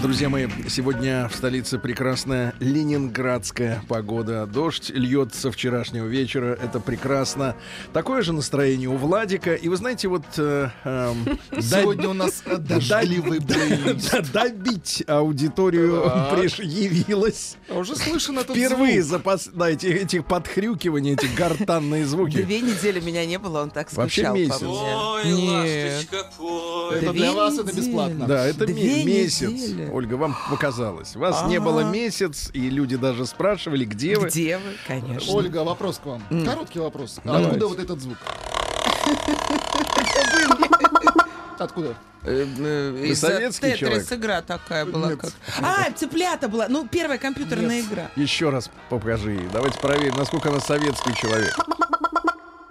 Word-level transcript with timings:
Друзья 0.00 0.28
мои, 0.28 0.46
сегодня 0.68 1.28
в 1.28 1.34
столице 1.34 1.76
прекрасная 1.76 2.54
ленинградская 2.60 3.82
погода. 3.88 4.46
Дождь 4.46 4.90
льет 4.90 5.34
со 5.34 5.50
вчерашнего 5.50 6.06
вечера. 6.06 6.56
Это 6.62 6.78
прекрасно. 6.78 7.56
Такое 7.92 8.22
же 8.22 8.32
настроение 8.32 8.88
у 8.88 8.96
Владика. 8.96 9.54
И 9.54 9.68
вы 9.68 9.76
знаете, 9.76 10.06
вот... 10.06 10.22
э, 10.36 10.68
эм, 10.84 11.38
Сегодня 11.60 12.08
у 12.08 12.12
нас 12.12 12.42
э, 12.46 12.58
дождливый 12.58 13.40
добить 14.32 15.02
аудиторию 15.06 16.04
явилась. 16.62 17.56
А 17.68 17.78
Уже 17.78 17.96
слышен 17.96 18.38
этот 18.38 18.56
Впервые 18.56 19.02
за 19.02 19.16
пос- 19.16 19.50
да, 19.52 19.68
эти, 19.68 19.86
этих 19.86 20.24
подхрюкиваний, 20.26 21.14
эти 21.14 21.26
гортанные 21.36 22.06
звуки. 22.06 22.42
Две 22.42 22.60
недели 22.60 23.00
меня 23.00 23.26
не 23.26 23.38
было, 23.38 23.62
он 23.62 23.70
так 23.70 23.92
Вообще 23.92 24.22
скучал 24.22 24.34
месяц. 24.36 24.58
по 24.60 25.20
мне. 25.24 25.34
Нет. 25.34 26.08
Это 27.02 27.12
для 27.12 27.32
вас 27.32 27.58
это 27.58 27.74
бесплатно. 27.74 28.26
Да, 28.26 28.46
это 28.46 28.66
месяц. 28.66 29.87
Ольга, 29.92 30.14
вам 30.14 30.36
показалось. 30.50 31.16
Вас 31.16 31.44
не 31.48 31.60
было 31.60 31.80
месяц, 31.80 32.50
и 32.52 32.70
люди 32.70 32.96
даже 32.96 33.26
спрашивали, 33.26 33.84
где 33.84 34.18
вы. 34.18 34.28
Где 34.28 34.58
вы, 34.58 34.74
конечно. 34.86 35.32
Ольга, 35.32 35.64
вопрос 35.64 35.98
к 35.98 36.06
вам. 36.06 36.22
Короткий 36.44 36.80
вопрос. 36.80 37.18
Давайте. 37.24 37.48
Откуда 37.48 37.68
вот 37.68 37.78
этот 37.78 38.00
звук? 38.00 38.18
Откуда? 41.58 41.96
Э, 42.24 42.46
э, 42.58 43.04
из-за 43.06 43.28
советский 43.28 43.72
Тетрис 43.72 43.78
человек? 43.78 44.12
игра 44.12 44.42
такая 44.42 44.84
была. 44.84 45.10
Нет. 45.10 45.20
Как... 45.20 45.32
А, 45.62 45.90
цыплята 45.92 46.48
была. 46.48 46.66
Ну, 46.68 46.86
первая 46.86 47.18
компьютерная 47.18 47.80
игра. 47.80 48.10
Еще 48.16 48.50
раз 48.50 48.70
покажи. 48.88 49.40
Давайте 49.52 49.78
проверим, 49.78 50.16
насколько 50.16 50.50
она 50.50 50.60
советский 50.60 51.14
человек. 51.14 51.54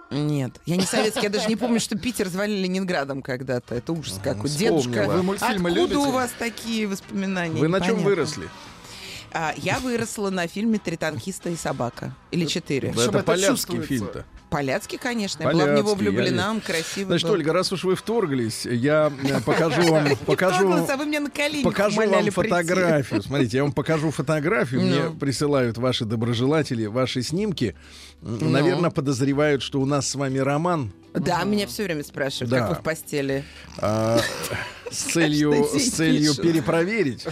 Нет, 0.10 0.54
я 0.66 0.78
не 0.78 0.86
советский, 0.86 1.24
я 1.24 1.30
даже 1.30 1.48
не 1.48 1.56
помню, 1.56 1.80
что 1.80 1.98
Питер 1.98 2.28
звали 2.30 2.52
Ленинградом 2.54 3.22
когда-то. 3.22 3.76
Это 3.76 3.92
ужас 3.92 4.20
какой. 4.24 4.50
вспомнила. 4.50 4.82
Дедушка, 4.82 5.08
Вы 5.10 5.24
мультфильмы 5.24 5.70
откуда 5.70 5.94
любите? 5.94 5.98
у 5.98 6.12
вас 6.12 6.32
такие 6.40 6.88
воспоминания? 6.88 7.60
Вы 7.60 7.68
на 7.68 7.82
чем 7.82 7.98
выросли? 8.00 8.48
А, 9.34 9.54
я 9.58 9.80
выросла 9.80 10.30
на 10.30 10.48
фильме 10.48 10.80
«Три 10.80 10.96
танкиста 10.96 11.50
и 11.50 11.58
собака». 11.58 12.16
Или 12.32 12.46
«Четыре». 12.46 12.94
Да, 12.96 13.04
это 13.04 13.18
это 13.18 13.24
поляцкий 13.26 13.82
фильм-то. 13.82 14.26
Поляцкий, 14.50 14.98
конечно. 14.98 15.44
Я 15.44 15.52
была 15.52 15.66
в 15.66 15.68
него 15.68 15.94
Поляцкий, 15.96 16.06
я 16.06 16.12
влюблена, 16.12 16.52
он 16.52 16.62
красивый 16.62 17.06
Значит, 17.08 17.28
был. 17.28 17.34
Ольга, 17.34 17.52
раз 17.52 17.74
уж 17.74 17.84
вы 17.84 17.96
вторглись, 17.96 18.66
я 18.66 19.12
э, 19.24 19.42
покажу 19.42 19.82
вам, 19.92 20.16
покажу, 20.26 20.72
а 20.72 20.96
вы 20.96 21.06
меня 21.06 21.20
на 21.20 21.30
колени 21.30 21.64
покажу 21.64 22.10
вам 22.10 22.32
фотографию. 22.32 23.22
Смотрите, 23.22 23.58
я 23.58 23.64
вам 23.64 23.74
покажу 23.74 24.10
фотографию. 24.12 24.82
Мне 24.82 25.10
Ну. 25.10 25.16
присылают 25.16 25.78
ваши 25.78 26.06
доброжелатели, 26.06 26.86
ваши 26.86 27.22
снимки. 27.24 27.76
М, 28.24 28.52
Наверное, 28.52 28.90
подозревают, 28.90 29.62
что 29.62 29.80
у 29.80 29.86
нас 29.86 30.08
с 30.10 30.16
вами 30.16 30.40
роман 30.40 30.92
Да, 31.14 31.44
меня 31.44 31.68
все 31.68 31.84
время 31.84 32.04
спрашивают, 32.04 32.50
Да. 32.50 32.60
как 32.60 32.70
вы 32.70 32.76
в 32.76 32.82
постели. 32.82 33.44
а, 33.78 34.20
с 34.92 35.12
целью, 35.12 35.54
с 35.66 35.90
целью 35.92 36.36
перепроверить. 36.36 37.26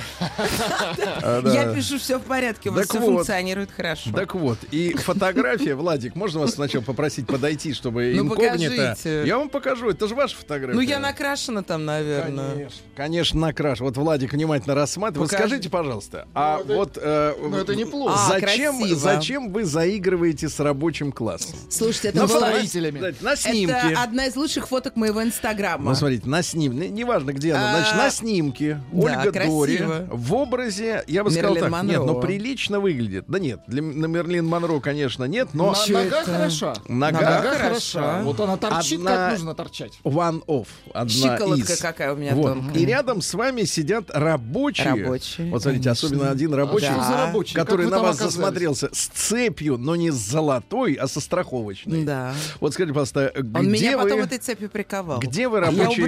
А, 1.21 1.41
да. 1.41 1.53
Я 1.53 1.73
пишу, 1.73 1.97
все 1.99 2.17
в 2.19 2.23
порядке, 2.23 2.69
у 2.69 2.73
вас 2.73 2.87
Так 2.87 2.89
все 2.97 2.99
вот. 2.99 3.15
функционирует 3.17 3.71
хорошо. 3.71 4.11
Так 4.13 4.35
вот, 4.35 4.57
и 4.71 4.93
фотография, 4.93 5.75
Владик, 5.75 6.15
можно 6.15 6.39
вас 6.41 6.53
сначала 6.55 6.83
попросить 6.83 7.27
подойти, 7.27 7.73
чтобы 7.73 8.13
Ну, 8.15 8.23
инкогнито? 8.23 8.69
покажите. 8.75 9.23
Я 9.25 9.37
вам 9.37 9.49
покажу, 9.49 9.89
это 9.89 10.07
же 10.07 10.15
ваша 10.15 10.35
фотография. 10.35 10.75
Ну, 10.75 10.81
я 10.81 10.99
накрашена 10.99 11.63
там, 11.63 11.85
наверное. 11.85 12.53
Конечно, 12.53 12.79
конечно, 12.95 13.39
накраш. 13.39 13.79
Вот 13.79 13.97
Владик 13.97 14.33
внимательно 14.33 14.75
рассматривает. 14.75 15.31
Вот 15.31 15.38
скажите, 15.38 15.69
пожалуйста, 15.69 16.27
а 16.33 16.57
Ну, 16.57 16.63
это- 16.63 16.73
вот 16.75 16.97
э, 17.01 17.33
ну, 17.41 17.57
это 17.57 17.75
неплохо. 17.75 18.15
А, 18.17 18.29
зачем, 18.39 18.77
красиво. 18.79 18.99
зачем 18.99 19.51
вы 19.51 19.63
заигрываете 19.65 20.49
с 20.49 20.59
рабочим 20.59 21.11
классом? 21.11 21.55
Слушайте, 21.69 22.09
это 22.09 22.27
фото- 22.27 22.47
строителями. 22.47 22.99
Знаете, 22.99 23.17
На 23.21 23.35
снимке. 23.35 23.75
Это 23.91 24.01
одна 24.03 24.25
из 24.27 24.35
лучших 24.35 24.67
фоток 24.67 24.95
моего 24.95 25.23
инстаграма. 25.23 25.85
Ну, 25.91 25.95
смотрите, 25.95 26.27
на 26.27 26.41
снимке, 26.44 26.89
неважно, 26.89 27.31
где 27.33 27.44
она, 27.51 27.72
А, 27.72 27.78
значит, 27.78 27.95
на 27.95 28.09
снимке 28.09 28.81
Ольга. 28.94 29.31
Дори 29.31 29.79
в 30.09 30.33
образе, 30.33 31.03
я 31.07 31.23
бы 31.23 31.31
сказал 31.31 31.56
так, 31.56 31.83
нет, 31.83 32.03
но 32.06 32.19
прилично 32.19 32.79
выглядит. 32.79 33.25
Да 33.28 33.39
нет, 33.39 33.61
для 33.67 33.81
на 33.81 34.06
Мерлин 34.06 34.45
Монро, 34.45 34.79
конечно, 34.79 35.23
нет, 35.25 35.50
но 35.53 35.75
Нога 35.88 36.23
хороша. 36.23 36.73
нога, 36.88 37.41
хороша. 37.56 38.22
Вот 38.23 38.39
она 38.39 38.57
торчит, 38.57 39.03
как 39.03 39.31
нужно 39.31 39.56
торчать. 39.56 39.94
one 40.03 40.44
off, 40.45 40.67
одна 40.94 41.09
Щиколотка 41.09 41.78
какая 41.81 42.13
у 42.13 42.17
меня 42.17 42.35
тонкая. 42.35 42.73
И 42.75 42.85
рядом 42.85 43.22
с 43.22 43.33
вами 43.33 43.63
сидят 43.63 44.06
рабочие. 44.09 45.03
Рабочие, 45.03 45.51
Вот 45.51 45.62
смотрите, 45.62 45.89
особенно 45.89 46.31
один 46.31 46.53
рабочий, 46.53 47.53
который 47.53 47.88
на 47.88 48.00
вас 48.01 48.17
засмотрелся 48.17 48.89
с 48.91 49.07
цепью, 49.07 49.77
но 49.77 49.95
не 49.95 50.12
с 50.12 50.16
золотой, 50.16 50.94
а 50.94 51.07
со 51.07 51.19
страховочной. 51.19 52.03
Да. 52.03 52.33
Вот 52.59 52.73
скажите, 52.73 52.94
пожалуйста, 52.94 53.31
где 53.35 53.59
Он 53.59 53.72
меня 53.72 53.97
вы, 53.97 54.03
потом 54.03 54.22
этой 54.22 54.38
цепью 54.38 54.69
приковал. 54.69 55.19
где 55.19 55.47
вы 55.47 55.57
Я 55.59 55.63
у 55.63 55.66
рабочий, 55.66 56.03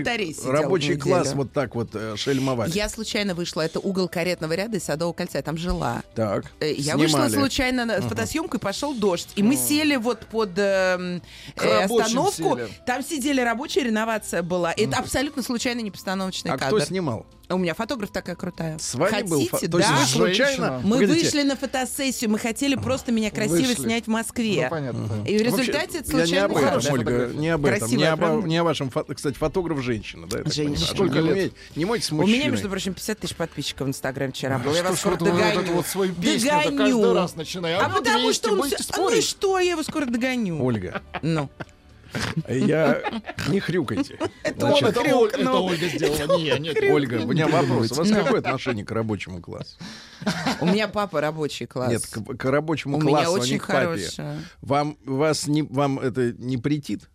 рабочий 0.45 0.89
неделю. 0.95 1.01
Класс 1.33 1.35
вот 1.45 1.53
так 1.53 1.75
вот 1.75 1.89
э, 1.93 2.15
шельмовали? 2.17 2.71
Я 2.71 2.89
случайно 2.89 3.33
вышла, 3.35 3.61
это 3.61 3.79
угол 3.79 4.07
каретного 4.07 4.53
ряда 4.53 4.77
и 4.77 4.79
Садового 4.79 5.13
кольца, 5.13 5.37
я 5.37 5.41
там 5.43 5.57
жила. 5.57 6.03
Так, 6.15 6.45
Э, 6.59 6.71
Я 6.71 6.93
снимали. 6.93 7.01
вышла 7.01 7.29
случайно 7.29 7.85
на 7.85 8.01
фотосъемку 8.01 8.57
и 8.57 8.59
пошел 8.59 8.93
дождь. 8.93 9.29
И 9.35 9.43
мы 9.43 9.55
сели 9.55 9.95
вот 9.95 10.19
под 10.27 10.53
К 10.55 10.57
э, 10.59 11.19
рабочим 11.81 12.01
остановку. 12.19 12.57
сели. 12.57 12.69
Там 12.85 13.03
сидели 13.03 13.41
рабочие, 13.41 13.83
реновация 13.85 14.41
была. 14.43 14.73
Это 14.75 14.97
абсолютно 14.97 15.43
случайно 15.43 15.81
не 15.81 15.91
постановочный 15.91 16.51
А 16.51 16.57
кадр. 16.57 16.75
кто 16.77 16.85
снимал? 16.85 17.25
А 17.49 17.55
У 17.55 17.57
меня 17.57 17.73
фотограф 17.73 18.09
такая 18.11 18.35
крутая. 18.35 18.77
С 18.77 18.93
вами 18.95 19.21
был? 19.23 19.39
фо- 19.43 19.51
Хотите, 19.51 19.71
То 19.71 19.77
есть 19.77 19.89
да? 19.89 19.97
вы 19.99 20.05
случайно... 20.05 20.81
Мы 20.83 20.97
Погодите, 20.99 21.23
вышли 21.25 21.43
на 21.43 21.55
фотосессию, 21.55 22.29
мы 22.29 22.39
хотели 22.39 22.75
просто 22.75 23.13
меня 23.13 23.31
красиво 23.31 23.55
Вышли. 23.69 23.83
снять 23.83 24.03
в 24.03 24.07
Москве. 24.09 24.63
Ну, 24.65 24.69
понятно. 24.69 25.03
И 25.05 25.07
в 25.07 25.11
Вообще, 25.15 25.43
результате 25.43 25.97
это 25.99 26.11
я 26.11 26.17
не 26.17 26.25
случайно 26.25 26.45
об 26.45 26.51
этом, 26.51 26.65
хорошая 26.67 26.91
Ольга, 26.93 27.31
не 27.33 27.49
об 27.49 27.65
этом, 27.65 27.73
не, 27.73 27.79
Красивая, 27.79 28.11
об, 28.11 28.19
правда? 28.19 28.47
не 28.49 28.57
о 28.57 28.63
вашем, 28.65 28.87
фо- 28.89 29.13
кстати, 29.15 29.35
фотограф 29.35 29.81
женщина, 29.81 30.27
да? 30.27 30.39
Женщина. 30.43 30.87
Сколько 30.87 31.19
Не 31.19 31.21
лет? 31.21 31.31
умеете- 31.35 31.55
Не 31.77 31.85
мойтесь 31.85 32.07
с 32.07 32.11
У 32.11 32.15
мужчиной. 32.15 32.37
меня, 32.39 32.49
между 32.49 32.69
прочим, 32.69 32.93
50 32.93 33.19
тысяч 33.19 33.35
подписчиков 33.35 33.87
в 33.87 33.89
Инстаграме 33.91 34.33
вчера 34.33 34.57
было. 34.59 34.73
Я 34.73 34.79
Что 34.81 34.89
вас 34.89 34.99
скоро 34.99 35.13
вот 35.13 35.21
вот 35.21 35.31
догоню. 35.31 35.61
эту 35.61 35.71
вот 35.71 35.87
свою 35.87 36.13
песню 36.13 36.49
каждый 36.49 36.71
Догоню. 36.77 37.13
раз 37.13 37.35
начинаю. 37.37 37.79
А 37.81 37.87
вот 37.87 37.99
потому 38.03 38.25
200, 38.25 38.39
что 38.45 38.51
он 38.55 38.63
всё- 38.69 38.77
Ну 38.97 39.09
и 39.09 39.21
что, 39.21 39.59
я 39.59 39.71
его 39.71 39.83
скоро 39.83 40.05
догоню. 40.05 40.61
Ольга, 40.61 41.01
Ну. 41.21 41.49
Я... 42.47 43.01
Не 43.49 43.59
хрюкайте. 43.59 44.17
Это 44.43 44.59
Значит, 44.59 44.97
он 44.97 45.05
Это, 45.05 45.41
это 45.41 45.51
Ольга 45.51 45.87
сделала, 45.87 46.37
не 46.37 46.45
я. 46.45 46.57
Нет, 46.59 46.77
Ольга, 46.89 47.21
у 47.23 47.27
меня 47.27 47.47
вопрос. 47.47 47.91
У 47.91 47.95
вас 47.95 48.09
какое 48.09 48.39
отношение 48.39 48.85
к 48.85 48.91
рабочему 48.91 49.41
классу? 49.41 49.77
У 50.61 50.65
меня 50.65 50.87
папа 50.87 51.21
рабочий 51.21 51.65
класс. 51.65 51.91
Нет, 51.91 52.05
к, 52.05 52.37
к 52.37 52.45
рабочему 52.45 52.97
У 52.97 52.99
классу, 53.01 53.15
меня 53.15 53.27
а 53.27 53.31
очень 53.31 53.53
не 53.53 53.59
к 53.59 53.67
папе. 53.67 53.85
хорошая. 53.85 54.39
Вам, 54.61 54.97
вас 55.05 55.47
не, 55.47 55.63
вам 55.63 55.99
это 55.99 56.33
не 56.33 56.57
претит? 56.57 57.09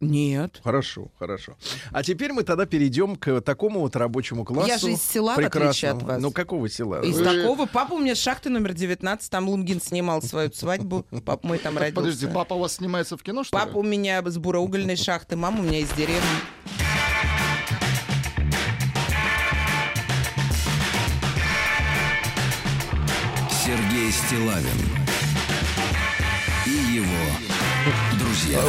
Нет. 0.00 0.60
Хорошо, 0.62 1.08
хорошо. 1.18 1.56
А 1.90 2.02
теперь 2.02 2.32
мы 2.32 2.42
тогда 2.42 2.66
перейдем 2.66 3.16
к 3.16 3.40
такому 3.40 3.80
вот 3.80 3.96
рабочему 3.96 4.44
классу. 4.44 4.68
Я 4.68 4.76
же 4.78 4.92
из 4.92 5.02
села, 5.02 5.34
в 5.34 5.38
отличие 5.38 5.92
от 5.92 6.02
вас. 6.02 6.20
Ну, 6.20 6.30
какого 6.32 6.68
села? 6.68 7.02
Из 7.02 7.18
Вы- 7.18 7.24
такого 7.24 7.64
папа 7.66 7.94
у 7.94 7.98
меня 7.98 8.14
с 8.14 8.18
шахты 8.18 8.50
номер 8.50 8.74
19, 8.74 9.30
там 9.30 9.48
Лунгин 9.48 9.80
снимал 9.80 10.20
свою 10.20 10.52
свадьбу. 10.52 11.06
Папа 11.24 11.46
мой 11.46 11.58
там 11.58 11.78
родился. 11.78 11.94
Подожди, 11.94 12.26
папа 12.26 12.54
у 12.54 12.58
вас 12.58 12.74
снимается 12.74 13.16
в 13.16 13.22
кино, 13.22 13.42
что 13.42 13.56
ли? 13.56 13.64
Папа 13.64 13.78
у 13.78 13.82
меня 13.82 14.22
с 14.22 14.36
буроугольной 14.36 14.96
шахты, 14.96 15.36
мама 15.36 15.60
у 15.60 15.62
меня 15.62 15.78
из 15.78 15.88
деревни. 15.90 16.20
Сергей 23.50 24.12
Стилавин 24.12 24.66
и 26.66 26.70
его. 26.96 27.45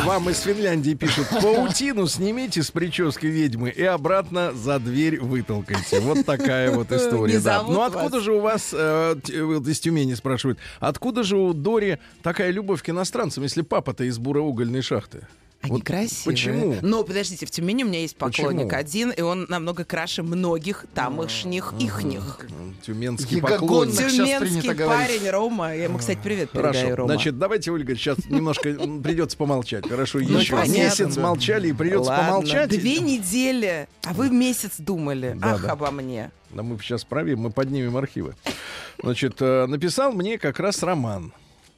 Вам 0.05 0.29
из 0.29 0.39
Финляндии 0.41 0.93
пишут, 0.95 1.27
паутину 1.29 2.07
снимите 2.07 2.63
с 2.63 2.71
прически 2.71 3.27
ведьмы 3.27 3.69
и 3.69 3.83
обратно 3.83 4.51
за 4.53 4.79
дверь 4.79 5.19
вытолкайте. 5.19 5.99
Вот 5.99 6.25
такая 6.25 6.71
вот 6.71 6.91
история. 6.91 7.39
Да. 7.39 7.63
Ну 7.63 7.81
откуда 7.83 8.15
вас. 8.15 8.23
же 8.23 8.33
у 8.33 8.39
вас, 8.39 8.69
э, 8.73 9.15
т- 9.23 9.43
вот 9.43 9.67
из 9.67 9.79
Тюмени 9.79 10.13
спрашивают, 10.15 10.57
откуда 10.79 11.23
же 11.23 11.37
у 11.37 11.53
Дори 11.53 11.99
такая 12.23 12.49
любовь 12.51 12.81
к 12.81 12.89
иностранцам, 12.89 13.43
если 13.43 13.61
папа-то 13.61 14.03
из 14.03 14.17
буроугольной 14.17 14.81
шахты? 14.81 15.27
Они 15.61 15.71
Вот 15.73 15.83
красивые. 15.83 16.23
почему? 16.25 16.75
Но 16.81 17.03
подождите, 17.03 17.45
в 17.45 17.51
Тюмени 17.51 17.83
у 17.83 17.87
меня 17.87 18.01
есть 18.01 18.15
поклонник 18.15 18.65
Почему? 18.67 18.79
один, 18.79 19.09
и 19.11 19.21
он 19.21 19.47
намного 19.49 19.83
краше 19.85 20.21
многих 20.23 20.85
тамошних 20.93 21.73
ихних. 21.79 22.39
М, 22.49 22.75
Тюменский 22.85 23.41
поклонник. 23.41 23.95
Тюменский 23.95 24.75
парень 24.75 25.29
Рома. 25.29 25.75
Я 25.75 25.85
ему, 25.85 25.97
кстати, 25.97 26.19
привет 26.23 26.51
передаю, 26.51 26.73
Хорошо. 26.73 26.95
Рома. 26.95 27.13
Значит, 27.13 27.39
давайте, 27.39 27.71
Ольга, 27.71 27.95
сейчас 27.95 28.17
немножко 28.29 28.73
придется 29.03 29.35
помолчать. 29.35 29.87
Хорошо, 29.89 30.19
Ну, 30.19 30.37
еще 30.39 30.55
месяц 30.67 31.17
молчали 31.17 31.69
и 31.69 31.73
придется 31.73 32.11
помолчать. 32.15 32.69
Две 32.69 32.99
недели, 32.99 33.87
а 34.03 34.13
вы 34.13 34.29
месяц 34.29 34.73
думали. 34.77 35.37
Ах, 35.41 35.65
обо 35.65 35.89
мне. 35.91 36.31
Да 36.51 36.63
мы 36.63 36.77
сейчас 36.79 37.03
проверим, 37.03 37.39
мы 37.39 37.49
поднимем 37.51 37.97
архивы. 37.97 38.35
Значит, 39.01 39.37
э, 39.41 39.65
написал 39.65 40.11
мне 40.13 40.37
как 40.37 40.59
раз 40.59 40.81
роман. 40.83 41.33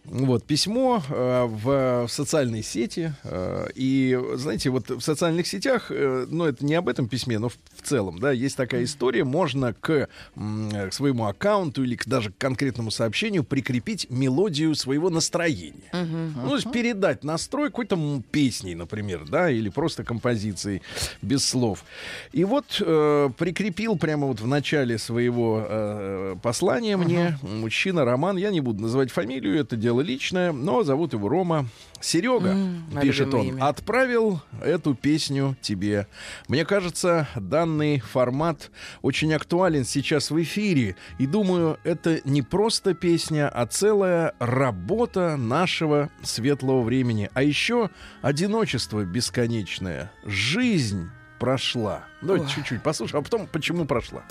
Вот, 0.06 0.44
письмо 0.44 1.04
э, 1.10 1.46
в, 1.46 2.07
в 2.07 2.12
социальной 2.12 2.63
сети. 2.63 3.13
э, 3.24 3.68
и, 3.75 4.19
знаете, 4.36 4.69
вот 4.69 4.90
в 4.90 5.01
социальных 5.01 5.46
сетях, 5.48 5.92
э, 5.92 6.25
ну, 6.30 6.46
это 6.46 6.66
не 6.66 6.75
об 6.75 6.90
этом 6.90 7.07
письме, 7.07 7.38
но 7.38 7.50
в, 7.50 7.57
в 7.75 7.81
целом, 7.84 8.19
да, 8.19 8.31
есть 8.31 8.57
такая 8.57 8.84
история. 8.84 9.24
Можно 9.24 9.74
к, 9.74 10.07
к 10.36 10.92
своему 10.92 11.25
аккаунту 11.25 11.84
или 11.84 11.96
к, 11.96 12.07
даже 12.07 12.31
к 12.31 12.38
конкретному 12.38 12.92
сообщению 12.92 13.44
прикрепить 13.44 14.07
мелодию 14.10 14.74
своего 14.75 15.10
настроения. 15.10 15.92
Ну, 15.92 16.50
то 16.50 16.56
есть 16.56 16.72
передать 16.72 17.24
настрой 17.24 17.69
какой-то 17.69 18.24
песней, 18.31 18.75
например, 18.75 19.25
да, 19.30 19.50
или 19.50 19.69
просто 19.69 20.04
композицией 20.04 20.81
без 21.22 21.45
слов. 21.45 21.84
И 22.31 22.44
вот 22.45 22.81
э, 22.84 23.30
прикрепил 23.38 23.98
прямо 23.98 24.28
вот 24.28 24.40
в 24.42 24.48
начале 24.48 24.98
своего 24.98 25.66
э, 25.68 26.36
послания 26.42 26.98
мне 26.98 27.38
мужчина 27.42 28.06
Роман, 28.06 28.38
я 28.38 28.50
не 28.50 28.62
буду 28.62 28.81
называть 28.81 29.12
фамилию, 29.12 29.60
это 29.60 29.75
дело 29.90 30.02
личное, 30.02 30.52
но 30.52 30.84
зовут 30.84 31.14
его 31.14 31.28
Рома. 31.28 31.66
Серега, 32.00 32.54
мое 32.54 33.02
пишет 33.02 33.34
он, 33.34 33.48
имя. 33.48 33.66
отправил 33.66 34.40
эту 34.62 34.94
песню 34.94 35.58
тебе. 35.62 36.06
Мне 36.48 36.64
кажется, 36.64 37.28
данный 37.36 38.00
формат 38.00 38.70
очень 39.02 39.34
актуален 39.34 39.86
сейчас 39.86 40.30
в 40.30 40.40
эфире. 40.44 40.96
И 41.18 41.26
думаю, 41.26 41.80
это 41.84 42.22
не 42.24 42.44
просто 42.44 42.94
песня, 42.94 43.50
а 43.50 43.66
целая 43.66 44.36
работа 44.38 45.38
нашего 45.38 46.12
светлого 46.22 46.84
времени. 46.84 47.32
А 47.34 47.42
еще 47.42 47.90
одиночество 48.22 49.04
бесконечное. 49.04 50.12
Жизнь 50.24 51.10
прошла. 51.40 52.04
Давайте 52.22 52.46
Ой. 52.46 52.52
чуть-чуть 52.52 52.84
послушаем, 52.84 53.22
а 53.22 53.24
потом 53.24 53.48
почему 53.48 53.86
прошла. 53.86 54.22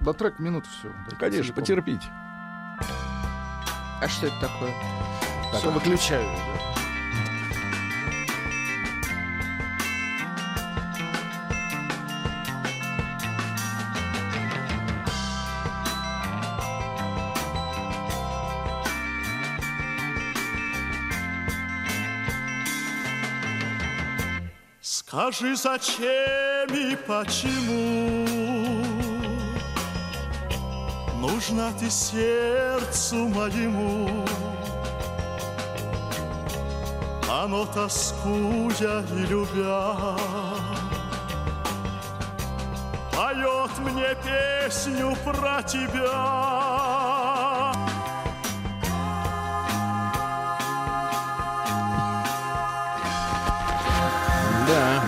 Да 0.00 0.14
трек 0.14 0.38
минут 0.38 0.64
все. 0.66 0.88
Конечно, 1.18 1.52
потерпите. 1.52 2.06
А 4.02 4.08
что 4.08 4.28
это 4.28 4.40
такое? 4.40 4.72
Все, 5.52 5.70
выключаю. 5.70 6.26
Скажи, 24.80 25.56
зачем 25.56 26.72
и 26.72 26.96
почему 26.96 28.79
Нужна 31.20 31.70
ты 31.78 31.90
сердцу 31.90 33.28
моему 33.28 34.24
Оно 37.30 37.66
тоскуя 37.66 39.02
и 39.02 39.26
любя 39.28 40.16
Поет 43.12 43.78
мне 43.80 44.16
песню 44.24 45.14
про 45.22 45.62
тебя 45.62 46.70
Да, 54.66 55.04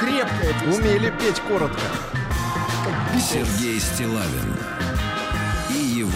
Крепкая 0.00 0.54
песня. 0.54 0.74
умели 0.74 1.10
петь 1.20 1.40
коротко. 1.40 2.01
Сергей 3.20 3.78
Стилавин 3.78 4.56
и 5.70 5.74
его 5.98 6.10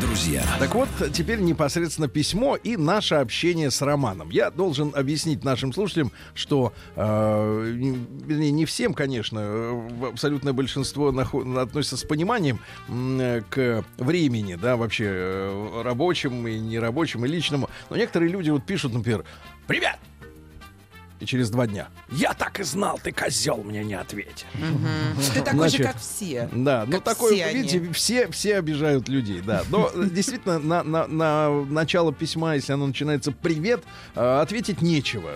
друзья. 0.00 0.42
Так 0.58 0.74
вот, 0.74 0.88
теперь 1.12 1.40
непосредственно 1.40 2.06
письмо 2.08 2.56
и 2.56 2.76
наше 2.76 3.16
общение 3.16 3.70
с 3.70 3.82
Романом. 3.82 4.30
Я 4.30 4.50
должен 4.50 4.92
объяснить 4.94 5.44
нашим 5.44 5.72
слушателям, 5.72 6.12
что, 6.34 6.72
э, 6.96 7.72
не- 7.76 8.50
не 8.52 8.64
всем, 8.64 8.94
конечно, 8.94 9.40
э, 9.42 10.08
абсолютное 10.12 10.52
большинство 10.52 11.10
нахо- 11.10 11.60
относится 11.60 11.96
с 11.96 12.04
пониманием 12.04 12.60
э, 12.88 13.42
к 13.50 13.84
времени, 13.98 14.54
да, 14.54 14.76
вообще 14.76 15.06
э, 15.08 15.82
рабочему 15.82 16.46
и 16.48 16.58
нерабочему, 16.58 17.26
и 17.26 17.28
личному. 17.28 17.68
Но 17.90 17.96
некоторые 17.96 18.30
люди 18.30 18.50
вот 18.50 18.64
пишут, 18.64 18.92
например, 18.94 19.24
«Привет!» 19.66 19.96
И 21.20 21.26
через 21.26 21.50
два 21.50 21.66
дня. 21.66 21.88
Я 22.10 22.34
так 22.34 22.60
и 22.60 22.64
знал, 22.64 22.98
ты 23.02 23.12
козел 23.12 23.62
мне 23.62 23.84
не 23.84 23.94
ответил. 23.94 24.46
Ты 25.32 25.42
такой 25.42 25.68
же, 25.68 25.82
как 25.82 25.98
все. 25.98 26.48
Да, 26.52 26.84
ну 26.86 27.00
они. 27.46 27.60
видите, 27.60 27.92
все, 27.92 28.30
все 28.30 28.56
обижают 28.58 29.08
людей, 29.08 29.40
да. 29.40 29.62
Но 29.70 29.90
э, 29.94 30.08
действительно, 30.10 30.58
на, 30.58 30.82
на, 30.82 31.06
на 31.06 31.64
начало 31.64 32.12
письма, 32.12 32.54
если 32.54 32.72
оно 32.72 32.86
начинается 32.86 33.32
«привет», 33.32 33.84
э, 34.14 34.40
ответить 34.40 34.82
нечего. 34.82 35.30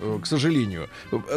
Э, 0.00 0.18
К 0.22 0.26
сожалению. 0.26 0.88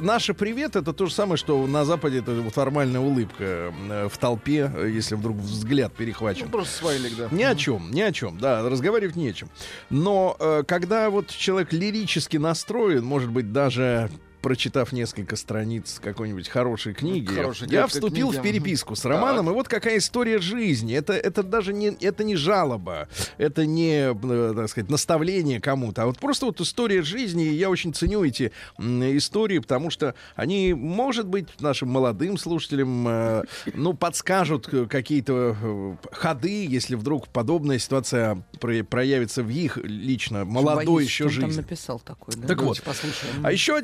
Наше 0.01 0.33
привет 0.33 0.75
это 0.75 0.93
то 0.93 1.05
же 1.05 1.13
самое, 1.13 1.37
что 1.37 1.65
на 1.67 1.85
Западе 1.85 2.19
это 2.19 2.41
формальная 2.49 2.99
улыбка 2.99 3.73
э, 3.89 4.07
в 4.11 4.17
толпе, 4.17 4.71
э, 4.73 4.89
если 4.89 5.15
вдруг 5.15 5.37
взгляд 5.37 5.93
перехвачен. 5.93 6.45
Ну, 6.45 6.51
просто 6.51 6.77
свайлик, 6.77 7.15
да. 7.15 7.27
Ни 7.31 7.43
о 7.43 7.55
чем, 7.55 7.91
ни 7.91 8.01
о 8.01 8.11
чем, 8.11 8.37
да, 8.39 8.67
разговаривать 8.67 9.15
не 9.15 9.29
о 9.29 9.33
чем. 9.33 9.49
Но 9.89 10.37
когда 10.67 11.09
вот 11.09 11.27
человек 11.29 11.73
лирически 11.73 12.37
настроен, 12.37 13.03
может 13.03 13.29
быть, 13.29 13.51
даже 13.51 14.09
прочитав 14.41 14.91
несколько 14.91 15.35
страниц 15.35 15.99
какой-нибудь 16.03 16.47
хорошей 16.47 16.93
книги, 16.93 17.33
Хорошей 17.33 17.67
я 17.69 17.87
вступил 17.87 18.29
книги, 18.29 18.39
в 18.39 18.43
переписку 18.43 18.95
с 18.95 19.01
Так. 19.01 19.11
Романом, 19.13 19.49
и 19.49 19.53
вот 19.53 19.67
какая 19.67 19.97
история 19.97 20.39
жизни. 20.39 20.95
Это, 20.95 21.13
это 21.13 21.43
даже 21.43 21.73
не, 21.73 21.87
это 22.01 22.23
не 22.23 22.35
жалоба, 22.35 23.07
это 23.37 23.65
не, 23.65 24.13
э, 24.13 24.53
так 24.55 24.69
сказать, 24.69 24.89
наставление 24.89 25.59
кому-то, 25.59 26.03
а 26.03 26.05
вот 26.05 26.19
просто 26.19 26.45
вот 26.45 26.61
история 26.61 27.01
жизни. 27.01 27.45
И 27.45 27.53
я 27.55 27.69
очень 27.69 27.93
ценю 27.93 28.23
эти 28.23 28.51
истории, 28.79 29.59
потому 29.59 29.89
что 29.89 30.15
они, 30.35 30.73
может 30.73 31.27
быть, 31.27 31.47
нашим 31.59 31.89
молодым 31.89 32.37
слушателям, 32.37 33.07
э, 33.07 33.43
ну, 33.73 33.93
подскажут 33.93 34.67
э, 34.73 34.85
какие-то 34.85 35.97
ходы, 36.11 36.65
если 36.65 36.95
вдруг 36.95 37.27
подобная 37.27 37.79
ситуация 37.79 38.43
про- 38.59 38.83
проявится 38.83 39.43
в 39.43 39.49
их 39.49 39.77
лично 39.77 40.45
молодой 40.45 40.85
Боюсь, 40.85 41.07
еще 41.07 41.25
он 41.25 41.29
там 41.31 41.41
жизни. 41.49 41.61
написал 41.61 41.99
такой, 41.99 42.35
да? 42.35 42.47
Так 42.47 42.57
вот, 42.61 42.77
Давайте 42.77 42.81
послушаем. 42.83 43.45
а 43.45 43.51
еще 43.51 43.75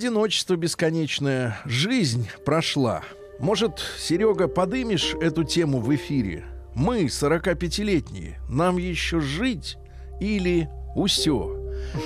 одиночество 0.44 0.56
бесконечное. 0.56 1.58
Жизнь 1.66 2.28
прошла. 2.46 3.02
Может, 3.40 3.80
Серега, 3.98 4.48
подымешь 4.48 5.16
эту 5.22 5.44
тему 5.44 5.80
в 5.80 5.94
эфире? 5.96 6.44
Мы, 6.76 7.06
45-летние, 7.06 8.40
нам 8.50 8.78
еще 8.78 9.22
жить 9.22 9.78
или 10.20 10.68
усё? 10.96 11.58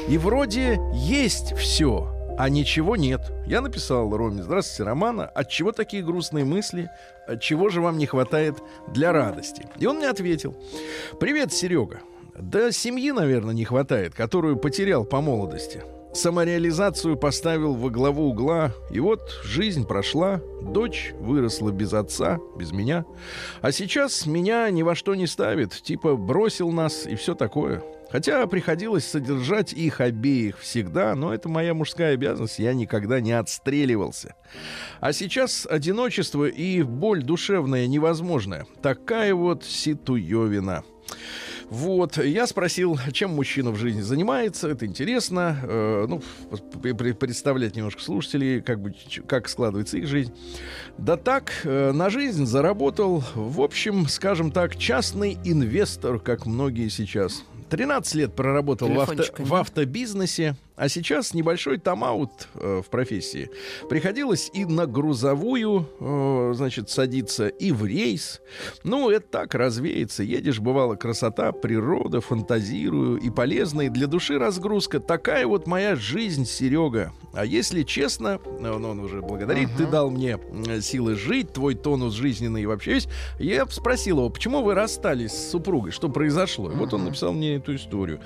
И 0.08 0.18
вроде 0.18 0.80
есть 0.94 1.56
все, 1.58 2.14
а 2.38 2.50
ничего 2.50 2.96
нет. 2.96 3.22
Я 3.48 3.62
написал 3.62 4.16
Роме, 4.16 4.44
здравствуйте, 4.44 4.84
Романа, 4.84 5.26
от 5.26 5.50
чего 5.50 5.72
такие 5.72 6.04
грустные 6.04 6.46
мысли? 6.46 6.90
От 7.28 7.42
чего 7.42 7.70
же 7.70 7.82
вам 7.82 7.98
не 7.98 8.06
хватает 8.06 8.58
для 8.94 9.12
радости? 9.12 9.66
И 9.80 9.88
он 9.88 9.98
мне 9.98 10.10
ответил, 10.10 10.56
привет, 11.20 11.54
Серега. 11.54 12.02
Да 12.38 12.72
семьи, 12.72 13.12
наверное, 13.12 13.56
не 13.56 13.66
хватает, 13.66 14.14
которую 14.14 14.58
потерял 14.58 15.06
по 15.06 15.22
молодости. 15.22 15.82
Самореализацию 16.14 17.16
поставил 17.16 17.76
во 17.76 17.90
главу 17.90 18.30
угла, 18.30 18.74
и 18.90 19.00
вот 19.00 19.40
жизнь 19.44 19.86
прошла, 19.86 20.42
дочь 20.62 21.14
выросла 21.20 21.72
без 21.72 21.94
отца, 21.94 22.40
без 22.58 22.72
меня. 22.72 23.06
А 23.62 23.72
сейчас 23.72 24.26
меня 24.26 24.70
ни 24.70 24.82
во 24.82 24.96
что 24.96 25.14
не 25.16 25.28
ставит, 25.28 25.74
типа 25.74 26.16
бросил 26.16 26.72
нас 26.72 27.06
и 27.06 27.16
все 27.16 27.36
такое. 27.36 27.84
Хотя 28.10 28.48
приходилось 28.48 29.06
содержать 29.06 29.74
их 29.74 30.00
обеих 30.00 30.60
всегда, 30.60 31.14
но 31.14 31.34
это 31.34 31.50
моя 31.50 31.74
мужская 31.74 32.14
обязанность, 32.14 32.60
я 32.60 32.74
никогда 32.74 33.20
не 33.20 33.34
отстреливался. 33.34 34.36
А 35.02 35.12
сейчас 35.12 35.68
одиночество 35.70 36.46
и 36.46 36.84
боль 36.84 37.22
душевная 37.22 37.86
невозможная. 37.88 38.66
Такая 38.82 39.36
вот 39.36 39.66
ситуевина. 39.66 40.84
Вот, 41.70 42.18
я 42.18 42.48
спросил, 42.48 42.98
чем 43.12 43.32
мужчина 43.32 43.72
в 43.72 43.76
жизни 43.76 44.02
занимается, 44.02 44.70
это 44.70 44.86
интересно, 44.86 45.58
э, 45.64 46.06
ну, 46.08 46.22
представлять 47.14 47.76
немножко 47.76 48.02
слушателей, 48.02 48.62
как 48.62 48.82
бы, 48.82 48.94
как 49.28 49.50
складывается 49.50 49.98
их 49.98 50.08
жизнь. 50.08 50.34
Да 50.98 51.18
так, 51.18 51.52
э, 51.66 51.92
на 51.92 52.10
жизнь 52.10 52.46
заработал, 52.46 53.24
в 53.36 53.62
общем, 53.62 54.08
скажем 54.08 54.52
так, 54.52 54.78
частный 54.78 55.38
инвестор, 55.44 56.20
как 56.20 56.46
многие 56.46 56.88
сейчас. 56.88 57.44
13 57.70 58.16
лет 58.16 58.34
проработал 58.34 58.88
в, 58.88 59.00
авто- 59.00 59.26
в 59.38 59.54
автобизнесе, 59.56 60.56
А 60.78 60.90
сейчас 60.90 61.34
небольшой 61.34 61.80
тайм-аут 61.80 62.50
э, 62.54 62.82
в 62.86 62.90
профессии. 62.90 63.50
Приходилось 63.90 64.52
и 64.54 64.64
на 64.64 64.86
грузовую, 64.86 65.90
э, 66.00 66.54
значит, 66.56 66.92
садиться, 66.92 67.48
и 67.48 67.72
в 67.72 67.84
рейс. 67.84 68.42
Ну, 68.84 69.10
это 69.10 69.28
так, 69.28 69.56
развеется. 69.56 70.22
Едешь, 70.22 70.60
бывало, 70.60 70.94
красота, 70.94 71.52
природа, 71.52 72.22
фантазирую, 72.22 73.18
и 73.18 73.32
полезная, 73.32 73.90
для 73.90 74.06
души 74.06 74.38
разгрузка. 74.38 75.00
Такая 75.00 75.48
вот 75.48 75.66
моя 75.66 75.96
жизнь, 75.96 76.46
Серега. 76.46 77.12
А 77.34 77.44
если 77.44 77.82
честно, 77.82 78.40
он, 78.46 78.86
он 78.86 79.00
уже 79.00 79.24
благодарит, 79.24 79.70
ты 79.78 79.88
дал 79.88 80.12
мне 80.12 80.38
э, 80.68 80.82
силы 80.82 81.16
жить, 81.16 81.54
твой 81.54 81.74
тонус 81.74 82.14
жизненный 82.14 82.62
и 82.62 82.66
вообще 82.68 82.94
весь. 82.94 83.08
Я 83.40 83.66
спросил 83.66 84.18
его, 84.20 84.30
почему 84.30 84.62
вы 84.62 84.76
расстались 84.76 85.32
с 85.32 85.50
супругой, 85.50 85.92
что 85.92 86.08
произошло? 86.08 86.72
И 86.72 86.76
вот 86.76 86.94
он 86.94 87.06
написал 87.06 87.34
мне 87.34 87.56
эту 87.56 87.76
историю. 87.76 88.22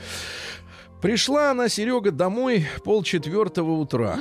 Пришла 1.02 1.52
она, 1.52 1.68
Серега, 1.68 2.12
домой 2.12 2.68
полчетвертого 2.84 3.72
утра. 3.72 4.20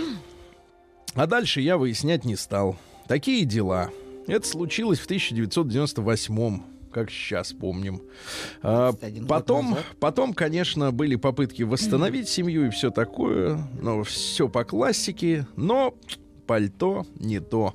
А 1.14 1.26
дальше 1.26 1.60
я 1.60 1.76
выяснять 1.76 2.24
не 2.24 2.36
стал. 2.36 2.76
Такие 3.06 3.44
дела. 3.44 3.90
Это 4.26 4.46
случилось 4.46 4.98
в 4.98 5.04
1998 5.04 6.62
как 6.90 7.10
сейчас 7.10 7.52
помним. 7.52 8.02
А, 8.62 8.90
21 8.92 9.20
год 9.20 9.28
потом, 9.28 9.76
потом, 10.00 10.34
конечно, 10.34 10.90
были 10.90 11.14
попытки 11.14 11.62
восстановить 11.62 12.28
семью 12.28 12.66
и 12.66 12.70
все 12.70 12.90
такое. 12.90 13.64
Но 13.80 14.02
все 14.02 14.48
по 14.48 14.64
классике. 14.64 15.46
Но 15.56 15.94
пальто 16.46 17.06
не 17.14 17.38
то. 17.38 17.74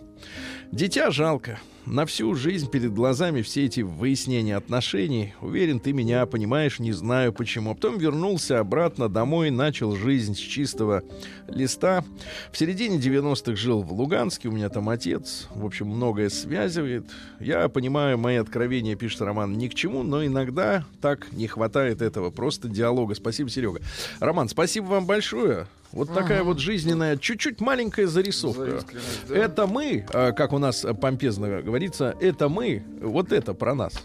Дитя 0.71 1.11
жалко. 1.11 1.59
На 1.85 2.07
всю 2.07 2.33
жизнь 2.33 2.67
перед 2.67 2.93
глазами 2.93 3.43
все 3.43 3.65
эти 3.65 3.81
выяснения 3.81 4.57
отношений. 4.57 5.35
Уверен, 5.39 5.79
ты 5.79 5.93
меня 5.93 6.25
понимаешь, 6.25 6.79
не 6.79 6.91
знаю 6.91 7.31
почему. 7.31 7.71
А 7.71 7.75
потом 7.75 7.99
вернулся 7.99 8.59
обратно 8.59 9.07
домой, 9.07 9.51
начал 9.51 9.95
жизнь 9.95 10.33
с 10.33 10.39
чистого 10.39 11.03
листа. 11.47 12.03
В 12.51 12.57
середине 12.57 12.97
90-х 12.97 13.55
жил 13.55 13.83
в 13.83 13.93
Луганске, 13.93 14.49
у 14.49 14.51
меня 14.51 14.69
там 14.69 14.89
отец. 14.89 15.47
В 15.53 15.63
общем, 15.63 15.87
многое 15.87 16.29
связывает. 16.29 17.05
Я 17.39 17.69
понимаю, 17.69 18.17
мои 18.17 18.37
откровения, 18.37 18.95
пишет 18.95 19.21
Роман, 19.21 19.55
ни 19.55 19.67
к 19.67 19.75
чему, 19.75 20.01
но 20.01 20.25
иногда 20.25 20.85
так 21.01 21.31
не 21.33 21.47
хватает 21.47 22.01
этого. 22.01 22.31
Просто 22.31 22.67
диалога. 22.67 23.13
Спасибо, 23.13 23.51
Серега. 23.51 23.81
Роман, 24.19 24.49
спасибо 24.49 24.85
вам 24.85 25.05
большое. 25.05 25.67
Вот 25.95 26.13
такая 26.13 26.43
вот 26.43 26.59
жизненная, 26.59 27.15
чуть-чуть 27.15 27.61
маленькая 27.61 28.07
зарисовка. 28.07 28.83
Да. 29.29 29.35
Это 29.35 29.65
мы, 29.65 30.05
э, 30.11 30.33
как 30.33 30.51
у 30.51 30.57
нас 30.57 30.85
помпезно 30.99 31.61
говорится, 31.75 32.15
это 32.21 32.47
мы, 32.47 32.81
вот 33.01 33.33
это 33.33 33.53
про 33.53 33.75
нас. 33.75 33.95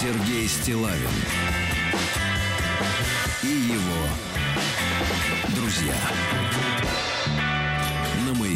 Сергей 0.00 0.48
Стилавин 0.48 0.96
и 3.42 3.48
его 3.48 4.06
друзья. 5.54 6.31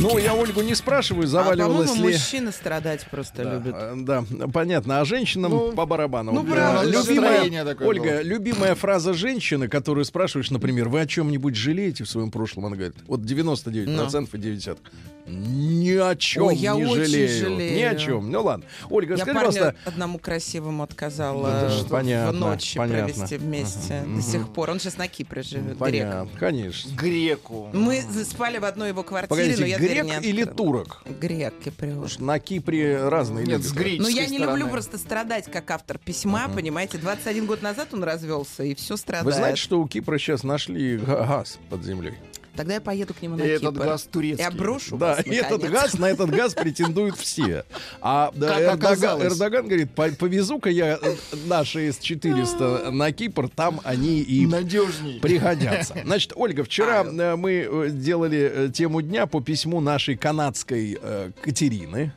Ну, 0.06 0.18
я 0.18 0.34
Ольгу 0.34 0.62
не 0.62 0.74
спрашиваю, 0.74 1.24
А, 1.24 1.26
заваливалась 1.26 1.90
по-моему, 1.90 2.08
ли... 2.08 2.14
мужчины 2.14 2.52
страдать 2.52 3.06
просто 3.10 3.42
Да, 3.42 3.54
любят. 3.54 3.74
э, 3.76 3.94
да, 3.96 4.24
понятно. 4.52 5.00
А 5.00 5.04
женщинам 5.04 5.50
Ну, 5.50 5.72
по 5.72 5.86
барабану. 5.86 6.32
ну, 6.32 6.44
правда, 6.44 6.88
э, 6.88 6.90
любимая, 6.92 7.64
такое 7.64 7.88
Ольга, 7.88 8.10
было. 8.10 8.22
любимая 8.22 8.74
фраза 8.74 9.14
женщины, 9.14 9.68
которую 9.68 10.04
спрашиваешь, 10.04 10.50
например, 10.50 10.88
вы 10.88 11.00
о 11.00 11.06
чем-нибудь 11.06 11.54
жалеете 11.56 12.04
в 12.04 12.08
своем 12.08 12.30
прошлом? 12.30 12.66
Она 12.66 12.76
говорит, 12.76 12.96
вот 13.06 13.20
99% 13.20 14.28
и 14.32 14.38
90. 14.38 14.78
Ни 15.26 15.90
о 15.96 16.14
чем 16.14 16.44
Ой, 16.44 16.56
я 16.56 16.74
не 16.74 16.84
очень 16.86 17.04
жалею. 17.04 17.40
жалею. 17.40 17.76
Ни 17.76 17.82
о 17.82 17.94
чем. 17.96 18.30
Ну 18.30 18.42
ладно. 18.42 18.64
Ольга, 18.88 19.14
Я 19.14 19.24
скажи, 19.24 19.34
парню 19.34 19.50
пожалуйста, 19.52 19.76
одному 19.84 20.18
красивому 20.18 20.82
отказала 20.84 21.50
Да, 21.50 21.68
в 21.68 21.88
понятно, 21.88 22.32
ночь 22.38 22.74
понятно. 22.76 23.04
провести 23.12 23.36
вместе 23.36 24.04
до 24.06 24.22
сих 24.22 24.48
пор. 24.52 24.70
Он 24.70 24.78
сейчас 24.78 24.96
на 24.98 25.08
Кипре 25.08 25.42
живет, 25.42 25.64
грек. 25.66 25.78
понятно, 25.78 26.28
конечно. 26.38 26.90
Греку. 26.94 27.70
Мы 27.72 28.02
спали 28.24 28.58
в 28.58 28.64
одной 28.64 28.90
его 28.90 29.02
квартире, 29.02 29.28
Погодите, 29.28 29.60
но 29.60 29.66
я 29.66 29.78
грек 29.78 30.04
не 30.20 30.28
или 30.28 30.44
турок? 30.44 31.02
Грек, 31.20 31.54
киприот. 31.64 32.20
На 32.20 32.38
Кипре 32.38 33.08
разные 33.08 33.44
Нет, 33.46 33.58
люди. 33.58 33.66
с 33.66 33.72
греческой 33.72 34.12
я 34.14 34.26
не 34.26 34.38
стороны. 34.38 34.58
люблю 34.58 34.70
просто 34.70 34.96
страдать, 34.98 35.50
как 35.50 35.70
автор 35.70 35.98
письма, 35.98 36.48
понимаете? 36.54 36.98
21 36.98 37.46
год 37.46 37.62
назад 37.62 37.88
он 37.92 38.04
развелся, 38.04 38.62
и 38.62 38.74
все 38.74 38.96
страдает. 38.96 39.24
Вы 39.26 39.32
знаете, 39.32 39.60
что 39.60 39.80
у 39.80 39.88
Кипра 39.88 40.18
сейчас 40.18 40.44
нашли 40.44 40.98
га- 40.98 41.24
газ 41.26 41.58
под 41.68 41.82
землей? 41.84 42.14
Тогда 42.56 42.74
я 42.74 42.80
поеду 42.80 43.14
к 43.14 43.22
нему 43.22 43.36
на 43.36 43.42
И 43.42 43.48
этот 43.48 43.74
Кипр. 43.74 43.84
газ 43.84 44.08
турецкий. 44.10 44.44
И 44.44 44.48
оброшу 44.48 44.96
Да, 44.96 45.16
вас, 45.16 45.26
и 45.26 45.30
этот 45.34 45.62
газ, 45.70 45.98
на 45.98 46.06
этот 46.10 46.30
газ 46.30 46.54
претендуют 46.54 47.16
все. 47.16 47.64
А 48.00 48.30
Эрдоган. 48.34 49.22
Эрдоган 49.22 49.66
говорит, 49.66 49.90
«По- 49.92 50.10
повезу-ка 50.10 50.70
я 50.70 50.98
э, 51.00 51.14
наши 51.46 51.92
С-400 51.92 52.90
на 52.90 53.12
Кипр, 53.12 53.48
там 53.48 53.80
они 53.84 54.20
и 54.20 54.46
Надежней. 54.46 55.20
пригодятся. 55.20 55.94
Значит, 56.04 56.32
Ольга, 56.34 56.64
вчера 56.64 57.04
э, 57.04 57.36
мы 57.36 57.52
э, 57.70 57.90
делали 57.90 58.70
тему 58.72 59.02
дня 59.02 59.26
по 59.26 59.40
письму 59.40 59.80
нашей 59.80 60.16
канадской 60.16 60.98
э, 61.00 61.30
Катерины, 61.42 62.12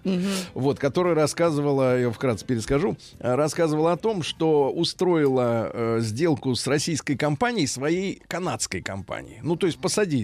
вот, 0.54 0.80
которая 0.80 1.16
рассказывала, 1.16 2.00
я 2.00 2.12
вкратце 2.12 2.46
перескажу, 2.46 2.98
рассказывала 3.20 3.94
о 3.94 3.98
том, 3.98 4.24
что 4.24 4.72
устроила 4.72 5.70
э, 5.74 5.98
сделку 6.02 6.56
с 6.56 6.68
российской 6.68 7.16
компанией 7.16 7.68
своей 7.68 8.22
канадской 8.28 8.82
компании. 8.82 9.40
Ну, 9.44 9.56
то 9.56 9.68
есть 9.68 9.80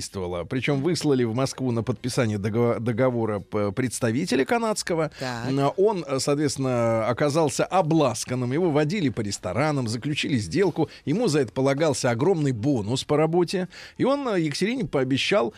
посодействовала. 0.09 0.43
Причем 0.45 0.81
выслали 0.81 1.23
в 1.23 1.33
Москву 1.35 1.71
на 1.71 1.83
подписание 1.83 2.37
дого- 2.37 2.79
договора 2.79 3.39
представителя 3.39 4.45
канадского. 4.45 5.11
Так. 5.19 5.49
Он, 5.77 6.03
э, 6.07 6.19
соответственно, 6.19 7.07
оказался 7.07 7.65
обласканным. 7.65 8.51
Его 8.53 8.71
водили 8.71 9.09
по 9.09 9.21
ресторанам, 9.21 9.87
заключили 9.87 10.37
сделку. 10.37 10.89
Ему 11.05 11.27
за 11.27 11.39
это 11.41 11.51
полагался 11.51 12.11
огромный 12.11 12.51
бонус 12.51 13.03
по 13.03 13.17
работе. 13.17 13.67
И 13.97 14.03
он 14.05 14.27
э, 14.27 14.41
Екатерине 14.41 14.85
пообещал 14.85 15.53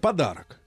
подарок. 0.00 0.58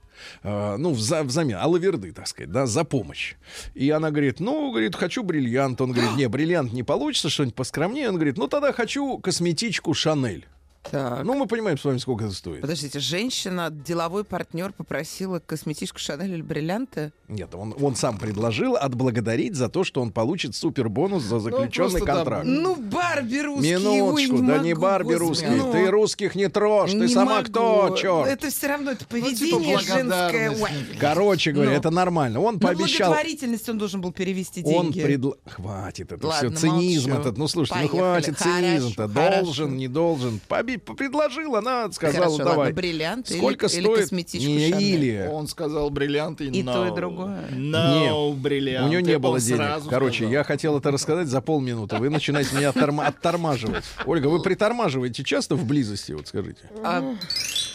Э, 0.42 0.76
ну, 0.78 0.92
вза- 0.92 1.24
взамен, 1.24 1.56
алаверды, 1.56 2.12
так 2.12 2.26
сказать, 2.28 2.50
да, 2.52 2.66
за 2.66 2.84
помощь. 2.84 3.34
И 3.74 3.90
она 3.90 4.10
говорит, 4.10 4.40
ну, 4.40 4.70
говорит, 4.70 4.94
хочу 4.94 5.22
бриллиант. 5.22 5.80
Он 5.80 5.92
говорит, 5.92 6.16
не, 6.16 6.28
бриллиант 6.28 6.72
не 6.72 6.82
получится, 6.82 7.28
что-нибудь 7.28 7.54
поскромнее. 7.56 8.08
Он 8.08 8.14
говорит, 8.14 8.38
ну, 8.38 8.48
тогда 8.48 8.72
хочу 8.72 9.18
косметичку 9.18 9.92
Шанель. 9.94 10.46
Так. 10.90 11.24
Ну, 11.24 11.34
мы 11.34 11.46
понимаем 11.46 11.78
с 11.78 11.84
вами, 11.84 11.96
сколько 11.98 12.24
это 12.26 12.34
стоит. 12.34 12.60
Подождите, 12.60 12.98
женщина, 13.00 13.70
деловой 13.70 14.22
партнер 14.22 14.72
попросила 14.72 15.38
косметичку 15.38 15.98
Шанель 15.98 16.32
или 16.34 16.42
бриллианты? 16.42 17.10
Нет, 17.28 17.54
он, 17.54 17.74
он 17.80 17.96
сам 17.96 18.18
предложил 18.18 18.76
отблагодарить 18.76 19.54
за 19.54 19.70
то, 19.70 19.82
что 19.82 20.02
он 20.02 20.12
получит 20.12 20.54
супер 20.54 20.90
бонус 20.90 21.22
за 21.22 21.40
заключенный 21.40 22.00
там, 22.00 22.16
контракт. 22.16 22.44
Ну, 22.46 22.76
Барби 22.76 23.38
русский, 23.38 23.74
ой, 23.76 23.80
Минуточку, 23.82 24.34
не 24.36 24.46
да 24.46 24.52
могу, 24.56 24.64
не 24.64 24.74
Барби 24.74 25.12
русский. 25.14 25.46
ну, 25.48 25.72
Ты 25.72 25.86
русских 25.90 26.34
не 26.34 26.48
трожь, 26.48 26.90
ты 26.90 26.98
не 26.98 27.08
сама 27.08 27.36
могу. 27.36 27.48
кто, 27.48 27.96
черт. 27.96 28.26
Это 28.28 28.50
все 28.50 28.66
равно, 28.68 28.90
это 28.90 29.00
типа 29.00 29.10
поведение 29.12 29.78
женское. 29.78 30.04
благодарность. 30.04 30.62
Ой. 30.62 30.70
Короче 31.00 31.52
говоря, 31.52 31.70
Ну. 31.70 31.76
это 31.78 31.90
нормально. 31.90 32.40
Он 32.40 32.54
На 32.54 32.60
пообещал. 32.60 33.08
благотворительность 33.08 33.68
он 33.70 33.78
должен 33.78 34.00
был 34.02 34.12
перевести 34.12 34.62
Он 34.64 34.90
деньги. 34.92 35.02
предла... 35.02 35.32
Хватит 35.46 36.12
это 36.12 36.26
Ладно, 36.26 36.50
все. 36.50 36.58
Цинизм 36.58 37.08
молчу. 37.10 37.22
этот. 37.22 37.38
Ну, 37.38 37.48
слушайте, 37.48 37.80
ну 37.82 37.88
Поехали. 37.88 38.00
хватит 38.22 38.38
цинизм-то. 38.38 39.08
Должен, 39.08 39.76
не 39.78 39.88
должен. 39.88 40.40
Побе- 40.76 40.96
Предложил, 40.96 41.56
она 41.56 41.90
сказала, 41.92 42.24
Хорошо, 42.24 42.38
давай. 42.38 42.56
ладно, 42.56 42.74
бриллианты 42.74 43.34
или- 43.34 43.40
Сколько 43.40 43.66
или 43.66 43.80
стоит? 43.82 43.98
косметичку 44.00 44.48
Не, 44.48 44.70
Шанель? 44.70 45.04
или. 45.04 45.28
Он 45.32 45.48
сказал 45.48 45.90
бриллианты 45.90 46.46
И 46.46 46.62
no. 46.62 46.72
то, 46.72 46.86
и 46.88 46.94
другое. 46.96 47.48
No, 47.52 48.34
бриллианты. 48.34 48.88
У 48.88 48.92
него 48.92 49.00
не 49.00 49.18
было 49.18 49.40
денег. 49.40 49.56
сразу 49.58 49.90
Короче, 49.90 50.16
сказал. 50.18 50.32
я 50.32 50.44
хотел 50.44 50.78
это 50.78 50.90
рассказать 50.90 51.28
за 51.28 51.40
полминуты. 51.40 51.96
Вы 51.96 52.10
начинаете 52.10 52.54
меня 52.56 52.70
отторма- 52.70 53.06
оттормаживать. 53.06 53.84
Ольга, 54.06 54.26
вы 54.28 54.42
притормаживаете 54.42 55.24
часто 55.24 55.54
в 55.56 55.64
близости, 55.64 56.12
вот 56.12 56.28
скажите? 56.28 56.60
А, 56.82 57.14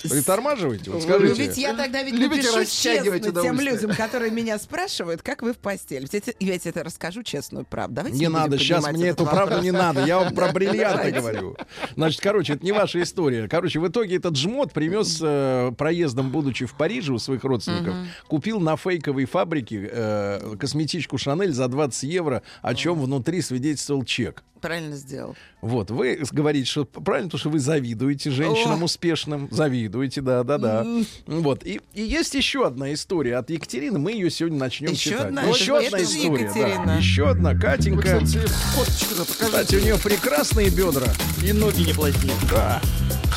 Притормаживаете? 0.08 0.92
Вот 0.92 1.04
Ну, 1.06 1.16
скажите. 1.16 1.42
ведь 1.42 1.58
я 1.58 1.74
тогда 1.74 2.04
ведь 2.04 2.14
Любите 2.14 2.52
напишу 2.52 2.66
честно 2.72 3.42
тем 3.42 3.60
людям, 3.60 3.96
которые 3.96 4.32
меня 4.32 4.58
спрашивают, 4.60 5.22
как 5.22 5.42
вы 5.42 5.54
в 5.54 5.58
постели. 5.58 6.08
Я 6.40 6.54
ведь 6.54 6.66
это 6.66 6.84
расскажу 6.84 7.24
честную 7.24 7.66
правду. 7.66 7.96
Давайте 7.96 8.18
Не 8.18 8.30
надо, 8.30 8.58
сейчас 8.58 8.90
мне 8.92 9.08
эту 9.10 9.24
вопрос. 9.26 9.48
правду 9.48 9.64
не 9.64 9.72
надо. 9.72 10.06
Я 10.06 10.20
вам 10.20 10.34
про 10.34 10.52
бриллианты 10.52 11.12
Давайте. 11.12 11.20
говорю. 11.20 11.58
Значит, 11.96 12.22
короче, 12.22 12.54
это 12.54 12.66
не 12.66 12.72
ваша 12.72 13.02
история. 13.02 13.48
Короче, 13.48 13.80
в 13.80 13.88
итоге 13.88 14.18
этот 14.18 14.36
жмот 14.38 14.72
привез 14.74 15.20
э, 15.22 15.72
проездом, 15.78 16.32
будучи 16.32 16.66
в 16.66 16.74
Париже 16.74 17.14
у 17.14 17.20
своих 17.20 17.44
родственников, 17.44 17.96
купил 18.28 18.60
на 18.60 18.76
фейковой 18.78 19.26
фабрике 19.26 19.90
э, 19.92 20.56
косметичку 20.60 21.18
Шанель 21.18 21.52
за 21.54 21.68
20 21.68 22.04
евро, 22.04 22.44
о 22.62 22.76
чем 22.76 23.00
внутри 23.02 23.42
свидетельствовал 23.42 24.04
чек. 24.04 24.44
Правильно 24.62 24.96
сделал. 24.96 25.36
Вот, 25.62 25.92
вы 25.92 26.20
говорите, 26.32 26.66
что 26.70 26.86
правильно, 26.86 27.28
потому 27.30 27.40
что 27.40 27.50
вы 27.50 27.60
завидуете 27.60 28.30
женщинам 28.32 28.82
О. 28.82 28.86
успешным. 28.86 29.48
Завидуете, 29.52 30.22
да, 30.22 30.44
да, 30.44 30.58
да. 30.58 30.86
Вот. 31.28 31.66
И, 31.66 31.82
и 31.94 32.02
есть 32.02 32.34
еще 32.36 32.66
одна 32.66 32.94
история 32.94 33.38
от 33.38 33.50
Екатерины. 33.50 34.00
Мы 34.00 34.14
ее 34.14 34.30
сегодня 34.30 34.58
начнем 34.60 34.92
Еще 34.92 35.12
читать. 35.12 35.26
одна? 35.28 35.44
Еще 35.44 35.64
Это- 35.78 35.88
одна 35.88 35.98
это 36.00 36.10
же 36.10 36.18
история. 36.20 36.44
Екатерина. 36.46 36.86
Да. 36.86 36.96
Еще 36.96 37.30
одна. 37.30 37.52
Вы, 37.54 37.60
Катенька. 37.60 38.02
кстати, 38.04 38.38
фоточку-то 38.48 39.26
покажите. 39.26 39.46
Кстати, 39.46 39.76
у 39.76 39.80
нее 39.82 39.98
прекрасные 39.98 40.70
бедра. 40.70 41.08
И 41.46 41.52
ноги 41.54 41.82
неплохие. 41.84 42.34
Да. 42.50 42.82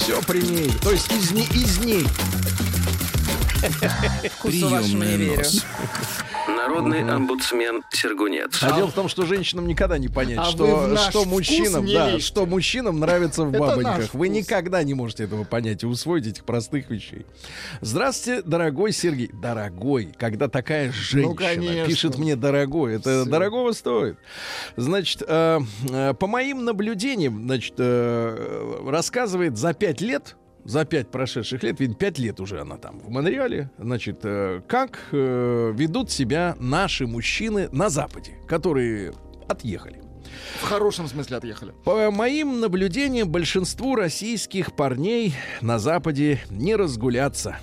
Все 0.00 0.20
при 0.22 0.42
ней. 0.42 0.70
То 0.82 0.90
есть 0.92 1.10
из, 1.12 1.30
не- 1.32 1.44
из 1.46 1.78
ней. 1.78 2.04
Вкусу 4.38 4.68
вашему 4.68 5.04
не 5.04 5.16
верю. 5.16 5.42
Народный 6.62 7.02
омбудсмен 7.02 7.82
Сергунец. 7.90 8.62
А 8.62 8.76
дело 8.76 8.88
в 8.88 8.92
том, 8.92 9.08
что 9.08 9.26
женщинам 9.26 9.66
никогда 9.66 9.98
не 9.98 10.08
понять, 10.08 10.38
А 10.38 10.44
что, 10.44 10.96
что 10.96 11.24
мужчинам, 11.24 11.84
не 11.84 11.94
да, 11.94 12.18
что 12.20 12.46
мужчинам 12.46 13.00
нравится 13.00 13.44
в 13.44 13.50
бабоньках. 13.50 14.14
Вы 14.14 14.28
никогда 14.28 14.82
не 14.84 14.94
можете 14.94 15.24
этого 15.24 15.44
понять 15.44 15.82
и 15.82 15.86
усвоить 15.86 16.26
этих 16.26 16.44
простых 16.44 16.90
вещей. 16.90 17.26
Здравствуйте, 17.80 18.42
дорогой 18.42 18.92
Сергей. 18.92 19.30
Дорогой, 19.32 20.14
когда 20.16 20.48
такая 20.48 20.92
женщина 20.92 21.34
конечно. 21.34 21.86
пишет 21.86 22.18
мне 22.18 22.36
дорогой, 22.36 22.94
это 22.96 23.22
Всё. 23.22 23.30
дорогого 23.30 23.72
стоит. 23.72 24.16
Значит, 24.76 25.22
э, 25.26 25.60
э, 25.90 26.14
по 26.14 26.26
моим 26.26 26.64
наблюдениям, 26.64 27.42
значит, 27.44 27.74
э, 27.78 28.80
рассказывает 28.86 29.56
за 29.56 29.74
пять 29.74 30.00
лет 30.00 30.36
за 30.64 30.84
пять 30.84 31.10
прошедших 31.10 31.62
лет, 31.62 31.80
ведь 31.80 31.98
пять 31.98 32.18
лет 32.18 32.40
уже 32.40 32.60
она 32.60 32.76
там 32.76 33.00
в 33.00 33.10
Монреале, 33.10 33.70
значит, 33.78 34.20
э, 34.24 34.62
как 34.66 34.98
э, 35.12 35.72
ведут 35.74 36.10
себя 36.10 36.56
наши 36.58 37.06
мужчины 37.06 37.68
на 37.72 37.88
Западе, 37.88 38.32
которые 38.46 39.12
отъехали. 39.48 40.00
В 40.60 40.64
хорошем 40.64 41.08
смысле 41.08 41.38
отъехали. 41.38 41.72
По 41.84 42.10
моим 42.10 42.60
наблюдениям, 42.60 43.28
большинству 43.28 43.94
российских 43.96 44.74
парней 44.74 45.34
на 45.60 45.78
Западе 45.78 46.40
не 46.50 46.76
разгуляться. 46.76 47.58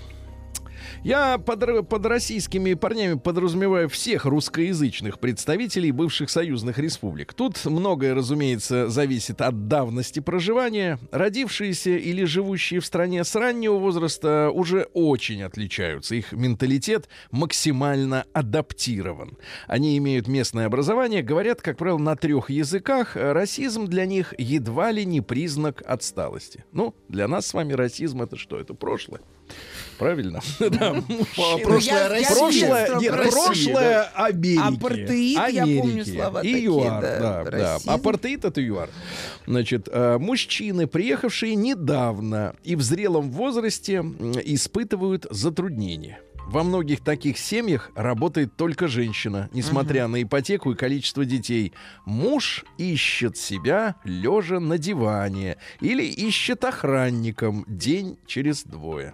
Я 1.04 1.38
под, 1.38 1.88
под 1.88 2.06
российскими 2.06 2.74
парнями 2.74 3.18
подразумеваю 3.18 3.88
всех 3.88 4.26
русскоязычных 4.26 5.20
представителей 5.20 5.92
бывших 5.92 6.30
союзных 6.30 6.78
республик. 6.78 7.34
Тут 7.34 7.64
многое, 7.66 8.14
разумеется, 8.14 8.90
зависит 8.90 9.42
от 9.42 9.70
давности 9.70 10.20
проживания. 10.20 11.00
Родившиеся 11.12 11.92
или 11.92 12.26
живущие 12.26 12.82
в 12.82 12.86
стране 12.86 13.24
с 13.24 13.34
раннего 13.36 13.78
возраста 13.78 14.52
уже 14.54 14.90
очень 14.94 15.42
отличаются. 15.44 16.16
Их 16.16 16.34
менталитет 16.34 17.08
максимально 17.32 18.26
адаптирован. 18.34 19.38
Они 19.68 19.98
имеют 19.98 20.28
местное 20.28 20.66
образование, 20.66 21.24
говорят, 21.24 21.62
как 21.62 21.78
правило, 21.78 21.98
на 21.98 22.18
трех 22.18 22.50
языках. 22.50 23.16
Расизм 23.16 23.86
для 23.86 24.06
них 24.06 24.34
едва 24.38 24.92
ли 24.92 25.06
не 25.06 25.22
признак 25.22 25.82
отсталости. 25.86 26.66
Ну, 26.74 26.94
для 27.08 27.30
нас 27.30 27.48
с 27.48 27.54
вами 27.54 27.72
расизм 27.72 28.22
это 28.22 28.36
что? 28.36 28.60
Это 28.60 28.74
прошлое. 28.74 29.22
Правильно? 30.00 30.40
Да. 30.60 30.96
Прошлое 33.36 34.04
Америки. 34.16 34.78
Апартеид, 34.78 35.38
я 35.50 35.66
помню 35.82 36.06
слова 36.06 36.42
И 36.42 36.54
такие, 36.54 36.66
ЮАР, 36.66 37.02
да, 37.02 37.44
да. 37.44 37.78
Апартеид 37.86 38.46
это 38.46 38.62
ЮАР. 38.62 38.90
Значит, 39.46 39.90
э, 39.92 40.18
мужчины, 40.18 40.88
приехавшие 40.88 41.56
недавно 41.56 42.56
и 42.64 42.76
в 42.76 42.82
зрелом 42.82 43.32
возрасте, 43.32 43.98
испытывают 44.46 45.28
затруднения. 45.30 46.20
Во 46.50 46.64
многих 46.64 47.04
таких 47.04 47.38
семьях 47.38 47.92
работает 47.94 48.56
только 48.56 48.88
женщина, 48.88 49.50
несмотря 49.54 50.08
на 50.08 50.24
ипотеку 50.24 50.72
и 50.72 50.76
количество 50.76 51.24
детей. 51.24 51.74
Муж 52.06 52.66
ищет 52.80 53.38
себя 53.38 53.98
лежа 54.04 54.60
на 54.60 54.80
диване 54.80 55.58
или 55.80 56.04
ищет 56.04 56.64
охранником 56.64 57.66
день 57.68 58.18
через 58.26 58.64
двое. 58.64 59.14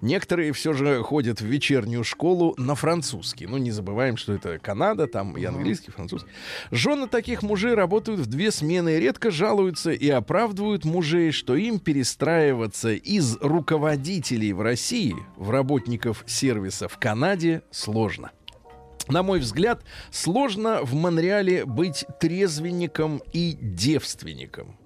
Некоторые 0.00 0.52
все 0.52 0.72
же 0.72 1.02
ходят 1.02 1.40
в 1.40 1.46
вечернюю 1.46 2.04
школу 2.04 2.54
на 2.58 2.74
французский. 2.74 3.46
Ну, 3.46 3.56
не 3.56 3.70
забываем, 3.70 4.16
что 4.16 4.32
это 4.32 4.58
Канада, 4.58 5.06
там 5.06 5.36
и 5.36 5.44
английский, 5.44 5.88
и 5.88 5.92
французский. 5.92 6.30
Жены 6.70 7.06
таких 7.06 7.42
мужей 7.42 7.74
работают 7.74 8.20
в 8.20 8.26
две 8.26 8.50
смены, 8.50 8.98
редко 8.98 9.30
жалуются 9.30 9.92
и 9.92 10.08
оправдывают 10.08 10.84
мужей, 10.84 11.32
что 11.32 11.56
им 11.56 11.78
перестраиваться 11.78 12.92
из 12.92 13.36
руководителей 13.40 14.52
в 14.52 14.60
России 14.60 15.16
в 15.36 15.50
работников 15.50 16.24
сервиса 16.26 16.88
в 16.88 16.98
Канаде 16.98 17.62
сложно. 17.70 18.30
На 19.08 19.22
мой 19.22 19.38
взгляд, 19.38 19.84
сложно 20.10 20.80
в 20.82 20.94
Монреале 20.94 21.64
быть 21.64 22.04
трезвенником 22.18 23.22
и 23.32 23.56
девственником. 23.60 24.76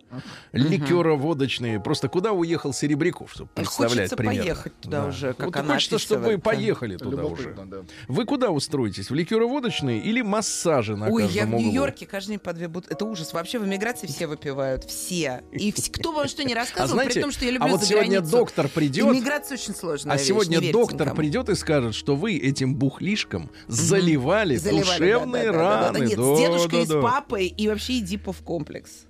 Ликероводочные. 0.52 1.81
Просто 1.81 2.09
куда 2.09 2.33
уехал 2.33 2.73
Серебряков, 2.73 3.33
чтобы 3.33 3.50
представлять 3.55 3.93
Хочется 3.97 4.17
примерно. 4.17 4.40
поехать 4.43 4.81
туда 4.81 5.07
уже, 5.07 5.35
как 5.35 5.47
вот 5.47 5.57
она 5.57 5.75
хочется, 5.75 5.99
чтобы 5.99 6.25
вы 6.26 6.37
да. 6.37 6.40
поехали 6.40 6.97
туда 6.97 7.25
уже. 7.25 7.55
Да. 7.67 7.79
Вы 8.09 8.25
куда 8.25 8.50
устроитесь? 8.50 9.11
В 9.11 9.14
ликероводочные 9.14 10.00
или 10.00 10.23
массажи 10.23 10.97
на 10.97 11.09
Ой, 11.09 11.23
каждом 11.23 11.37
я 11.37 11.47
в? 11.47 11.61
Нью-Йорке 11.61 12.07
каждый 12.07 12.31
день 12.31 12.38
по 12.38 12.52
две 12.52 12.69
бут- 12.69 12.87
Это 12.88 13.05
ужас. 13.05 13.33
Вообще 13.33 13.59
в 13.59 13.67
эмиграции 13.67 14.07
все 14.07 14.26
выпивают. 14.26 14.85
Все. 14.85 15.43
И 15.52 15.71
вс- 15.71 15.90
кто 15.90 16.12
вам 16.12 16.29
что 16.29 16.45
не 16.45 16.52
А 16.55 16.57
рассказывал, 16.57 16.95
знаете, 16.95 17.14
при 17.14 17.21
том, 17.23 17.33
что 17.33 17.45
я 17.45 17.50
люблю 17.52 17.69
а 17.69 17.71
вот 17.76 17.85
сегодня 17.85 18.11
границу. 18.21 18.31
доктор 18.37 18.69
придет, 18.69 19.07
Иммиграция 19.07 19.57
очень 19.57 19.75
сложная 19.75 20.14
а 20.14 20.17
вещь, 20.19 20.26
сегодня 20.26 20.73
доктор 20.73 21.00
никому. 21.09 21.17
придет 21.17 21.49
и 21.49 21.55
скажет, 21.55 21.95
что 21.95 22.17
вы 22.17 22.37
этим 22.37 22.75
бухлишком 22.75 23.50
заливали, 23.69 24.57
Заливали, 24.57 24.81
душевные 24.85 25.45
да, 25.47 25.52
да, 25.52 25.59
да, 25.59 25.62
да, 25.62 25.81
да. 25.81 25.93
раны. 25.93 26.07
Нет, 26.07 26.17
Да, 26.19 26.35
с 26.37 26.38
дедушкой 26.38 26.70
да, 26.70 26.83
и 26.83 26.87
с 26.87 26.88
да. 26.88 27.01
папой, 27.01 27.46
и 27.46 27.68
вообще 27.68 27.99
Эдипов 28.01 28.38
комплекс. 28.42 29.07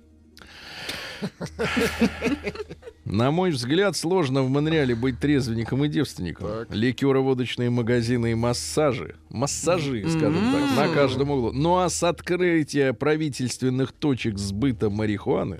На 3.05 3.31
мой 3.31 3.51
взгляд, 3.51 3.97
сложно 3.97 4.43
в 4.43 4.49
Монреале 4.49 4.95
быть 4.95 5.19
трезвенником 5.19 5.83
и 5.83 5.89
девственником. 5.89 6.47
Так. 6.47 6.73
Ликероводочные 6.73 7.69
магазины 7.69 8.31
и 8.31 8.35
массажи. 8.35 9.15
Массажи, 9.29 10.05
скажем 10.07 10.51
так, 10.53 10.77
на 10.77 10.93
каждом 10.93 11.31
углу. 11.31 11.51
Ну 11.51 11.77
а 11.77 11.89
с 11.89 12.03
открытия 12.03 12.93
правительственных 12.93 13.91
точек 13.91 14.37
сбыта 14.37 14.89
марихуаны 14.89 15.59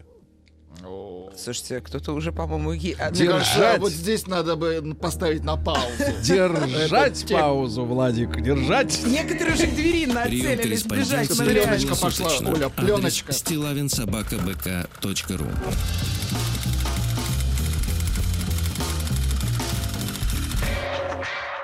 Слушайте, 1.37 1.81
кто-то 1.81 2.13
уже, 2.13 2.31
по-моему, 2.31 2.73
е- 2.73 2.95
Держать. 3.11 3.79
вот 3.79 3.91
здесь 3.91 4.27
надо 4.27 4.55
бы 4.55 4.95
поставить 4.99 5.43
на 5.43 5.57
паузу. 5.57 5.81
Держать 6.23 7.25
паузу, 7.31 7.85
Владик, 7.85 8.41
держать. 8.41 9.01
Некоторые 9.05 9.55
уже 9.55 9.67
к 9.67 9.75
двери 9.75 10.05
нацелились 10.05 10.83
бежать. 10.83 11.35
Пленочка 11.37 11.95
пошла. 11.95 12.29
Оля, 12.47 12.69
пленочка. 12.69 13.31
стилавинсобакабк.ру 13.31 15.45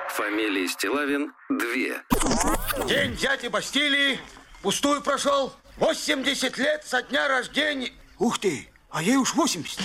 Фамилия 0.10 0.68
Стилавин 0.68 1.34
2. 1.50 2.86
День 2.88 3.16
дяди 3.16 3.48
Бастилии 3.48 4.20
пустую 4.62 5.02
прошел. 5.02 5.54
80 5.78 6.58
лет 6.58 6.84
со 6.86 7.02
дня 7.04 7.28
рождения. 7.28 7.92
Ух 8.18 8.40
ты, 8.40 8.68
а 8.90 9.02
ей 9.04 9.18
уж 9.18 9.34
80. 9.36 9.80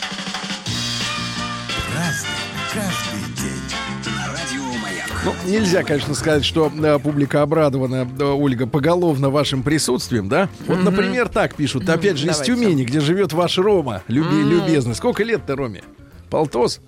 Ну, 5.24 5.34
нельзя, 5.46 5.84
конечно, 5.84 6.14
сказать, 6.14 6.44
что 6.44 6.66
э, 6.74 6.98
публика 6.98 7.42
обрадована, 7.42 8.08
э, 8.18 8.24
Ольга, 8.24 8.66
поголовно 8.66 9.30
вашим 9.30 9.62
присутствием, 9.62 10.28
да? 10.28 10.48
Вот, 10.66 10.82
например, 10.82 11.28
так 11.28 11.54
пишут, 11.54 11.88
опять 11.88 12.16
же, 12.18 12.26
из 12.26 12.38
Давайте. 12.38 12.54
Тюмени, 12.54 12.84
где 12.84 12.98
живет 13.00 13.32
ваш 13.32 13.56
Рома, 13.58 14.02
люби- 14.08 14.42
любезный. 14.42 14.96
Сколько 14.96 15.22
лет-то 15.22 15.54
Роме? 15.54 15.84
Полтос? 16.28 16.80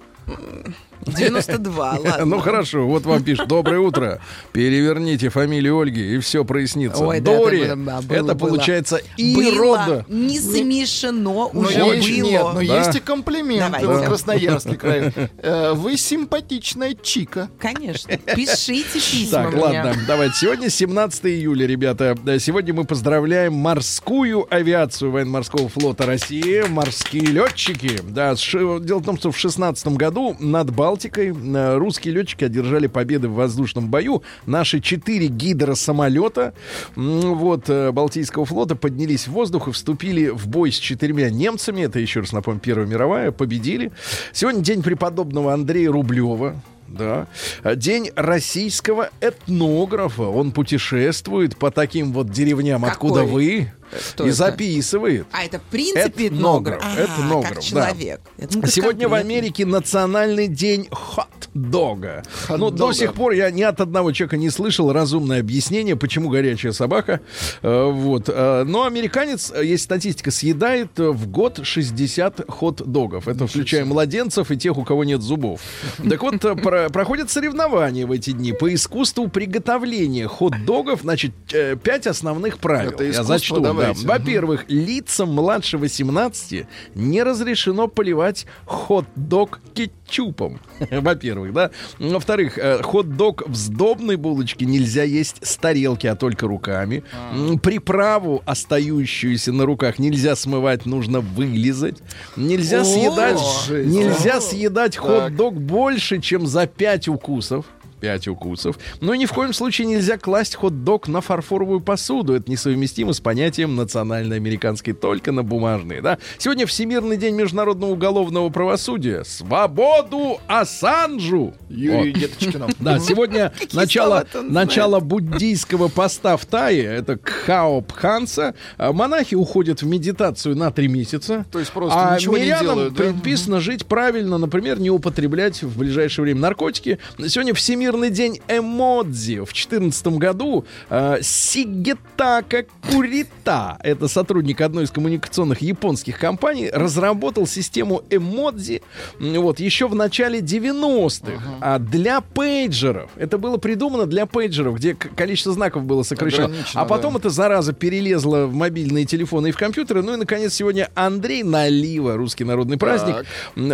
92, 1.06 1.98
ладно. 2.04 2.24
Ну 2.24 2.38
хорошо, 2.40 2.86
вот 2.86 3.04
вам 3.04 3.22
пишут. 3.22 3.48
Доброе 3.48 3.80
утро. 3.80 4.20
Переверните 4.52 5.28
фамилию 5.28 5.78
Ольги, 5.80 6.14
и 6.14 6.18
все 6.18 6.44
прояснится. 6.44 7.04
Ой, 7.04 7.20
да, 7.20 7.36
Дори, 7.38 7.66
да, 7.66 7.76
да, 7.76 8.00
было, 8.02 8.16
это 8.16 8.34
было. 8.34 8.48
получается 8.48 9.00
Было 9.18 9.42
Ирода. 9.42 10.06
не 10.08 10.38
замешано, 10.38 11.20
Но 11.22 11.50
уже 11.52 11.78
есть, 11.80 12.08
нет, 12.22 12.42
но 12.42 12.52
было. 12.52 12.64
Да. 12.66 12.78
есть 12.78 12.94
и 12.96 13.00
комплименты 13.00 13.80
Давайте. 13.80 14.04
в 14.04 14.08
Красноярский 14.08 14.76
край. 14.76 15.12
Э, 15.38 15.72
Вы 15.74 15.96
симпатичная 15.96 16.94
чика. 17.00 17.48
Конечно. 17.58 18.16
Пишите 18.16 18.84
письма 18.94 19.42
Так, 19.44 19.52
мне. 19.52 19.62
ладно, 19.62 19.94
давайте. 20.06 20.34
Сегодня 20.36 20.70
17 20.70 21.26
июля, 21.26 21.66
ребята. 21.66 22.16
Да, 22.22 22.38
Сегодня 22.38 22.72
мы 22.74 22.84
поздравляем 22.84 23.52
морскую 23.54 24.46
авиацию 24.52 25.10
военно-морского 25.10 25.68
флота 25.68 26.06
России, 26.06 26.62
морские 26.68 27.26
летчики. 27.26 28.00
Да, 28.02 28.34
дело 28.34 28.98
в 28.98 29.04
том, 29.04 29.18
что 29.18 29.30
в 29.32 29.38
16 29.38 29.86
году 29.88 30.36
над 30.38 30.70
Балтикой 30.70 30.93
э, 30.96 31.76
русские 31.76 32.14
летчики 32.14 32.44
одержали 32.44 32.86
победы 32.86 33.28
в 33.28 33.34
воздушном 33.34 33.88
бою. 33.88 34.22
Наши 34.46 34.80
четыре 34.80 35.28
гидросамолета 35.28 36.54
вот, 36.94 37.68
э, 37.68 37.90
Балтийского 37.92 38.44
флота 38.44 38.76
поднялись 38.76 39.26
в 39.26 39.32
воздух 39.32 39.68
и 39.68 39.72
вступили 39.72 40.28
в 40.28 40.46
бой 40.48 40.72
с 40.72 40.76
четырьмя 40.76 41.30
немцами. 41.30 41.82
Это, 41.82 41.98
еще 41.98 42.20
раз 42.20 42.32
напомню, 42.32 42.60
Первая 42.60 42.86
мировая. 42.86 43.30
Победили. 43.32 43.92
Сегодня 44.32 44.62
день 44.62 44.82
преподобного 44.82 45.52
Андрея 45.52 45.90
Рублева. 45.90 46.62
Да. 46.88 47.26
А 47.62 47.74
День 47.74 48.10
российского 48.14 49.10
этнографа. 49.20 50.24
Он 50.24 50.52
путешествует 50.52 51.56
по 51.56 51.70
таким 51.70 52.12
вот 52.12 52.30
деревням, 52.30 52.82
Какой? 52.82 52.92
откуда 52.92 53.24
вы. 53.24 53.72
Кто 54.12 54.24
и 54.24 54.28
это? 54.28 54.36
записывает. 54.36 55.26
А, 55.32 55.44
это 55.44 55.58
в 55.58 55.62
принципе 55.62 56.28
Этнограф, 56.28 56.82
А, 56.84 57.04
этнограф, 57.04 57.48
как 57.48 57.56
да. 57.56 57.62
человек. 57.62 58.20
Я 58.38 58.46
думала, 58.46 58.62
как 58.62 58.70
Сегодня 58.70 59.08
в. 59.08 59.14
Америке 59.14 59.64
национальный 59.66 60.48
день 60.48 60.88
хот-дога. 60.90 62.22
Ну, 62.48 62.70
до 62.70 62.92
сих 62.92 63.14
пор 63.14 63.32
я 63.32 63.50
ни 63.50 63.62
от 63.62 63.80
одного 63.80 64.12
человека 64.12 64.36
не 64.36 64.50
слышал 64.50 64.92
разумное 64.92 65.40
объяснение, 65.40 65.96
почему 65.96 66.28
горячая 66.28 66.72
собака. 66.72 67.20
Э, 67.62 67.90
Вот. 67.90 68.24
Э, 68.28 68.64
Но 68.66 68.84
американец, 68.84 69.52
э, 69.54 69.64
есть 69.64 69.84
статистика, 69.84 70.30
съедает 70.30 70.98
э, 70.98 71.10
в 71.10 71.28
год 71.28 71.60
60 71.62 72.44
хот-догов. 72.48 73.28
Это 73.28 73.46
включая 73.46 73.84
младенцев 73.84 74.50
и 74.50 74.56
тех, 74.56 74.76
у 74.78 74.84
кого 74.84 75.04
нет 75.04 75.22
зубов. 75.22 75.60
Так 76.08 76.22
вот, 76.22 76.44
э, 76.44 76.54
про- 76.56 76.88
проходят 76.90 77.30
соревнования 77.30 78.06
в 78.06 78.12
эти 78.12 78.30
дни 78.32 78.52
по 78.52 78.72
искусству 78.74 79.28
приготовления 79.28 80.26
хот-догов. 80.28 81.00
Значит, 81.02 81.32
э, 81.52 81.76
пять 81.76 82.06
основных 82.06 82.58
правил. 82.58 82.90
Это 82.90 83.04
Я 83.04 83.22
зачту. 83.22 83.54
Да. 83.92 84.18
Во-первых, 84.18 84.64
лицам 84.68 85.32
младше 85.32 85.78
18 85.78 86.66
не 86.94 87.22
разрешено 87.22 87.88
поливать 87.88 88.46
хот-дог 88.64 89.60
кетчупом. 89.74 90.60
Во-первых, 90.90 91.52
да. 91.52 91.70
Во-вторых, 91.98 92.58
э, 92.58 92.82
хот-дог 92.82 93.42
в 93.46 93.54
сдобной 93.54 94.16
булочке 94.16 94.64
нельзя 94.64 95.02
есть 95.02 95.44
с 95.46 95.56
тарелки, 95.56 96.06
а 96.06 96.14
только 96.16 96.46
руками. 96.46 97.02
М, 97.32 97.58
Приправу, 97.58 98.42
остающуюся 98.46 99.52
на 99.52 99.64
руках, 99.66 99.98
нельзя 99.98 100.36
смывать, 100.36 100.86
нужно 100.86 101.20
вылизать. 101.20 101.98
Нельзя 102.36 102.84
съедать, 102.84 103.40
нельзя 103.70 104.40
съедать 104.40 104.96
хот-дог 104.96 105.54
больше, 105.54 106.20
чем 106.20 106.46
за 106.46 106.66
5 106.66 107.08
укусов. 107.08 107.66
5 108.04 108.28
укусов. 108.28 108.78
Но 109.00 109.14
ни 109.14 109.24
в 109.24 109.32
коем 109.32 109.54
случае 109.54 109.86
нельзя 109.86 110.18
класть 110.18 110.56
хот-дог 110.56 111.08
на 111.08 111.22
фарфоровую 111.22 111.80
посуду. 111.80 112.34
Это 112.34 112.50
несовместимо 112.50 113.14
с 113.14 113.20
понятием 113.20 113.76
национальной 113.76 114.36
американской, 114.36 114.92
только 114.92 115.32
на 115.32 115.42
бумажные. 115.42 116.02
Да? 116.02 116.18
Сегодня 116.36 116.66
Всемирный 116.66 117.16
день 117.16 117.34
международного 117.34 117.92
уголовного 117.92 118.50
правосудия. 118.50 119.24
Свободу 119.24 120.38
Ассанжу! 120.46 121.54
Юрию 121.70 122.12
Вот. 122.12 122.20
Деточкину. 122.20 122.68
Да, 122.78 122.98
сегодня 122.98 123.54
начало, 123.72 124.26
начало 124.34 125.00
буддийского 125.00 125.88
поста 125.88 126.36
в 126.36 126.44
Тае, 126.44 126.84
это 126.84 127.16
Кхао 127.16 127.80
Пханса. 127.80 128.54
А 128.76 128.92
Монахи 128.92 129.34
уходят 129.34 129.80
в 129.80 129.86
медитацию 129.86 130.56
на 130.56 130.70
три 130.70 130.88
месяца. 130.88 131.46
То 131.50 131.58
есть 131.58 131.70
просто 131.70 132.10
а 132.10 132.16
ничего 132.16 132.36
не 132.36 132.46
делают, 132.46 132.92
да? 132.92 133.04
предписано 133.04 133.60
жить 133.60 133.86
правильно, 133.86 134.36
например, 134.36 134.78
не 134.78 134.90
употреблять 134.90 135.62
в 135.62 135.78
ближайшее 135.78 136.24
время 136.24 136.40
наркотики. 136.40 136.98
Сегодня 137.26 137.54
Всемирный 137.54 137.93
день 138.10 138.40
эмодзи. 138.48 139.40
В 139.40 139.52
2014 139.52 140.06
году 140.18 140.64
э, 140.90 141.18
Сигетака 141.22 142.64
Курита, 142.90 143.78
это 143.82 144.08
сотрудник 144.08 144.60
одной 144.60 144.84
из 144.84 144.90
коммуникационных 144.90 145.62
японских 145.62 146.18
компаний, 146.18 146.70
разработал 146.72 147.46
систему 147.46 148.02
эмодзи 148.10 148.82
вот, 149.18 149.60
еще 149.60 149.88
в 149.88 149.94
начале 149.94 150.40
90-х. 150.40 151.42
А 151.60 151.78
для 151.78 152.20
пейджеров, 152.20 153.10
это 153.16 153.38
было 153.38 153.56
придумано 153.56 154.06
для 154.06 154.26
пейджеров, 154.26 154.76
где 154.76 154.94
количество 154.94 155.52
знаков 155.52 155.84
было 155.84 156.02
сокращено. 156.02 156.46
Ограничено, 156.46 156.80
А 156.82 156.84
потом 156.84 157.14
да. 157.14 157.20
эта 157.20 157.30
зараза 157.30 157.72
перелезла 157.72 158.46
в 158.46 158.54
мобильные 158.54 159.04
телефоны 159.04 159.48
и 159.48 159.52
в 159.52 159.56
компьютеры. 159.56 160.02
Ну 160.02 160.14
и, 160.14 160.16
наконец, 160.16 160.54
сегодня 160.54 160.90
Андрей 160.94 161.42
Налива, 161.42 162.16
русский 162.16 162.44
народный 162.44 162.76
праздник, 162.78 163.16
Так. 163.16 163.26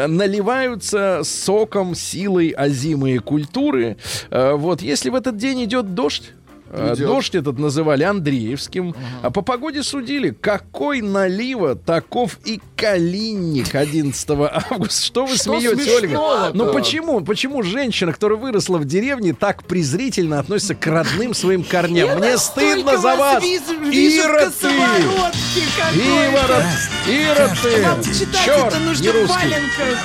наливаются 0.08 1.20
соком, 1.24 1.94
силой 1.94 2.50
озимые 2.50 3.20
культуры. 3.20 3.96
Э, 4.30 4.52
Вот, 4.54 4.82
если 4.82 5.10
в 5.10 5.14
этот 5.14 5.36
день 5.36 5.64
идет 5.64 5.94
дождь, 5.94 6.32
э, 6.72 6.94
Идет. 6.94 7.06
Дождь 7.06 7.34
этот 7.34 7.58
называли 7.58 8.04
Андреевским. 8.04 8.94
А 9.22 9.30
по 9.30 9.42
погоде 9.42 9.82
судили, 9.82 10.30
какой 10.30 11.00
налива, 11.00 11.74
таков 11.74 12.38
и 12.44 12.60
калинник 12.76 13.74
11 13.74 14.30
августа. 14.70 15.04
Что 15.04 15.26
вы 15.26 15.34
Что 15.34 15.58
смеетесь, 15.58 15.88
Ольга? 15.88 16.50
Ну 16.54 16.72
почему? 16.72 17.22
Почему 17.22 17.62
женщина, 17.64 18.12
которая 18.12 18.38
выросла 18.38 18.78
в 18.78 18.84
деревне, 18.84 19.34
так 19.34 19.64
презрительно 19.64 20.38
относится 20.38 20.76
к 20.76 20.86
родным 20.86 21.34
своим 21.34 21.64
корням? 21.64 22.18
Мне 22.20 22.38
стыдно 22.38 22.96
за 22.98 23.16
вас! 23.16 23.42
Ира 23.42 24.50
ты! 24.60 24.68
Ира, 25.98 26.62
Ира 27.08 27.48
Вам 27.88 28.00
ты! 28.02 28.14
читать 28.14 28.44
Черт, 28.44 28.74
не 29.00 29.10
русский. 29.10 29.26
валенках. 29.28 29.98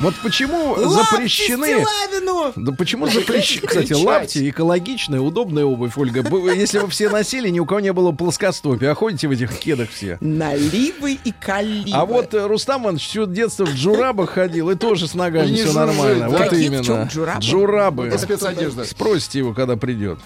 Вот 0.00 0.14
почему 0.22 0.74
Лапти 0.76 1.12
запрещены... 1.12 1.66
Стилавину. 1.66 2.52
Да 2.56 2.72
почему 2.72 3.06
запрещены? 3.06 3.66
Кстати, 3.66 3.92
лапти 3.92 4.48
экологичная, 4.48 5.20
удобная 5.20 5.64
обувь, 5.64 5.96
Ольга. 5.96 6.24
Если 6.54 6.78
бы 6.78 6.88
все 6.88 7.10
носили, 7.10 7.50
ни 7.50 7.60
у 7.60 7.66
кого 7.66 7.80
не 7.80 7.92
было 7.92 8.12
плоскостопия. 8.12 8.92
А 8.92 8.94
ходите 8.94 9.28
в 9.28 9.32
этих 9.32 9.58
кедах 9.58 9.90
все. 9.90 10.16
Наливы 10.20 11.18
и 11.22 11.32
каливы. 11.32 11.90
А 11.92 12.06
вот 12.06 12.32
э, 12.32 12.46
Рустам 12.46 12.84
Иванович 12.84 13.08
все 13.08 13.26
детство 13.26 13.66
в 13.66 13.74
джурабах 13.74 14.30
ходил, 14.30 14.70
и 14.70 14.74
тоже 14.74 15.06
с 15.06 15.14
ногами 15.14 15.54
все 15.54 15.72
нормально. 15.72 16.30
Вот 16.30 16.52
именно. 16.54 17.08
Джурабы. 17.38 18.06
Это 18.06 18.18
спецодежда. 18.18 18.84
Спросите 18.84 19.40
его, 19.40 19.52
когда 19.52 19.76
придет. 19.76 20.18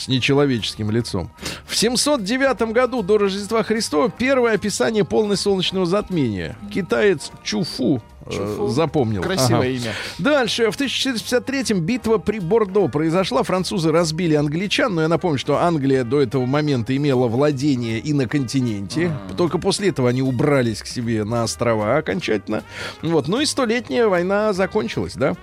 С 0.00 0.08
нечеловеческим 0.08 0.90
лицом. 0.90 1.30
В 1.66 1.76
709 1.76 2.72
году 2.72 3.02
до 3.02 3.18
Рождества 3.18 3.62
Христова 3.62 4.08
первое 4.08 4.54
описание 4.54 5.04
полной 5.04 5.36
солнечного 5.36 5.84
затмения. 5.84 6.56
Китаец 6.72 7.30
Чуфу, 7.42 8.02
э, 8.24 8.30
Чуфу. 8.32 8.68
запомнил. 8.68 9.20
Красивое 9.20 9.58
Ага. 9.58 9.66
имя. 9.68 9.92
Дальше, 10.18 10.70
в 10.70 10.76
1453-м 10.76 11.80
битва 11.80 12.16
при 12.16 12.38
Бордо 12.38 12.88
произошла. 12.88 13.42
Французы 13.42 13.92
разбили 13.92 14.34
англичан, 14.36 14.94
но 14.94 15.02
я 15.02 15.08
напомню, 15.08 15.38
что 15.38 15.58
Англия 15.58 16.02
до 16.04 16.22
этого 16.22 16.46
момента 16.46 16.96
имела 16.96 17.26
владение 17.28 17.98
и 17.98 18.14
на 18.14 18.26
континенте. 18.26 19.12
Только 19.36 19.58
после 19.58 19.90
этого 19.90 20.08
они 20.08 20.22
убрались 20.22 20.80
к 20.80 20.86
себе 20.86 21.24
на 21.24 21.42
острова 21.42 21.98
окончательно. 21.98 22.62
Вот. 23.02 23.28
Ну 23.28 23.38
и 23.40 23.44
столетняя 23.44 24.06
война 24.06 24.54
закончилась, 24.54 25.12
да. 25.14 25.34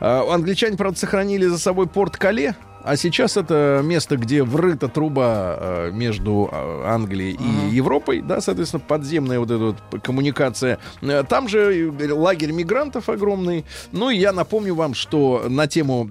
А, 0.00 0.24
англичане, 0.32 0.78
правда, 0.78 0.98
сохранили 0.98 1.44
за 1.44 1.58
собой 1.58 1.86
порт 1.86 2.16
Кале. 2.16 2.54
А 2.86 2.96
сейчас 2.96 3.36
это 3.36 3.80
место, 3.82 4.16
где 4.16 4.44
врыта 4.44 4.86
труба 4.86 5.56
э, 5.58 5.90
между 5.92 6.48
э, 6.52 6.82
Англией 6.86 7.32
и 7.36 7.74
Европой, 7.74 8.20
да, 8.22 8.40
соответственно, 8.40 8.80
подземная 8.86 9.40
вот 9.40 9.50
эта 9.50 9.58
вот 9.90 10.02
коммуникация. 10.02 10.78
Э, 11.02 11.24
Там 11.28 11.48
же 11.48 11.92
лагерь 12.12 12.52
мигрантов 12.52 13.08
огромный. 13.08 13.64
Ну 13.90 14.10
и 14.10 14.16
я 14.16 14.32
напомню 14.32 14.76
вам, 14.76 14.94
что 14.94 15.46
на 15.48 15.66
тему, 15.66 16.08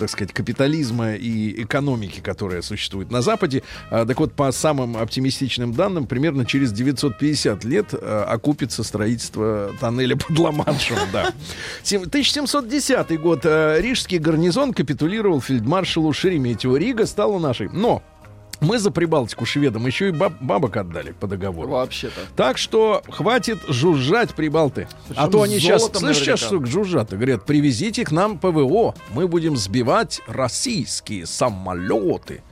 так 0.00 0.10
сказать, 0.10 0.32
капитализма 0.32 1.14
и 1.14 1.62
экономики, 1.62 2.18
которая 2.20 2.62
существует 2.62 3.12
на 3.12 3.22
Западе, 3.22 3.62
так 3.88 4.18
вот, 4.18 4.32
по 4.32 4.50
самым 4.50 4.96
оптимистичным 4.96 5.74
данным, 5.74 6.06
примерно 6.06 6.44
через 6.44 6.72
950 6.72 7.62
лет 7.64 7.94
окупится 7.94 8.82
строительство 8.82 9.70
тоннеля 9.80 10.16
под 10.16 10.36
Ла-Маншем, 10.38 10.98
да. 11.12 11.32
Сем- 11.84 12.02
1710 12.02 13.20
год. 13.20 13.44
Рижский 13.44 14.18
гарнизон 14.18 14.72
капитулировал 14.72 15.40
фельдмаршалу 15.84 16.12
Шереметеву. 16.12 16.76
Рига 16.76 17.06
стала 17.06 17.38
нашей. 17.38 17.68
Но 17.68 18.02
мы 18.60 18.78
за 18.78 18.90
Прибалтику 18.90 19.44
шведам 19.44 19.86
еще 19.86 20.08
и 20.08 20.12
баб- 20.12 20.40
бабок 20.40 20.76
отдали 20.76 21.12
по 21.12 21.26
договору. 21.26 21.68
Вообще-то. 21.68 22.20
Так 22.36 22.56
что 22.56 23.02
хватит 23.08 23.58
жужжать 23.68 24.34
прибалты. 24.34 24.88
а 25.10 25.26
Причем 25.26 25.30
то 25.30 25.42
они 25.42 25.58
с 25.58 25.62
сейчас, 25.62 25.90
слышишь, 25.92 26.24
сейчас 26.24 26.40
что 26.40 26.64
жужжат 26.64 27.12
и 27.12 27.16
говорят, 27.16 27.44
привезите 27.44 28.04
к 28.04 28.10
нам 28.12 28.38
ПВО, 28.38 28.94
мы 29.12 29.28
будем 29.28 29.56
сбивать 29.56 30.22
российские 30.26 31.26
самолеты. 31.26 32.42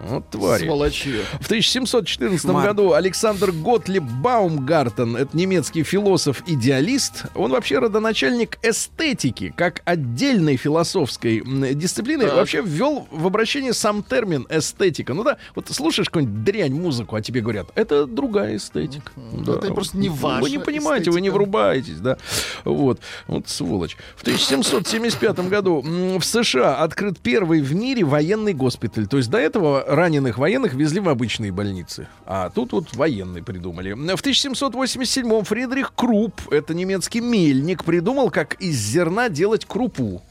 Вот 0.00 0.28
твари. 0.30 0.64
Сволочи. 0.64 1.22
В 1.40 1.46
1714 1.46 2.42
Кошмар. 2.46 2.66
году 2.66 2.92
Александр 2.92 3.50
Готлиб 3.52 4.02
Баумгартен, 4.02 5.16
это 5.16 5.36
немецкий 5.36 5.82
философ-идеалист, 5.84 7.24
он 7.34 7.50
вообще 7.50 7.78
родоначальник 7.78 8.58
эстетики, 8.62 9.54
как 9.56 9.82
отдельной 9.84 10.56
философской 10.56 11.42
дисциплины, 11.74 12.24
Так. 12.26 12.34
вообще 12.34 12.60
ввел 12.62 13.08
в 13.10 13.26
обращение 13.26 13.72
сам 13.72 14.02
термин 14.02 14.46
эстетика. 14.50 15.14
Ну 15.14 15.24
да, 15.24 15.38
вот 15.54 15.68
слушаешь 15.70 16.08
какую-нибудь 16.08 16.44
дрянь 16.44 16.74
музыку, 16.74 17.16
а 17.16 17.22
тебе 17.22 17.40
говорят, 17.40 17.68
это 17.74 18.06
другая 18.06 18.56
эстетика. 18.56 19.10
Да. 19.32 19.54
Это 19.54 19.72
просто 19.72 19.96
не 19.96 20.08
Вы 20.08 20.16
ваша 20.16 20.50
не 20.50 20.58
понимаете, 20.58 21.10
вы 21.10 21.20
не 21.20 21.28
эстетика. 21.28 21.34
врубаетесь, 21.34 21.98
да. 22.00 22.18
Вот, 22.64 23.00
вот 23.26 23.48
сволочь. 23.48 23.96
В 24.16 24.22
1775 24.22 25.38
году 25.48 25.82
в 25.82 26.22
США 26.22 26.76
открыт 26.82 27.18
первый 27.18 27.60
в 27.62 27.74
мире 27.74 28.04
военный 28.04 28.52
госпиталь. 28.52 29.06
То 29.06 29.16
есть 29.16 29.30
до 29.30 29.38
этого 29.38 29.85
раненых 29.86 30.38
военных 30.38 30.74
везли 30.74 31.00
в 31.00 31.08
обычные 31.08 31.52
больницы. 31.52 32.08
А 32.24 32.50
тут 32.50 32.72
вот 32.72 32.94
военные 32.94 33.42
придумали. 33.42 33.92
В 33.92 34.20
1787 34.20 35.44
Фридрих 35.44 35.92
Круп, 35.94 36.40
это 36.50 36.74
немецкий 36.74 37.20
мельник, 37.20 37.84
придумал, 37.84 38.30
как 38.30 38.54
из 38.54 38.76
зерна 38.76 39.28
делать 39.28 39.64
крупу. 39.64 40.22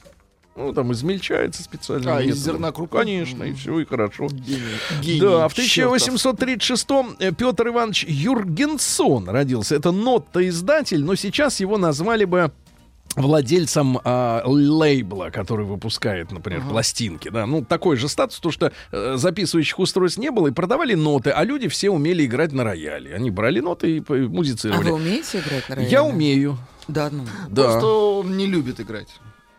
Ну, 0.55 0.71
там 0.71 0.93
измельчается 0.93 1.63
специально. 1.63 2.17
А, 2.17 2.21
из 2.21 2.37
зерна 2.37 2.71
крупу? 2.71 2.97
Конечно, 2.97 3.43
и 3.43 3.53
все, 3.53 3.79
и 3.79 3.85
хорошо. 3.85 4.27
Гений. 4.27 4.61
Гений 5.01 5.19
Да, 5.19 5.49
в 5.49 5.53
чертов. 5.53 5.95
1836-м 5.95 7.17
э, 7.19 7.31
Петр 7.33 7.67
Иванович 7.67 8.05
Юргенсон 8.07 9.27
родился. 9.27 9.75
Это 9.75 9.91
нота-издатель, 9.91 11.03
но 11.03 11.15
сейчас 11.15 11.59
его 11.59 11.77
назвали 11.77 12.23
бы 12.23 12.51
владельцам 13.15 13.99
а, 14.03 14.43
лейбла, 14.45 15.29
который 15.31 15.65
выпускает, 15.65 16.31
например, 16.31 16.61
пластинки, 16.69 17.29
да, 17.29 17.45
ну 17.45 17.63
такой 17.63 17.95
же 17.97 18.07
статус, 18.09 18.39
то 18.39 18.51
что 18.51 18.71
э, 18.91 19.15
записывающих 19.17 19.79
устройств 19.79 20.19
не 20.19 20.31
было 20.31 20.47
и 20.47 20.51
продавали 20.51 20.93
ноты, 20.93 21.29
а 21.31 21.43
люди 21.43 21.67
все 21.67 21.89
умели 21.89 22.25
играть 22.25 22.51
на 22.51 22.63
рояле, 22.63 23.13
они 23.15 23.31
брали 23.31 23.59
ноты 23.59 23.97
и 23.97 23.99
п- 24.01 24.13
А 24.13 24.17
вы 24.17 24.29
музицировали. 24.29 24.89
умеете 24.89 25.39
играть 25.39 25.67
на 25.69 25.75
рояле? 25.75 25.91
Я 25.91 26.03
умею, 26.03 26.57
Да, 26.87 27.09
ну. 27.11 27.23
да, 27.49 27.63
Просто 27.63 27.87
он 27.87 28.37
не 28.37 28.45
любит 28.47 28.79
играть. 28.79 29.09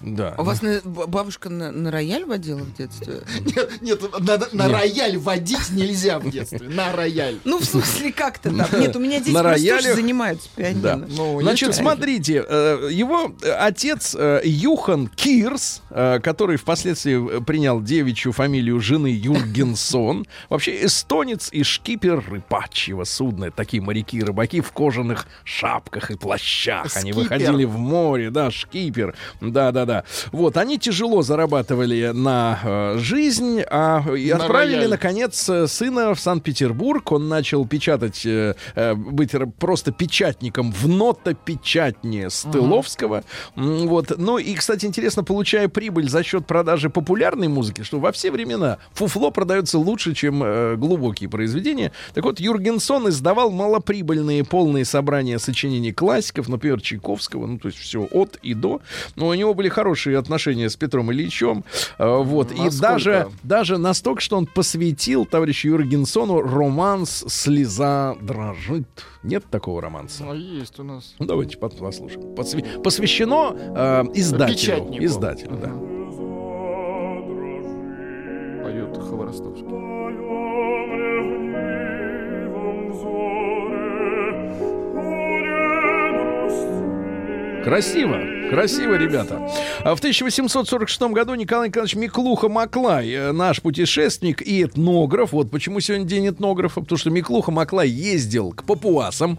Да. 0.00 0.34
А 0.36 0.42
у 0.42 0.44
вас 0.44 0.62
на- 0.62 0.80
бабушка 0.84 1.48
на, 1.48 1.72
на 1.72 1.90
рояль 1.90 2.24
водила 2.24 2.58
в 2.58 2.74
детстве? 2.74 3.22
Нет, 3.44 3.70
нет, 3.80 4.02
на, 4.20 4.38
на 4.52 4.68
рояль 4.68 5.16
водить 5.16 5.70
нельзя 5.70 6.18
в 6.18 6.30
детстве. 6.30 6.68
На 6.68 6.92
рояль. 6.92 7.38
Ну, 7.44 7.58
в 7.58 7.64
смысле, 7.64 8.12
как-то 8.12 8.50
там. 8.54 8.80
Нет, 8.80 8.94
у 8.94 8.98
меня 8.98 9.20
дети 9.20 9.30
На 9.30 9.42
просто 9.42 9.66
тоже 9.68 9.94
занимаются 9.94 10.48
пианино. 10.54 10.82
Да. 10.82 10.96
Ну, 10.96 11.40
Значит, 11.40 11.74
смотрите, 11.74 12.44
э, 12.46 12.88
его 12.92 13.32
э, 13.42 13.50
отец 13.50 14.14
э, 14.18 14.42
Юхан 14.44 15.08
Кирс, 15.08 15.82
который 15.90 16.56
впоследствии 16.56 17.40
принял 17.40 17.80
девичью 17.80 18.32
фамилию 18.32 18.80
жены 18.80 19.08
Юргенсон, 19.08 20.26
вообще 20.50 20.84
эстонец 20.84 21.48
и 21.52 21.62
шкипер 21.62 22.22
рыбачьего 22.28 23.04
судна. 23.04 23.50
Такие 23.50 23.82
моряки 23.82 24.18
и 24.18 24.22
рыбаки 24.22 24.60
в 24.60 24.72
кожаных 24.72 25.26
шапках 25.44 26.10
и 26.10 26.16
плащах. 26.16 26.94
Они 26.96 27.12
Скипер. 27.12 27.22
выходили 27.22 27.64
в 27.64 27.78
море, 27.78 28.30
да, 28.30 28.50
шкипер. 28.50 29.14
Да-да-да. 29.86 30.04
Вот, 30.32 30.56
они 30.56 30.78
тяжело 30.78 31.22
зарабатывали 31.22 32.10
на 32.12 32.58
э, 32.62 32.98
жизнь, 32.98 33.60
а 33.70 34.02
и 34.14 34.30
На 34.30 34.36
отправили, 34.36 34.76
рояль. 34.76 34.90
наконец, 34.90 35.48
э, 35.48 35.66
сына 35.66 36.14
в 36.14 36.20
Санкт-Петербург. 36.20 37.12
Он 37.12 37.28
начал 37.28 37.66
печатать, 37.66 38.26
э, 38.26 38.54
э, 38.74 38.94
быть 38.94 39.32
просто 39.58 39.92
печатником 39.92 40.72
в 40.72 40.88
нотопечатне 40.88 42.30
Стыловского. 42.30 43.24
М, 43.56 43.86
Вот. 43.86 44.12
Ну 44.18 44.38
и, 44.38 44.54
кстати, 44.54 44.86
интересно, 44.86 45.22
получая 45.24 45.68
прибыль 45.68 46.08
за 46.08 46.22
счет 46.22 46.46
продажи 46.46 46.90
популярной 46.90 47.48
музыки, 47.48 47.82
что 47.82 47.98
во 48.00 48.12
все 48.12 48.30
времена 48.30 48.78
фуфло 48.92 49.30
продается 49.30 49.78
лучше, 49.78 50.14
чем 50.14 50.42
э, 50.42 50.76
глубокие 50.76 51.28
произведения. 51.28 51.92
Так 52.14 52.24
вот, 52.24 52.40
Юргенсон 52.40 53.08
издавал 53.08 53.50
малоприбыльные 53.50 54.44
полные 54.44 54.84
собрания 54.84 55.38
сочинений 55.38 55.92
классиков, 55.92 56.48
например, 56.48 56.80
Чайковского, 56.80 57.46
ну, 57.46 57.58
то 57.58 57.68
есть 57.68 57.78
все 57.78 58.08
от 58.10 58.36
и 58.42 58.54
до. 58.54 58.80
Но 59.14 59.28
у 59.28 59.34
него 59.34 59.54
были 59.54 59.68
хорошие 59.76 60.16
отношения 60.16 60.70
с 60.70 60.76
Петром 60.76 61.12
Ильичем. 61.12 61.62
Э, 61.98 62.22
Вот. 62.22 62.50
И 62.50 62.54
Насколько? 62.54 62.80
даже, 62.80 63.28
даже 63.42 63.76
настолько, 63.78 64.20
что 64.22 64.38
он 64.38 64.46
посвятил 64.46 65.26
товарищу 65.26 65.68
Юргенсону 65.68 66.40
романс 66.40 67.24
«Слеза 67.28 68.16
дрожит». 68.22 68.88
Нет 69.22 69.44
такого 69.50 69.82
романса? 69.82 70.24
Ну, 70.24 70.32
есть 70.34 70.78
у 70.80 70.82
нас. 70.84 71.14
Ну, 71.18 71.26
давайте 71.26 71.58
послушаем. 71.58 72.34
Посвя- 72.34 72.80
Посвящено 72.82 73.54
э, 73.54 74.04
издателю. 74.14 74.56
Печатнику. 74.56 75.04
Издателю, 75.04 75.56
да. 75.60 75.72
Поет 78.64 78.96
Хворостовский. 78.96 79.66
Красиво, 87.66 88.20
красиво, 88.48 88.94
ребята. 88.94 89.50
А 89.82 89.96
В 89.96 89.98
1846 89.98 91.00
году 91.10 91.34
Николай 91.34 91.66
Николаевич 91.66 91.96
Миклуха 91.96 92.48
Маклай, 92.48 93.10
э, 93.10 93.32
наш 93.32 93.60
путешественник 93.60 94.40
и 94.40 94.62
этнограф, 94.62 95.32
вот 95.32 95.50
почему 95.50 95.80
сегодня 95.80 96.06
день 96.06 96.28
этнографа, 96.28 96.80
потому 96.80 96.96
что 96.96 97.10
Миклуха 97.10 97.50
Маклай 97.50 97.88
ездил 97.88 98.52
к 98.52 98.62
папуасам, 98.62 99.36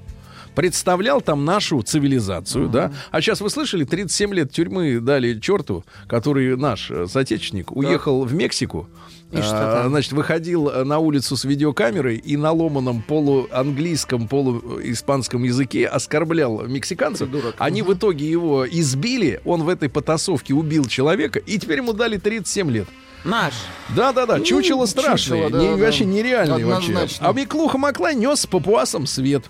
представлял 0.57 1.21
там 1.21 1.45
нашу 1.45 1.83
цивилизацию, 1.83 2.67
да. 2.67 2.91
А 3.11 3.21
сейчас 3.21 3.41
вы 3.41 3.51
слышали, 3.51 3.83
37 3.83 4.33
лет 4.33 4.51
тюрьмы 4.51 4.99
дали 4.99 5.39
черту, 5.39 5.85
который 6.07 6.57
наш 6.57 6.89
э, 6.89 7.05
соотечественник 7.05 7.71
уехал 7.71 8.25
в 8.25 8.33
Мексику. 8.33 8.89
И 9.31 9.37
что 9.37 9.85
А? 9.85 9.87
Значит, 9.87 10.13
выходил 10.13 10.69
э, 10.69 10.83
на 10.83 10.97
улицу 10.97 11.37
с 11.37 11.43
видеокамерой 11.43 12.15
и 12.17 12.37
на 12.37 12.51
ломаном 12.53 13.03
полуанглийском, 13.03 14.27
полуиспанском 14.27 15.43
языке 15.43 15.85
оскорблял 15.85 16.65
мексиканцев. 16.65 17.29
Они 17.59 17.83
в 17.83 17.93
итоге 17.93 18.27
его 18.27 18.67
избили, 18.67 19.39
он 19.45 19.61
в 19.61 19.69
этой 19.69 19.89
потасовке 19.89 20.55
убил 20.55 20.85
человека, 20.85 21.37
и 21.37 21.59
теперь 21.59 21.77
ему 21.77 21.93
дали 21.93 22.17
37 22.17 22.71
лет. 22.71 22.87
Наш. 23.23 23.53
Да-да-да, 23.89 24.39
чучело 24.41 24.85
страшное, 24.85 25.43
чучело, 25.45 25.49
да, 25.49 25.59
не- 25.59 25.77
да. 25.77 25.85
вообще 25.85 26.05
нереальное 26.05 26.65
вообще. 26.65 26.93
А 27.19 27.33
Миклуха 27.33 27.77
Маклай 27.77 28.15
нес 28.15 28.41
с 28.41 28.47
папуасом 28.47 29.05
свет. 29.05 29.45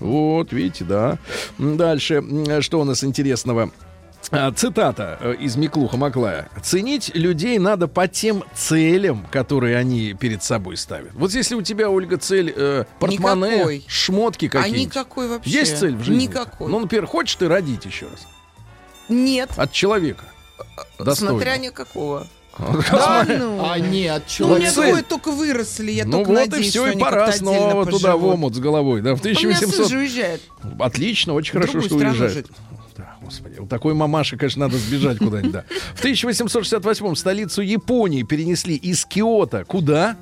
Вот, 0.00 0.52
видите, 0.52 0.84
да. 0.84 1.18
Дальше, 1.58 2.22
что 2.60 2.80
у 2.80 2.84
нас 2.84 3.04
интересного? 3.04 3.70
А, 4.30 4.52
Цитата 4.52 5.18
э, 5.20 5.34
из 5.40 5.56
Миклуха 5.56 5.96
Маклая. 5.96 6.48
«Ценить 6.62 7.10
людей 7.14 7.58
надо 7.58 7.88
по 7.88 8.06
тем 8.06 8.44
целям, 8.54 9.26
которые 9.32 9.76
они 9.76 10.14
перед 10.14 10.44
собой 10.44 10.76
ставят». 10.76 11.10
Вот 11.14 11.32
если 11.32 11.56
у 11.56 11.62
тебя, 11.62 11.90
Ольга, 11.90 12.16
цель 12.18 12.52
э, 12.56 12.84
портмоне, 13.00 13.50
Никакой. 13.56 13.84
шмотки 13.88 14.46
А 14.46 14.50
какие-нибудь. 14.50 14.86
никакой 14.86 15.28
вообще. 15.28 15.50
Есть 15.50 15.78
цель 15.78 15.96
в 15.96 16.04
жизни? 16.04 16.22
Никакой. 16.28 16.70
Ну, 16.70 16.78
например, 16.78 17.06
хочешь 17.06 17.34
ты 17.34 17.48
родить 17.48 17.84
еще 17.84 18.06
раз? 18.06 18.26
Нет. 19.08 19.50
От 19.56 19.72
человека. 19.72 20.24
Достойно. 21.00 21.34
Смотря 21.34 21.56
никакого. 21.56 22.26
Да, 22.58 23.24
ну. 23.28 23.64
А 23.64 23.78
нет, 23.78 24.22
Ну, 24.40 24.46
у 24.52 24.56
меня 24.58 24.70
человек. 24.70 24.92
двое 24.92 25.02
только 25.02 25.30
выросли, 25.32 25.90
я 25.92 26.04
ну 26.04 26.12
только 26.12 26.28
вот 26.28 26.34
надеюсь, 26.36 26.66
и 26.66 26.70
все, 26.70 26.86
что 26.86 26.96
и 26.98 27.00
пора 27.00 27.32
снова 27.32 27.86
туда 27.86 28.10
в 28.10 28.20
поживут. 28.20 28.34
омут 28.34 28.54
с 28.54 28.58
головой. 28.58 29.00
Да, 29.00 29.14
в 29.14 29.20
У 29.22 29.26
меня 29.26 29.34
сын 29.36 29.68
1800... 29.70 29.88
же 29.90 29.98
уезжает. 29.98 30.40
Отлично, 30.78 31.32
очень 31.34 31.50
В 31.50 31.54
хорошо, 31.54 31.80
что 31.80 31.94
уезжает. 31.96 32.32
жить. 32.32 32.46
Да, 32.96 33.16
господи, 33.22 33.58
у 33.58 33.66
такой 33.66 33.94
мамаши, 33.94 34.36
конечно, 34.36 34.66
надо 34.66 34.76
сбежать 34.76 35.16
куда-нибудь, 35.18 35.52
да. 35.52 35.64
В 35.94 36.00
1868 36.00 37.14
столицу 37.14 37.62
Японии 37.62 38.22
перенесли 38.22 38.74
из 38.76 39.04
Киота. 39.06 39.64
Куда? 39.64 40.16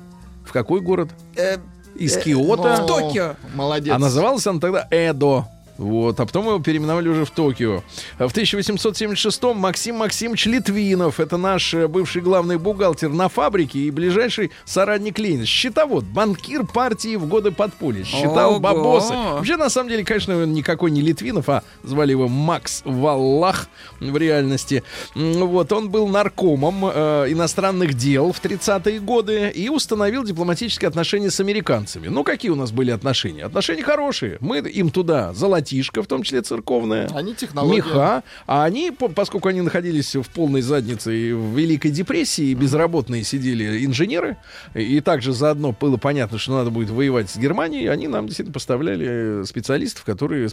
В 0.45 0.53
какой 0.53 0.79
город? 0.79 1.09
Э, 1.35 1.57
Из 1.95 2.15
э, 2.15 2.21
Киота. 2.21 2.77
в 2.81 2.85
Токио. 2.87 3.35
Молодец. 3.55 3.93
А 3.93 3.99
называлась 3.99 4.47
она 4.47 4.59
тогда 4.61 4.87
Эдо. 4.89 5.47
Вот, 5.81 6.19
а 6.19 6.27
потом 6.27 6.45
его 6.45 6.59
переименовали 6.59 7.09
уже 7.09 7.25
в 7.25 7.31
Токио. 7.31 7.81
В 8.19 8.25
1876-м 8.25 9.57
Максим 9.57 9.95
Максимович 9.95 10.45
Литвинов, 10.45 11.19
это 11.19 11.37
наш 11.37 11.73
э, 11.73 11.87
бывший 11.87 12.21
главный 12.21 12.59
бухгалтер 12.59 13.09
на 13.09 13.29
фабрике 13.29 13.79
и 13.79 13.89
ближайший 13.89 14.51
соратник 14.63 15.17
Ленина. 15.17 15.47
Счетовод, 15.47 16.03
банкир 16.03 16.67
партии 16.67 17.15
в 17.15 17.25
годы 17.25 17.49
подполья. 17.49 18.03
Считал 18.03 18.51
Ого. 18.51 18.59
бабосы. 18.59 19.13
Вообще, 19.13 19.57
на 19.57 19.71
самом 19.71 19.89
деле, 19.89 20.05
конечно, 20.05 20.37
он 20.43 20.53
никакой 20.53 20.91
не 20.91 21.01
Литвинов, 21.01 21.49
а 21.49 21.63
звали 21.81 22.11
его 22.11 22.27
Макс 22.27 22.83
Валлах 22.85 23.67
в 23.99 24.15
реальности. 24.15 24.83
Вот, 25.15 25.71
он 25.71 25.89
был 25.89 26.07
наркомом 26.07 26.85
э, 26.93 27.25
иностранных 27.29 27.95
дел 27.95 28.31
в 28.31 28.39
30-е 28.39 28.99
годы 28.99 29.49
и 29.49 29.67
установил 29.69 30.23
дипломатические 30.23 30.89
отношения 30.89 31.31
с 31.31 31.39
американцами. 31.39 32.07
Ну, 32.07 32.23
какие 32.23 32.51
у 32.51 32.55
нас 32.55 32.71
были 32.71 32.91
отношения? 32.91 33.45
Отношения 33.45 33.81
хорошие. 33.81 34.37
Мы 34.41 34.59
им 34.59 34.91
туда 34.91 35.33
золотишко, 35.71 36.03
в 36.03 36.07
том 36.07 36.23
числе 36.23 36.41
церковное, 36.41 37.07
Они 37.13 37.33
технологии. 37.33 37.77
меха, 37.77 38.23
а 38.47 38.63
они, 38.65 38.91
по- 38.91 39.07
поскольку 39.07 39.47
они 39.49 39.61
находились 39.61 40.15
в 40.15 40.29
полной 40.29 40.61
заднице 40.61 41.15
и 41.17 41.33
в 41.33 41.57
Великой 41.57 41.91
депрессии, 41.91 42.53
безработные 42.53 43.23
сидели 43.23 43.85
инженеры, 43.85 44.37
и 44.73 44.99
также 45.01 45.33
заодно 45.33 45.71
было 45.79 45.97
понятно, 45.97 46.37
что 46.37 46.53
надо 46.53 46.69
будет 46.71 46.89
воевать 46.89 47.29
с 47.29 47.37
Германией, 47.37 47.87
они 47.87 48.07
нам 48.07 48.25
действительно 48.27 48.53
поставляли 48.53 49.43
специалистов, 49.45 50.03
которые 50.03 50.49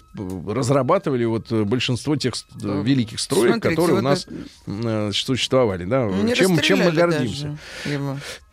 разрабатывали 0.47 1.25
вот 1.25 1.51
большинство 1.53 2.17
тех 2.17 2.35
э, 2.63 2.83
великих 2.85 3.21
строек, 3.21 3.53
Смотрите, 3.55 3.69
которые 3.77 3.93
у 3.95 3.97
вот 3.97 4.03
нас 4.03 4.27
э, 4.67 5.11
существовали, 5.13 5.85
да, 5.85 6.07
Ну, 6.07 6.23
Не 6.23 6.35
чем, 6.35 6.59
чем 6.61 6.79
мы 6.81 6.93
гордимся. 6.93 7.59
даже 7.85 7.99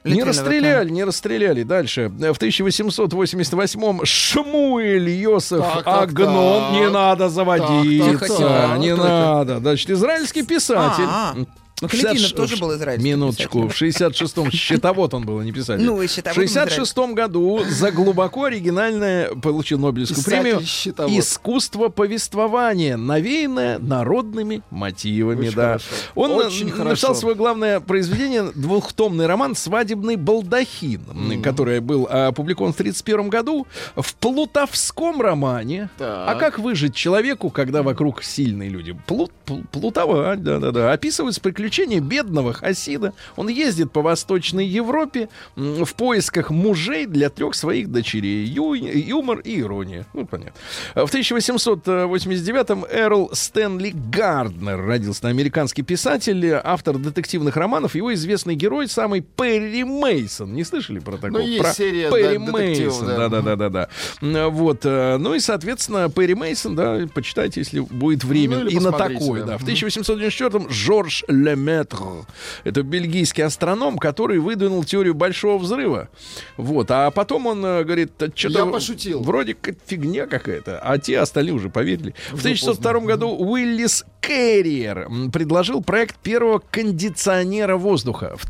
Не 0.05 0.23
расстреляли, 0.23 0.89
не 0.89 1.03
расстреляли. 1.03 1.63
Дальше. 1.63 2.09
В 2.09 2.21
1888-м 2.21 4.05
Шмуэль 4.05 5.09
Йосеф 5.09 5.61
Так, 5.61 5.83
так, 5.83 6.03
Агнон. 6.03 6.61
так. 6.63 6.71
Не 6.73 6.89
надо 6.89 7.29
заводиться. 7.29 8.19
Так, 8.19 8.27
так, 8.27 8.37
так. 8.37 8.77
не 8.77 8.87
это? 8.89 9.03
надо. 9.03 9.59
Значит, 9.59 9.89
израильский 9.89 10.43
писатель. 10.43 11.05
А, 11.07 11.33
а. 11.35 11.64
Ну, 11.81 11.89
В 11.89 11.91
60 11.91 12.11
Клетинов 12.11 12.31
тоже 12.33 12.55
был 12.57 12.73
израильский 12.75 13.09
Минуточку. 13.09 13.67
В 13.67 13.81
66-м 13.81 14.49
счетовод 14.49 15.13
он 15.13 15.25
был, 15.25 15.39
а 15.39 15.43
не 15.43 15.51
писатель. 15.51 15.83
Ну, 15.83 16.01
и 16.01 16.07
в 16.07 16.11
счетовод 16.11 16.38
был 16.38 16.43
66-м 16.45 17.15
году 17.15 17.61
за 17.69 17.91
глубоко 17.91 18.45
оригинальное 18.45 19.35
получил 19.35 19.77
Нобелевскую 19.79 20.23
премию 20.23 20.59
Писатель-счетовод. 20.59 21.11
«Искусство 21.11 21.89
повествования», 21.89 22.95
навеянное 22.95 23.77
народными 23.79 24.61
мотивами. 24.69 25.47
Очень 25.47 25.55
да. 25.55 25.63
хорошо. 25.63 25.85
Он 26.15 26.31
Очень 26.31 26.67
написал 26.67 26.83
хорошо. 26.85 27.13
свое 27.15 27.35
главное 27.35 27.79
произведение, 27.81 28.51
двухтомный 28.55 29.25
роман 29.27 29.53
«Свадебный 29.53 30.15
балдахин», 30.15 31.41
который 31.43 31.81
был 31.81 32.07
а, 32.09 32.27
опубликован 32.27 32.71
в 32.71 32.75
1931 32.79 33.29
году. 33.29 33.67
В 33.97 34.15
плутовском 34.15 35.19
романе 35.19 35.89
Так. 35.97 36.29
«А 36.29 36.35
как 36.35 36.57
выжить 36.57 36.95
человеку, 36.95 37.49
когда 37.49 37.83
вокруг 37.83 38.23
сильные 38.23 38.69
люди?» 38.69 38.97
Плут, 39.07 39.31
пл- 39.45 39.65
плутовать, 39.73 40.41
да-да-да. 40.41 40.93
Описываются 40.93 41.41
приключения 41.41 41.64
приключения 41.65 41.99
бедного 41.99 42.54
Хасида. 42.54 43.13
Он 43.36 43.47
ездит 43.47 43.91
по 43.91 44.01
Восточной 44.04 44.67
Европе 44.67 45.30
в 45.56 45.95
поисках 45.95 46.51
мужей 46.51 47.08
для 47.08 47.30
трех 47.30 47.56
своих 47.56 47.91
дочерей. 47.91 48.45
Ю- 48.45 48.73
юмор 48.75 49.39
и 49.39 49.60
ирония. 49.62 50.06
Ну, 50.13 50.25
понятно. 50.28 50.54
В 50.93 51.12
1889-м 51.12 52.86
Эрл 52.91 53.30
Стэнли 53.34 53.93
Гарднер 54.12 54.80
родился 54.86 55.28
американский 55.28 55.82
писатель, 55.82 56.45
автор 56.63 56.97
детективных 56.99 57.56
романов. 57.58 57.95
Его 57.95 58.13
известный 58.13 58.54
герой 58.56 58.88
самый 58.88 59.21
Перри 59.21 59.84
Мейсон. 59.84 60.54
Не 60.54 60.63
слышали 60.63 60.99
про 60.99 61.17
такого? 61.17 61.39
есть 61.39 61.62
Про 61.63 61.73
серия, 61.73 62.12
Перри 62.12 62.38
да, 62.38 62.51
Мейсон. 62.51 63.08
да. 63.08 63.17
Да, 63.17 63.30
да, 63.30 63.56
да, 63.56 63.69
да, 63.69 63.88
да. 64.21 64.49
Вот. 64.49 64.82
э, 64.86 65.17
Ну 65.17 65.34
и, 65.34 65.39
соответственно, 65.39 66.10
Перри 66.10 66.36
Мейсон, 66.36 66.75
да, 66.75 67.08
почитайте, 67.13 67.62
если 67.62 67.80
будет 67.80 68.23
время. 68.23 68.60
Ну, 68.60 68.67
и 68.67 68.80
на 68.80 68.91
такой, 68.91 69.39
да. 69.39 69.45
да. 69.45 69.58
В 69.58 69.63
1894-м 69.65 70.69
Жорж 70.69 71.23
Леметр. 71.55 71.97
Это 72.63 72.83
бельгийский 72.83 73.43
астроном, 73.43 73.97
который 73.97 74.39
выдвинул 74.39 74.83
теорию 74.83 75.13
большого 75.13 75.57
взрыва. 75.57 76.09
Вот. 76.57 76.91
А 76.91 77.09
потом 77.11 77.47
он 77.47 77.65
э, 77.65 77.83
говорит, 77.83 78.11
что-то... 78.35 78.59
Я 78.59 78.65
пошутил. 78.65 79.21
Вроде 79.21 79.53
как 79.53 79.75
фигня 79.85 80.27
какая-то. 80.27 80.79
А 80.79 80.97
те 80.97 81.19
остальные 81.19 81.53
уже 81.53 81.69
поверили. 81.69 82.13
В 82.31 82.39
1902 82.39 82.99
году 83.01 83.29
Уиллис 83.29 84.03
Керриер 84.21 84.99
м, 85.05 85.31
предложил 85.31 85.81
проект 85.81 86.17
первого 86.19 86.59
кондиционера 86.71 87.77
воздуха 87.77 88.35
в 88.37 88.45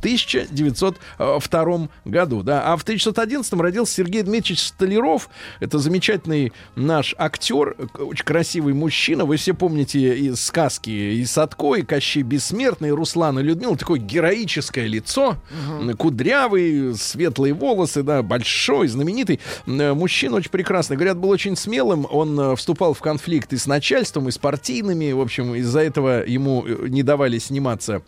1902 1.19 1.89
году. 2.05 2.43
Да. 2.43 2.63
А 2.73 2.77
в 2.77 2.83
1911 2.83 3.53
родился 3.53 3.93
Сергей 3.93 4.21
Дмитриевич 4.23 4.61
Столяров. 4.63 5.29
Это 5.59 5.77
замечательный 5.79 6.53
наш 6.75 7.13
актер, 7.17 7.75
к- 7.93 7.99
очень 7.99 8.25
красивый 8.25 8.73
мужчина. 8.73 9.25
Вы 9.25 9.37
все 9.37 9.53
помните 9.53 10.17
из 10.17 10.43
сказки 10.43 10.89
и 10.89 11.25
Садко, 11.25 11.75
и 11.75 11.81
Кощей 11.81 12.23
Бессмертный, 12.23 12.91
и 12.95 12.97
Руслан 12.97 13.39
и 13.39 13.43
Людмила. 13.43 13.77
Такое 13.77 13.99
героическое 13.99 14.88
лицо, 14.88 15.38
м, 15.79 15.95
кудрявый, 15.97 16.95
светлые 16.95 17.53
волосы, 17.53 18.03
да, 18.03 18.23
большой, 18.23 18.88
знаменитый. 18.88 19.39
Мужчина 19.65 20.38
очень 20.38 20.51
прекрасный. 20.51 20.95
Говорят, 20.95 21.17
был 21.17 21.29
очень 21.29 21.55
смелым. 21.55 22.08
Он 22.10 22.39
э, 22.39 22.55
вступал 22.55 22.93
в 22.93 23.01
конфликты 23.01 23.58
с 23.58 23.67
начальством, 23.67 24.27
и 24.27 24.31
с 24.31 24.38
партийными. 24.38 25.12
В 25.12 25.21
общем, 25.21 25.55
из-за 25.55 25.81
этого 25.81 26.25
ему 26.25 26.63
э, 26.65 26.88
не 26.88 27.03
давали 27.03 27.38
сниматься 27.38 28.01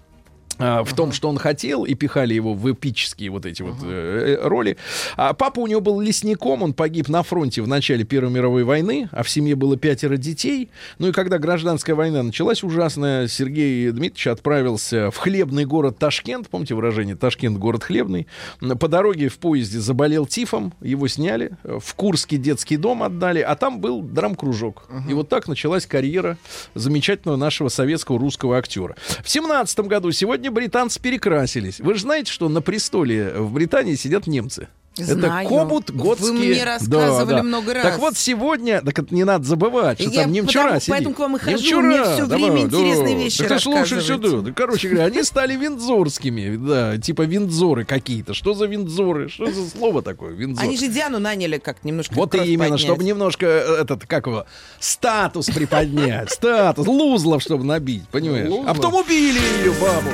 в 0.58 0.93
том, 0.96 1.12
что 1.12 1.30
он 1.30 1.38
хотел, 1.38 1.84
и 1.84 1.93
пихали 1.93 2.34
его 2.34 2.54
в 2.54 2.72
эпические 2.72 3.30
вот 3.30 3.46
эти 3.46 3.62
вот 3.62 3.76
э, 3.84 4.38
э, 4.39 4.48
роли. 4.48 4.78
А 5.15 5.34
папа 5.34 5.60
у 5.60 5.67
него 5.67 5.82
был 5.82 6.02
лесником, 6.02 6.63
он 6.63 6.74
погиб 6.74 7.10
на 7.10 7.24
фронте 7.24 7.62
в 7.62 7.67
начале 7.67 8.04
Первой 8.04 8.32
мировой 8.32 8.63
войны, 8.63 9.10
а 9.12 9.24
в 9.24 9.30
семье 9.30 9.56
было 9.56 9.78
пятеро 9.78 10.17
детей. 10.17 10.70
Ну 11.00 11.10
и 11.10 11.12
когда 11.12 11.38
гражданская 11.38 11.96
война 11.96 12.24
началась 12.24 12.63
ужасная, 12.63 13.28
Сергей 13.28 13.91
Дмитриевич 13.91 14.28
отправился 14.28 15.12
в 15.12 15.17
хлебный 15.17 15.65
город 15.65 15.98
Ташкент, 16.00 16.50
помните 16.50 16.76
выражение 16.76 17.15
«Ташкент— 17.15 17.58
город 17.60 17.84
хлебный». 17.84 18.28
По 18.60 18.88
дороге 18.88 19.30
в 19.30 19.38
поезде 19.38 19.80
заболел 19.80 20.26
тифом, 20.26 20.74
его 20.82 21.08
сняли, 21.08 21.52
э, 21.63 21.80
в 21.82 21.93
Курский 21.96 22.38
детский 22.38 22.78
дом 22.78 23.04
отдали, 23.04 23.39
а 23.39 23.56
там 23.56 23.80
был 23.80 24.02
драм-кружок. 24.02 24.88
И 25.10 25.13
вот 25.13 25.30
так 25.30 25.48
началась 25.48 25.86
карьера 25.86 26.38
замечательного 26.74 27.38
нашего 27.38 27.70
советского 27.70 28.20
русского 28.20 28.58
актера. 28.58 28.96
В 29.24 29.30
семнадцатом 29.30 29.88
году 29.88 30.12
сегодня 30.12 30.46
британцы 30.49 30.99
перекрасились. 30.99 31.79
Вы 31.79 31.95
же 31.95 32.01
знаете, 32.01 32.31
что 32.31 32.49
на 32.49 32.62
престоле 32.62 33.33
в 33.33 33.51
Британии 33.51 33.95
сидят 33.95 34.27
немцы? 34.27 34.67
Это 35.03 35.13
Знаю. 35.13 35.47
Кобут 35.49 35.89
Вы 35.89 35.97
Готский. 36.03 36.31
мне 36.31 36.63
рассказывали 36.63 37.41
много 37.41 37.73
раз. 37.73 37.83
Так 37.83 37.99
вот 37.99 38.17
сегодня, 38.17 38.81
так 38.81 38.97
это 38.99 39.13
не 39.13 39.23
надо 39.23 39.45
забывать, 39.45 39.99
что 40.01 40.10
Я 40.10 40.23
там 40.23 40.31
немчура 40.31 40.63
потому- 40.63 40.79
сидит. 40.79 40.89
поэтому 40.95 41.15
к 41.15 41.19
вам 41.19 41.36
и 41.36 41.39
хожу, 41.39 41.57
Немчура, 41.57 41.81
мне 41.83 42.03
всё 42.03 42.25
время 42.25 42.27
давай, 42.47 42.62
интересные 42.63 43.15
да. 43.17 43.23
вещи 43.23 43.38
Так 43.39 43.47
ты 43.49 43.60
слушай 43.60 44.01
сюда. 44.01 44.41
Да, 44.41 44.51
короче 44.53 44.89
говоря, 44.89 45.05
они 45.05 45.23
стали 45.23 45.55
виндзорскими, 45.55 46.55
да, 46.57 46.97
типа 46.97 47.21
виндзоры 47.23 47.86
какие-то. 47.86 48.33
Что 48.33 48.53
за 48.53 48.65
виндзоры? 48.65 49.29
Что 49.29 49.51
за 49.51 49.69
слово 49.69 50.01
такое, 50.01 50.31
виндзор? 50.33 50.63
Они 50.65 50.77
же 50.77 50.88
Диану 50.88 51.19
наняли 51.19 51.57
как 51.57 51.83
немножко 51.83 52.13
Вот 52.15 52.33
и 52.36 52.39
именно, 52.39 52.63
поднять. 52.65 52.79
чтобы 52.81 53.03
немножко 53.03 53.45
э, 53.45 53.81
этот, 53.81 54.05
как 54.05 54.27
его, 54.27 54.45
статус 54.79 55.47
приподнять, 55.47 56.31
статус, 56.31 56.88
лузлов, 56.88 57.41
чтобы 57.41 57.63
набить, 57.63 58.07
понимаешь? 58.10 58.47
А 58.47 58.49
Лузлов? 58.51 58.75
потом 58.77 58.95
убили 58.95 59.39
ее 59.63 59.71
бабу. 59.73 60.10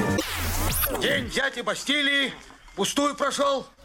День 1.02 1.30
дяди 1.30 1.62
Бастилии 1.62 2.32
пустую 2.76 3.16
прошел. 3.16 3.66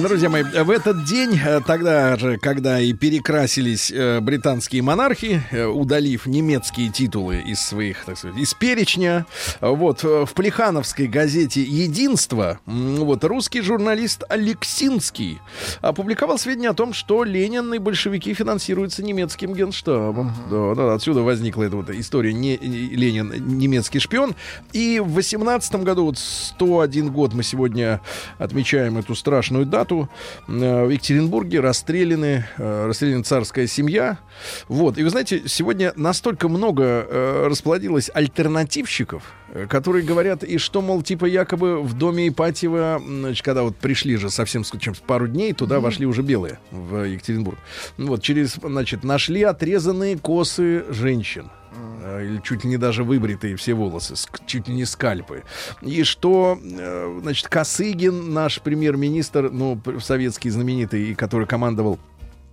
Друзья 0.00 0.28
мои, 0.28 0.42
в 0.42 0.70
этот 0.70 1.04
день, 1.04 1.38
э, 1.38 1.60
тогда 1.64 2.16
же, 2.16 2.36
когда 2.38 2.80
и 2.80 2.92
перекрасились 2.92 3.92
э, 3.92 4.18
британские 4.20 4.82
монархи, 4.82 5.40
э, 5.52 5.66
удалив 5.66 6.26
немецкие 6.26 6.88
титулы 6.90 7.40
из 7.40 7.60
своих, 7.60 8.04
так 8.04 8.18
сказать, 8.18 8.36
из 8.36 8.54
перечня, 8.54 9.24
вот, 9.60 10.02
в 10.02 10.28
Плехановской 10.34 11.06
газете 11.06 11.62
«Единство», 11.62 12.58
вот, 12.66 13.22
русский 13.22 13.60
журналист 13.60 14.24
Алексинский 14.28 15.38
опубликовал 15.80 16.38
сведения 16.38 16.70
о 16.70 16.74
том, 16.74 16.92
что 16.92 17.22
Ленин 17.22 17.72
и 17.74 17.78
большевики 17.78 18.34
финансируются 18.34 19.04
немецким 19.04 19.54
генштабом. 19.54 20.32
Да, 20.50 20.74
да, 20.74 20.94
отсюда 20.94 21.22
возникла 21.22 21.62
эта 21.64 21.76
вот 21.76 21.90
история 21.90 22.32
не- 22.32 22.56
Ленин 22.56 23.32
немецкий 23.58 24.00
шпион. 24.00 24.34
И 24.72 24.98
в 24.98 25.12
18 25.12 25.84
году, 25.84 26.06
вот 26.06 26.18
101 26.18 27.10
год 27.12 27.32
мы 27.32 27.44
сегодня 27.44 28.00
отмечаем 28.38 28.98
эту 28.98 29.14
страшную 29.14 29.66
дату. 29.66 29.83
Э, 29.92 30.84
В 30.86 30.90
Екатеринбурге 30.90 31.60
расстреляны, 31.60 32.46
э, 32.56 32.86
расстреляна 32.86 33.24
царская 33.24 33.66
семья. 33.66 34.18
Вот. 34.68 34.98
И 34.98 35.02
вы 35.02 35.10
знаете, 35.10 35.42
сегодня 35.46 35.92
настолько 35.96 36.48
много 36.48 36.82
э, 36.84 37.46
расплодилось 37.48 38.10
альтернативщиков, 38.12 39.22
которые 39.68 40.04
говорят, 40.04 40.42
и 40.42 40.58
что, 40.58 40.82
мол, 40.82 41.02
типа 41.02 41.26
якобы 41.26 41.80
в 41.80 41.94
доме 41.94 42.28
Ипатьева, 42.28 43.00
значит, 43.04 43.44
когда 43.44 43.62
вот 43.62 43.76
пришли 43.76 44.16
же 44.16 44.30
совсем 44.30 44.64
чем 44.64 44.94
пару 45.06 45.28
дней, 45.28 45.52
туда 45.52 45.80
вошли 45.80 46.06
уже 46.06 46.22
белые 46.22 46.58
в 46.70 47.04
Екатеринбург. 47.04 47.58
Ну 47.96 48.08
Вот, 48.08 48.22
через, 48.22 48.54
значит, 48.54 49.04
нашли 49.04 49.42
отрезанные 49.42 50.18
косы 50.18 50.84
женщин. 50.90 51.50
Э, 52.02 52.24
Или 52.24 52.40
чуть 52.42 52.64
ли 52.64 52.70
не 52.70 52.76
даже 52.76 53.04
выбритые 53.04 53.56
все 53.56 53.74
волосы, 53.74 54.14
чуть 54.46 54.68
ли 54.68 54.74
не 54.74 54.84
скальпы. 54.84 55.42
И 55.82 56.02
что, 56.02 56.58
э, 56.62 57.18
значит, 57.22 57.48
Косыгин, 57.48 58.32
наш 58.32 58.60
премьер-министр, 58.60 59.50
ну, 59.50 59.80
советский 60.00 60.50
знаменитый, 60.50 61.10
и 61.10 61.14
который 61.14 61.46
командовал 61.46 61.98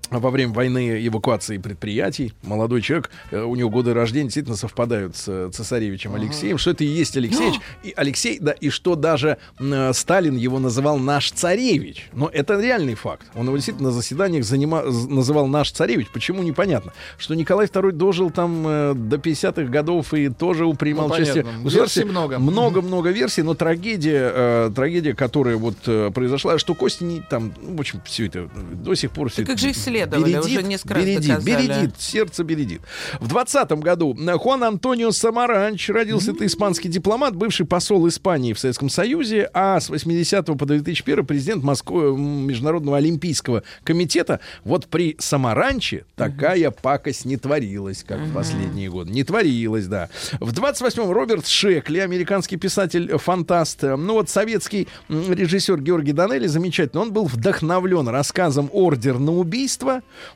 во 0.09 0.29
время 0.29 0.51
войны 0.53 1.05
эвакуации 1.07 1.57
предприятий. 1.57 2.33
Молодой 2.43 2.81
человек, 2.81 3.09
э, 3.31 3.41
у 3.41 3.55
него 3.55 3.69
годы 3.69 3.93
рождения 3.93 4.25
действительно 4.25 4.57
совпадают 4.57 5.15
с 5.15 5.25
э, 5.27 5.49
цесаревичем 5.53 6.15
Алексеем, 6.15 6.57
что 6.57 6.71
это 6.71 6.83
и 6.83 6.87
есть 6.87 7.15
Алексеевич. 7.15 7.59
И 7.83 7.93
Алексей, 7.95 8.37
да, 8.39 8.51
и 8.51 8.69
что 8.69 8.95
даже 8.95 9.37
э, 9.59 9.93
Сталин 9.93 10.35
его 10.35 10.59
называл 10.59 10.97
наш 10.97 11.31
царевич. 11.31 12.09
Но 12.13 12.29
это 12.31 12.59
реальный 12.59 12.95
факт. 12.95 13.25
Он 13.35 13.45
его 13.47 13.55
действительно 13.55 13.89
на 13.89 13.93
заседаниях 13.95 14.43
занима- 14.43 14.83
называл 15.09 15.47
наш 15.47 15.71
царевич. 15.71 16.07
Почему, 16.13 16.43
непонятно. 16.43 16.93
Что 17.17 17.33
Николай 17.35 17.67
II 17.67 17.91
дожил 17.91 18.29
там 18.31 18.65
э, 18.67 18.93
до 18.93 19.15
50-х 19.17 19.63
годов 19.63 20.13
и 20.13 20.29
тоже 20.29 20.65
принимал 20.73 21.07
Ну, 21.07 21.15
участие. 21.15 21.45
Версий 21.63 22.03
много. 22.03 22.37
Много-много 22.39 23.09
версий, 23.09 23.41
но 23.43 23.53
трагедия, 23.53 24.31
э, 24.33 24.71
трагедия, 24.75 25.13
которая 25.13 25.55
вот 25.57 25.77
э, 25.87 26.11
произошла, 26.13 26.57
что 26.57 26.75
Кости 26.75 27.03
не 27.03 27.21
там, 27.21 27.53
ну, 27.61 27.77
в 27.77 27.79
общем, 27.79 28.01
все 28.05 28.27
это 28.27 28.39
э, 28.39 28.47
до 28.75 28.95
сих 28.95 29.11
пор 29.11 29.29
все 29.29 29.43
как 29.43 29.55
это 29.55 29.61
же 29.61 29.73
исследовали, 29.91 30.37
уже 30.37 30.63
несколько 30.63 30.93
раз 30.95 31.03
бередит, 31.03 31.27
доказали. 31.27 31.67
бередит, 31.67 31.95
сердце 31.99 32.43
бередит. 32.43 32.81
В 33.19 33.27
20 33.27 33.71
году 33.73 34.17
э, 34.17 34.37
Хуан 34.37 34.63
Антонио 34.63 35.11
Самаранч 35.11 35.89
родился, 35.89 36.31
это 36.31 36.45
испанский 36.45 36.89
дипломат, 36.89 37.35
бывший 37.35 37.65
посол 37.65 38.07
Испании 38.07 38.53
в 38.53 38.59
Советском 38.59 38.89
Союзе, 38.89 39.49
а 39.53 39.79
с 39.79 39.89
80 39.89 40.45
по 40.57 40.65
2001 40.65 41.25
президент 41.25 41.63
Москвы 41.63 42.17
Международного 42.17 42.97
Олимпийского 42.97 43.63
комитета. 43.83 44.39
Вот 44.63 44.87
при 44.87 45.15
Самаранче 45.19 46.05
такая 46.15 46.71
пакость 46.71 47.25
не 47.25 47.37
творилась, 47.37 48.03
как 48.07 48.19
в 48.19 48.33
последние 48.33 48.89
годы. 48.89 49.11
Не 49.11 49.23
творилась, 49.23 49.87
да. 49.87 50.09
В 50.39 50.51
28-м 50.53 51.11
Роберт 51.11 51.47
Шекли, 51.47 51.99
американский 51.99 52.57
писатель-фантаст. 52.57 53.83
э, 53.83 53.95
Ну 53.95 54.13
вот 54.13 54.29
советский 54.29 54.87
режиссер 55.09 55.79
Георгий 55.81 56.13
Данелли, 56.13 56.47
замечательно, 56.47 57.01
он 57.01 57.11
был 57.13 57.25
вдохновлен 57.25 58.07
рассказом 58.07 58.69
«Ордер 58.71 59.19
на 59.19 59.33
убийство». 59.33 59.80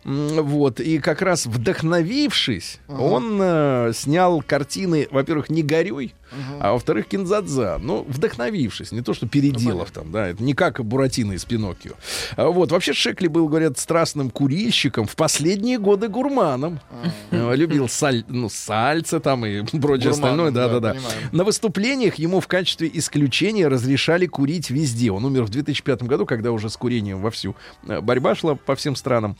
М, 0.03 0.43
Вот, 0.43 0.79
и 0.79 0.99
как 0.99 1.21
раз 1.21 1.45
вдохновившись, 1.45 2.79
он 2.87 3.39
э, 3.41 3.91
снял 3.93 4.41
картины, 4.41 5.07
во-первых, 5.11 5.49
«Не 5.49 5.63
горюй», 5.63 6.13
а 6.59 6.73
во-вторых, 6.73 7.07
Кинзадза. 7.07 7.79
Ну, 7.81 8.05
вдохновившись, 8.07 8.91
не 8.91 9.01
то, 9.01 9.13
что 9.13 9.27
переделав 9.27 9.91
там, 9.91 10.11
да, 10.11 10.27
это 10.27 10.43
не 10.43 10.53
как 10.53 10.83
Буратино 10.83 11.33
из 11.33 11.45
Пиноккио. 11.45 11.93
А 12.35 12.49
Вот, 12.49 12.71
вообще 12.71 12.93
Шекли 12.93 13.27
был, 13.27 13.47
говорят, 13.47 13.77
страстным 13.77 14.29
курильщиком, 14.29 15.05
в 15.05 15.15
последние 15.15 15.77
годы 15.79 16.07
гурманом. 16.07 16.79
Э, 17.31 17.55
Любил 17.55 17.87
саль, 17.89 18.23
ну, 18.27 18.49
сальце 18.49 19.19
там 19.19 19.45
и 19.45 19.63
прочее 19.79 20.11
остальное, 20.11 20.51
да-да-да. 20.51 20.95
На 21.31 21.43
выступлениях 21.43 22.15
ему 22.15 22.39
в 22.39 22.47
качестве 22.47 22.89
исключения 22.93 23.67
разрешали 23.67 24.25
курить 24.25 24.69
везде. 24.69 25.11
Он 25.11 25.25
умер 25.25 25.43
в 25.43 25.49
2005 25.49 26.03
году, 26.03 26.25
когда 26.25 26.51
уже 26.51 26.69
с 26.69 26.77
курением 26.77 27.21
вовсю 27.21 27.55
э, 27.87 28.01
борьба 28.01 28.35
шла 28.35 28.55
по 28.55 28.75
всем 28.75 28.95
странам. 28.95 29.37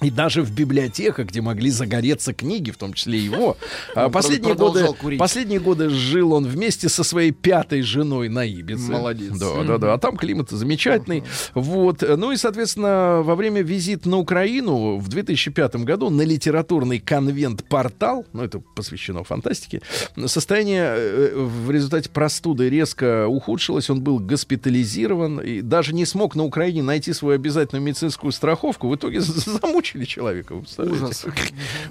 И 0.00 0.10
даже 0.10 0.42
в 0.42 0.52
библиотеках, 0.52 1.28
где 1.28 1.40
могли 1.40 1.70
загореться 1.70 2.32
книги, 2.34 2.70
в 2.70 2.76
том 2.76 2.92
числе 2.92 3.18
его. 3.18 3.56
А 3.94 4.08
Последние 4.08 4.54
годы, 4.54 4.86
курить. 4.98 5.18
последние 5.18 5.60
годы 5.60 5.88
жил 5.88 6.32
он 6.32 6.46
вместе 6.46 6.88
со 6.88 7.04
своей 7.04 7.30
пятой 7.30 7.82
женой 7.82 8.28
на 8.28 8.44
Ибице. 8.44 8.90
Молодец. 8.90 9.36
Да, 9.38 9.62
да, 9.62 9.78
да. 9.78 9.94
А 9.94 9.98
там 9.98 10.16
климат 10.16 10.50
замечательный. 10.50 11.22
Вот. 11.54 12.02
Ну 12.02 12.32
и, 12.32 12.36
соответственно, 12.36 13.22
во 13.22 13.34
время 13.34 13.62
визита 13.62 14.08
на 14.08 14.18
Украину 14.18 14.98
в 14.98 15.08
2005 15.08 15.76
году 15.76 16.10
на 16.10 16.22
литературный 16.22 16.98
конвент 16.98 17.64
«Портал», 17.68 18.26
ну 18.32 18.42
это 18.42 18.60
посвящено 18.74 19.22
фантастике, 19.24 19.80
состояние 20.26 20.84
э, 20.96 21.32
в 21.36 21.70
результате 21.70 22.10
простуды 22.10 22.68
резко 22.68 23.26
ухудшилось, 23.28 23.90
он 23.90 24.00
был 24.02 24.18
госпитализирован 24.18 25.40
и 25.40 25.60
даже 25.60 25.94
не 25.94 26.06
смог 26.06 26.34
на 26.34 26.44
Украине 26.44 26.82
найти 26.82 27.12
свою 27.12 27.36
обязательную 27.36 27.82
медицинскую 27.84 28.32
страховку. 28.32 28.88
В 28.88 28.96
итоге 28.96 29.20
замучили 29.84 30.04
человека. 30.04 30.54
Ужас. 30.78 31.26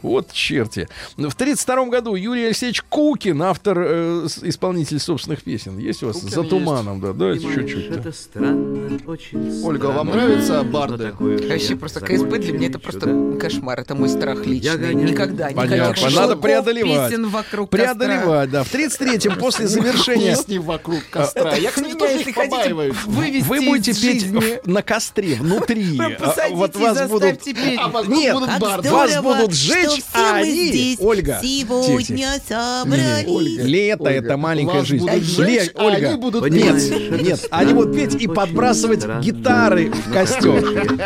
Вот 0.02 0.32
черти. 0.34 0.88
В 1.16 1.34
1932 1.34 1.86
году 1.86 2.16
Юрий 2.16 2.46
Алексеевич 2.48 2.82
Кукин, 2.90 3.42
автор, 3.42 3.78
э, 3.80 4.28
исполнитель 4.42 5.00
собственных 5.00 5.44
песен. 5.44 5.78
Есть 5.78 6.04
у 6.04 6.08
вас? 6.08 6.18
Кукин 6.18 6.30
За 6.30 6.40
есть. 6.42 6.50
туманом, 6.50 7.00
да. 7.00 7.14
Давайте 7.14 7.48
чуть-чуть. 7.54 7.92
да. 7.92 8.00
Это 8.00 8.12
странно, 8.12 9.00
очень 9.08 9.64
Ольга, 9.64 9.86
вам 9.88 10.08
странно. 10.10 10.28
нравятся 10.28 10.64
Но 10.64 10.72
барды? 10.72 11.14
Вообще 11.20 11.76
просто 11.76 12.00
КСП 12.02 12.38
для 12.40 12.54
меня 12.54 12.68
это 12.68 12.80
просто 12.80 13.38
кошмар. 13.40 13.80
Это 13.80 13.96
мой 13.96 14.10
страх 14.10 14.46
личный. 14.46 14.94
Никогда, 14.96 15.50
Понятно. 15.50 15.92
никаких 15.92 16.16
Надо 16.16 16.36
преодолевать. 16.36 17.10
песен 17.12 17.28
вокруг 17.28 17.70
костра. 17.70 17.94
Преодолевать, 17.96 18.50
да. 18.50 18.64
В 18.64 18.74
33-м 18.74 19.38
после 19.38 19.68
завершения 19.68 20.36
Песни 20.36 20.58
вокруг 20.58 21.02
костра. 21.10 21.56
Я, 21.56 21.72
кстати, 21.72 21.94
тоже 21.94 22.22
их 22.22 22.36
побаиваюсь. 22.36 22.96
вы 23.06 23.62
будете 23.62 23.94
петь 23.94 24.66
на 24.66 24.82
костре, 24.82 25.36
внутри. 25.36 26.00
А, 26.00 26.10
посадите 26.10 26.56
Вот 26.56 26.76
и 26.76 26.80
вас 26.80 27.10
будут... 27.10 27.40
А 27.84 27.90
вас 27.90 28.08
Нет, 28.08 28.34
будут 28.34 28.60
барды. 28.60 28.92
Вас 28.92 29.22
будут 29.22 29.54
все 29.54 29.88
а 30.14 30.36
они... 30.36 30.98
Ольга, 31.00 31.40
сегодня 31.42 32.42
собрались. 32.48 33.64
Лето 33.64 34.10
это 34.10 34.38
маленькая 34.38 34.86
жизнь. 34.86 35.08
Ле- 35.08 35.70
а 35.76 35.86
Ольга, 35.86 36.08
они 36.08 36.18
будут 36.18 36.50
Нет, 36.50 36.82
странно, 36.82 37.38
они 37.52 37.74
будут 37.74 37.96
петь 37.96 38.16
и 38.16 38.28
подбрасывать 38.28 39.06
гитары 39.22 39.92
в 39.92 40.14
костер. 40.14 40.98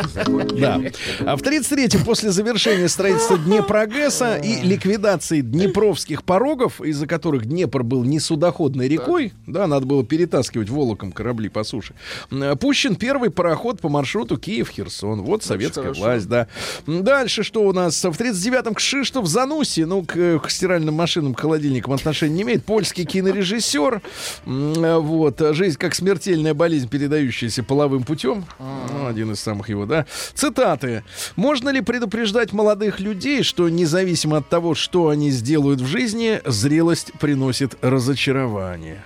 Да. 0.60 0.82
А 1.26 1.36
в 1.36 1.42
33-м, 1.42 2.04
после 2.04 2.32
завершения 2.32 2.88
строительства 2.88 3.38
Днепрогресса 3.38 4.36
и 4.38 4.62
ликвидации 4.62 5.42
днепровских 5.42 6.24
порогов, 6.24 6.82
из-за 6.82 7.08
которых 7.08 7.46
Днепр 7.46 7.84
был 7.84 8.04
несудоходной 8.04 8.88
рекой, 8.88 9.34
да, 9.46 9.68
надо 9.68 9.86
было 9.86 10.04
перетаскивать 10.04 10.70
волоком 10.70 11.12
корабли 11.12 11.50
по 11.50 11.64
суше, 11.64 11.94
пущен 12.60 12.96
первый 12.96 13.30
пароход 13.30 13.80
по 13.80 13.90
маршруту 13.90 14.38
Киев-Херсон. 14.38 15.22
Вот 15.22 15.44
советская 15.44 15.94
власть, 15.94 16.28
да. 16.28 16.48
Дальше 16.86 17.44
что 17.44 17.64
у 17.64 17.74
нас? 17.74 18.04
В 18.04 18.10
39-м 18.10 18.74
Кшиштоф 18.76 19.28
Зануси, 19.28 19.82
ну, 19.82 20.04
к, 20.04 20.40
к 20.40 20.50
стиральным 20.50 20.96
машинам, 20.96 21.34
к 21.34 21.40
холодильникам 21.40 21.94
отношения 21.94 22.36
не 22.36 22.42
имеет. 22.44 22.66
Польский 22.66 23.06
кинорежиссер. 23.06 24.02
Э, 24.46 24.98
Вот. 24.98 25.42
Жизнь 25.56 25.78
как 25.78 25.96
смертельная 25.96 26.54
болезнь, 26.54 26.90
передающаяся 26.90 27.64
половым 27.64 28.04
путем. 28.04 28.46
Ну, 28.60 29.08
один 29.08 29.32
из 29.32 29.40
самых 29.40 29.70
его, 29.70 29.86
да. 29.86 30.06
Цитаты. 30.34 31.04
Можно 31.36 31.70
ли 31.70 31.82
предупреждать 31.82 32.54
молодых 32.54 33.00
людей, 33.00 33.44
что 33.44 33.70
независимо 33.70 34.38
от 34.38 34.50
того, 34.50 34.76
что 34.76 35.10
они 35.10 35.32
сделают 35.32 35.82
в 35.82 35.86
жизни, 35.88 36.42
зрелость 36.46 37.12
приносит 37.20 37.76
разочарование? 37.82 39.04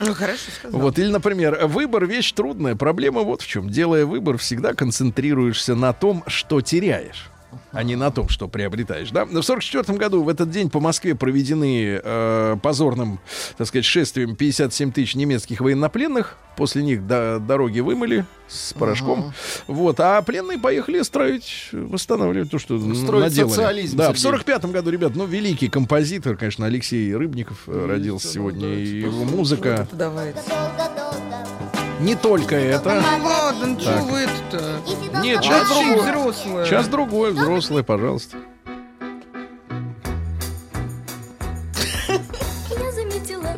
Ну, 0.00 0.14
хорошо 0.14 0.50
сказал. 0.50 0.80
Вот, 0.80 0.98
или, 0.98 1.08
например, 1.08 1.66
выбор 1.66 2.06
вещь 2.06 2.32
трудная. 2.32 2.74
Проблема 2.74 3.20
вот 3.20 3.42
в 3.42 3.46
чем. 3.46 3.68
Делая 3.68 4.06
выбор, 4.06 4.38
всегда 4.38 4.72
концентрируешься 4.72 5.74
на 5.74 5.92
том, 5.92 6.24
что 6.26 6.60
теряешь 6.62 7.30
а 7.72 7.82
не 7.82 7.96
на 7.96 8.10
том, 8.10 8.28
что 8.28 8.48
приобретаешь. 8.48 9.10
Да? 9.10 9.24
В 9.24 9.42
44 9.42 9.98
году 9.98 10.22
в 10.22 10.28
этот 10.28 10.50
день 10.50 10.70
по 10.70 10.80
Москве 10.80 11.14
проведены 11.14 12.00
э, 12.02 12.56
позорным, 12.62 13.20
так 13.56 13.66
сказать, 13.66 13.84
шествием 13.84 14.36
57 14.36 14.92
тысяч 14.92 15.14
немецких 15.14 15.60
военнопленных. 15.60 16.36
После 16.56 16.82
них 16.82 17.06
до- 17.06 17.38
дороги 17.38 17.80
вымыли 17.80 18.26
с 18.48 18.72
порошком. 18.74 19.32
Вот. 19.66 19.98
А 20.00 20.20
пленные 20.20 20.58
поехали 20.58 21.00
строить, 21.02 21.68
восстанавливать 21.72 22.50
то, 22.50 22.58
что 22.58 22.78
Строить 22.94 23.24
наделали. 23.30 23.50
социализм, 23.50 23.96
Да, 23.96 24.12
в 24.12 24.18
Сергей. 24.18 24.22
45 24.22 24.64
году, 24.66 24.90
ребят, 24.90 25.12
ну, 25.14 25.24
великий 25.26 25.68
композитор, 25.68 26.36
конечно, 26.36 26.66
Алексей 26.66 27.14
Рыбников 27.14 27.62
э, 27.66 27.86
родился 27.86 28.28
сегодня. 28.28 28.68
И 28.74 29.00
его 29.00 29.24
музыка. 29.24 29.86
Это 29.88 29.96
давайте. 29.96 30.40
Не 32.00 32.14
только 32.14 32.56
это. 32.56 33.02
Ну 33.18 33.24
ладно, 33.26 33.66
ну 33.66 33.80
что 33.80 33.92
вы 34.02 34.20
это-то? 34.20 35.20
Нет, 35.20 35.42
сейчас 35.42 35.68
другое. 35.68 36.02
взрослые. 36.02 36.66
Сейчас 36.66 36.88
другое, 36.88 37.32
взрослое, 37.32 37.82
пожалуйста. 37.82 38.38
Я 42.08 42.92
заметила 42.92 43.54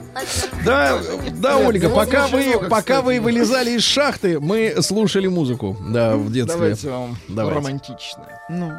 Да, 0.65 0.99
да, 1.37 1.59
Ольга, 1.59 1.89
ну, 1.89 1.95
пока 1.95 2.27
вы, 2.27 2.69
пока 2.69 3.03
вы 3.03 3.21
вылезали 3.21 3.73
из 3.73 3.85
шахты, 3.85 4.41
мы 4.41 4.83
слушали 4.83 5.29
музыку, 5.29 5.77
да, 5.89 6.17
в 6.17 6.33
детстве. 6.33 6.57
Давайте 6.57 6.91
вам 6.91 7.17
Давайте. 7.29 7.59
романтичное. 7.59 8.41
Ну, 8.49 8.73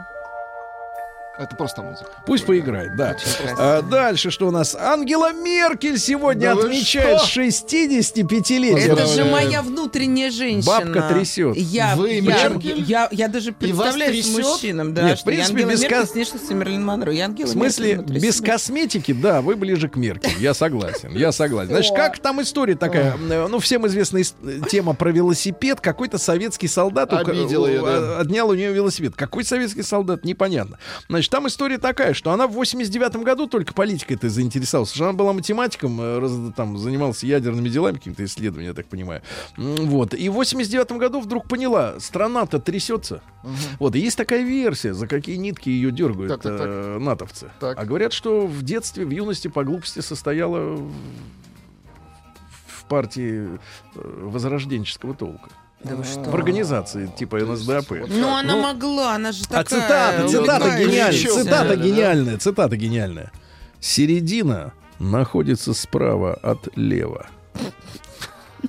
Это 1.36 1.56
просто 1.56 1.82
музыка. 1.82 2.12
Пусть 2.28 2.46
поиграет, 2.46 2.96
да. 2.96 3.18
А, 3.58 3.82
дальше 3.82 4.30
что 4.30 4.48
у 4.48 4.52
нас? 4.52 4.76
Ангела 4.76 5.34
Меркель 5.34 5.98
сегодня 5.98 6.54
Да 6.54 6.62
отмечает 6.62 7.22
что? 7.22 7.42
65-летие. 7.42 8.78
Это 8.92 9.08
же 9.08 9.26
моя 9.26 9.64
внутренняя 9.64 10.30
женщина. 10.30 10.80
Бабка 10.80 11.10
трясет. 11.12 11.56
Я, 11.58 11.96
Вы 11.96 12.12
я, 12.14 12.22
Меркель? 12.22 12.84
я, 12.84 13.08
я 13.12 13.28
даже 13.30 13.52
представляю 13.52 14.14
с 14.22 14.30
мужчинам, 14.30 14.94
да, 14.94 15.04
Нет, 15.04 15.18
в 15.18 15.22
что 15.22 15.26
принципе, 15.32 15.62
я 15.62 15.66
Ангела 15.66 15.72
без 15.72 16.16
Меркель 16.16 16.40
с 16.40 16.50
Мерлин 16.52 16.86
Монро. 16.86 17.12
Я 17.12 17.26
Ангела 17.26 17.48
В 17.48 17.52
смысле, 17.52 17.96
Меркель 17.96 18.20
без 18.20 18.38
себя. 18.38 18.52
косметики, 18.54 19.12
да, 19.12 19.42
вы 19.42 19.56
ближе 19.56 19.90
к 19.90 19.96
Меркель. 19.96 20.38
Я 20.40 20.54
согласен, 20.54 21.16
я 21.16 21.32
согласен. 21.32 21.72
Значит, 21.72 21.96
как 21.96 22.20
там 22.20 22.44
история 22.44 22.76
такая? 22.76 23.18
Ну, 23.18 23.58
всем 23.58 23.88
известная 23.88 24.24
тема 24.70 24.94
про 24.94 25.10
велосипед. 25.12 25.82
Какой-то 25.82 26.20
советский 26.20 26.68
солдат 26.68 27.12
Обидел 27.12 27.64
у- 27.64 27.86
да. 27.86 28.20
отнял 28.20 28.50
у 28.50 28.54
нее 28.54 28.72
велосипед. 28.72 29.14
Какой 29.16 29.44
советский 29.44 29.82
солдат? 29.82 30.24
Непонятно. 30.26 30.78
Значит, 31.10 31.23
там 31.30 31.48
история 31.48 31.78
такая, 31.78 32.14
что 32.14 32.32
она 32.32 32.48
в 32.48 32.52
89 32.54 33.18
году 33.24 33.48
только 33.48 33.74
политикой-то 33.74 34.30
заинтересовалась. 34.30 34.90
Потому 34.92 35.04
что 35.06 35.10
она 35.10 35.18
была 35.18 35.34
математиком, 35.34 36.00
э, 36.02 36.20
раз- 36.20 36.54
там, 36.56 36.78
занималась 36.78 37.24
ядерными 37.24 37.70
делами, 37.70 37.96
какими-то 37.96 38.24
исследованиями, 38.26 38.70
я 38.72 38.74
так 38.76 38.88
понимаю. 38.88 39.22
Вот. 39.58 40.14
И 40.14 40.30
в 40.30 40.34
89 40.34 40.98
году 41.00 41.20
вдруг 41.22 41.48
поняла, 41.48 42.00
страна-то 42.00 42.60
трясется. 42.60 43.22
Вот. 43.80 43.96
И 43.96 44.00
есть 44.00 44.18
такая 44.18 44.44
версия, 44.44 44.94
за 44.94 45.08
какие 45.08 45.36
нитки 45.36 45.70
ее 45.70 45.92
дергают 45.92 46.32
Так, 46.32 46.42
так, 46.42 46.58
так. 46.58 46.68
э, 46.68 46.98
натовцы. 47.00 47.52
Так. 47.60 47.78
А 47.80 47.86
говорят, 47.86 48.14
что 48.14 48.48
в 48.48 48.62
детстве, 48.64 49.06
в 49.06 49.10
юности 49.10 49.48
по 49.48 49.64
глупости 49.64 50.00
состояла 50.00 50.76
в, 50.76 50.92
в 52.68 52.86
партии 52.88 53.48
э, 53.96 54.20
возрожденческого 54.24 55.14
толка. 55.14 55.50
Да 55.84 55.96
вы 55.96 56.04
что? 56.04 56.22
В 56.22 56.36
организации 56.36 57.08
типа 57.18 57.38
НСДАП. 57.40 57.92
Ну, 58.08 58.34
она 58.36 58.56
могла, 58.56 59.16
она 59.16 59.32
же 59.32 59.44
А 59.50 59.64
такая... 59.64 59.82
цитата, 59.82 60.28
цитата 60.30 60.66
улыбающаяся. 60.66 60.88
гениальная, 60.88 61.44
цитата 61.44 61.76
гениальная, 61.76 62.38
цитата 62.38 62.76
гениальная. 62.78 63.32
Середина 63.82 64.72
находится 65.00 65.74
справа 65.74 66.34
от 66.36 66.70
лева. 66.78 67.28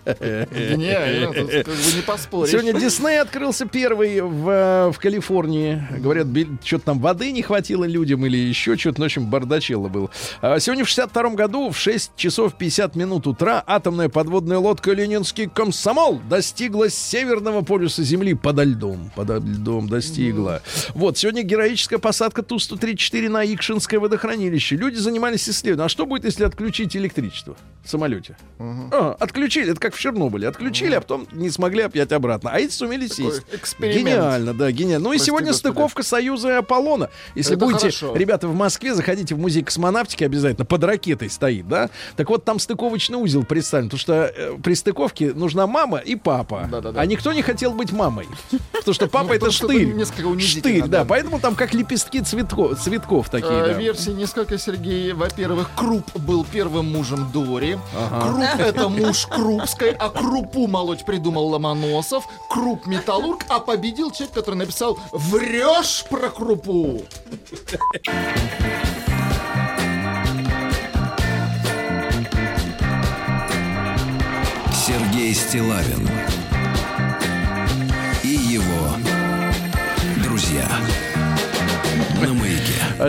Гениально, 0.05 1.33
тут 1.33 1.51
как 1.51 1.67
бы 1.67 1.93
не 1.97 2.03
поспоришь. 2.03 2.51
Сегодня 2.51 2.73
Дисней 2.75 3.21
открылся 3.21 3.67
первый 3.67 4.21
в, 4.21 4.49
э, 4.49 4.93
в 4.93 4.99
Калифорнии. 4.99 5.83
Говорят, 5.99 6.27
что-то 6.63 6.85
там 6.85 7.01
воды 7.01 7.33
не 7.33 7.43
хватило 7.43 7.85
людям 7.85 8.25
или 8.27 8.37
еще 8.37 8.77
что-то. 8.77 9.01
Ну, 9.01 9.05
в 9.05 9.07
общем, 9.07 9.27
бардачело 9.27 9.89
было. 9.89 10.11
А 10.41 10.59
сегодня 10.61 10.85
в 10.85 10.89
62 10.89 11.31
году 11.31 11.71
в 11.71 11.79
6 11.79 12.17
часов 12.17 12.55
50 12.57 12.97
минут 12.97 13.27
утра 13.27 13.63
атомная 13.67 14.09
подводная 14.09 14.59
лодка 14.59 14.93
«Ленинский 14.93 15.49
комсомол» 15.49 16.21
достигла 16.29 16.91
северного 16.91 17.63
полюса 17.63 18.03
Земли 18.03 18.35
подо 18.35 18.65
льдом. 18.65 19.11
Подо 19.17 19.37
льдом 19.37 19.89
достигла. 19.89 20.63
Вот, 20.95 21.19
сегодня 21.19 21.43
героическая 21.43 21.99
посадка 21.99 22.43
Ту-134 22.43 23.29
на 23.29 23.45
Икшинское 23.45 23.99
водохранилище. 23.99 24.77
Люди 24.77 24.97
занимались 24.97 25.49
исследованием. 25.49 25.87
А 25.87 25.89
что 25.89 26.07
будет, 26.07 26.25
если 26.25 26.45
отключить 26.45 26.97
электричество 26.97 27.57
в 27.83 27.89
самолете? 27.89 28.37
А, 28.59 29.17
отключили. 29.19 29.73
Это 29.73 29.81
как 29.81 29.94
как 29.95 29.99
в 29.99 30.01
Чернобыле. 30.03 30.49
Отключили, 30.49 30.95
а 30.95 31.01
потом 31.01 31.27
не 31.33 31.51
смогли 31.51 31.83
опять 31.83 32.11
обратно. 32.13 32.51
А 32.53 32.59
эти 32.59 32.73
сумели 32.73 33.07
сесть. 33.07 33.43
эксперимент. 33.53 34.07
Гениально, 34.09 34.55
да, 34.55 34.71
гениально. 34.71 35.05
Ну 35.05 35.13
и 35.13 35.17
Прости, 35.17 35.27
сегодня 35.27 35.49
господи. 35.53 35.73
стыковка 35.73 36.03
Союза 36.03 36.49
и 36.49 36.53
Аполлона. 36.53 37.11
Если 37.35 37.55
Это 37.57 37.65
будете, 37.65 37.81
хорошо. 37.81 38.15
ребята, 38.17 38.49
в 38.49 38.55
Москве, 38.55 38.95
заходите 38.95 39.35
в 39.35 39.39
музей 39.39 39.63
космонавтики 39.63 40.25
обязательно. 40.25 40.65
Под 40.65 40.83
ракетой 40.85 41.31
стоит, 41.31 41.69
да? 41.69 41.91
Так 42.17 42.29
вот, 42.31 42.45
там 42.45 42.59
стыковочный 42.59 43.19
узел 43.19 43.45
представлен. 43.45 43.89
Потому 43.89 44.01
что 44.01 44.13
э, 44.35 44.57
при 44.63 44.75
стыковке 44.75 45.33
нужна 45.33 45.67
мама 45.67 45.99
и 45.99 46.17
папа. 46.17 46.69
Да-да-да. 46.71 47.01
А 47.01 47.07
никто 47.07 47.33
не 47.33 47.43
хотел 47.43 47.73
быть 47.73 47.93
мамой. 47.93 48.27
Потому 48.73 48.95
что 48.95 49.07
папа 49.07 49.29
Ну, 49.29 49.35
это 49.35 49.51
штырь. 49.51 49.95
Штырь, 50.41 50.83
да. 50.83 50.87
да. 50.89 51.05
Поэтому 51.05 51.39
там 51.41 51.55
как 51.55 51.75
лепестки 51.75 52.21
цветко- 52.21 52.75
цветков 52.75 53.29
такие, 53.31 53.51
да. 53.51 53.73
Версии 53.73 54.11
несколько, 54.11 54.59
Сергей. 54.59 55.13
Во-первых, 55.13 55.71
Круп 55.77 56.05
был 56.19 56.45
первым 56.51 56.91
мужем 56.93 57.31
Дори. 57.33 57.79
Круп— 58.23 58.45
это 58.59 58.89
муж 58.89 59.27
Крупской, 59.85 59.93
а 59.99 60.11
Крупу 60.11 60.67
молоть 60.67 61.05
придумал 61.05 61.49
Ломоносов. 61.49 62.27
Круп— 62.49 62.87
металлург, 62.87 63.45
а 63.49 63.61
победил 63.61 64.11
человек, 64.11 64.35
который 64.35 64.57
написал 64.57 64.99
«Врешь 65.13 66.05
про 66.09 66.31
Крупу». 66.31 67.03
Сергей 74.87 75.35
Стилавин 75.35 76.09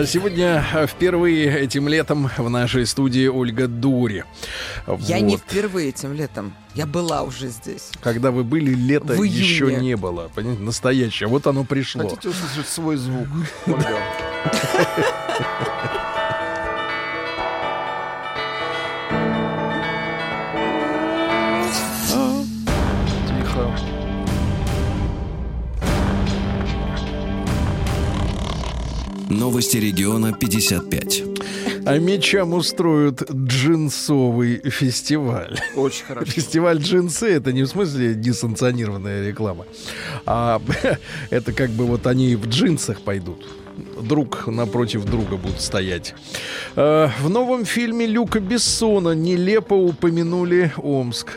Сегодня 0.06 0.64
э, 0.74 0.86
впервые 0.86 1.60
этим 1.60 1.88
летом 1.88 2.28
в 2.36 2.50
нашей 2.50 2.86
студии 2.86 3.28
Ольга 3.28 3.68
Дури. 3.68 4.24
Я 5.00 5.20
не 5.20 5.36
впервые 5.36 5.90
этим 5.90 6.12
летом. 6.12 6.54
Я 6.74 6.86
была 6.86 7.22
уже 7.22 7.48
здесь. 7.48 7.90
Когда 8.02 8.30
вы 8.30 8.44
были, 8.44 8.74
лето 8.74 9.14
В 9.14 9.24
июне. 9.24 9.38
еще 9.38 9.72
не 9.76 9.96
было. 9.96 10.28
Понимаете, 10.34 10.62
настоящее. 10.62 11.28
Вот 11.28 11.46
оно 11.46 11.64
пришло. 11.64 12.02
Хотите 12.02 12.28
услышать 12.30 12.68
свой 12.68 12.96
звук, 12.96 13.28
Новости 29.28 29.78
региона 29.78 30.32
55. 30.32 31.22
А 31.84 31.98
мечам 31.98 32.54
устроят 32.54 33.28
джинсовый 33.30 34.60
фестиваль. 34.70 35.58
Очень 35.74 36.04
хорошо. 36.04 36.30
Фестиваль 36.30 36.78
джинсы 36.78 37.26
это 37.28 37.52
не 37.52 37.64
в 37.64 37.66
смысле 37.66 38.14
несанкционированная 38.14 39.28
реклама, 39.28 39.66
а 40.26 40.60
это 41.30 41.52
как 41.52 41.70
бы 41.70 41.86
вот 41.86 42.06
они 42.06 42.36
в 42.36 42.46
джинсах 42.46 43.00
пойдут. 43.00 43.44
Друг 44.02 44.46
напротив 44.46 45.04
друга 45.04 45.36
будут 45.36 45.60
стоять. 45.60 46.14
Э, 46.76 47.08
В 47.22 47.28
новом 47.28 47.64
фильме 47.64 48.06
Люка 48.06 48.40
Бессона 48.40 49.14
нелепо 49.14 49.74
упомянули 49.74 50.72
Омск. 50.82 51.28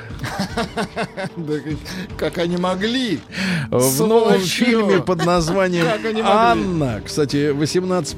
Как- 2.18 2.38
они 2.38 2.58
могли? 2.58 3.20
В 3.72 4.08
новом 4.08 4.40
фильме 4.40 5.00
под 5.02 5.26
названием? 5.26 5.86
Анна, 6.26 7.02
кстати, 7.06 7.52
18 7.52 8.18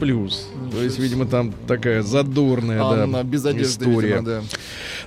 То 0.72 0.82
есть, 0.84 0.99
видимо, 0.99 1.26
там 1.26 1.53
такая 1.67 2.01
задорная 2.03 2.82
история. 3.63 4.22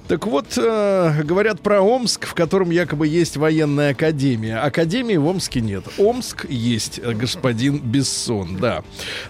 Так 0.06 0.26
вот, 0.26 0.58
э, 0.58 1.22
говорят 1.22 1.62
про 1.62 1.80
Омск, 1.80 2.26
в 2.26 2.34
котором 2.34 2.70
якобы 2.70 3.08
есть 3.08 3.38
военная 3.38 3.92
академия. 3.92 4.58
Академии 4.58 5.16
в 5.16 5.26
Омске 5.26 5.62
нет. 5.62 5.84
Омск 5.96 6.44
есть, 6.46 7.00
э, 7.02 7.12
господин 7.12 7.78
Бессон, 7.78 8.56
да. 8.56 8.82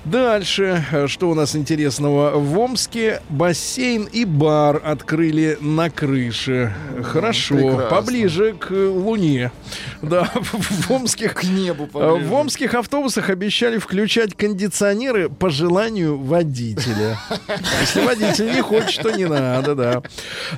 Дальше, 0.04 0.84
э, 0.90 1.06
что 1.06 1.30
у 1.30 1.34
нас 1.34 1.54
интересного? 1.54 2.38
В 2.38 2.58
Омске 2.58 3.22
бассейн 3.28 4.08
и 4.10 4.24
бар 4.24 4.82
открыли 4.84 5.58
на 5.60 5.90
крыше. 5.90 6.74
Хорошо, 7.04 7.54
прекрасно. 7.54 7.96
поближе 7.96 8.52
к 8.54 8.70
Луне. 8.72 9.52
Да, 10.02 10.28
в, 10.34 10.90
омских... 10.90 11.34
К 11.34 11.44
небу 11.44 11.84
э, 11.84 11.86
поближе. 11.86 12.28
В 12.28 12.34
омских 12.34 12.74
автобусах 12.74 13.30
обещали 13.30 13.78
включать 13.78 14.34
кондиционеры 14.34 15.28
по 15.28 15.50
желанию 15.50 16.18
водителя. 16.18 17.16
Если 17.80 18.00
водитель 18.00 18.52
не 18.52 18.60
хочет, 18.60 19.02
то 19.02 19.10
не 19.12 19.26
надо, 19.26 19.76
да. 19.76 20.02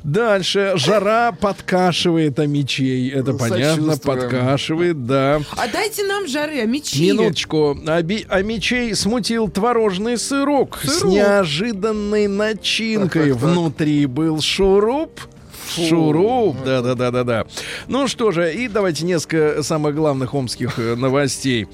Дальше. 0.06 0.74
Жара 0.76 1.32
подкашивает 1.32 2.38
мечей. 2.38 3.10
Это 3.10 3.34
понятно, 3.34 3.96
подкашивает, 3.96 5.04
да. 5.04 5.40
А 5.56 5.66
дайте 5.66 6.04
нам 6.04 6.28
жары, 6.28 6.60
а 6.60 6.64
мечи. 6.64 7.10
Минуточку. 7.10 7.76
А, 7.88 8.00
би- 8.02 8.24
а 8.28 8.40
мечей 8.42 8.94
смутил 8.94 9.48
творожный 9.48 10.16
сырок, 10.16 10.78
с 10.84 11.00
Сырок. 11.00 11.12
неожиданной 11.12 12.28
начинкой. 12.28 13.30
Так, 13.32 13.32
так, 13.32 13.40
так. 13.40 13.50
Внутри 13.50 14.06
был 14.06 14.40
шуруп. 14.40 15.20
Шуруп, 15.68 16.56
да, 16.64 16.82
да, 16.82 16.94
да, 16.94 17.10
да, 17.10 17.24
да. 17.24 17.46
Ну 17.88 18.08
что 18.08 18.30
же, 18.30 18.52
и 18.52 18.68
давайте 18.68 19.04
несколько 19.04 19.62
самых 19.62 19.94
главных 19.94 20.34
омских 20.34 20.78
э, 20.78 20.94
новостей. 20.94 21.66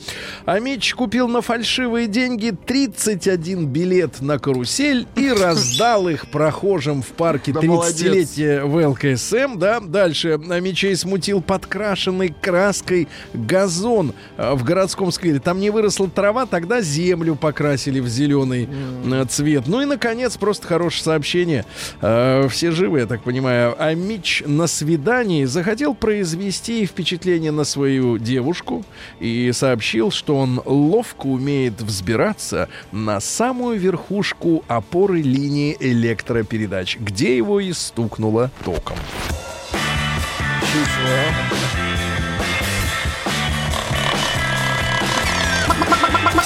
Амич 0.44 0.94
купил 0.94 1.28
на 1.28 1.42
фальшивые 1.42 2.06
деньги 2.06 2.50
31 2.50 3.66
билет 3.66 4.20
на 4.20 4.38
карусель 4.38 5.06
и 5.16 5.30
раздал 5.40 6.08
их 6.08 6.28
прохожим 6.28 7.02
в 7.02 7.08
парке 7.08 7.52
Да 7.52 7.60
30-летия 7.60 8.64
в 8.64 8.88
ЛКСМ, 8.88 9.58
да. 9.58 9.80
Дальше 9.80 10.38
Амичей 10.50 10.96
смутил 10.96 11.42
подкрашенный 11.42 12.34
краской 12.40 13.08
газон 13.34 14.14
э, 14.36 14.54
в 14.54 14.64
городском 14.64 15.12
сквере. 15.12 15.38
Там 15.38 15.60
не 15.60 15.70
выросла 15.70 16.08
трава, 16.08 16.46
тогда 16.46 16.80
землю 16.80 17.34
покрасили 17.34 18.00
в 18.00 18.08
зеленый 18.08 18.68
э, 19.04 19.24
цвет. 19.28 19.64
Ну 19.66 19.80
и, 19.80 19.84
наконец, 19.84 20.36
просто 20.36 20.66
хорошее 20.66 21.04
сообщение. 21.04 21.64
Все 22.00 22.70
живы, 22.70 23.00
я 23.00 23.06
так 23.06 23.22
понимаю. 23.22 23.76
А 23.82 23.94
Мич 23.94 24.44
на 24.46 24.68
свидании 24.68 25.44
захотел 25.44 25.96
произвести 25.96 26.86
впечатление 26.86 27.50
на 27.50 27.64
свою 27.64 28.16
девушку 28.16 28.84
и 29.18 29.50
сообщил, 29.52 30.12
что 30.12 30.36
он 30.36 30.62
ловко 30.64 31.26
умеет 31.26 31.80
взбираться 31.80 32.68
на 32.92 33.18
самую 33.18 33.80
верхушку 33.80 34.64
опоры 34.68 35.20
линии 35.20 35.76
электропередач, 35.80 36.96
где 37.00 37.36
его 37.36 37.58
и 37.58 37.72
стукнуло 37.72 38.52
током. 38.64 38.96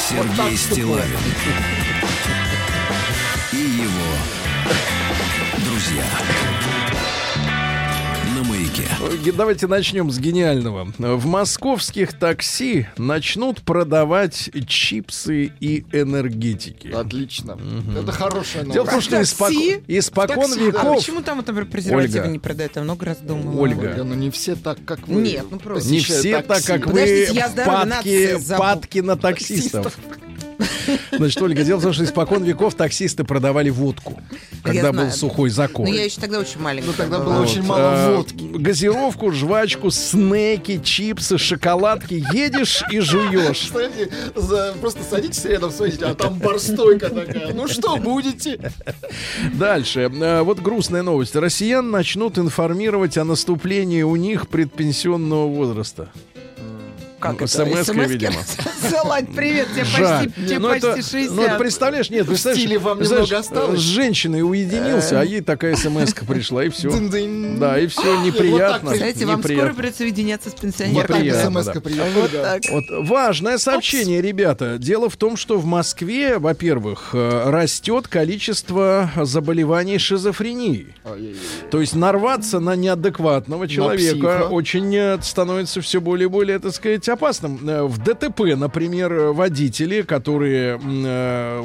Сергей 0.08 0.56
Стилавин 0.56 1.18
и 3.52 3.56
его 3.56 4.36
друзья 5.66 6.04
маяке. 8.78 9.16
Ге- 9.24 9.32
Давайте 9.32 9.66
начнем 9.66 10.10
с 10.10 10.18
гениального. 10.18 10.84
В 10.98 11.26
московских 11.26 12.12
такси 12.12 12.86
начнут 12.96 13.62
продавать 13.62 14.50
чипсы 14.66 15.52
и 15.60 15.84
энергетики. 15.92 16.88
Отлично. 16.88 17.58
Это 17.98 18.12
хорошая 18.12 18.64
Дело 18.64 18.84
в 18.84 18.90
том, 18.90 19.00
новость. 19.00 19.06
что 19.06 19.20
испок- 19.20 19.82
испокон 19.86 20.36
такси, 20.50 20.58
да. 20.72 20.80
А 20.80 20.84
веков... 20.84 20.96
почему 20.96 21.22
там, 21.22 21.38
например, 21.38 21.66
презервативы 21.66 22.20
Ольга. 22.20 22.32
не 22.32 22.38
продают? 22.38 22.76
Я 22.76 22.82
много 22.82 23.06
раз 23.06 23.18
думала. 23.18 23.60
Ольга. 23.60 23.80
Ольга, 23.80 24.04
ну 24.04 24.14
не 24.14 24.30
все 24.30 24.56
так, 24.56 24.78
как 24.84 25.06
вы. 25.08 25.20
Нет, 25.22 25.46
ну 25.50 25.58
просто. 25.58 25.88
Не 25.90 26.00
все 26.00 26.36
так, 26.38 26.46
такси. 26.46 26.66
как 26.66 26.86
вы, 26.86 26.92
Подождите, 26.92 27.32
я 27.34 27.48
здоровье 27.48 27.86
падки, 27.86 28.56
падки 28.56 28.98
на 29.00 29.16
таксистов. 29.16 29.98
Значит, 31.12 31.40
Ольга, 31.42 31.62
дело 31.64 31.78
в 31.78 31.82
том, 31.82 31.92
что 31.92 32.04
испокон 32.04 32.44
веков 32.44 32.74
таксисты 32.74 33.24
продавали 33.24 33.70
водку, 33.70 34.20
когда 34.62 34.92
был 34.92 35.00
знаю. 35.00 35.12
сухой 35.12 35.50
закон. 35.50 35.86
Ну, 35.86 35.92
я 35.92 36.04
еще 36.04 36.20
тогда 36.20 36.38
очень 36.38 36.60
маленькая. 36.60 36.86
Ну, 36.88 36.92
тогда 36.96 37.18
было 37.18 37.40
очень 37.40 37.62
мало 37.62 37.80
А, 37.82 38.16
водки. 38.16 38.44
Газировку, 38.54 39.32
жвачку, 39.32 39.90
снеки, 39.90 40.80
чипсы, 40.82 41.38
шоколадки. 41.38 42.24
Едешь 42.32 42.82
и 42.90 43.00
жуешь. 43.00 43.70
Просто 44.80 45.02
садитесь 45.08 45.44
рядом 45.44 45.70
с 45.70 45.78
водителем, 45.80 46.10
а 46.10 46.14
там 46.14 46.38
барстойка 46.38 47.08
такая. 47.10 47.52
Ну 47.54 47.68
что 47.68 47.96
будете? 47.96 48.72
Дальше. 49.54 50.10
Э, 50.20 50.42
Вот 50.42 50.60
грустная 50.60 51.02
новость. 51.02 51.34
Россиян 51.36 51.90
начнут 51.90 52.38
информировать 52.38 53.16
о 53.18 53.24
наступлении 53.24 54.02
у 54.02 54.16
них 54.16 54.48
предпенсионного 54.48 55.46
возраста. 55.48 56.08
Как 57.32 57.42
это? 57.42 57.48
СМС-ки 57.48 58.08
видимо. 58.08 58.34
Ссылать, 58.88 59.26
привет, 59.34 59.68
тебе 59.74 59.84
Жаль. 59.84 60.26
почти, 60.26 60.46
тебе 60.46 60.58
Ну, 60.58 60.68
это- 60.70 60.92
почти 60.92 61.10
60. 61.10 61.36
Ну, 61.36 61.42
это 61.42 61.58
представляешь, 61.58 62.10
нет, 62.10 62.26
представляешь, 62.26 62.62
стиле 62.62 62.78
вам 62.78 63.00
немного 63.00 63.38
осталось? 63.38 63.80
с 63.80 63.82
женщиной 63.82 64.42
уединился, 64.42 65.20
а 65.20 65.24
ей 65.24 65.40
такая 65.40 65.76
смс 65.76 66.12
пришла, 66.26 66.64
и 66.64 66.68
все. 66.68 66.90
Да, 67.58 67.78
и 67.78 67.86
все, 67.86 68.20
неприятно. 68.20 68.94
Знаете, 68.94 69.26
вам 69.26 69.42
скоро 69.42 69.72
придется 69.72 69.98
соединяться 69.98 70.50
с 70.50 70.54
пенсионером. 70.54 71.18
Неприятно, 71.20 71.62
Вот 72.70 72.84
важное 73.06 73.58
сообщение, 73.58 74.22
ребята. 74.22 74.78
Дело 74.78 75.08
в 75.08 75.16
том, 75.16 75.36
что 75.36 75.58
в 75.58 75.64
Москве, 75.64 76.38
во-первых, 76.38 77.10
э, 77.12 77.50
растет 77.50 78.08
количество 78.08 79.10
заболеваний 79.16 79.98
шизофренией. 79.98 80.94
Ой-ой-ой. 81.04 81.36
То 81.70 81.80
есть 81.80 81.94
нарваться 81.94 82.60
на 82.60 82.76
неадекватного 82.76 83.68
человека 83.68 84.48
очень 84.50 84.94
э, 84.94 85.18
становится 85.22 85.80
все 85.80 86.00
более 86.00 86.26
и 86.26 86.28
более, 86.28 86.58
так 86.58 86.74
сказать, 86.74 87.08
опасным. 87.16 87.68
Э, 87.68 87.82
В 87.82 87.98
ДТП, 87.98 88.40
например, 88.56 89.12
э, 89.12 89.32
водители, 89.32 90.02
которые 90.02 90.80
э, 90.82 91.62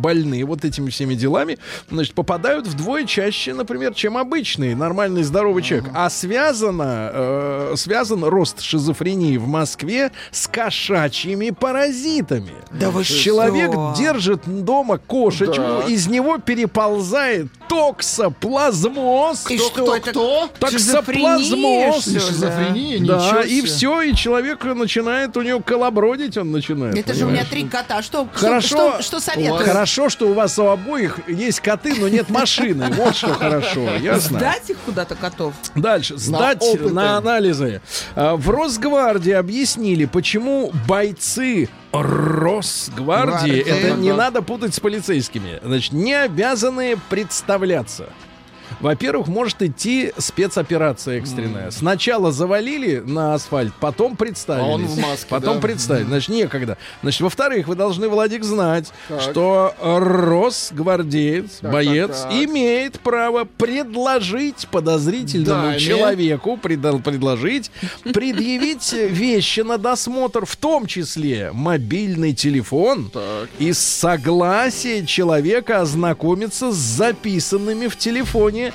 больны 0.00 0.44
вот 0.44 0.64
этими 0.64 0.90
всеми 0.90 1.14
делами, 1.14 1.58
значит, 1.90 2.14
попадают 2.14 2.66
вдвое 2.66 3.04
чаще, 3.04 3.52
например, 3.54 3.94
чем 3.94 4.16
обычный 4.16 4.74
нормальный 4.74 5.22
здоровый 5.22 5.62
человек. 5.62 5.90
А 5.94 6.08
связано, 6.10 7.72
связан 7.76 8.24
рост 8.24 8.60
шизофрении 8.62 9.36
в 9.36 9.46
Москве 9.46 10.10
с 10.30 10.46
кошачьими 10.46 11.50
паразитами. 11.50 12.52
Да 12.70 12.90
вы 12.90 13.04
Человек 13.04 13.72
что? 13.72 13.94
держит 13.98 14.42
дома 14.64 14.98
кошечку, 14.98 15.54
Да. 15.56 15.84
из 15.88 16.06
него 16.06 16.38
переползает 16.38 17.48
токсоплазмоз. 17.68 19.50
И 19.50 19.56
Кто, 19.56 19.66
что 19.68 19.82
кто, 19.84 19.96
это? 19.96 20.10
кто? 20.10 20.50
Шизофрения, 20.70 21.36
Токсоплазмоз. 21.38 22.04
Шизофрения, 22.04 23.06
Да, 23.06 23.16
ничего 23.26 23.40
и 23.40 23.62
все, 23.62 24.02
и 24.02 24.14
человек 24.14 24.64
начинает, 24.90 25.36
у 25.36 25.42
него 25.42 25.60
колобродить 25.60 26.36
он 26.36 26.50
начинает. 26.50 26.96
Это 26.96 27.14
же 27.14 27.24
у 27.24 27.28
меня 27.28 27.44
понимаешь? 27.44 27.48
три 27.50 27.68
кота. 27.68 28.02
Что, 28.02 28.28
что- 28.34 28.46
Хорошо. 28.46 28.66
что, 28.66 29.02
что 29.02 29.20
советуешь? 29.20 29.64
Хорошо, 29.64 30.08
что 30.08 30.28
у 30.28 30.32
вас 30.34 30.58
у 30.58 30.66
обоих 30.66 31.20
есть 31.28 31.60
коты, 31.60 31.94
но 31.98 32.08
нет 32.08 32.28
машины. 32.28 32.88
Вот 33.00 33.14
что 33.16 33.32
хорошо, 33.34 33.88
ясно? 33.96 34.38
Сдать 34.38 34.68
их 34.70 34.76
куда-то 34.84 35.14
котов? 35.14 35.54
Дальше. 35.74 36.18
Сдать 36.18 36.62
на 36.90 37.16
анализы. 37.16 37.80
А, 38.16 38.36
В 38.36 38.50
Росгвардии 38.50 39.32
объяснили, 39.32 40.04
почему 40.06 40.72
бойцы 40.88 41.68
Росгвардии, 41.92 43.00
Гвардии, 43.02 43.58
это 43.60 43.90
не 43.96 44.12
надо 44.12 44.42
путать 44.42 44.74
с 44.74 44.80
полицейскими, 44.80 45.60
значит, 45.62 45.92
не 45.92 46.14
обязаны 46.14 46.96
представляться. 47.08 48.06
Во-первых, 48.80 49.28
может 49.28 49.62
идти 49.62 50.12
спецоперация 50.18 51.18
экстренная. 51.18 51.70
Сначала 51.70 52.32
завалили 52.32 53.02
на 53.04 53.34
асфальт, 53.34 53.72
потом 53.80 54.16
представились. 54.16 54.66
А 54.66 54.70
он 54.70 54.86
в 54.86 54.98
маске, 54.98 55.26
Потом 55.28 55.56
да. 55.56 55.60
представили. 55.60 56.04
Значит, 56.04 56.28
некогда. 56.30 56.78
Значит, 57.02 57.20
во-вторых, 57.20 57.68
вы 57.68 57.74
должны, 57.74 58.08
Владик, 58.08 58.42
знать, 58.44 58.92
Так. 59.08 59.20
что 59.20 59.74
Росгвардеец, 59.80 61.58
Так, 61.60 61.72
боец, 61.72 62.08
так, 62.22 62.30
так. 62.30 62.32
имеет 62.44 63.00
право 63.00 63.44
предложить 63.44 64.66
подозрительному 64.70 65.62
Даме. 65.68 65.78
человеку, 65.78 66.56
предал- 66.56 67.00
предложить, 67.00 67.70
предъявить 68.12 68.92
вещи 68.92 69.60
на 69.60 69.78
досмотр, 69.78 70.44
в 70.46 70.56
том 70.56 70.86
числе 70.86 71.50
мобильный 71.52 72.32
телефон, 72.34 73.10
Так. 73.12 73.48
и 73.58 73.72
с 73.72 73.78
согласия 73.78 75.04
человека 75.06 75.80
ознакомиться 75.82 76.72
с 76.72 76.76
записанными 76.76 77.86
в 77.86 77.96
телефоне 77.96 78.69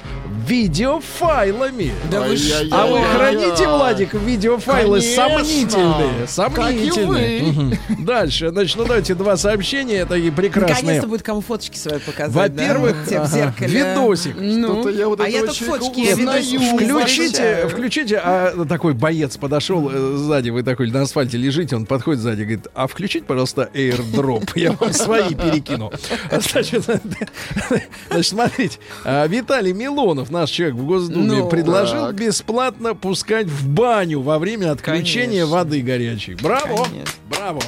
видеофайлами. 0.47 1.91
Да 2.11 2.21
вы. 2.21 2.37
А 2.71 2.85
вы 2.85 3.03
храните. 3.03 3.67
Владик, 3.67 4.13
видеофайлы 4.13 4.99
Конечно. 4.99 5.29
сомнительные? 5.29 6.27
Сомнительные. 6.27 6.89
Как 6.89 6.97
и 6.97 7.05
вы. 7.05 7.51
Мгм. 7.51 8.05
Дальше, 8.05 8.49
значит, 8.49 8.77
ну 8.77 8.85
давайте 8.85 9.15
два 9.15 9.37
сообщения 9.37 10.05
такие 10.05 10.31
прекрасные. 10.31 10.75
Наконец-то 10.75 11.07
будет 11.07 11.23
кому 11.23 11.41
фоточки 11.41 11.77
свои 11.77 11.99
показать. 11.99 12.51
Во-первых, 12.51 12.95
да? 13.09 13.25
Зеркале. 13.25 13.79
видосик. 13.79 14.35
Ну, 14.37 14.81
Что-то 14.81 14.89
я 14.89 15.07
вот 15.07 15.21
а 15.21 15.27
я 15.27 15.45
тут 15.45 15.57
фоточки, 15.57 15.99
я 15.99 16.15
видосик 16.15 16.61
Включите, 16.75 17.67
включите, 17.67 18.17
а 18.17 18.65
такой 18.65 18.93
боец 18.93 19.37
подошел 19.37 19.89
э, 19.91 20.15
сзади, 20.17 20.49
вы 20.49 20.63
такой 20.63 20.89
на 20.91 21.01
асфальте 21.01 21.37
лежите, 21.37 21.75
он 21.75 21.85
подходит 21.85 22.21
сзади, 22.21 22.41
говорит, 22.41 22.67
а 22.73 22.87
включить, 22.87 23.25
пожалуйста, 23.25 23.69
airdrop, 23.73 24.51
я 24.55 24.71
вам 24.73 24.93
свои 24.93 25.33
перекину. 25.33 25.91
Значит, 26.29 26.83
значит, 28.09 28.27
смотрите, 28.27 28.79
а, 29.03 29.27
Виталий 29.27 29.73
Милонов, 29.89 30.31
наш 30.31 30.49
человек 30.49 30.75
в 30.75 30.85
Госдуме, 30.85 31.25
Ну, 31.41 31.47
предложил 31.49 32.07
так. 32.07 32.15
бесплатно 32.15 32.95
пускать 32.95 33.45
в 33.47 33.67
баню 33.67 34.19
во 34.21 34.39
время 34.39 34.71
отключения 34.71 35.41
Конечно. 35.41 35.47
воды 35.55 35.81
горячей. 35.81 36.33
Браво, 36.35 36.85
Конечно. 36.85 37.13
браво. 37.29 37.61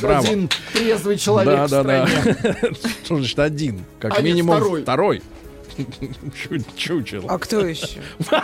Браво. 0.00 0.18
Один 0.20 0.48
трезвый 0.72 1.18
человек 1.18 1.54
Да, 1.54 1.66
в 1.66 1.70
да, 1.70 1.82
да. 1.82 2.06
стране. 2.06 2.56
Что 3.04 3.16
значит 3.18 3.38
один? 3.38 3.84
Как 4.00 4.18
А 4.18 4.22
минимум 4.22 4.56
второй. 4.56 4.82
второй. 4.82 5.22
Чу- 5.78 6.64
Чучело. 6.76 7.24
А 7.28 7.38
кто 7.38 7.60
еще? 7.66 7.86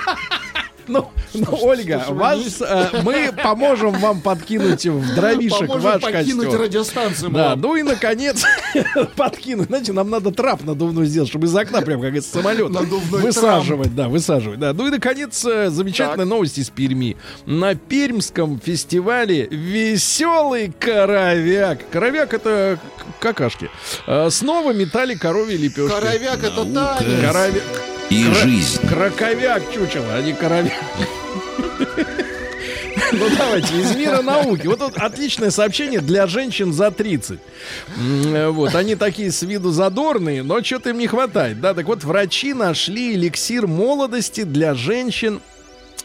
Ну, 0.87 1.11
ну, 1.33 1.59
Ольга, 1.63 2.05
вас, 2.09 2.61
э, 2.61 2.89
мы 3.03 3.31
поможем 3.43 3.93
вам 3.93 4.21
подкинуть 4.21 4.85
в 4.87 5.15
дровишек 5.15 5.61
Поможем 5.69 5.83
ваш 5.83 6.03
покинуть 6.03 6.45
костер. 6.47 6.61
радиостанцию. 6.61 7.31
Да, 7.31 7.51
вам. 7.51 7.61
ну 7.61 7.77
и 7.77 7.83
наконец 7.83 8.45
подкинуть. 9.17 9.69
Знаете, 9.69 9.93
нам 9.93 10.11
надо 10.11 10.31
трап 10.31 10.63
надувной 10.65 11.07
сделать, 11.07 11.29
чтобы 11.29 11.47
из 11.47 11.57
окна 11.57 11.81
прям 11.83 12.01
как 12.01 12.15
из 12.15 12.27
самолета 12.27 12.71
Надувной 12.73 13.21
высаживать. 13.23 13.95
Да, 13.95 14.09
высаживать. 14.09 14.59
Да. 14.61 14.73
Ну 14.73 14.87
и 14.87 14.91
наконец 14.91 15.45
э, 15.45 15.71
замечательная 15.71 16.27
Так. 16.27 16.29
новость 16.29 16.59
из 16.59 16.71
Перми. 16.71 17.17
На 17.47 17.75
Пермском 17.75 18.61
фестивале 18.61 19.47
веселый 19.47 20.73
коровяк. 20.79 21.81
Коровяк 21.91 22.35
это 22.35 22.79
какашки. 23.21 23.71
Э, 24.07 24.29
Снова 24.31 24.73
метали 24.73 25.15
коровьи 25.15 25.57
лепешки. 25.57 25.89
Коровяк 25.89 26.43
это 26.45 26.65
Таня. 26.65 27.21
Коровяк. 27.23 27.63
И 28.11 28.25
жизнь. 28.33 28.87
Краковяк 28.89 29.63
чучело, 29.73 30.15
а 30.15 30.23
не 30.23 30.33
коровяк. 30.33 30.73
Ну 33.13 33.27
давайте, 33.37 33.81
из 33.81 33.95
мира 33.97 34.23
науки. 34.23 34.67
Вот 34.67 34.79
тут 34.81 34.97
отличное 34.97 35.51
сообщение 35.51 36.01
для 36.01 36.27
женщин 36.27 36.73
за 36.73 36.91
30. 36.91 37.39
М, 37.97 38.35
э, 38.35 38.49
Вот, 38.51 38.75
они 38.75 38.95
такие 38.97 39.31
с 39.31 39.43
виду 39.43 39.71
задорные, 39.71 40.43
но 40.43 40.63
что-то 40.63 40.91
им 40.91 40.99
не 40.99 41.07
хватает. 41.07 41.61
Да, 41.61 41.75
так 41.75 41.87
вот, 41.87 42.03
врачи 42.05 42.55
нашли 42.55 43.15
эликсир 43.15 43.67
молодости 43.67 44.43
для 44.45 44.75
женщин 44.75 45.41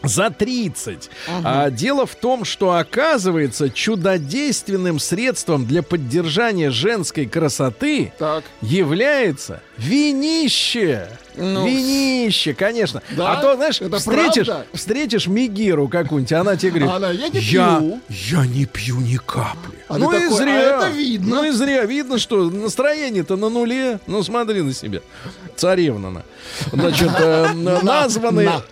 за 0.02 0.30
30. 0.30 1.10
А 1.44 1.70
дело 1.70 2.06
в 2.06 2.14
том, 2.14 2.44
что 2.44 2.74
оказывается 2.74 3.70
чудодейственным 3.70 4.98
средством 4.98 5.66
для 5.66 5.82
поддержания 5.82 6.70
женской 6.70 7.26
красоты 7.26 8.12
Так. 8.18 8.44
является 8.62 9.62
винище. 9.76 11.08
Ну. 11.40 11.66
Винище, 11.66 12.54
конечно. 12.54 13.02
Да? 13.16 13.32
А 13.32 13.40
то, 13.40 13.56
знаешь, 13.56 13.80
Это 13.80 13.98
встретишь, 13.98 14.46
правда? 14.46 14.66
встретишь 14.72 15.26
Мигеру 15.26 15.88
какую-нибудь, 15.88 16.32
она 16.32 16.56
тебе 16.56 16.70
говорит, 16.72 16.90
Она, 16.90 17.10
«Я 17.10 17.28
не 17.28 17.38
я, 17.40 17.78
пью». 17.78 18.00
я 18.08 18.46
не 18.46 18.66
пью 18.66 19.00
ни 19.00 19.16
капли. 19.16 19.78
А 19.88 19.98
ну 19.98 20.10
и 20.12 20.20
такой, 20.20 20.34
«А 20.34 20.38
зря. 20.38 20.76
это 20.76 20.88
видно». 20.90 21.36
Ну 21.36 21.44
и 21.44 21.50
зря. 21.50 21.84
Видно, 21.84 22.18
что 22.18 22.50
настроение-то 22.50 23.36
на 23.36 23.48
нуле. 23.48 24.00
Ну 24.06 24.22
смотри 24.22 24.62
на 24.62 24.72
себя. 24.72 25.00
Царевна. 25.56 26.08
она. 26.08 26.22
Значит, 26.72 27.10
э, 27.18 27.52
названы... 27.82 28.44
на. 28.44 28.62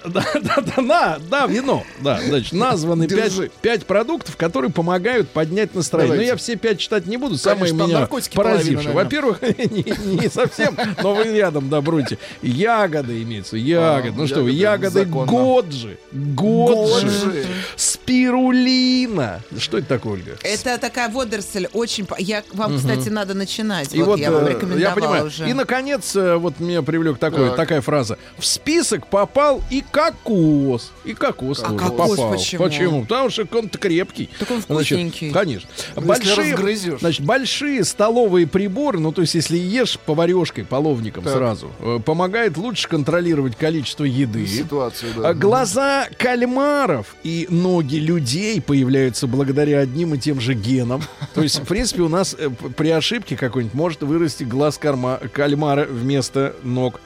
Да, 0.76 1.18
да, 1.30 1.46
вино. 1.46 1.84
Да, 2.00 2.20
значит, 2.24 2.52
названы 2.52 3.08
пять, 3.08 3.86
продуктов, 3.86 4.36
которые 4.36 4.70
помогают 4.70 5.28
поднять 5.30 5.74
настроение. 5.74 6.16
Но 6.16 6.22
я 6.22 6.36
все 6.36 6.56
пять 6.56 6.78
читать 6.78 7.06
не 7.06 7.16
буду. 7.16 7.36
Самые 7.36 7.72
меня 7.72 8.08
поразившие. 8.34 8.92
Во-первых, 8.92 9.42
не, 9.42 10.16
не 10.16 10.28
совсем, 10.28 10.76
но 11.02 11.14
вы 11.14 11.24
рядом 11.24 11.68
добруйте. 11.68 12.18
Ягоды 12.58 13.22
имеется. 13.22 13.56
Ягоды. 13.56 14.14
А, 14.16 14.20
ну 14.20 14.26
что 14.26 14.42
вы, 14.42 14.50
ягоды 14.50 15.04
законно. 15.04 15.30
годжи. 15.30 15.98
Годжи. 16.12 17.06
Годжи. 17.06 17.46
Спирулина. 17.76 19.40
Что 19.58 19.78
это 19.78 19.88
такое, 19.88 20.14
Ольга? 20.14 20.36
Это 20.42 20.78
такая 20.78 21.08
водоросль, 21.08 21.66
очень... 21.72 22.06
Я, 22.18 22.42
вам, 22.52 22.76
кстати, 22.76 23.08
надо 23.08 23.34
начинать. 23.34 23.94
И 23.94 24.02
вот, 24.02 24.18
я 24.18 24.30
вам 24.32 24.44
э, 24.46 24.50
рекомендовала 24.50 24.80
я 24.80 24.94
понимаю. 24.94 25.26
уже. 25.26 25.48
И, 25.48 25.52
наконец, 25.52 26.14
э, 26.16 26.36
вот 26.36 26.58
меня 26.60 26.82
привлек 26.82 27.18
такой, 27.18 27.48
Так. 27.48 27.56
такая 27.56 27.80
фраза. 27.80 28.18
В 28.38 28.44
список 28.46 29.06
попал 29.06 29.62
и 29.70 29.84
кокос. 29.90 30.90
И 31.04 31.14
кокос 31.14 31.60
А 31.62 31.68
тоже 31.68 31.78
кокос 31.78 32.10
попал. 32.16 32.30
почему? 32.58 33.02
Потому 33.02 33.30
что 33.30 33.46
он 33.52 33.68
крепкий. 33.68 34.28
Так 34.38 34.50
он 34.50 34.62
Значит, 34.66 34.98
вкусненький. 34.98 35.30
конечно. 35.30 35.68
если 35.96 36.00
Большие, 36.08 36.52
разгрызешь. 36.52 37.00
значит, 37.00 37.24
большие 37.26 37.84
столовые 37.84 38.46
приборы, 38.46 38.98
ну, 38.98 39.12
то 39.12 39.20
есть, 39.22 39.34
если 39.34 39.56
ешь 39.56 39.98
поварешкой, 39.98 40.64
половником 40.64 41.24
Так. 41.24 41.34
сразу, 41.34 41.70
э, 41.80 41.98
помогает 42.38 42.56
лучше 42.56 42.88
контролировать 42.88 43.56
количество 43.56 44.04
еды. 44.04 44.46
Ситуацию, 44.46 45.12
А 45.18 45.22
да. 45.22 45.34
Глаза 45.34 46.08
кальмаров 46.18 47.16
и 47.24 47.46
ноги 47.50 47.96
людей 47.96 48.60
появляются 48.60 49.26
благодаря 49.26 49.80
одним 49.80 50.14
и 50.14 50.18
тем 50.18 50.40
же 50.40 50.54
генам. 50.54 51.02
То 51.34 51.42
есть, 51.42 51.60
в 51.60 51.64
принципе, 51.64 52.02
у 52.02 52.08
нас 52.08 52.36
э, 52.38 52.48
при 52.50 52.90
ошибке 52.90 53.36
какой-нибудь 53.36 53.74
может 53.74 54.02
вырасти 54.02 54.44
глаз 54.44 54.78
карма- 54.80 55.26
кальмара 55.28 55.84
вместо 55.84 56.54
ног. 56.62 57.00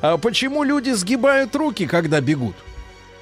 А 0.00 0.18
почему 0.18 0.64
люди 0.64 0.90
сгибают 0.90 1.54
руки, 1.54 1.86
когда 1.86 2.20
бегут? 2.20 2.56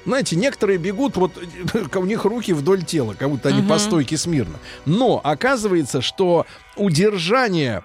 Знаете, 0.03 0.35
некоторые 0.35 0.79
бегут, 0.79 1.15
вот 1.15 1.31
у 1.95 2.05
них 2.05 2.25
руки 2.25 2.53
вдоль 2.53 2.83
тела, 2.83 3.15
как 3.17 3.29
будто 3.29 3.49
они 3.49 3.61
по 3.61 3.77
стойке 3.77 4.17
смирно. 4.17 4.57
Но 4.85 5.21
оказывается, 5.23 6.01
что 6.01 6.47
удержание 6.75 7.83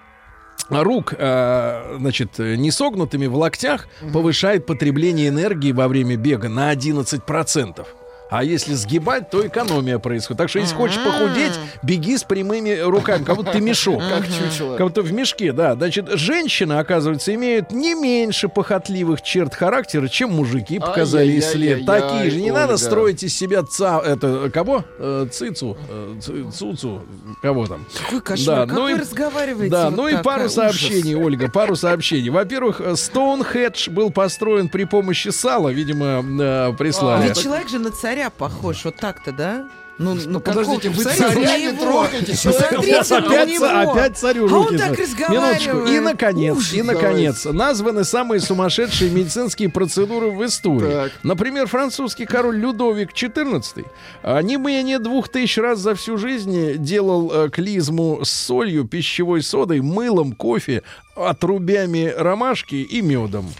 рук, 0.69 1.13
э, 1.17 1.97
значит, 1.99 2.39
несогнутыми 2.39 3.27
в 3.27 3.35
локтях 3.35 3.87
повышает 4.13 4.65
потребление 4.65 5.29
энергии 5.29 5.71
во 5.71 5.87
время 5.87 6.17
бега 6.17 6.49
на 6.49 6.71
11%. 6.71 7.85
А 8.29 8.43
если 8.43 8.73
сгибать, 8.73 9.29
то 9.29 9.45
экономия 9.45 9.99
происходит. 9.99 10.37
Так 10.37 10.49
что 10.49 10.59
если 10.59 10.75
хочешь 10.75 11.01
похудеть, 11.03 11.53
беги 11.83 12.17
с 12.17 12.23
прямыми 12.23 12.77
руками, 12.79 13.23
как 13.23 13.37
будто 13.37 13.51
ты 13.51 13.61
мешок. 13.61 14.01
Как 14.01 14.25
чучело. 14.27 14.75
Как 14.75 14.87
будто 14.87 15.01
в 15.01 15.11
мешке, 15.13 15.51
да. 15.53 15.75
Значит, 15.75 16.09
женщины, 16.13 16.73
оказывается, 16.73 17.33
имеют 17.33 17.71
не 17.71 17.93
меньше 17.93 18.49
похотливых 18.49 19.21
черт 19.21 19.55
характера, 19.55 20.07
чем 20.07 20.31
мужики, 20.31 20.79
показали 20.79 21.39
исследования. 21.39 21.85
Такие 21.85 22.31
же. 22.31 22.41
Не 22.41 22.51
надо 22.51 22.77
строить 22.77 23.23
из 23.23 23.35
себя 23.35 23.63
ца... 23.63 24.01
Это, 24.05 24.49
кого? 24.53 24.83
Э, 24.99 25.27
цицу. 25.31 25.77
э, 25.89 26.15
цуцу. 26.53 27.01
Кого 27.41 27.65
там? 27.67 27.85
Какой 28.03 28.21
кошмар. 28.21 28.57
Да, 28.57 28.65
как 28.65 28.75
ну 28.75 28.83
вы 28.83 28.91
и- 28.91 28.95
разговариваете? 28.95 29.71
Да, 29.71 29.89
ну 29.89 30.07
и 30.07 30.21
пару 30.21 30.49
сообщений, 30.49 31.15
Ольга, 31.15 31.49
пару 31.49 31.75
сообщений. 31.75 32.29
Во-первых, 32.29 32.81
э, 32.81 32.95
Стоунхедж 32.95 33.89
был 33.89 34.11
построен 34.11 34.69
при 34.69 34.83
помощи 34.83 35.29
сала, 35.29 35.69
видимо, 35.69 36.73
прислали. 36.77 37.29
Ведь 37.29 37.41
человек 37.41 37.69
же 37.69 37.79
на 37.79 37.91
царя 38.17 38.29
похож, 38.31 38.83
вот 38.85 38.95
так-то, 38.95 39.31
да? 39.31 39.67
Ну, 39.99 40.15
ну 40.27 40.39
подождите, 40.39 40.89
какого- 40.89 41.03
вы 41.03 41.15
царя 41.15 41.57
не 41.57 41.77
человек 41.77 42.25
Посмотрите 42.43 42.97
Опять, 42.97 43.29
на 43.29 43.45
него. 43.45 43.91
опять 43.91 44.17
царю 44.17 44.45
А 44.45 44.49
руки. 44.49 44.73
он 44.73 44.77
так. 44.77 44.99
Минуточку. 45.29 45.77
И, 45.87 45.99
наконец, 45.99 46.57
Ужас. 46.57 46.73
и, 46.73 46.81
наконец, 46.83 47.45
названы 47.45 48.03
самые 48.03 48.39
сумасшедшие 48.39 49.09
медицинские 49.11 49.69
процедуры 49.69 50.31
в 50.31 50.43
истории. 50.45 50.91
Так. 50.91 51.11
Например, 51.23 51.67
французский 51.67 52.25
король 52.25 52.57
Людовик 52.57 53.11
XIV 53.11 53.85
а, 54.23 54.41
не 54.41 54.57
менее 54.57 54.99
двух 54.99 55.29
тысяч 55.29 55.57
раз 55.57 55.79
за 55.79 55.93
всю 55.95 56.17
жизнь 56.17 56.77
делал 56.77 57.31
э, 57.31 57.49
клизму 57.49 58.21
с 58.23 58.29
солью, 58.29 58.85
пищевой 58.85 59.41
содой, 59.43 59.81
мылом, 59.81 60.33
кофе, 60.33 60.83
отрубями 61.15 62.13
ромашки 62.15 62.75
и 62.75 63.01
медом. 63.01 63.51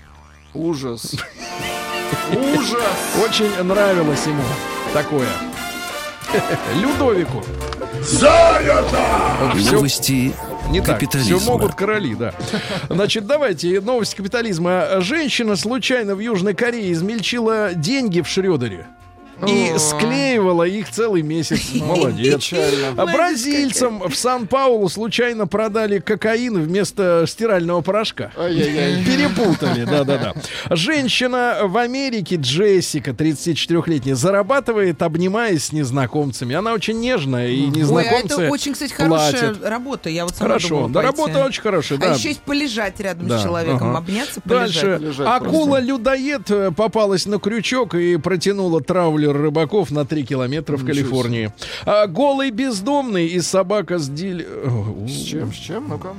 Ужас. 0.53 1.15
Ужас. 2.35 2.83
Очень 3.23 3.63
нравилось 3.63 4.25
ему 4.25 4.43
такое. 4.93 5.27
Людовику. 6.75 7.43
Всё 8.03 9.71
Новости 9.71 10.33
не 10.69 10.81
так. 10.81 10.99
капитализма. 10.99 11.39
Все 11.39 11.49
могут 11.49 11.75
короли, 11.75 12.15
да. 12.15 12.33
Значит, 12.89 13.25
давайте 13.25 13.79
новости 13.81 14.15
капитализма. 14.15 14.99
Женщина 14.99 15.55
случайно 15.55 16.15
в 16.15 16.19
Южной 16.19 16.53
Корее 16.53 16.91
измельчила 16.91 17.73
деньги 17.73 18.21
в 18.21 18.27
Шредере. 18.27 18.87
И 19.45 19.73
склеивала 19.77 20.63
их 20.63 20.89
целый 20.89 21.21
месяц. 21.21 21.59
Молодец. 21.75 22.51
А 22.97 23.05
бразильцам 23.05 23.99
в 24.07 24.15
Сан-Паулу 24.15 24.89
случайно 24.89 25.45
продали 25.47 25.99
кокаин 25.99 26.59
вместо 26.61 27.25
стирального 27.27 27.81
порошка. 27.81 28.31
Перепутали, 28.37 29.83
да-да-да. 29.85 30.33
Женщина 30.75 31.59
в 31.63 31.77
Америке, 31.77 32.37
Джессика, 32.37 33.11
34-летняя, 33.11 34.15
зарабатывает, 34.15 35.01
обнимаясь 35.01 35.65
с 35.65 35.71
незнакомцами. 35.71 36.55
Она 36.55 36.73
очень 36.73 36.99
нежная, 36.99 37.49
и 37.49 37.61
Ой, 37.63 37.67
а 37.67 37.75
незнакомцы 37.77 38.41
это 38.41 38.51
очень, 38.51 38.73
кстати, 38.73 38.93
хорошая 38.93 39.31
платят. 39.53 39.65
работа. 39.65 40.09
Я 40.09 40.23
вот 40.25 40.35
сама 40.35 40.49
Хорошо, 40.49 40.69
думала 40.69 40.89
да, 40.89 41.01
пойти. 41.01 41.17
работа 41.21 41.45
очень 41.45 41.61
хорошая, 41.61 41.97
да. 41.99 42.11
А 42.11 42.15
еще 42.15 42.29
есть 42.29 42.41
полежать 42.41 42.99
рядом 42.99 43.27
Да, 43.27 43.39
с 43.39 43.43
человеком, 43.43 43.89
ага. 43.89 43.97
обняться, 43.99 44.41
полежать. 44.41 45.01
Дальше. 45.01 45.23
Акула-людоед 45.25 46.49
э, 46.51 46.71
попалась 46.71 47.25
на 47.25 47.39
крючок 47.39 47.95
и 47.95 48.17
протянула 48.17 48.81
траулер 49.27 49.41
рыбаков 49.41 49.91
на 49.91 50.05
3 50.05 50.23
километра 50.23 50.77
в. 50.77 50.85
Калифорнии. 50.85 51.51
А, 51.85 52.07
голый 52.07 52.51
бездомный 52.51 53.27
и 53.27 53.41
собака 53.41 53.99
с 53.99 54.09
диль... 54.09 54.47
С 55.07 55.23
чем, 55.23 55.53
с 55.53 55.55
чем? 55.55 55.87
Ну-ка. 55.89 56.13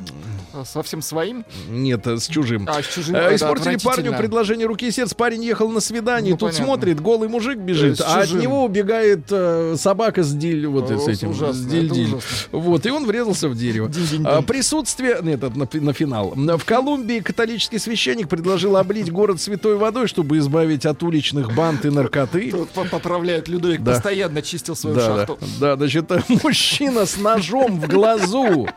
А, 0.59 0.65
Совсем 0.65 1.03
своим? 1.03 1.45
Нет, 1.69 2.07
э, 2.07 2.17
с 2.17 2.27
чужим. 2.27 2.67
А, 2.69 2.83
с 2.83 2.87
чужим. 2.87 3.15
Э, 3.15 3.35
Испортили 3.35 3.77
парню 3.83 4.17
предложение 4.17 4.67
руки 4.67 4.87
и 4.89 4.91
сердца. 4.91 5.15
Парень 5.15 5.45
ехал 5.45 5.69
на 5.69 5.81
свидание, 5.81 6.33
Ну, 6.33 6.37
тут 6.37 6.49
понятно. 6.51 6.65
смотрит, 6.67 7.01
голый 7.01 7.29
мужик 7.29 7.59
бежит, 7.59 8.01
а 8.05 8.21
от 8.23 8.33
него 8.33 8.65
убегает 8.65 9.21
э, 9.31 9.77
собака 9.79 10.23
с 10.25 10.33
диль, 10.33 10.67
вот 10.67 10.91
О, 10.91 10.99
с 10.99 11.07
этим, 11.07 11.31
ужасно, 11.31 11.55
с 11.55 11.65
диль-диль. 11.67 12.17
Вот, 12.53 12.87
и 12.87 12.91
он 12.91 13.07
врезался 13.07 13.49
в 13.49 13.57
дерево. 13.57 13.91
А, 14.25 14.43
присутствие, 14.43 15.19
нет, 15.23 15.43
это 15.45 15.57
на, 15.57 15.69
на 15.73 15.93
финал. 15.93 16.33
В 16.35 16.65
Колумбии 16.65 17.21
католический 17.21 17.79
священник 17.79 18.29
предложил 18.29 18.77
облить 18.77 19.13
город 19.13 19.41
святой 19.41 19.77
водой, 19.77 20.09
чтобы 20.09 20.39
избавить 20.39 20.87
от 20.87 21.03
уличных 21.03 21.55
банд 21.55 21.85
и 21.85 21.91
наркоты. 21.91 22.51
Тут 22.51 22.71
по- 22.71 22.85
поправляет 22.85 23.49
Людовик, 23.49 23.83
Да. 23.83 23.93
постоянно 23.93 24.43
чистил 24.43 24.75
свою 24.75 24.97
Да, 24.97 25.07
да, 25.09 25.17
шахту. 25.27 25.39
да, 25.61 25.77
значит, 25.77 26.11
э, 26.11 26.21
мужчина 26.43 27.07
с 27.07 27.17
ножом 27.17 27.81
в 27.81 27.87
глазу 27.89 28.69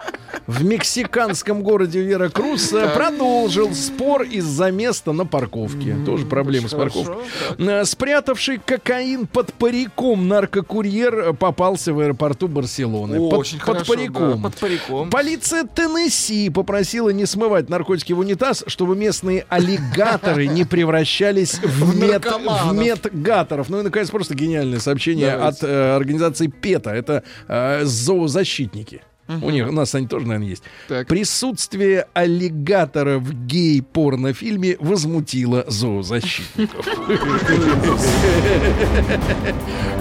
в 0.48 0.64
мексиканском 0.64 1.62
городе 1.64 1.71
Веракрус 1.78 2.74
э, 2.74 2.90
продолжил 2.94 3.74
спор 3.74 4.24
из-за 4.24 4.72
места 4.72 5.12
на 5.12 5.26
парковке. 5.26 5.96
Тоже 6.06 6.26
проблемы 6.26 6.68
с 6.68 6.72
Хорошо, 6.72 7.04
парковкой. 7.04 7.68
Э, 7.68 7.86
Спрятавший 7.86 8.60
кокаин 8.64 9.28
под 9.28 9.54
париком 9.54 10.28
наркокурьер 10.28 11.20
э, 11.20 11.34
попался 11.34 11.94
в 11.94 12.00
аэропорту 12.00 12.48
Барселоны. 12.48 13.18
О, 13.20 13.30
под, 13.30 13.40
очень 13.40 13.58
под 13.60 13.66
хорошо, 13.66 13.94
париком. 13.94 14.32
да, 14.42 14.50
под 14.50 14.56
париком. 14.56 15.10
Полиция 15.10 15.64
Теннесси 15.64 16.50
попросила 16.50 17.10
не 17.10 17.26
смывать 17.26 17.70
наркотики 17.70 18.14
в 18.14 18.20
унитаз, 18.20 18.64
чтобы 18.68 18.96
местные 18.96 19.46
аллигаторы 19.50 20.48
не 20.48 20.64
превращались 20.66 21.60
в, 21.64 21.96
мет, 21.98 22.26
в 22.26 22.74
метгаторов. 22.74 23.70
Ну 23.70 23.80
и, 23.80 23.84
наконец, 23.84 24.10
просто 24.10 24.36
гениальное 24.36 24.80
сообщение 24.80 25.32
Давайте. 25.32 25.66
от 25.66 25.70
э, 25.70 25.96
организации 25.96 26.48
ПЕТа. 26.48 26.92
Это 26.92 27.24
э, 27.48 27.82
зоозащитники. 27.84 29.02
У 29.42 29.50
них, 29.50 29.68
у 29.68 29.72
нас 29.72 29.96
они 29.96 30.08
тоже, 30.08 30.26
наверное, 30.28 30.50
есть. 30.50 30.64
Так. 30.88 31.08
Присутствие 31.08 32.08
аллигатора 32.14 33.20
в 33.20 33.34
гей-порнофильме 33.46 34.78
возмутило 34.80 35.64
зоозащитников. 35.68 36.86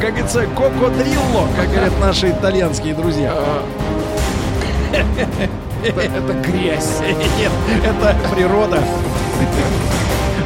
Как 0.01 0.11
говорится, 0.11 0.47
кокодрилло, 0.47 1.49
как 1.57 1.69
говорят 1.71 2.01
наши 2.01 2.31
итальянские 2.31 2.95
друзья. 2.95 3.35
Это, 5.85 6.01
это 6.01 6.33
грязь. 6.47 7.01
Нет, 7.39 7.53
это 7.85 8.17
природа. 8.35 8.83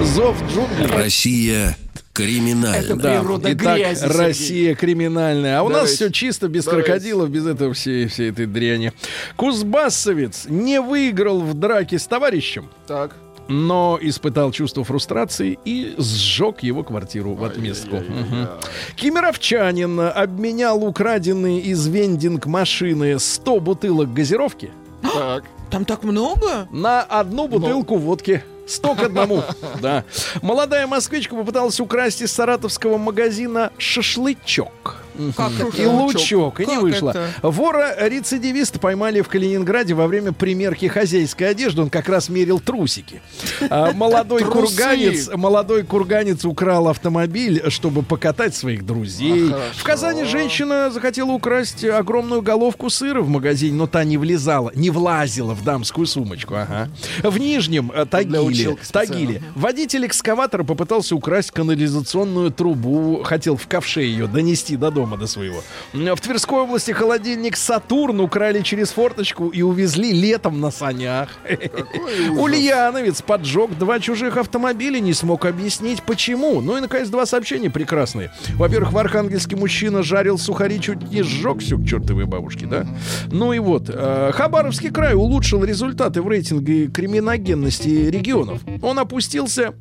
Зов 0.02 0.36
джунглей. 0.50 0.86
Россия 0.86 1.76
криминальна. 2.14 2.96
Да, 2.96 3.18
природа 3.20 3.52
итак, 3.52 3.76
грязи, 3.76 4.00
Сергей. 4.00 4.16
Россия 4.18 4.74
криминальная. 4.74 5.58
А 5.58 5.62
у 5.62 5.68
нас 5.68 5.74
Давайте. 5.80 5.94
все 5.96 6.10
чисто, 6.12 6.48
без 6.48 6.64
Давайте. 6.64 6.86
крокодилов, 6.86 7.28
без 7.28 7.46
этого 7.46 7.74
всей, 7.74 8.06
всей 8.08 8.30
этой 8.30 8.46
дряни. 8.46 8.92
Кузбассовец 9.36 10.46
не 10.48 10.80
выиграл 10.80 11.40
в 11.40 11.54
драке 11.54 11.98
с 11.98 12.06
товарищем, 12.06 12.70
Так. 12.86 13.16
но 13.48 13.98
испытал 14.00 14.52
чувство 14.52 14.84
фрустрации 14.84 15.58
и 15.64 15.94
сжег 15.98 16.62
его 16.62 16.82
квартиру 16.84 17.34
в 17.34 17.44
отместку. 17.44 17.96
Мгм. 17.96 18.48
Кемеровчанин 18.96 20.00
обменял 20.00 20.82
украденные 20.84 21.60
из 21.60 21.86
вендинг 21.88 22.46
машины 22.46 23.18
100 23.18 23.60
бутылок 23.60 24.12
газировки 24.14 24.70
Так. 25.02 25.44
Там 25.70 25.84
так 25.84 26.04
много? 26.04 26.68
на 26.70 27.02
одну 27.02 27.48
бутылку 27.48 27.96
водки. 27.96 28.44
Сто 28.66 28.94
к 28.94 29.00
одному. 29.00 29.42
Да. 29.80 30.04
Молодая 30.42 30.86
москвичка 30.86 31.36
попыталась 31.36 31.80
украсть 31.80 32.22
из 32.22 32.32
саратовского 32.32 32.96
магазина 32.98 33.72
шашлычок. 33.78 35.03
Как 35.36 35.50
И 35.78 35.82
это? 35.82 35.90
лучок, 35.90 36.60
и 36.60 36.66
не 36.66 36.74
Как 36.74 36.82
вышло. 36.82 37.10
это? 37.10 37.28
Вора-рецидивиста 37.42 38.78
поймали 38.78 39.20
в 39.20 39.28
Калининграде 39.28 39.94
во 39.94 40.06
время 40.06 40.32
примерки 40.32 40.86
хозяйской 40.86 41.50
одежды. 41.50 41.82
Он 41.82 41.90
как 41.90 42.08
раз 42.08 42.28
мерил 42.28 42.58
трусики. 42.60 43.22
А 43.70 43.92
молодой 43.94 44.42
курганец, 44.44 45.30
молодой 45.34 45.84
курганец 45.84 46.44
украл 46.44 46.88
автомобиль, 46.88 47.62
чтобы 47.68 48.02
покатать 48.02 48.54
своих 48.56 48.84
друзей. 48.84 49.50
А, 49.52 49.70
в 49.76 49.84
Казани 49.84 50.24
женщина 50.24 50.90
захотела 50.90 51.30
украсть 51.30 51.84
огромную 51.84 52.42
головку 52.42 52.90
сыра 52.90 53.20
в 53.20 53.28
магазине, 53.28 53.74
но 53.76 53.86
та 53.86 54.04
не 54.04 54.18
влезала, 54.18 54.72
не 54.74 54.90
влазила 54.90 55.54
в 55.54 55.62
дамскую 55.62 56.06
сумочку. 56.06 56.54
Ага. 56.54 56.88
В 57.22 57.38
Нижнем 57.38 57.92
э, 57.94 58.04
Тагиле. 58.06 58.76
Тагиле 58.90 59.42
водитель 59.54 60.06
экскаватора 60.06 60.64
попытался 60.64 61.14
украсть 61.14 61.50
канализационную 61.52 62.50
трубу, 62.50 63.22
хотел 63.24 63.56
в 63.56 63.66
ковше 63.68 64.02
ее 64.02 64.26
донести 64.26 64.76
до 64.76 64.90
дома 64.90 65.03
до 65.16 65.26
своего. 65.26 65.62
В 65.92 66.20
Тверской 66.20 66.60
области 66.60 66.92
холодильник 66.92 67.56
Сатурн 67.56 68.20
украли 68.20 68.62
через 68.62 68.90
форточку 68.90 69.48
и 69.48 69.62
увезли 69.62 70.12
летом 70.12 70.60
на 70.60 70.70
санях. 70.70 71.28
Ульяновец 72.38 73.22
поджег 73.22 73.76
два 73.78 74.00
чужих 74.00 74.36
автомобиля, 74.36 74.98
не 75.00 75.12
смог 75.12 75.44
объяснить 75.44 76.02
почему. 76.02 76.60
Ну 76.60 76.76
и, 76.76 76.80
наконец, 76.80 77.08
два 77.08 77.26
сообщения 77.26 77.70
прекрасные. 77.70 78.32
Во-первых, 78.54 78.92
в 78.92 78.98
Архангельске 78.98 79.56
мужчина 79.56 80.02
жарил 80.02 80.38
сухари, 80.38 80.80
чуть 80.80 81.10
не 81.10 81.22
сжег 81.22 81.60
все 81.60 81.78
к 81.78 81.86
чертовой 81.86 82.24
бабушке, 82.26 82.66
да? 82.66 82.86
Ну 83.30 83.52
и 83.52 83.58
вот, 83.58 83.88
э, 83.88 84.32
Хабаровский 84.34 84.90
край 84.90 85.14
улучшил 85.14 85.64
результаты 85.64 86.22
в 86.22 86.28
рейтинге 86.28 86.88
криминогенности 86.88 87.88
регионов. 87.88 88.60
Он 88.82 88.98
опустился 88.98 89.74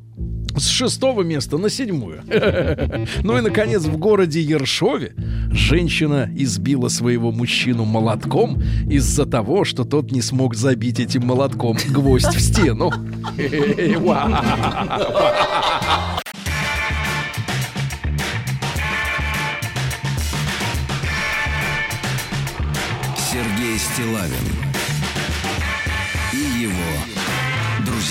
с 0.56 0.68
шестого 0.68 1.22
места 1.22 1.58
на 1.58 1.68
седьмое. 1.68 2.22
Ну 3.22 3.38
и, 3.38 3.40
наконец, 3.40 3.82
в 3.82 3.96
городе 3.96 4.40
Ершове 4.40 5.14
женщина 5.50 6.30
избила 6.34 6.88
своего 6.88 7.32
мужчину 7.32 7.84
молотком 7.84 8.62
из-за 8.88 9.26
того, 9.26 9.64
что 9.64 9.84
тот 9.84 10.12
не 10.12 10.22
смог 10.22 10.54
забить 10.54 11.00
этим 11.00 11.26
молотком 11.26 11.76
гвоздь 11.90 12.34
в 12.34 12.40
стену. 12.40 12.92
Сергей 23.16 23.78
Стилавин 23.78 24.63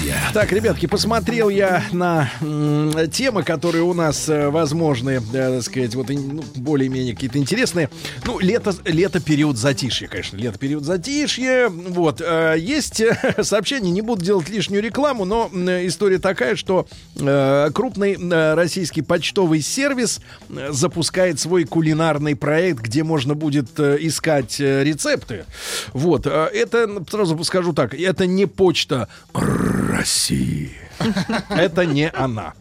друзья. 0.03 0.31
Так, 0.33 0.51
ребятки, 0.51 0.85
посмотрел 0.85 1.49
я 1.49 1.83
на 1.91 2.29
м, 2.41 3.09
темы, 3.09 3.43
которые 3.43 3.83
у 3.83 3.93
нас 3.93 4.27
э, 4.27 4.49
возможны, 4.49 5.21
э, 5.21 5.21
так 5.31 5.63
сказать, 5.63 5.95
вот 5.95 6.09
ну, 6.09 6.43
более-менее 6.55 7.13
какие-то 7.13 7.37
интересные. 7.37 7.89
Ну, 8.25 8.39
лето, 8.39 8.73
лето 8.85 9.21
период 9.21 9.57
затишья, 9.57 10.07
конечно, 10.07 10.37
лето 10.37 10.59
период 10.59 10.83
затишья. 10.83 11.69
Вот, 11.69 12.21
э, 12.21 12.55
есть 12.59 12.99
э, 12.99 13.17
сообщение, 13.43 13.91
не 13.91 14.01
буду 14.01 14.23
делать 14.23 14.49
лишнюю 14.49 14.81
рекламу, 14.81 15.25
но 15.25 15.49
м, 15.53 15.69
история 15.87 16.19
такая, 16.19 16.55
что 16.55 16.85
э, 17.15 17.69
крупный 17.73 18.17
э, 18.19 18.53
российский 18.55 19.01
почтовый 19.01 19.61
сервис 19.61 20.19
э, 20.49 20.71
запускает 20.71 21.39
свой 21.39 21.63
кулинарный 21.63 22.35
проект, 22.35 22.81
где 22.81 23.03
можно 23.03 23.35
будет 23.35 23.79
э, 23.79 23.97
искать 24.01 24.59
э, 24.59 24.83
рецепты. 24.83 25.45
Вот, 25.93 26.27
э, 26.27 26.49
это 26.53 26.89
сразу 27.09 27.41
скажу 27.43 27.73
так, 27.73 27.93
это 27.93 28.25
не 28.25 28.45
почта 28.47 29.07
России. 29.93 30.71
Это 31.49 31.85
не 31.85 32.09
она. 32.09 32.53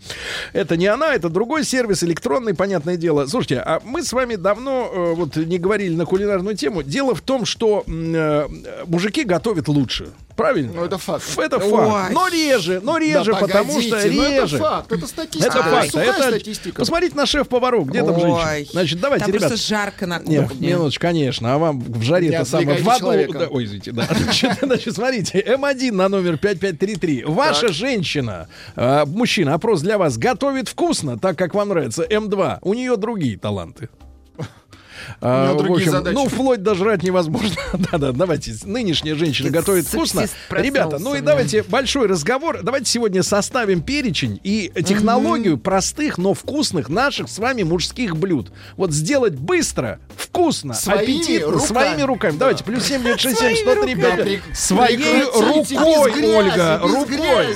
Это 0.53 0.77
не 0.77 0.87
она, 0.87 1.15
это 1.15 1.29
другой 1.29 1.65
сервис, 1.65 2.03
электронный, 2.03 2.55
понятное 2.55 2.97
дело. 2.97 3.27
Слушайте, 3.27 3.61
а 3.61 3.81
мы 3.85 4.03
с 4.03 4.13
вами 4.13 4.37
давно 4.37 4.91
э, 4.93 5.15
вот 5.15 5.37
не 5.37 5.59
говорили 5.59 5.95
на 5.95 6.07
кулинарную 6.07 6.57
тему. 6.57 6.83
Дело 6.83 7.15
в 7.15 7.21
том, 7.21 7.45
что 7.45 7.85
э, 7.87 8.49
мужики 8.87 9.25
готовят 9.25 9.69
лучше. 9.69 10.09
Правильно? 10.37 10.73
Ну, 10.75 10.85
это 10.85 10.99
факт. 10.99 11.25
Это 11.39 11.61
факт. 11.61 11.73
Ой. 12.09 12.15
Но 12.15 12.29
реже, 12.29 12.81
но 12.83 12.99
реже, 12.99 13.33
Да 13.33 13.39
потому 13.39 13.65
погодите, 13.75 13.89
что 13.99 14.09
ну 14.09 14.29
реже. 14.31 14.57
Это 14.57 14.65
факт, 14.65 14.93
это 14.93 15.07
статистика. 15.07 15.47
Это 15.59 15.63
факт. 15.63 15.87
сухая 15.91 16.09
Это- 16.11 16.23
статистика. 16.29 16.79
Посмотрите 16.81 17.17
на 17.17 17.27
шеф-поваров, 17.27 17.89
где 17.89 18.03
там 18.03 18.19
женщина. 18.19 18.65
Значит, 18.71 19.01
давайте, 19.01 19.25
Там 19.27 19.35
ребят. 19.35 19.49
просто 19.49 19.67
жарко 19.69 20.07
на 20.07 20.19
Нет, 20.21 20.49
кухне. 20.49 20.69
минуточку, 20.69 21.03
конечно. 21.03 21.55
А 21.55 21.59
вам 21.59 21.81
в 21.81 21.99
Не 21.99 22.05
жаре-то 22.05 22.45
самое... 22.45 22.83
В 22.83 22.89
аду... 22.89 23.33
да, 23.33 23.47
ой, 23.49 23.65
извините, 23.65 23.93
да. 23.93 24.07
Значит, 24.23 24.59
значит, 24.63 24.95
смотрите. 24.95 25.41
М1 25.41 25.93
на 25.93 26.09
номер 26.09 26.39
5533. 26.39 27.25
Ваша 27.27 27.73
женщина, 27.73 28.49
э, 28.77 29.05
мужчина, 29.07 29.55
опрос 29.55 29.81
для 29.83 29.99
вас, 29.99 30.17
готовит 30.19 30.69
вкусно, 30.69 31.19
так 31.19 31.37
как 31.37 31.55
вам 31.55 31.69
нравится. 31.69 32.05
М2. 32.05 32.59
У 32.63 32.75
нее 32.75 32.97
другие 32.97 33.39
таланты. 33.39 33.89
А, 35.21 35.53
в 35.55 35.71
общем, 35.73 35.91
задачи. 35.91 36.15
ну, 36.15 36.29
вплоть 36.29 36.63
до 36.63 36.75
жрать 36.75 37.03
невозможно. 37.03 37.51
Да-да, 37.91 38.13
давайте. 38.13 38.55
Нынешняя 38.65 39.15
женщина 39.15 39.49
Ты 39.49 39.55
готовит 39.55 39.87
вкусно. 39.87 40.27
Ребята, 40.51 40.99
ну 40.99 41.15
и 41.15 41.21
давайте 41.21 41.63
большой 41.63 42.07
разговор. 42.07 42.61
Давайте 42.63 42.91
сегодня 42.91 43.23
составим 43.23 43.81
перечень 43.83 44.41
и 44.43 44.73
технологию 44.85 45.59
простых, 45.59 46.19
но 46.19 46.35
вкусных 46.35 46.89
наших 46.89 47.29
с 47.29 47.39
вами 47.39 47.63
мужских 47.63 48.17
блюд. 48.17 48.53
Вот 48.77 48.93
сделать 48.93 49.35
быстро, 49.35 49.99
вкусно, 50.17 50.75
Своими 50.75 51.19
аппетитно, 51.19 51.51
руками. 51.53 51.67
своими 51.67 52.03
руками. 52.03 52.37
Давайте, 52.39 52.65
плюс 52.65 52.85
7 52.85 53.03
9 53.03 53.21
6 53.21 53.39
7 53.39 53.57
103 53.57 53.95
руками. 53.95 54.17
5. 54.17 54.27
Прек- 54.27 54.41
Своей 54.55 55.23
рукой, 55.25 56.37
Ольга, 56.37 56.81
рукой. 56.83 57.47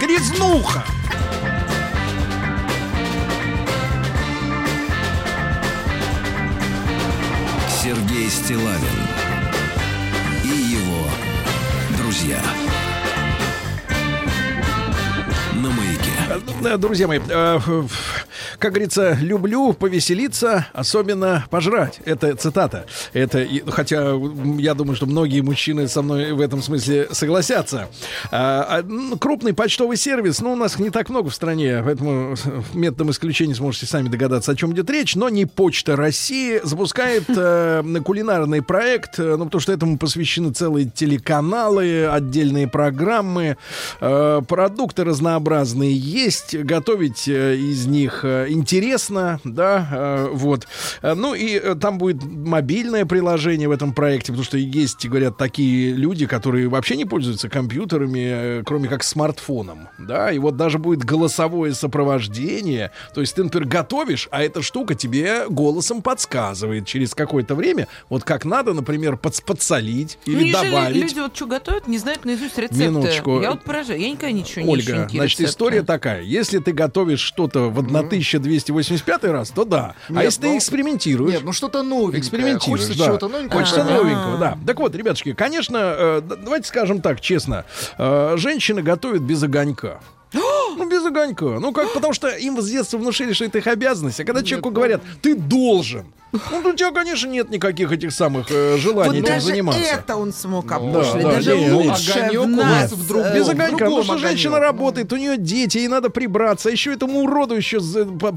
Грязнуха. 0.00 0.84
Сергей 7.90 8.30
Стилавин 8.30 9.00
и 10.44 10.46
его 10.46 11.08
друзья. 11.98 12.40
На 15.54 15.70
маяке. 15.70 16.12
Э, 16.62 16.76
Друзья 16.76 17.08
мои, 17.08 17.18
э, 17.18 17.58
как 18.58 18.72
говорится, 18.72 19.16
люблю 19.20 19.72
повеселиться, 19.72 20.66
особенно 20.72 21.46
пожрать. 21.50 22.00
Это 22.04 22.34
цитата. 22.36 22.86
Это, 23.12 23.46
хотя 23.68 24.12
я 24.58 24.74
думаю, 24.74 24.96
что 24.96 25.06
многие 25.06 25.40
мужчины 25.40 25.88
со 25.88 26.02
мной 26.02 26.32
в 26.32 26.40
этом 26.40 26.62
смысле 26.62 27.08
согласятся. 27.12 27.88
А, 28.30 28.82
а, 28.82 29.16
крупный 29.16 29.54
почтовый 29.54 29.96
сервис, 29.96 30.40
ну, 30.40 30.52
у 30.52 30.56
нас 30.56 30.78
не 30.78 30.90
так 30.90 31.08
много 31.08 31.30
в 31.30 31.34
стране, 31.34 31.82
поэтому 31.84 32.34
методом 32.74 33.10
исключения 33.10 33.54
сможете 33.54 33.86
сами 33.86 34.08
догадаться, 34.08 34.52
о 34.52 34.56
чем 34.56 34.72
идет 34.72 34.90
речь, 34.90 35.14
но 35.16 35.28
не 35.28 35.46
Почта 35.46 35.96
России 35.96 36.60
запускает 36.62 37.24
э, 37.28 37.82
кулинарный 38.04 38.62
проект, 38.62 39.18
э, 39.18 39.36
ну, 39.36 39.44
потому 39.44 39.60
что 39.60 39.72
этому 39.72 39.98
посвящены 39.98 40.52
целые 40.52 40.86
телеканалы, 40.86 42.06
отдельные 42.06 42.68
программы, 42.68 43.56
э, 44.00 44.42
продукты 44.46 45.04
разнообразные 45.04 45.96
есть, 45.96 46.56
готовить 46.56 47.28
э, 47.28 47.56
из 47.56 47.86
них 47.86 48.20
э, 48.24 48.39
интересно, 48.48 49.40
да, 49.44 49.88
э, 49.92 50.28
вот. 50.32 50.66
Э, 51.02 51.14
Ну 51.14 51.34
и 51.34 51.54
э, 51.58 51.74
там 51.74 51.98
будет 51.98 52.22
мобильное 52.24 53.04
приложение 53.06 53.68
в 53.68 53.72
этом 53.72 53.92
проекте, 53.92 54.32
потому 54.32 54.44
что 54.44 54.56
есть, 54.58 55.06
говорят, 55.06 55.36
такие 55.36 55.92
люди, 55.92 56.26
которые 56.26 56.68
вообще 56.68 56.96
не 56.96 57.04
пользуются 57.04 57.48
компьютерами, 57.48 58.60
э, 58.60 58.62
кроме 58.64 58.88
как 58.88 59.02
смартфоном, 59.02 59.88
да, 59.98 60.30
и 60.32 60.38
вот 60.38 60.56
даже 60.56 60.78
будет 60.78 61.04
голосовое 61.04 61.74
сопровождение, 61.74 62.90
то 63.14 63.20
есть 63.20 63.34
ты, 63.34 63.44
например, 63.44 63.68
готовишь, 63.68 64.28
а 64.30 64.42
эта 64.42 64.62
штука 64.62 64.94
тебе 64.94 65.46
голосом 65.48 66.02
подсказывает 66.02 66.86
через 66.86 67.14
какое-то 67.14 67.54
время, 67.54 67.88
вот 68.08 68.24
как 68.24 68.44
надо, 68.44 68.72
например, 68.72 69.14
подс- 69.14 69.42
подсолить 69.44 70.18
Ну, 70.26 70.32
или 70.32 70.44
неужели 70.50 70.70
добавить. 70.70 70.96
люди 71.02 71.18
вот 71.20 71.36
что 71.36 71.46
готовят, 71.46 71.86
не 71.88 71.98
знают 71.98 72.24
наизусть 72.24 72.58
рецепты? 72.58 72.84
Минуточку. 72.84 73.40
Я 73.40 73.50
вот 73.52 73.62
поражаю. 73.64 74.00
Я 74.00 74.10
никогда 74.10 74.32
ничего 74.32 74.64
не 74.64 74.80
ищу, 74.80 74.92
Ольга, 74.92 75.08
значит, 75.10 75.40
рецепты. 75.40 75.44
история 75.44 75.82
такая. 75.82 76.22
Если 76.22 76.58
ты 76.58 76.72
готовишь 76.72 77.20
что-то 77.20 77.68
в 77.70 77.82
1285 78.20 79.24
раз, 79.24 79.50
то 79.50 79.64
да. 79.64 79.94
а 80.08 80.12
Нет, 80.12 80.24
если 80.24 80.40
ты 80.42 80.48
ну, 80.48 80.58
экспериментируешь... 80.58 81.34
Нет, 81.34 81.42
ну 81.44 81.52
что-то 81.52 81.82
новенькое. 81.82 82.20
Экспериментируешь, 82.20 82.80
Хочется 82.80 82.98
да. 82.98 83.06
чего-то 83.06 83.28
новенького. 83.28 83.60
Хочется 83.60 83.82
Ага. 83.82 83.94
новенького, 83.94 84.38
да. 84.38 84.58
Так 84.66 84.78
вот, 84.78 84.94
ребятушки, 84.94 85.32
конечно, 85.32 85.78
э, 85.78 86.22
давайте 86.22 86.68
скажем 86.68 87.00
так, 87.00 87.20
честно, 87.20 87.64
э, 87.98 88.34
женщины 88.36 88.82
готовят 88.82 89.22
без 89.22 89.42
огонька. 89.42 90.00
Ну, 90.76 90.88
без 90.88 91.04
огонька. 91.04 91.58
Ну, 91.60 91.72
как, 91.72 91.92
потому 91.92 92.12
что 92.12 92.28
им 92.28 92.60
с 92.60 92.68
детства 92.68 92.98
внушили, 92.98 93.32
что 93.32 93.44
это 93.44 93.58
их 93.58 93.66
обязанность. 93.66 94.20
А 94.20 94.24
когда 94.24 94.42
человеку 94.42 94.70
говорят, 94.70 95.02
ты 95.22 95.34
должен, 95.34 96.04
ну, 96.32 96.70
у 96.70 96.72
тебя, 96.74 96.92
конечно, 96.92 97.28
нет 97.28 97.50
никаких 97.50 97.90
этих 97.90 98.12
самых 98.12 98.46
э, 98.50 98.76
желаний 98.78 99.08
Вот 99.08 99.16
этим 99.16 99.24
даже 99.34 99.46
заниматься. 99.46 99.80
это 99.82 100.16
он 100.16 100.32
смог 100.32 100.66
да, 100.66 100.76
опошлить. 100.76 101.22
да, 101.24 101.32
даже 101.32 101.58
не, 101.58 101.70
лучше 101.72 102.30
в 102.38 102.46
нас. 102.46 102.92
в 102.92 103.08
другом. 103.08 103.34
Без 103.34 103.48
огонька, 103.48 103.84
потому 103.86 104.04
что 104.04 104.18
женщина 104.18 104.60
работает, 104.60 105.12
у 105.12 105.16
нее 105.16 105.36
дети, 105.36 105.78
ей 105.78 105.88
надо 105.88 106.08
прибраться, 106.08 106.68
а 106.68 106.72
еще 106.72 106.92
этому 106.92 107.22
уроду 107.22 107.54
еще 107.56 107.80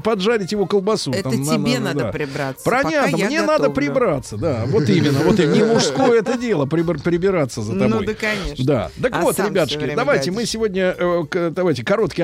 поджарить 0.02 0.52
его 0.52 0.66
колбасу. 0.66 1.12
Это 1.12 1.30
Там 1.30 1.44
тебе 1.44 1.78
на- 1.78 1.86
надо 1.92 1.98
да. 2.04 2.12
прибраться. 2.12 2.68
Понятно, 2.68 3.16
мне 3.16 3.40
надо 3.40 3.68
готовлю. 3.68 3.74
прибраться, 3.74 4.36
да, 4.36 4.64
вот 4.66 4.88
именно, 4.88 5.20
вот 5.20 5.38
именно. 5.38 5.54
Не 5.54 5.62
мужское 5.64 6.18
это 6.20 6.36
дело, 6.36 6.66
прибираться 6.66 7.62
за 7.62 7.72
тобой. 7.72 7.88
Ну 7.88 8.02
да, 8.02 8.14
конечно. 8.14 8.64
Да. 8.64 8.90
Так 9.00 9.12
А 9.14 9.20
вот, 9.20 9.38
ребятушки, 9.38 9.92
давайте 9.94 10.30
мы 10.30 10.46
сегодня, 10.46 10.94
э, 10.98 11.22
к- 11.30 11.50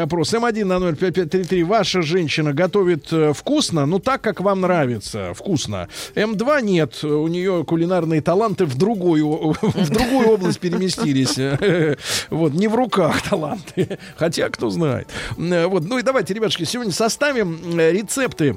давайте 0.00 0.02
опрос. 0.02 0.34
М1 0.34 0.64
на 0.64 0.92
05533. 0.92 1.64
Ваша 1.64 2.02
женщина 2.02 2.52
готовит 2.52 3.12
э, 3.12 3.32
вкусно, 3.32 3.86
ну 3.86 3.98
так, 3.98 4.20
как 4.22 4.40
вам 4.40 4.60
нравится, 4.60 5.32
вкусно. 5.34 5.88
М2 6.14 6.62
нет, 6.62 7.04
у 7.04 7.28
нее 7.28 7.64
кулинарные 7.64 8.20
таланты 8.20 8.64
в 8.64 8.76
другую, 8.76 9.54
в 9.62 9.90
другую 9.90 10.28
область 10.28 10.60
переместились. 10.60 11.38
Вот, 12.30 12.54
не 12.54 12.68
в 12.68 12.74
руках 12.74 13.22
таланты. 13.28 13.98
Хотя, 14.16 14.48
кто 14.48 14.70
знает. 14.70 15.08
Э, 15.38 15.66
Вот, 15.66 15.84
ну 15.84 15.98
и 15.98 16.02
давайте, 16.02 16.34
ребятушки, 16.34 16.64
сегодня 16.64 16.92
составим 16.92 17.78
э, 17.78 17.92
рецепты 17.92 18.56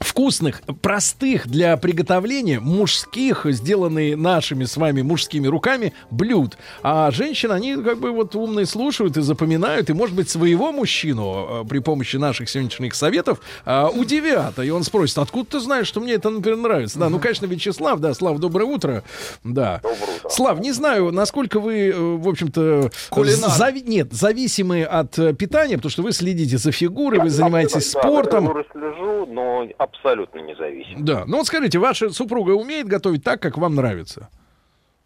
вкусных, 0.00 0.62
простых 0.80 1.48
для 1.48 1.76
приготовления, 1.76 2.60
мужских, 2.60 3.46
сделанные 3.50 4.16
нашими 4.16 4.64
с 4.64 4.76
вами 4.76 5.02
мужскими 5.02 5.46
руками 5.46 5.92
блюд. 6.10 6.56
А 6.82 7.10
женщины, 7.10 7.52
они 7.52 7.76
как 7.76 7.98
бы 7.98 8.10
вот 8.12 8.34
умные 8.34 8.66
слушают 8.66 9.16
и 9.16 9.22
запоминают, 9.22 9.90
и, 9.90 9.92
может 9.92 10.14
быть, 10.16 10.28
своего 10.30 10.72
мужчину 10.72 11.62
э, 11.62 11.68
при 11.68 11.78
помощи 11.78 12.16
наших 12.16 12.48
сегодняшних 12.48 12.94
советов 12.94 13.40
э, 13.64 13.86
удивят. 13.94 14.58
И 14.58 14.70
он 14.70 14.82
спросит, 14.84 15.18
откуда 15.18 15.52
ты 15.52 15.60
знаешь, 15.60 15.86
что 15.86 16.00
мне 16.00 16.14
это, 16.14 16.30
например, 16.30 16.58
нравится? 16.58 16.98
Да, 16.98 17.08
ну, 17.08 17.18
конечно, 17.18 17.46
Вячеслав, 17.46 18.00
да, 18.00 18.14
Слав, 18.14 18.38
доброе 18.38 18.64
утро. 18.64 19.04
Да. 19.44 19.80
Слав, 20.28 20.60
не 20.60 20.72
знаю, 20.72 21.10
насколько 21.12 21.60
вы, 21.60 21.88
э, 21.88 21.98
в 21.98 22.28
общем-то, 22.28 22.90
Кулинар. 23.10 23.50
зави- 23.50 23.84
нет, 23.86 24.12
зависимы 24.12 24.82
от 24.84 25.14
питания, 25.38 25.76
потому 25.76 25.90
что 25.90 26.02
вы 26.02 26.12
следите 26.12 26.58
за 26.58 26.72
фигурой, 26.72 27.20
вы 27.20 27.30
занимаетесь 27.30 27.90
спортом. 27.90 28.44
Я 28.46 28.64
слежу, 28.72 29.26
но 29.26 29.66
абсолютно 29.82 30.40
независим. 30.40 31.04
Да. 31.04 31.24
Ну 31.26 31.38
вот 31.38 31.46
скажите, 31.46 31.78
ваша 31.78 32.10
супруга 32.10 32.52
умеет 32.52 32.86
готовить 32.86 33.24
так, 33.24 33.40
как 33.40 33.58
вам 33.58 33.74
нравится? 33.74 34.28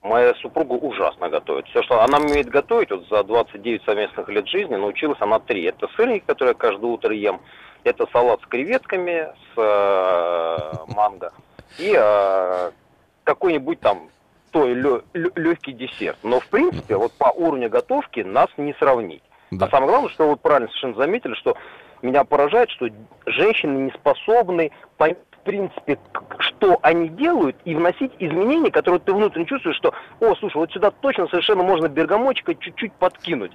Моя 0.02 0.34
супруга 0.34 0.74
ужасно 0.74 1.28
готовит. 1.28 1.66
Все, 1.68 1.82
что 1.82 2.00
она 2.00 2.18
умеет 2.18 2.48
готовить, 2.48 2.90
вот 2.90 3.08
за 3.08 3.24
29 3.24 3.82
совместных 3.84 4.28
лет 4.28 4.46
жизни 4.46 4.76
научилась 4.76 5.18
она 5.20 5.40
три. 5.40 5.64
Это 5.64 5.88
сырники, 5.96 6.24
которые 6.26 6.52
я 6.52 6.54
каждое 6.54 6.86
утро 6.86 7.12
ем. 7.12 7.40
Это 7.82 8.06
салат 8.12 8.40
с 8.42 8.46
креветками, 8.46 9.28
с 9.54 9.58
э, 9.58 10.92
манго. 10.94 11.32
И 11.78 11.92
э, 11.96 12.70
какой-нибудь 13.24 13.80
там 13.80 14.08
той 14.52 14.74
легкий 14.74 15.72
десерт. 15.72 16.18
Но, 16.22 16.40
в 16.40 16.46
принципе, 16.48 16.96
вот 16.96 17.12
по 17.12 17.30
уровню 17.30 17.68
готовки 17.68 18.20
нас 18.20 18.48
не 18.56 18.74
сравнить. 18.74 19.22
Да. 19.50 19.66
А 19.66 19.70
самое 19.70 19.90
главное, 19.90 20.10
что 20.10 20.28
вы 20.28 20.36
правильно 20.36 20.68
совершенно 20.68 20.94
заметили, 20.94 21.34
что 21.34 21.56
меня 22.06 22.24
поражает, 22.24 22.70
что 22.70 22.86
женщины 23.26 23.78
не 23.78 23.90
способны 23.90 24.70
понять, 24.96 25.18
в 25.32 25.40
принципе, 25.46 25.98
что 26.38 26.78
они 26.82 27.08
делают, 27.08 27.56
и 27.64 27.74
вносить 27.74 28.12
изменения, 28.18 28.70
которые 28.70 29.00
ты 29.00 29.12
внутренне 29.12 29.46
чувствуешь, 29.46 29.76
что, 29.76 29.94
о, 30.20 30.34
слушай, 30.36 30.56
вот 30.56 30.72
сюда 30.72 30.90
точно 30.90 31.28
совершенно 31.28 31.62
можно 31.62 31.88
бергамотчика 31.88 32.54
чуть-чуть 32.54 32.92
подкинуть. 32.94 33.52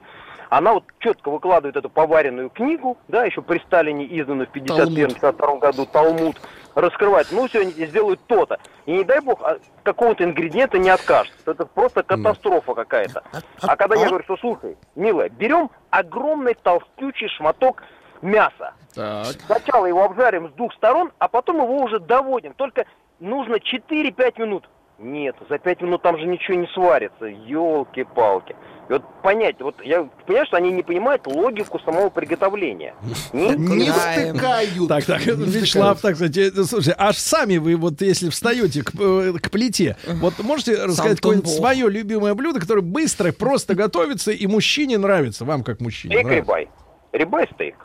Она 0.49 0.73
вот 0.73 0.83
четко 0.99 1.31
выкладывает 1.31 1.77
эту 1.77 1.89
поваренную 1.89 2.49
книгу, 2.49 2.97
да, 3.07 3.23
еще 3.23 3.41
при 3.41 3.59
Сталине 3.59 4.03
изданную 4.05 4.47
в 4.47 4.55
51-52 4.55 5.59
году, 5.59 5.85
Талмуд, 5.85 6.41
раскрывает, 6.75 7.27
ну, 7.31 7.47
сегодня 7.47 7.71
сделают 7.85 8.19
то-то. 8.27 8.59
И 8.85 8.91
не 8.91 9.03
дай 9.05 9.21
бог, 9.21 9.41
а 9.43 9.59
какого-то 9.83 10.25
ингредиента 10.25 10.77
не 10.77 10.89
откажется. 10.89 11.51
Это 11.51 11.65
просто 11.65 12.03
катастрофа 12.03 12.73
какая-то. 12.73 13.23
А 13.61 13.75
когда 13.77 13.95
я 13.95 14.07
говорю, 14.07 14.23
что 14.25 14.35
слушай, 14.37 14.77
милая, 14.95 15.29
берем 15.29 15.69
огромный 15.89 16.55
толстючий 16.55 17.29
шматок 17.29 17.83
мяса. 18.21 18.73
Так. 18.93 19.27
Сначала 19.45 19.85
его 19.85 20.03
обжарим 20.03 20.49
с 20.49 20.53
двух 20.53 20.73
сторон, 20.73 21.11
а 21.19 21.27
потом 21.27 21.57
его 21.57 21.77
уже 21.83 21.99
доводим. 21.99 22.53
Только 22.53 22.85
нужно 23.19 23.55
4-5 23.55 24.39
минут. 24.41 24.69
Нет, 24.99 25.35
за 25.49 25.57
5 25.57 25.81
минут 25.81 26.03
там 26.03 26.19
же 26.19 26.27
ничего 26.27 26.57
не 26.57 26.67
сварится. 26.67 27.25
Елки-палки. 27.25 28.55
И 28.87 28.93
вот 28.93 29.03
понять, 29.23 29.55
вот 29.61 29.75
я 29.83 30.03
понимаю, 30.27 30.45
что 30.45 30.57
они 30.57 30.71
не 30.71 30.83
понимают 30.83 31.25
логику 31.25 31.79
самого 31.79 32.09
приготовления. 32.09 32.93
Не, 33.33 33.55
Не 33.55 33.89
втыкают. 33.89 34.89
Так, 34.89 35.05
так, 35.05 35.25
Не 35.25 35.45
Вячеслав, 35.45 35.97
втыкают. 35.97 36.01
так 36.01 36.15
сказать, 36.15 36.37
э, 36.37 36.63
слушай, 36.65 36.93
аж 36.97 37.17
сами 37.17 37.57
вы 37.57 37.77
вот 37.77 38.01
если 38.01 38.29
встаете 38.29 38.83
к, 38.83 38.91
э, 38.99 39.33
к 39.41 39.49
плите, 39.49 39.97
вот 40.19 40.33
можете 40.43 40.83
рассказать 40.83 41.21
какое-нибудь 41.21 41.49
свое 41.49 41.89
любимое 41.89 42.33
блюдо, 42.33 42.59
которое 42.59 42.81
быстро, 42.81 43.31
просто 43.31 43.75
готовится 43.75 44.31
и 44.31 44.45
мужчине 44.45 44.97
нравится, 44.97 45.45
вам 45.45 45.63
как 45.63 45.79
мужчине 45.79 46.15
Стейк 46.15 46.25
нравится? 46.25 46.45
рибай. 46.45 46.69
Рибай 47.13 47.47
стейк. 47.53 47.75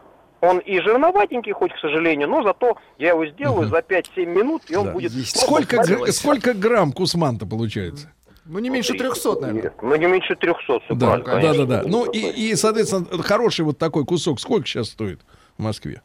Он 0.46 0.58
и 0.58 0.78
жирноватенький, 0.80 1.52
хоть, 1.52 1.72
к 1.72 1.78
сожалению, 1.80 2.28
но 2.28 2.42
зато 2.44 2.76
я 2.98 3.10
его 3.10 3.26
сделаю 3.26 3.68
за 3.68 3.78
5-7 3.78 4.26
минут, 4.26 4.62
и 4.68 4.76
он 4.76 4.86
Да. 4.86 4.92
будет... 4.92 5.12
Сколько, 5.26 5.76
гр- 5.78 6.12
сколько 6.12 6.54
грамм 6.54 6.92
кусманта 6.92 7.46
получается? 7.46 8.12
Ну, 8.44 8.60
не 8.60 8.70
меньше 8.70 8.94
300, 8.94 9.40
наверное. 9.40 9.62
Нет, 9.64 9.74
Ну, 9.82 9.96
не 9.96 10.06
меньше 10.06 10.36
300, 10.36 10.78
все 10.80 10.94
Да, 10.94 11.18
правильно. 11.18 11.52
да, 11.54 11.64
да, 11.66 11.82
да. 11.82 11.88
Ну 11.88 12.04
и, 12.04 12.18
и, 12.20 12.54
соответственно, 12.54 13.06
хороший 13.24 13.64
вот 13.64 13.76
такой 13.78 14.04
кусок 14.04 14.38
сколько 14.38 14.66
сейчас 14.68 14.90
стоит 14.90 15.20
в 15.58 15.62
Москве? 15.62 16.00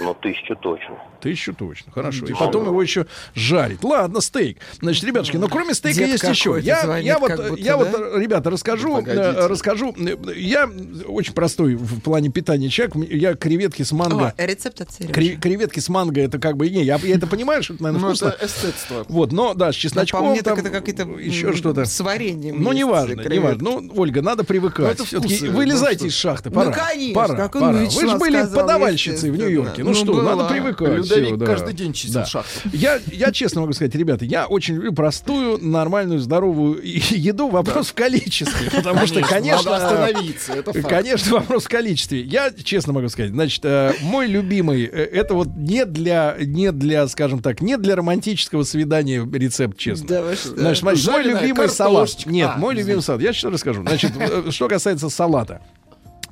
Ну, 0.00 0.14
тысячу 0.14 0.56
точно. 0.56 0.98
Тысячу 1.20 1.54
точно, 1.54 1.92
хорошо. 1.92 2.26
И 2.26 2.32
потом 2.32 2.66
его 2.66 2.82
еще 2.82 3.06
жарить. 3.34 3.82
Ладно, 3.82 4.20
стейк. 4.20 4.58
Значит, 4.80 5.04
ребятушки, 5.04 5.36
но 5.36 5.48
кроме 5.48 5.72
стейка 5.74 6.00
Дед 6.00 6.08
есть 6.10 6.24
еще. 6.24 6.58
Я, 6.60 6.82
звонит, 6.82 7.06
я 7.06 7.18
вот, 7.18 7.30
будто, 7.30 7.54
я 7.56 7.76
да? 7.76 7.84
вот, 7.84 8.16
ребята, 8.18 8.50
расскажу, 8.50 8.96
Погодите. 8.96 9.22
э, 9.22 9.46
расскажу. 9.46 9.94
Я 10.36 10.68
очень 11.06 11.32
простой 11.32 11.76
в 11.76 12.00
плане 12.00 12.28
питания 12.30 12.68
человек. 12.68 12.96
Я 13.10 13.34
креветки 13.34 13.82
с 13.82 13.92
манго. 13.92 14.34
О, 14.36 14.46
рецепт 14.46 14.80
от 14.80 14.92
Сережи. 14.92 15.12
Кре- 15.12 15.36
креветки 15.40 15.80
с 15.80 15.88
манго 15.88 16.20
это 16.20 16.38
как 16.38 16.56
бы 16.56 16.68
не, 16.68 16.82
я, 16.82 16.96
я 17.02 17.14
это 17.14 17.26
понимаю, 17.26 17.62
что 17.62 17.74
это, 17.74 17.84
наверное, 17.84 18.02
Ну, 18.02 18.08
вкусно. 18.08 18.26
это 18.28 18.46
эстетство. 18.46 19.06
Вот, 19.08 19.32
но 19.32 19.54
да, 19.54 19.72
с 19.72 19.76
Ну, 19.76 19.80
чесночком 19.80 20.20
по 20.24 20.30
мне, 20.30 20.42
там 20.42 20.56
так 20.56 20.64
это 20.66 20.74
какие-то 20.80 21.04
еще 21.18 21.52
что-то. 21.54 21.84
с 21.84 22.00
вареньем. 22.00 22.62
Ну, 22.62 22.72
неважно, 22.72 23.20
неважно. 23.22 23.62
Ну, 23.62 23.92
Ольга, 23.96 24.20
надо 24.22 24.44
привыкать. 24.44 24.98
Ну, 24.98 25.04
вкусы, 25.20 25.48
вылезайте 25.50 26.02
ну, 26.02 26.08
из 26.08 26.14
шахты, 26.14 26.50
Ну, 26.50 26.56
пора. 26.56 26.72
конечно, 26.72 27.14
пора, 27.14 27.48
пора. 27.48 27.72
Вы 27.72 28.08
же 28.08 28.16
были 28.18 28.44
подавальщицей 28.52 29.30
в. 29.30 29.36
Нью-Йорке. 29.36 29.83
Ну, 29.84 29.90
Ну, 29.90 29.94
что, 29.94 30.12
была. 30.12 30.34
надо 30.36 30.48
привыкать. 30.52 30.88
Людовик 30.98 31.26
всё, 31.26 31.36
да. 31.36 31.46
каждый 31.46 31.74
день 31.74 31.92
чистил 31.92 32.20
Да. 32.20 32.26
шахту. 32.26 32.68
Я, 32.72 32.98
я 33.12 33.30
честно 33.32 33.60
могу 33.60 33.72
сказать, 33.72 33.94
ребята, 33.94 34.24
я 34.24 34.46
очень 34.46 34.74
люблю 34.74 34.92
простую, 34.92 35.58
нормальную, 35.64 36.18
здоровую 36.20 36.80
еду. 36.82 37.48
Вопрос 37.48 37.88
в 37.88 37.94
количестве. 37.94 38.70
Потому 38.70 39.06
что, 39.06 39.20
конечно... 39.22 39.70
Надо 39.70 39.86
остановиться, 39.86 40.52
это 40.52 40.72
факт. 40.72 40.88
Конечно, 40.88 41.32
вопрос 41.34 41.64
в 41.64 41.68
количестве. 41.68 42.22
Я 42.22 42.50
честно 42.52 42.92
могу 42.92 43.08
сказать, 43.08 43.30
значит, 43.32 43.64
э, 43.64 43.92
мой 44.02 44.26
любимый, 44.26 44.84
э, 44.84 44.88
это 45.04 45.34
вот 45.34 45.48
не 45.56 45.84
для, 45.84 46.36
не 46.40 46.72
для, 46.72 47.06
скажем 47.08 47.40
так, 47.40 47.60
не 47.60 47.76
для 47.76 47.96
романтического 47.96 48.62
свидания 48.64 49.28
рецепт, 49.32 49.76
честно. 49.78 50.08
Да? 50.08 50.24
Значит, 50.56 50.82
мой 50.82 50.94
любимый 51.22 51.68
салат. 51.68 52.10
Нет, 52.26 52.50
А, 52.54 52.58
мой 52.58 52.74
любимый 52.74 53.02
салат. 53.02 53.20
Я 53.22 53.32
сейчас 53.32 53.52
расскажу. 53.52 53.82
Значит, 53.82 54.12
э, 54.18 54.50
что 54.50 54.68
касается 54.68 55.08
салата. 55.08 55.60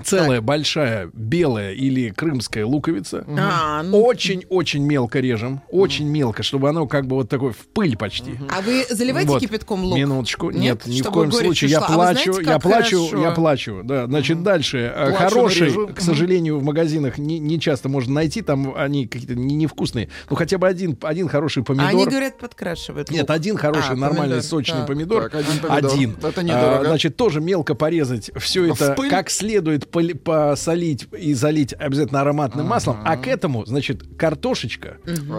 Целая 0.04 0.40
большая 0.40 1.10
белая 1.12 1.72
или 1.72 2.10
крымская 2.10 2.64
луковица. 2.66 3.24
А, 3.38 3.82
ну, 3.82 4.02
Очень-очень 4.02 4.82
мелко 4.84 5.20
режем. 5.20 5.62
Очень 5.70 6.08
мелко, 6.08 6.42
чтобы 6.42 6.68
оно 6.68 6.86
как 6.86 7.06
бы 7.06 7.16
вот 7.16 7.28
такой 7.28 7.52
в 7.52 7.66
пыль 7.68 7.96
почти. 7.96 8.32
а 8.50 8.60
вы 8.62 8.84
заливаете 8.88 9.28
Вот. 9.30 9.40
кипятком 9.40 9.84
лук? 9.84 9.96
Минуточку. 9.98 10.50
Нет, 10.50 10.86
ни 10.86 11.00
в 11.02 11.10
коем 11.10 11.32
случае. 11.32 11.70
Я 11.70 11.80
ушла. 11.80 11.88
А 11.88 11.94
плачу, 11.96 12.32
знаете, 12.32 12.50
я 12.50 12.58
плачу, 12.58 13.06
хорошо? 13.08 13.22
я 13.22 13.30
плачу. 13.32 13.80
Да, 13.84 14.06
значит, 14.06 14.42
дальше. 14.42 14.92
Э, 14.94 15.10
Плачу, 15.10 15.16
Хороший, 15.34 15.60
нарежу. 15.62 15.88
к 15.88 16.00
сожалению, 16.00 16.58
в 16.58 16.62
магазинах 16.64 17.18
не, 17.18 17.38
не 17.38 17.60
часто 17.60 17.88
можно 17.88 18.14
найти. 18.14 18.42
Там 18.42 18.74
они 18.76 19.06
какие-то 19.06 19.34
не- 19.34 19.54
невкусные. 19.54 20.08
Ну, 20.30 20.36
хотя 20.36 20.58
бы 20.58 20.66
один, 20.68 20.96
один 21.02 21.28
хороший 21.28 21.62
помидор. 21.62 21.86
А 21.86 21.90
Они 21.90 22.04
говорят, 22.06 22.38
подкрашивают 22.38 23.10
Нет, 23.10 23.22
лук. 23.22 23.30
один 23.30 23.56
хороший, 23.56 23.92
А, 23.92 23.96
нормальный, 23.96 24.34
помидор, 24.36 24.42
сочный 24.42 24.78
так. 24.78 24.86
помидор. 24.86 25.22
Так, 25.24 25.34
один 25.36 25.58
помидор. 25.60 25.92
Один. 25.92 26.16
Это 26.22 26.42
недорого. 26.42 26.80
А, 26.80 26.84
значит, 26.84 27.16
тоже 27.16 27.40
мелко 27.40 27.74
порезать. 27.74 28.30
Все 28.36 28.72
это 28.72 28.96
как 29.10 29.30
следует 29.30 29.88
посолить 29.92 31.06
и 31.18 31.34
залить 31.34 31.74
обязательно 31.78 32.20
ароматным 32.22 32.66
маслом. 32.66 32.98
А 33.04 33.16
к 33.16 33.26
этому, 33.26 33.64
значит, 33.66 34.02
картошечка 34.16 34.96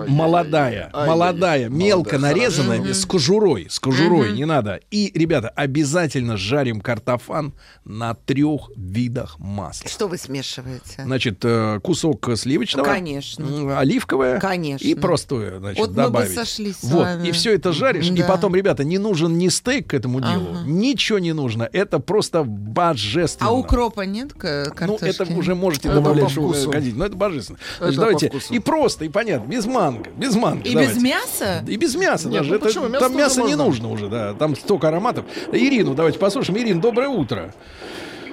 молодая, 0.07 0.91
молодая, 0.93 1.69
мелко 1.69 2.17
нарезанная, 2.17 2.93
с 2.93 3.05
кожурой, 3.05 3.67
с 3.69 3.79
кожурой, 3.79 4.33
не 4.33 4.45
надо. 4.45 4.79
И, 4.91 5.11
ребята, 5.13 5.49
обязательно 5.49 6.37
жарим 6.37 6.81
картофан 6.81 7.53
на 7.85 8.13
трех 8.13 8.69
видах 8.75 9.37
масла. 9.39 9.89
Что 9.89 10.07
вы 10.07 10.17
смешиваете? 10.17 11.03
Значит, 11.03 11.39
э, 11.43 11.79
кусок 11.81 12.29
сливочного, 12.35 12.85
Конечно. 12.85 13.77
оливковое 13.79 14.39
Конечно. 14.39 14.85
и 14.85 14.95
простое, 14.95 15.59
значит, 15.59 15.79
Вот 15.79 15.89
мы 15.89 15.95
бы 15.95 16.01
добавить. 16.03 16.33
сошлись 16.35 16.77
с 16.77 16.83
вот, 16.83 17.03
вами. 17.05 17.27
и 17.27 17.31
все 17.31 17.53
это 17.55 17.73
жаришь, 17.73 18.07
и 18.09 18.11
Да. 18.21 18.27
потом, 18.27 18.55
ребята, 18.55 18.83
не 18.83 18.97
нужен 18.97 19.37
ни 19.37 19.47
стейк 19.49 19.89
к 19.89 19.93
этому 19.93 20.21
делу, 20.21 20.57
ничего 20.65 21.19
не 21.19 21.33
нужно, 21.33 21.67
это 21.71 21.99
просто 21.99 22.43
божественно. 22.43 23.49
А 23.49 23.53
укропа 23.53 24.01
нет 24.01 24.33
к 24.43 24.81
Ну, 24.81 24.97
картошке? 24.97 25.09
это 25.09 25.33
уже 25.33 25.55
можете 25.55 25.87
Это 25.87 25.95
добавлять, 25.95 26.25
по 26.25 26.29
что 26.29 26.41
вкусу. 26.41 26.71
хотите, 26.71 26.95
но 26.95 27.05
это 27.05 27.15
божественно. 27.15 27.57
Это 27.57 27.77
Значит, 27.79 27.95
по 27.95 28.01
давайте, 28.01 28.29
вкусу. 28.29 28.53
и 28.53 28.59
просто, 28.59 29.05
и 29.05 29.09
понятно, 29.09 29.47
без 29.47 29.65
манго, 29.65 30.09
без 30.17 30.35
манго. 30.35 30.67
И 30.67 30.73
давайте. 30.73 30.93
без 30.95 31.01
мяса? 31.03 31.63
И 31.67 31.75
без 31.77 31.95
мяса 31.95 32.27
Нет, 32.27 32.37
даже. 32.39 32.49
ну 32.51 32.55
Это- 32.57 32.65
почему? 32.65 32.87
Мясо 32.89 33.05
там 33.07 33.17
мяса 33.17 33.41
не 33.43 33.55
нужно 33.55 33.89
уже, 33.89 34.07
да. 34.09 34.33
Там 34.33 34.55
столько 34.55 34.89
ароматов. 34.89 35.25
Ирину, 35.51 35.93
давайте 35.95 36.19
послушаем. 36.19 36.59
Ирина, 36.59 36.81
доброе 36.81 37.07
утро. 37.09 37.53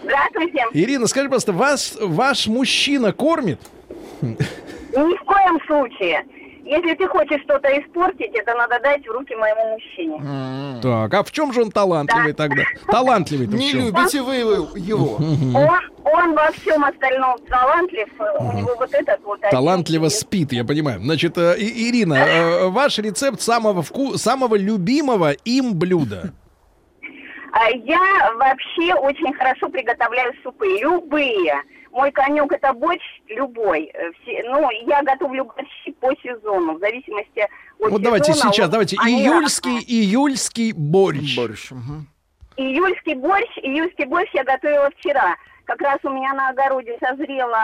Здравствуйте. 0.02 0.64
Ирина, 0.72 1.06
скажи, 1.06 1.28
пожалуйста, 1.28 1.52
вас 1.52 1.94
ваш 2.00 2.46
мужчина 2.48 3.12
кормит? 3.12 3.60
Ни 4.22 4.34
в 5.16 5.24
коем 5.24 5.58
случае. 5.66 6.24
Если 6.70 6.94
ты 6.94 7.08
хочешь 7.08 7.42
что-то 7.42 7.68
испортить, 7.80 8.30
это 8.32 8.54
надо 8.54 8.78
дать 8.78 9.04
в 9.04 9.10
руки 9.10 9.34
моему 9.34 9.72
мужчине. 9.72 10.80
Так, 10.80 11.12
а 11.12 11.24
в 11.24 11.32
чем 11.32 11.52
же 11.52 11.62
он 11.62 11.72
талантливый 11.72 12.32
тогда? 12.32 12.62
Талантливый-то 12.86 13.56
в 13.56 13.58
Не 13.58 13.72
любите 13.72 14.22
вы 14.22 14.36
его-. 14.36 15.16
Он, 15.16 15.80
он 16.04 16.34
во 16.36 16.52
всем 16.52 16.84
остальном 16.84 17.38
талантлив. 17.48 18.08
У 18.38 18.52
него 18.56 18.76
вот 18.78 18.94
этот 18.94 19.20
вот... 19.24 19.40
Талантливо 19.50 20.10
спит, 20.10 20.52
я 20.52 20.64
понимаю. 20.64 21.00
Значит, 21.00 21.36
э, 21.38 21.56
Ирина, 21.58 22.14
э, 22.14 22.68
ваш 22.68 22.98
рецепт 22.98 23.40
самого 23.40 23.82
вку... 23.82 24.16
самого 24.16 24.54
любимого 24.54 25.32
им 25.44 25.76
блюда. 25.76 26.32
А 27.52 27.68
Я 27.70 28.32
вообще 28.36 28.94
очень 28.94 29.34
хорошо 29.34 29.68
приготовляю 29.70 30.32
супы. 30.44 30.66
Любые. 30.80 31.64
Мой 31.90 32.12
конек 32.12 32.52
это 32.52 32.72
борщ 32.72 33.02
любой. 33.28 33.90
Э, 33.94 34.10
все- 34.22 34.42
ну, 34.48 34.70
я 34.86 35.02
готовлю 35.02 35.44
борщи 35.44 35.92
по 36.00 36.14
сезону, 36.22 36.74
в 36.74 36.78
зависимости 36.80 37.40
от 37.80 37.90
Вот 37.90 38.02
давайте 38.02 38.32
сезона. 38.32 38.52
сейчас, 38.52 38.66
Вот 38.66 38.72
давайте 38.72 38.96
они 39.00 39.22
июльский, 39.22 39.78
июльский 39.80 40.72
борщ. 40.72 41.36
Борщ. 41.36 41.70
мгм. 41.72 42.06
Июльский 42.56 43.14
борщ, 43.14 43.48
июльский 43.58 44.04
борщ 44.04 44.30
я 44.34 44.44
готовила 44.44 44.90
вчера. 44.98 45.36
Как 45.64 45.80
раз 45.82 45.98
у 46.04 46.10
меня 46.10 46.32
на 46.34 46.48
огороде 46.50 46.96
созрела 47.00 47.58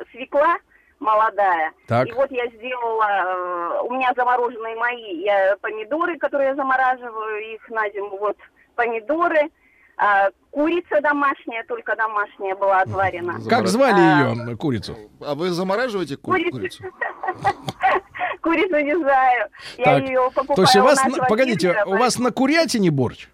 э, 0.00 0.04
свекла 0.12 0.56
молодая. 0.98 1.72
Так. 1.86 2.06
И 2.08 2.12
вот 2.12 2.30
я 2.30 2.46
сделала, 2.48 3.06
э, 3.08 3.80
у 3.84 3.94
меня 3.94 4.12
замороженные 4.16 4.76
мои 4.76 5.22
я, 5.22 5.56
помидоры, 5.62 6.18
которые 6.18 6.48
я 6.50 6.54
замораживаю 6.54 7.54
их 7.54 7.66
на 7.70 7.88
зиму. 7.90 8.18
Вот 8.18 8.36
помидоры, 8.74 9.50
а, 9.96 10.28
курица 10.50 11.00
домашняя, 11.00 11.64
только 11.64 11.96
домашняя 11.96 12.54
была 12.54 12.80
отварена. 12.80 13.40
Как 13.48 13.66
звали 13.66 14.00
А, 14.00 14.34
ее 14.34 14.56
курицу? 14.56 14.96
А 15.20 15.34
вы 15.34 15.50
замораживаете 15.50 16.16
ку- 16.16 16.32
курицу? 16.32 16.84
Курицу 18.42 18.78
не 18.80 18.96
знаю. 18.98 19.48
Я 19.78 19.84
Так, 19.84 20.02
ее 20.02 20.30
покупаю 20.34 20.56
То 20.56 20.62
есть 20.62 20.76
у 20.76 20.82
вас, 20.82 20.98
погодите, 21.28 21.76
у 21.86 21.96
вас 21.96 22.18
на 22.18 22.30
курятине 22.30 22.90
борщ? 22.90 23.28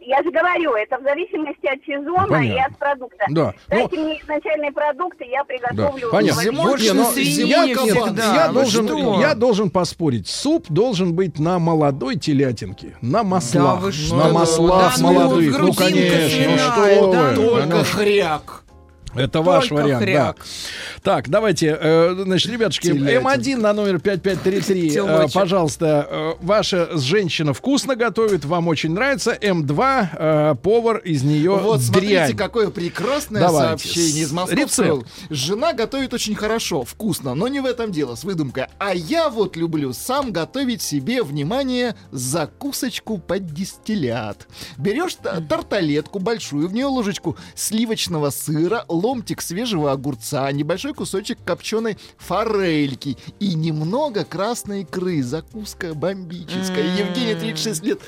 Я 0.00 0.22
же 0.22 0.30
говорю, 0.30 0.72
это 0.74 0.98
в 0.98 1.02
зависимости 1.02 1.66
от 1.66 1.84
сезона 1.84 2.26
Понятно. 2.28 2.56
и 2.56 2.58
от 2.60 2.78
продукта. 2.78 3.24
Да. 3.30 3.54
Ну, 3.70 3.76
Дайте 3.76 3.96
мне 3.98 4.20
изначальные 4.22 4.72
продукты, 4.72 5.24
я 5.24 5.40
Да, 5.40 5.44
приготовлю. 5.44 6.10
понятно. 6.10 6.42
вообще. 6.42 6.50
Зимой 6.50 6.80
Не, 6.80 6.92
ну, 6.92 7.04
свиньи 7.12 7.46
я, 7.46 7.64
нет, 7.66 7.78
всегда. 7.78 8.34
я 8.34 8.48
Вы 8.48 8.54
должен, 8.54 8.86
что? 8.88 9.20
я 9.20 9.34
должен 9.34 9.70
поспорить. 9.70 10.28
Суп 10.28 10.66
должен 10.68 11.14
быть 11.14 11.38
на 11.38 11.58
молодой 11.58 12.16
телятинке, 12.16 12.96
на 13.02 13.22
маслах, 13.24 13.92
что? 13.92 14.16
на 14.16 14.28
маслах 14.32 14.94
Да 14.96 15.02
ну, 15.02 15.12
молодых. 15.12 15.58
Ну, 15.58 15.72
конечно, 15.74 16.50
ну 16.50 16.58
что 16.58 17.12
да 17.12 17.22
вы. 17.22 17.32
ну. 17.32 17.34
Только 17.50 17.62
Оно- 17.76 17.84
хряк. 17.84 18.62
Это 19.18 19.42
ваш 19.42 19.68
Только 19.68 19.82
вариант, 19.84 20.04
хряк. 20.04 20.36
да. 20.36 20.44
Так, 21.02 21.28
давайте, 21.28 21.76
э, 21.80 22.14
значит, 22.24 22.50
ребятушки, 22.52 22.86
Телятинка. 22.88 23.12
М1 23.34 23.56
на 23.56 23.72
номер 23.72 24.00
5533. 24.00 24.88
э, 24.88 24.90
Телочек. 24.90 25.32
пожалуйста, 25.32 26.06
э, 26.10 26.32
ваша 26.40 26.96
женщина 26.98 27.52
вкусно 27.54 27.96
готовит, 27.96 28.44
вам 28.44 28.68
очень 28.68 28.90
нравится. 28.92 29.32
М2, 29.40 30.08
э, 30.12 30.54
повар 30.62 30.98
из 30.98 31.22
нее 31.22 31.52
Вот 31.56 31.80
смотрите, 31.80 32.06
дрянь. 32.26 32.36
какое 32.36 32.70
прекрасное 32.70 33.40
Давайте. 33.42 33.68
сообщение 33.88 34.22
из 34.24 34.32
рецепт. 34.52 35.06
Жена 35.30 35.72
готовит 35.72 36.12
очень 36.14 36.34
хорошо, 36.34 36.84
вкусно, 36.84 37.34
но 37.34 37.48
не 37.48 37.60
в 37.60 37.66
этом 37.66 37.92
дело, 37.92 38.14
с 38.14 38.24
выдумкой. 38.24 38.66
А 38.78 38.94
я 38.94 39.28
вот 39.28 39.56
люблю 39.56 39.92
сам 39.92 40.32
готовить 40.32 40.82
себе, 40.82 41.22
внимание, 41.22 41.94
закусочку 42.12 43.18
под 43.18 43.46
дистиллят. 43.52 44.46
Берешь 44.76 45.14
та- 45.16 45.40
тарталетку 45.40 46.18
большую, 46.18 46.68
в 46.68 46.72
нее 46.74 46.86
ложечку 46.86 47.36
сливочного 47.54 48.30
сыра, 48.30 48.84
ломтик 49.06 49.40
свежего 49.40 49.92
огурца, 49.92 50.50
небольшой 50.50 50.92
кусочек 50.92 51.38
копченой 51.44 51.96
форельки 52.18 53.16
и 53.38 53.54
немного 53.54 54.24
красной 54.24 54.82
икры. 54.82 55.22
Закуска 55.22 55.94
бомбическая. 55.94 56.96
Евгений, 56.96 57.34
36 57.34 57.84
лет. 57.84 58.00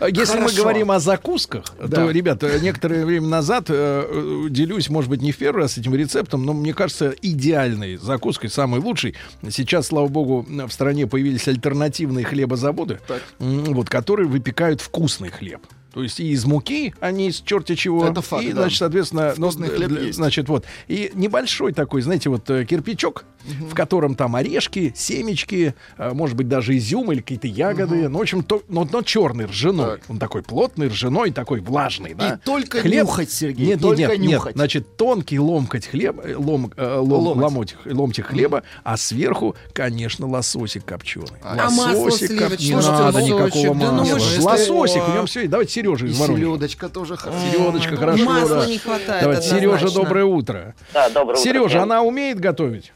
А 0.00 0.08
Если 0.08 0.38
мы 0.38 0.52
говорим 0.52 0.90
о 0.90 0.98
закусках, 0.98 1.64
то, 1.64 2.10
ребята, 2.10 2.58
некоторое 2.58 3.04
время 3.04 3.28
назад 3.28 3.66
э, 3.68 3.74
э, 3.74 4.48
делюсь, 4.50 4.90
может 4.90 5.10
быть, 5.10 5.22
не 5.22 5.30
в 5.30 5.38
первый 5.38 5.62
раз 5.62 5.78
этим 5.78 5.94
рецептом, 5.94 6.44
но 6.44 6.52
мне 6.52 6.74
кажется, 6.74 7.14
идеальной 7.22 7.96
закуской, 7.96 8.50
самой 8.50 8.80
лучшей. 8.80 9.14
Сейчас, 9.48 9.86
слава 9.86 10.08
богу, 10.08 10.44
в 10.48 10.70
стране 10.70 11.06
появились 11.06 11.46
альтернативные 11.46 12.24
хлебозаводы, 12.24 12.98
вот, 13.38 13.88
которые 13.88 14.28
выпекают 14.28 14.80
вкусный 14.80 15.30
хлеб. 15.30 15.60
То 15.96 16.02
есть 16.02 16.20
и 16.20 16.28
из 16.28 16.44
муки, 16.44 16.92
а 17.00 17.10
не 17.10 17.28
из 17.28 17.40
черти 17.40 17.74
чего. 17.74 18.06
Это 18.06 18.20
факт, 18.20 18.44
и, 18.44 18.48
да. 18.52 18.60
значит, 18.60 18.78
соответственно, 18.80 19.32
ну, 19.38 19.48
Вкусный 19.48 19.68
хлеб 19.70 19.88
для- 19.88 20.00
есть. 20.02 20.16
значит, 20.16 20.46
вот. 20.46 20.66
И 20.88 21.10
небольшой 21.14 21.72
такой, 21.72 22.02
знаете, 22.02 22.28
вот 22.28 22.50
э, 22.50 22.66
кирпичок, 22.66 23.24
в 23.70 23.72
котором 23.72 24.14
там 24.14 24.36
орешки, 24.36 24.92
семечки, 24.94 25.74
э, 25.96 26.12
может 26.12 26.36
быть, 26.36 26.48
даже 26.48 26.76
изюм 26.76 27.12
или 27.12 27.20
какие-то 27.22 27.46
ягоды. 27.46 28.10
Ну, 28.10 28.18
в 28.18 28.20
общем, 28.20 28.42
то, 28.42 28.62
но, 28.68 28.86
но 28.92 29.00
черный, 29.00 29.46
ржаной. 29.46 29.86
Так. 29.96 30.00
Он 30.10 30.18
такой 30.18 30.42
плотный, 30.42 30.88
ржаной, 30.88 31.30
такой 31.30 31.60
влажный, 31.60 32.12
да. 32.12 32.34
И 32.34 32.44
только 32.44 32.80
Хлеб- 32.80 33.04
нюхать, 33.04 33.30
Сергей, 33.32 33.66
Нет, 33.68 33.80
только 33.80 34.00
нет, 34.00 34.10
нет, 34.10 34.18
нет. 34.20 34.30
нюхать. 34.32 34.54
Значит, 34.54 34.98
тонкий 34.98 35.38
ломкоть 35.38 35.86
хлеба, 35.86 36.22
э, 36.24 36.34
лом, 36.36 36.72
э, 36.76 36.98
лом- 36.98 37.38
Ломоть. 37.40 37.74
ломоть- 37.84 37.94
ломтик 37.94 38.26
хлеба, 38.26 38.64
а 38.84 38.98
сверху, 38.98 39.56
конечно, 39.72 40.26
лососик 40.28 40.84
копченый. 40.84 41.38
А 41.42 41.70
масло 41.70 42.10
сливочное? 42.10 42.58
Не 42.58 42.74
надо 42.74 43.04
лососик, 43.16 43.34
никакого 43.34 43.74
да 43.76 43.92
ну 43.92 43.98
масла. 44.02 44.20
что? 44.20 44.42
Лососик, 44.42 45.02
в 45.08 45.14
нем 45.14 45.24
все. 45.26 45.48
Давайте 45.48 45.72
Сережа 45.86 46.06
из 46.06 46.18
Воронежа. 46.18 46.44
селедочка 46.44 46.88
тоже 46.88 47.16
хорошая. 47.16 47.50
Середочка, 47.52 47.96
хорошо. 47.96 48.24
Масла 48.24 48.60
да. 48.60 48.66
не 48.66 48.78
хватает 48.78 49.22
Давайте, 49.22 49.48
однозначно. 49.48 49.78
Сережа, 49.78 49.94
доброе 49.94 50.24
утро. 50.24 50.74
Да, 50.92 51.08
доброе 51.10 51.32
утро. 51.38 51.42
Сережа, 51.42 51.82
она 51.82 52.02
умеет 52.02 52.40
готовить? 52.40 52.92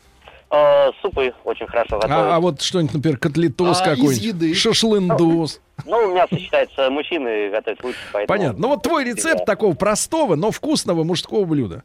Э, 0.50 0.90
супы 1.00 1.32
очень 1.44 1.66
хорошо 1.68 2.00
готовят. 2.00 2.12
А, 2.12 2.36
а 2.36 2.40
вот 2.40 2.60
что-нибудь, 2.60 2.94
например, 2.94 3.18
котлетос 3.18 3.68
А 3.68 3.72
из 3.72 3.78
какой-нибудь, 3.78 4.22
еды? 4.22 4.54
шашлындос. 4.54 5.60
Ну, 5.86 5.96
у 5.96 6.10
меня 6.10 6.26
сочетается 6.28 6.90
мужчины 6.90 7.50
готовят 7.50 7.84
лучше, 7.84 7.98
поэтому... 8.12 8.38
Понятно. 8.38 8.60
Ну 8.60 8.68
вот 8.68 8.82
твой 8.82 9.04
рецепт 9.04 9.44
такого 9.44 9.74
простого, 9.74 10.34
но 10.34 10.50
вкусного 10.50 11.04
мужского 11.04 11.44
блюда. 11.44 11.84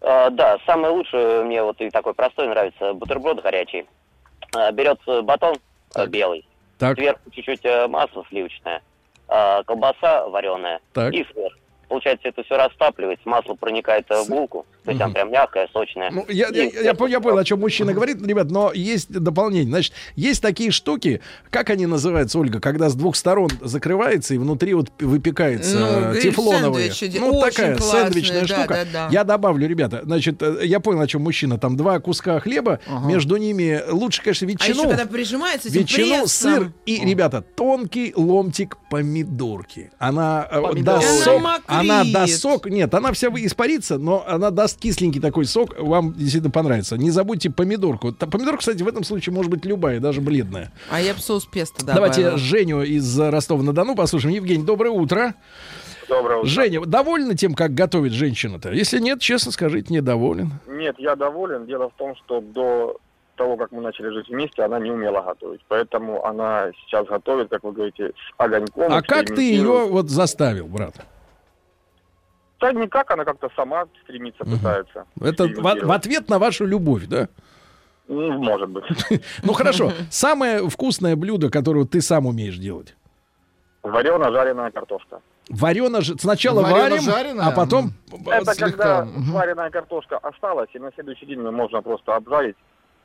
Э, 0.00 0.30
да, 0.30 0.58
самое 0.64 0.92
лучшее 0.94 1.42
мне 1.42 1.62
вот 1.62 1.80
и 1.80 1.90
такой 1.90 2.14
простой 2.14 2.46
нравится 2.46 2.92
бутерброд 2.94 3.42
горячий. 3.42 3.86
Берется 4.72 5.22
батон 5.22 5.56
белый, 6.08 6.46
Так, 6.78 6.96
сверху 6.96 7.30
чуть-чуть 7.32 7.64
э, 7.64 7.88
масло 7.88 8.24
сливочное, 8.28 8.82
колбаса 9.66 10.26
вареная 10.28 10.80
Так. 10.92 11.12
и 11.12 11.24
сверху. 11.24 11.58
Получается, 11.88 12.28
это 12.28 12.42
все 12.42 12.56
растапливается, 12.56 13.28
масло 13.28 13.54
проникает 13.54 14.06
в 14.08 14.28
булку, 14.28 14.66
то 14.84 14.90
есть 14.90 15.00
она 15.02 15.12
прям 15.12 15.30
мягкая, 15.30 15.68
сочная. 15.72 16.10
Ну, 16.10 16.24
я, 16.28 16.48
И 16.48 16.56
я, 16.56 16.64
я, 16.82 16.92
пон- 16.92 17.10
я 17.10 17.20
понял, 17.20 17.38
о 17.38 17.44
чем 17.44 17.60
мужчина 17.60 17.92
говорит, 17.92 18.20
ребят, 18.26 18.50
но 18.50 18.72
есть 18.72 19.10
дополнение. 19.10 19.68
Значит, 19.70 19.92
есть 20.16 20.42
такие 20.42 20.70
штуки, 20.70 21.20
как 21.50 21.70
они 21.70 21.86
называются, 21.86 22.38
Ольга, 22.38 22.60
когда 22.60 22.88
с 22.88 22.94
двух 22.94 23.16
сторон 23.16 23.48
закрывается 23.60 24.34
и 24.34 24.38
внутри 24.38 24.74
вот 24.74 24.90
выпекается 24.98 25.78
Ну, 25.78 26.20
тефлоновые. 26.20 26.90
сэндвичи 26.92 27.18
Ну, 27.18 27.38
очень 27.38 27.50
такая 27.56 27.76
классные, 27.76 28.02
сэндвичная 28.04 28.40
да, 28.40 28.46
штука. 28.46 28.74
да, 28.74 28.84
да. 28.92 29.08
Я 29.10 29.24
добавлю, 29.24 29.66
ребята, 29.68 30.00
значит, 30.04 30.42
э, 30.42 30.60
я 30.64 30.80
понял, 30.80 31.00
о 31.00 31.06
чем 31.06 31.22
мужчина. 31.22 31.58
Там 31.58 31.76
два 31.76 31.98
куска 32.00 32.40
хлеба, 32.40 32.80
между 33.04 33.36
ними 33.36 33.80
лучше, 33.90 34.22
конечно, 34.22 34.46
А 34.46 34.50
еще 34.50 34.68
ветчину. 34.72 34.88
когда 34.88 35.06
прижимается 35.06 35.68
этим 35.68 35.80
Ветчину, 35.80 36.18
прессом. 36.22 36.54
сыр 36.54 36.72
и, 36.86 37.04
ребята, 37.04 37.42
тонкий 37.42 38.12
ломтик 38.16 38.76
помидорки. 38.90 39.90
Она 39.98 40.46
э, 40.50 40.60
Помидорки. 40.60 40.82
даст 40.82 41.06
Она 41.06 41.24
сок, 41.24 41.42
мокрит. 41.42 41.83
Она 41.90 42.04
даст 42.12 42.40
сок. 42.40 42.66
Нет, 42.66 42.94
она 42.94 43.12
вся 43.12 43.30
вы- 43.30 43.44
испарится, 43.44 43.98
но 43.98 44.24
она 44.26 44.50
даст 44.50 44.78
кисленький 44.78 45.20
такой 45.20 45.44
сок. 45.44 45.78
Вам 45.78 46.12
действительно 46.14 46.50
понравится. 46.50 46.96
Не 46.96 47.10
забудьте 47.10 47.50
помидорку. 47.50 48.12
Помидорка, 48.12 48.58
кстати, 48.58 48.82
в 48.82 48.88
этом 48.88 49.04
случае 49.04 49.34
может 49.34 49.50
быть 49.50 49.64
любая, 49.64 50.00
даже 50.00 50.20
бледная. 50.20 50.72
А 50.90 51.00
я 51.00 51.14
бы 51.14 51.20
соус 51.20 51.46
песто 51.46 51.84
добавила. 51.84 52.08
Давайте 52.08 52.36
Женю 52.36 52.82
из 52.82 53.18
Ростова-на-Дону 53.18 53.94
послушаем. 53.94 54.34
Евгений, 54.34 54.64
доброе 54.64 54.90
утро. 54.90 55.34
Доброе 56.08 56.38
утро. 56.40 56.48
Женя, 56.48 56.80
вы 56.80 56.86
довольны 56.86 57.34
тем, 57.34 57.54
как 57.54 57.74
готовит 57.74 58.12
женщина-то? 58.12 58.72
Если 58.72 59.00
нет, 59.00 59.20
честно 59.20 59.52
скажите, 59.52 59.92
недоволен. 59.92 60.52
Нет, 60.66 60.96
я 60.98 61.16
доволен. 61.16 61.66
Дело 61.66 61.88
в 61.90 61.94
том, 61.94 62.14
что 62.16 62.40
до 62.40 62.98
того, 63.36 63.56
как 63.56 63.72
мы 63.72 63.80
начали 63.80 64.10
жить 64.10 64.28
вместе, 64.28 64.62
она 64.62 64.78
не 64.78 64.90
умела 64.90 65.22
готовить. 65.22 65.60
Поэтому 65.68 66.24
она 66.24 66.70
сейчас 66.86 67.06
готовит, 67.06 67.48
как 67.48 67.64
вы 67.64 67.72
говорите, 67.72 68.08
с 68.10 68.34
огоньком. 68.36 68.92
А 68.92 69.02
как 69.02 69.26
ты 69.26 69.42
ее 69.42 69.86
вот 69.86 70.10
заставил, 70.10 70.66
брат? 70.66 70.94
Да 72.64 72.72
никак, 72.72 73.10
она 73.10 73.26
как-то 73.26 73.50
сама 73.54 73.84
стремится, 74.04 74.42
пытается. 74.42 75.04
Это 75.20 75.44
в, 75.48 75.86
в 75.86 75.92
ответ 75.92 76.30
на 76.30 76.38
вашу 76.38 76.64
любовь, 76.64 77.04
да? 77.08 77.28
Ну, 78.08 78.42
может 78.42 78.70
быть. 78.70 78.84
Ну 79.42 79.52
хорошо. 79.52 79.92
Самое 80.10 80.66
вкусное 80.70 81.14
блюдо, 81.14 81.50
которое 81.50 81.84
ты 81.84 82.00
сам 82.00 82.24
умеешь 82.24 82.56
делать. 82.56 82.96
Варено-жареная 83.82 84.70
картошка. 84.70 85.20
Варено, 85.50 86.00
сначала 86.00 86.62
варим, 86.62 87.38
а 87.38 87.50
потом 87.50 87.92
Это 88.28 88.54
слегка, 88.54 89.02
когда 89.02 89.08
вареная 89.30 89.68
картошка 89.68 90.16
осталась, 90.16 90.70
и 90.72 90.78
на 90.78 90.90
следующий 90.94 91.26
день 91.26 91.40
ее 91.40 91.50
можно 91.50 91.82
просто 91.82 92.16
обжарить. 92.16 92.56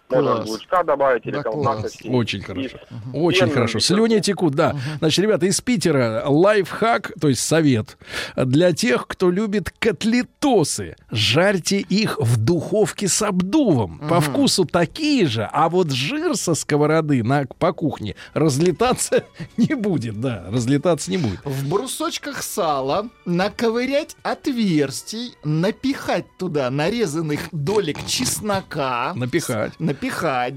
Можно 0.10 0.36
Класс. 0.38 0.50
лучка 0.50 0.84
добавить 0.84 1.26
или 1.26 1.34
Да, 1.34 1.44
колбасочки. 1.44 2.08
Очень 2.08 2.40
И 2.40 2.44
хорошо. 2.44 2.70
с 2.70 3.14
Очень 3.14 3.40
пенным 3.40 3.54
хорошо. 3.54 3.80
Слюни 3.80 4.20
текут, 4.20 4.56
да. 4.56 4.76
Значит, 5.00 5.20
ребята, 5.20 5.46
из 5.46 5.62
Питера 5.62 6.24
лайфхак, 6.28 7.12
то 7.22 7.28
есть 7.30 7.42
совет 7.42 7.98
для 8.36 8.72
тех, 8.74 9.06
кто 9.08 9.30
любит 9.30 9.72
котлетосы. 9.78 10.96
Жарьте 11.12 11.80
их 11.80 12.18
в 12.20 12.38
духовке 12.38 13.08
с 13.08 13.22
обдувом. 13.22 14.00
По 14.10 14.20
вкусу 14.20 14.66
такие 14.66 15.28
же, 15.28 15.48
а 15.52 15.70
вот 15.70 15.92
жир 15.92 16.36
со 16.36 16.56
сковороды 16.56 17.24
на, 17.24 17.46
по 17.46 17.72
кухне 17.74 18.16
разлетаться 18.34 19.26
не 19.58 19.76
будет. 19.76 20.20
Да, 20.20 20.46
разлетаться 20.52 21.12
не 21.12 21.18
будет. 21.18 21.40
В 21.44 21.70
брусочках 21.70 22.42
сала 22.42 23.10
наковырять 23.26 24.16
отверстий, 24.24 25.34
напихать 25.44 26.26
туда 26.38 26.70
нарезанных 26.70 27.42
долек 27.52 28.06
чеснока. 28.08 29.14
Напихать. 29.16 29.74
Напихать, 29.80 29.80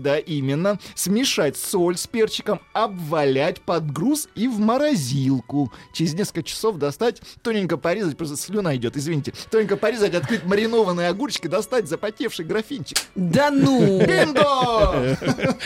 да, 0.03 0.19
именно. 0.19 0.79
Смешать 0.95 1.57
соль 1.57 1.97
с 1.97 2.07
перчиком, 2.07 2.61
обвалять 2.73 3.61
под 3.61 3.91
груз 3.93 4.29
и 4.35 4.49
в 4.49 4.59
морозилку. 4.59 5.73
Через 5.93 6.15
несколько 6.15 6.43
часов 6.43 6.77
достать, 6.77 7.21
тоненько 7.43 7.77
порезать, 7.77 8.17
просто 8.17 8.37
слюна 8.37 8.77
идет, 8.77 8.97
извините. 8.97 9.33
Тоненько 9.51 9.77
порезать, 9.77 10.15
открыть 10.15 10.45
маринованные 10.45 11.09
огурчики, 11.09 11.47
достать 11.47 11.89
запотевший 11.89 12.45
графинчик. 12.45 12.99
Да 13.15 13.51
ну! 13.51 13.99
Бинго! 13.99 15.17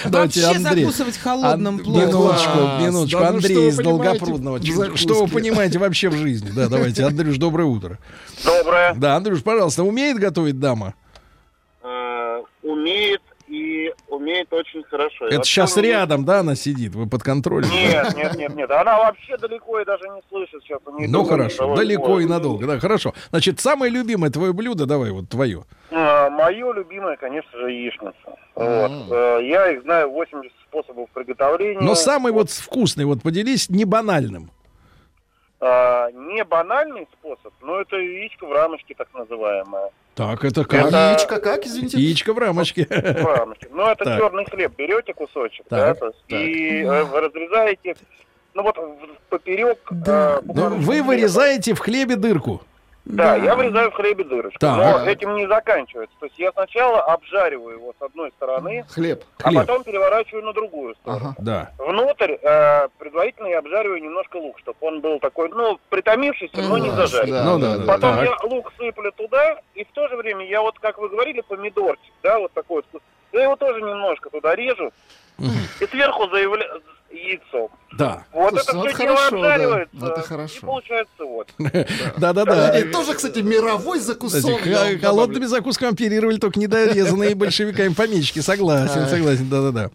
Давайте, 0.04 0.42
Вообще 0.42 0.46
Андрей. 0.46 0.84
закусывать 0.84 1.18
холодным 1.18 1.78
плохо. 1.78 2.06
Минуточку, 2.06 2.58
минуточку. 2.80 3.20
Ну 3.20 3.26
Андрей 3.26 3.68
из 3.68 3.76
Долгопрудного. 3.76 4.96
Что 4.96 5.24
вы 5.24 5.28
понимаете 5.28 5.78
вообще 5.78 6.08
в 6.08 6.14
жизни? 6.16 6.50
Да, 6.54 6.68
давайте. 6.68 7.04
Андрюш, 7.04 7.36
доброе 7.38 7.64
утро. 7.64 7.98
Доброе. 8.44 8.94
Да, 8.94 9.16
Андрюш, 9.16 9.42
пожалуйста, 9.42 9.82
умеет 9.82 10.18
готовить 10.18 10.58
дама? 10.58 10.94
Э, 11.82 12.42
умеет 12.62 13.22
и 13.48 13.92
умеет 14.26 14.52
очень 14.52 14.82
хорошо. 14.84 15.26
Это 15.28 15.44
сейчас 15.44 15.76
рядом, 15.76 16.24
да, 16.24 16.40
она 16.40 16.54
сидит? 16.54 16.94
Вы 16.94 17.06
под 17.06 17.22
контролем? 17.22 17.68
Нет, 17.70 18.14
нет, 18.16 18.34
нет, 18.36 18.54
нет. 18.54 18.70
Она 18.70 18.98
вообще 18.98 19.36
далеко 19.36 19.80
и 19.80 19.84
даже 19.84 20.02
не 20.08 20.20
слышит 20.28 20.62
сейчас. 20.62 20.80
Ну 20.86 21.24
хорошо, 21.24 21.76
далеко 21.76 22.20
и 22.20 22.26
надолго, 22.26 22.66
да, 22.66 22.78
хорошо. 22.78 23.14
Значит, 23.30 23.60
самое 23.60 23.90
любимое 23.90 24.30
твое 24.30 24.52
блюдо, 24.52 24.86
давай, 24.86 25.10
вот 25.10 25.28
твое. 25.28 25.64
Э, 25.90 26.28
Мое 26.30 26.72
любимое, 26.72 27.16
конечно 27.16 27.50
же, 27.58 27.70
яичница. 27.70 28.14
Вот. 28.54 28.90
Э, 29.10 29.40
Я 29.42 29.70
их 29.70 29.82
знаю 29.82 30.10
80 30.10 30.52
способов 30.68 31.08
приготовления. 31.14 31.80
Но 31.80 31.94
самый 31.94 32.32
вот 32.32 32.50
вкусный, 32.50 33.04
вот 33.04 33.22
поделись 33.22 33.68
не 33.70 33.84
банальным. 33.84 34.50
А, 35.60 36.10
не 36.12 36.44
банальный 36.44 37.06
способ, 37.12 37.52
но 37.62 37.80
это 37.80 37.96
яичко 37.96 38.46
в 38.46 38.52
рамочке 38.52 38.94
так 38.94 39.08
называемое. 39.14 39.90
Так, 40.14 40.44
это 40.44 40.64
как? 40.64 40.86
Это- 40.86 41.10
Яичко 41.12 41.40
как, 41.40 41.66
извините? 41.66 41.98
Яичко 41.98 42.32
в 42.32 42.38
рамочке. 42.38 42.86
В 42.88 43.24
рамочке. 43.26 43.68
Ну, 43.70 43.86
это 43.86 44.04
Так. 44.04 44.18
черный 44.18 44.44
хлеб. 44.46 44.72
Берете 44.76 45.12
кусочек, 45.12 45.66
Так, 45.68 45.98
да, 46.00 46.06
так. 46.10 46.14
и 46.28 46.82
э, 46.82 47.04
разрезаете, 47.20 47.96
ну 48.54 48.62
вот 48.62 48.76
поперек. 49.28 49.78
э, 50.06 50.40
Ну, 50.44 50.68
вы 50.76 50.92
хлеба. 50.94 51.06
вырезаете 51.08 51.74
в 51.74 51.80
хлебе 51.80 52.16
дырку. 52.16 52.62
Да, 53.06 53.36
я 53.36 53.54
вырезаю 53.54 53.92
в 53.92 53.94
хлебе 53.94 54.24
дырочку. 54.24 54.58
Так. 54.58 54.76
Но 54.76 55.08
этим 55.08 55.36
не 55.36 55.46
заканчивается. 55.46 56.14
То 56.18 56.26
есть 56.26 56.36
я 56.40 56.50
сначала 56.50 57.00
обжариваю 57.02 57.76
его 57.76 57.94
с 57.98 58.02
одной 58.02 58.32
стороны, 58.32 58.84
Хлеб. 58.90 59.22
а 59.44 59.48
Хлеб. 59.50 59.60
потом 59.60 59.84
переворачиваю 59.84 60.44
на 60.44 60.52
другую 60.52 60.96
сторону. 60.96 61.26
Ага. 61.28 61.36
Да. 61.38 61.70
Внутрь 61.78 62.32
э, 62.42 62.88
предварительно 62.98 63.46
я 63.46 63.60
обжариваю 63.60 64.02
немножко 64.02 64.38
лук, 64.38 64.58
чтобы 64.58 64.76
он 64.80 65.00
был 65.00 65.20
такой, 65.20 65.48
ну, 65.50 65.78
притомившийся, 65.88 66.56
но 66.62 66.78
не 66.78 66.90
Да, 66.90 66.96
зажаренный. 67.06 67.32
да, 67.38 67.44
Ну 67.44 67.58
да, 67.60 67.66
да, 67.68 67.76
да. 67.78 67.84
да. 67.84 67.92
Потом 67.92 68.14
Так. 68.16 68.24
я 68.24 68.36
лук 68.48 68.72
сыплю 68.76 69.12
туда, 69.12 69.60
и 69.74 69.84
в 69.84 69.92
то 69.92 70.08
же 70.08 70.16
время 70.16 70.44
я 70.44 70.60
вот, 70.60 70.76
как 70.80 70.98
вы 70.98 71.08
говорили, 71.08 71.42
помидорчик, 71.42 72.12
да, 72.24 72.40
вот 72.40 72.52
такой 72.54 72.82
вот. 72.92 73.02
Я 73.32 73.44
его 73.44 73.54
тоже 73.56 73.80
немножко 73.82 74.30
туда 74.30 74.56
режу, 74.56 74.90
и 75.38 75.86
сверху 75.86 76.28
заявляю 76.28 76.82
яйцом. 77.10 77.68
Да. 77.96 78.24
Вот 78.32 78.50
Слушайте, 78.50 78.68
это 78.68 78.76
ну 78.76 78.82
все 78.82 78.90
это 78.90 78.98
дело 78.98 79.16
хорошо, 79.16 79.30
да. 79.30 79.36
обжаривается, 79.54 79.96
Это 80.06 80.20
и 80.20 80.24
хорошо. 80.24 80.60
получается 80.66 81.24
вот. 81.24 81.48
Да-да-да. 82.18 82.78
И 82.78 82.90
тоже, 82.90 83.14
кстати, 83.14 83.38
мировой 83.38 84.00
закусон. 84.00 84.42
Добавлю. 84.42 85.00
холодными 85.00 85.44
закусками 85.46 85.92
оперировали 85.92 86.36
только 86.38 86.58
недорезанные 86.60 87.34
большевиками 87.36 87.94
помещики. 87.94 88.40
Согласен, 88.40 89.06
согласен, 89.08 89.48
да-да-да. 89.48 89.90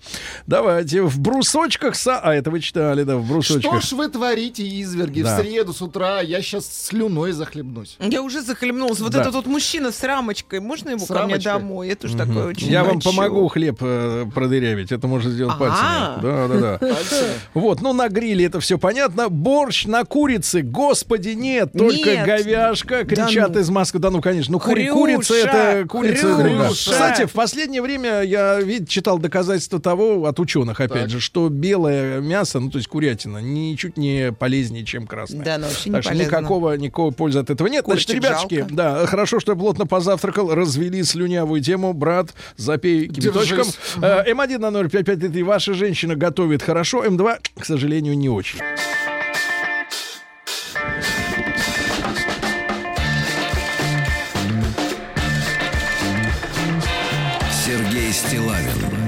Давайте, 0.47 1.01
в 1.03 1.19
брусочках 1.19 1.95
са... 1.95 2.19
А, 2.19 2.33
это 2.33 2.49
вы 2.49 2.59
читали, 2.59 3.03
да, 3.03 3.17
в 3.17 3.23
Что 3.25 3.33
брусочках. 3.33 3.83
ж 3.83 3.91
вы 3.91 4.07
творите, 4.07 4.63
изверги? 4.65 5.21
В 5.21 5.27
среду 5.27 5.73
с 5.73 5.81
утра 5.81 6.21
я 6.21 6.41
сейчас 6.41 6.65
слюной 6.88 7.33
захлебнусь. 7.33 7.97
Я 7.99 8.23
уже 8.23 8.41
захлебнулся. 8.41 9.03
Вот 9.03 9.13
этот 9.13 9.35
вот 9.35 9.45
мужчина 9.45 9.91
с 9.91 10.01
рамочкой, 10.03 10.59
можно 10.59 10.89
его 10.91 11.05
С 11.05 11.07
ко 11.07 11.25
мне 11.25 11.38
домой? 11.38 11.89
Это 11.89 12.07
же 12.07 12.17
такое 12.17 12.47
очень 12.47 12.67
Я 12.67 12.83
вам 12.83 12.99
помогу 12.99 13.47
хлеб 13.49 13.77
э, 13.81 14.25
продырявить. 14.33 14.91
Это 14.91 15.07
можно 15.07 15.29
сделать 15.29 15.55
А. 15.57 15.59
пальцами. 15.59 16.21
Да, 16.21 16.79
да, 17.10 17.19
да. 17.22 17.28
Вот, 17.53 17.82
ну 17.82 17.94
на 17.94 18.07
гриле 18.10 18.45
это 18.45 18.60
все 18.60 18.78
понятно. 18.78 19.30
Борщ 19.30 19.86
на 19.86 20.03
курице, 20.06 20.61
господи, 20.61 21.30
нет, 21.30 21.72
только 21.73 22.11
Нет. 22.11 22.26
говяшка. 22.26 23.03
Да 23.03 23.26
Кричат 23.28 23.53
ну. 23.56 23.60
из 23.60 23.69
Москвы. 23.69 23.99
Да 23.99 24.10
ну, 24.10 24.22
конечно, 24.22 24.52
ну 24.53 24.60
кури- 24.60 24.90
курица 24.90 25.36
это 25.36 25.88
курица. 25.88 26.36
Хрюша. 26.36 26.91
Кстати, 26.91 27.26
в 27.26 27.32
последнее 27.32 27.82
время 27.82 28.22
я 28.22 28.60
ведь 28.60 28.90
читал 28.90 29.19
доказательства 29.19 29.80
того 29.80 30.26
от 30.26 30.40
ученых, 30.40 30.80
опять 30.80 31.02
Так. 31.03 31.10
же, 31.10 31.19
что 31.19 31.49
белое 31.49 32.19
мясо, 32.19 32.60
ну 32.60 32.69
то 32.69 32.78
есть 32.78 32.88
курятина, 32.88 33.40
ничуть 33.40 33.98
не 33.98 34.32
полезнее, 34.32 34.86
чем 34.86 35.07
красное. 35.07 35.44
Да, 35.44 35.57
вообще 35.60 35.90
не 35.90 35.94
Так 35.95 36.03
что 36.03 36.11
полезно. 36.11 36.28
никакого, 36.30 36.73
никакого 36.78 37.11
пользы 37.11 37.40
от 37.40 37.49
этого 37.49 37.68
нет. 37.68 37.86
Значит, 37.86 38.07
Курочек 38.07 38.23
ребятушки, 38.23 38.60
жалко. 38.60 38.73
да, 38.73 39.06
хорошо, 39.06 39.40
что 39.40 39.53
я 39.53 39.57
плотно 39.57 39.86
позавтракал, 39.86 40.53
развели 40.53 41.03
слюнявую 41.03 41.61
тему. 41.61 41.94
Брат, 41.94 42.34
запей 42.57 43.07
кипяточком. 43.07 43.68
Э, 44.02 44.23
М1 44.32 44.57
на 44.60 44.72
0553. 44.90 45.44
Ваша 45.44 45.73
женщина 45.73 46.15
готовит 46.15 46.61
хорошо, 46.61 46.90
М2, 46.99 47.39
к 47.59 47.65
сожалению, 47.65 48.18
не 48.18 48.30
очень. 48.30 48.59
Сергей 57.65 58.11
Стилавин 58.11 59.01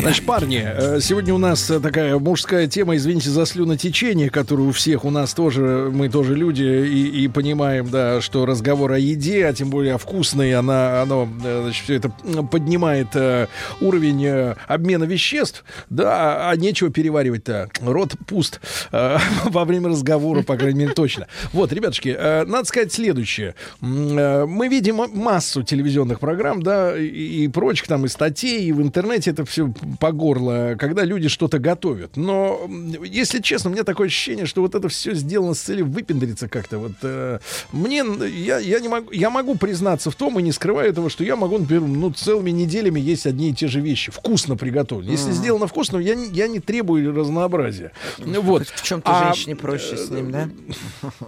Значит, 0.00 0.24
парни, 0.24 0.62
э, 0.64 0.98
сегодня 1.00 1.34
у 1.34 1.38
нас 1.38 1.68
э, 1.70 1.78
такая 1.78 2.18
мужская 2.18 2.66
тема, 2.66 2.96
извините 2.96 3.28
за 3.28 3.44
слюнотечение, 3.44 4.30
которое 4.30 4.62
у 4.62 4.72
всех 4.72 5.04
у 5.04 5.10
нас 5.10 5.34
тоже, 5.34 5.90
мы 5.92 6.08
тоже 6.08 6.34
люди 6.34 6.62
и, 6.62 7.24
и 7.24 7.28
понимаем, 7.28 7.90
да, 7.90 8.22
что 8.22 8.46
разговор 8.46 8.92
о 8.92 8.98
еде, 8.98 9.44
а 9.46 9.52
тем 9.52 9.68
более 9.68 9.94
о 9.94 9.98
вкусной, 9.98 10.54
она, 10.54 11.02
оно, 11.02 11.28
э, 11.44 11.60
значит, 11.64 11.84
все 11.84 11.94
это 11.96 12.08
поднимает 12.50 13.08
э, 13.14 13.48
уровень 13.82 14.24
э, 14.24 14.54
обмена 14.66 15.04
веществ, 15.04 15.64
да, 15.90 16.48
а 16.48 16.56
нечего 16.56 16.88
переваривать-то. 16.90 17.68
Рот 17.82 18.14
пуст 18.26 18.60
э, 18.92 19.18
во 19.44 19.64
время 19.66 19.90
разговора, 19.90 20.42
по 20.42 20.56
крайней 20.56 20.80
мере, 20.80 20.92
точно. 20.94 21.26
Вот, 21.52 21.74
ребятушки, 21.74 22.16
э, 22.18 22.44
надо 22.46 22.64
сказать 22.64 22.90
следующее. 22.90 23.54
Мы 23.80 24.68
видим 24.68 24.96
массу 24.96 25.62
телевизионных 25.62 26.20
программ, 26.20 26.62
да, 26.62 26.96
и, 26.96 27.44
и 27.44 27.48
прочих 27.48 27.86
там, 27.86 28.06
и 28.06 28.08
статей, 28.08 28.62
и 28.64 28.72
в 28.72 28.80
интернете 28.80 29.32
это 29.32 29.44
все 29.44 29.70
по 29.98 30.12
горло, 30.12 30.76
когда 30.78 31.04
люди 31.04 31.28
что-то 31.28 31.58
готовят. 31.58 32.16
Но, 32.16 32.60
если 33.04 33.40
честно, 33.40 33.70
у 33.70 33.72
меня 33.72 33.84
такое 33.84 34.06
ощущение, 34.08 34.46
что 34.46 34.60
вот 34.62 34.74
это 34.74 34.88
все 34.88 35.14
сделано 35.14 35.54
с 35.54 35.60
целью 35.60 35.86
выпендриться 35.86 36.48
как-то. 36.48 36.78
Вот 36.78 36.92
э, 37.02 37.38
мне, 37.72 38.04
я, 38.28 38.58
я 38.58 38.80
не 38.80 38.88
могу, 38.88 39.10
я 39.10 39.30
могу 39.30 39.56
признаться 39.56 40.10
в 40.10 40.14
том, 40.14 40.38
и 40.38 40.42
не 40.42 40.52
скрываю 40.52 40.90
этого, 40.90 41.10
что 41.10 41.24
я 41.24 41.36
могу, 41.36 41.58
например, 41.58 41.82
ну, 41.82 42.10
целыми 42.12 42.50
неделями 42.50 43.00
есть 43.00 43.26
одни 43.26 43.50
и 43.50 43.54
те 43.54 43.68
же 43.68 43.80
вещи, 43.80 44.12
вкусно 44.12 44.56
приготовлены. 44.56 45.10
Если 45.10 45.32
сделано 45.32 45.66
вкусно, 45.66 45.98
я, 45.98 46.14
не- 46.14 46.28
я 46.30 46.46
не 46.48 46.60
требую 46.60 47.14
разнообразия. 47.14 47.92
Ну, 48.18 48.40
Вот. 48.42 48.66
В 48.68 48.82
чем-то 48.82 49.10
А, 49.10 49.24
женщине 49.26 49.56
проще 49.56 49.96
с 49.96 50.10
ним, 50.10 50.30
да? 50.30 50.48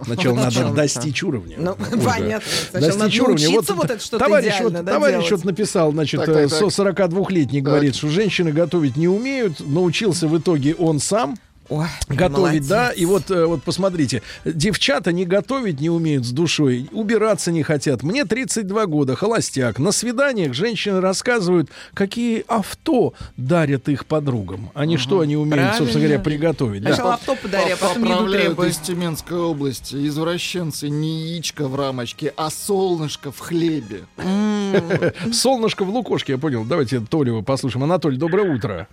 Сначала 0.05 0.35
надо 0.51 0.71
достичь 0.71 1.23
уровня. 1.23 1.57
Ну, 1.59 1.75
понятно. 2.03 2.47
Достичь 2.73 3.19
уровня. 3.19 3.47
научиться 3.49 3.73
вот 3.73 3.89
это 3.89 4.03
что-то 4.03 4.25
товарищ, 4.25 4.53
вот, 4.61 4.85
товарищ 4.85 5.31
вот 5.31 5.43
написал, 5.45 5.91
значит, 5.91 6.19
Так, 6.21 6.27
так, 6.27 6.37
э, 6.37 6.47
так. 6.47 6.71
со 6.71 6.83
42-летний 6.83 7.61
говорит, 7.61 7.95
что 7.95 8.07
женщины 8.43 8.51
готовить 8.51 8.97
не 8.97 9.07
умеют, 9.07 9.59
научился 9.59 10.27
в 10.27 10.37
итоге 10.37 10.75
он 10.75 10.99
сам. 10.99 11.37
Ой, 11.69 11.87
Готовить, 12.09 12.67
да, 12.67 12.77
молодец. 12.85 13.01
и 13.01 13.05
вот, 13.05 13.31
э, 13.31 13.45
вот 13.45 13.63
посмотрите, 13.63 14.21
девчата 14.45 15.11
не 15.11 15.25
готовить 15.25 15.79
не 15.79 15.89
умеют 15.89 16.25
с 16.25 16.31
душой, 16.31 16.89
убираться 16.91 17.51
не 17.51 17.63
хотят. 17.63 18.03
Мне 18.03 18.25
32 18.25 18.85
года, 18.85 19.15
холостяк. 19.15 19.79
На 19.79 19.91
свиданиях 19.91 20.53
женщины 20.53 20.99
рассказывают, 21.01 21.69
какие 21.93 22.43
авто 22.47 23.13
дарят 23.37 23.87
их 23.89 24.05
подругам, 24.05 24.71
а 24.73 24.85
не 24.85 24.97
что 24.97 25.21
они 25.21 25.35
умеют, 25.37 25.75
собственно 25.75 25.91
Правильно. 25.93 26.07
говоря, 26.07 26.19
приготовить. 26.19 26.83
да. 26.83 27.13
Авто 27.13 27.35
подари, 27.35 27.71
а 27.71 27.77
потом 27.77 28.03
еду 28.03 28.63
из 28.63 28.77
Тюменской 28.77 29.37
области. 29.37 29.95
Извращенцы 30.07 30.89
не 30.89 31.27
яичко 31.29 31.67
в 31.67 31.75
рамочке, 31.75 32.33
а 32.37 32.49
солнышко 32.49 33.31
в 33.31 33.39
хлебе. 33.39 34.03
Солнышко 35.31 35.83
в 35.83 35.89
лукошке, 35.89 36.33
я 36.33 36.37
понял. 36.37 36.63
Давайте 36.65 36.99
Толю 36.99 37.41
послушаем. 37.43 37.83
Анатолий, 37.83 38.17
доброе 38.17 38.53
утро. 38.55 38.87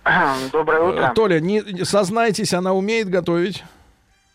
Доброе 0.51 0.81
утро. 0.81 1.09
Э, 1.11 1.13
Толя, 1.15 1.39
не, 1.39 1.61
не- 1.61 1.85
сознайтесь, 1.85 2.53
она 2.61 2.73
умеет 2.73 3.09
готовить? 3.09 3.63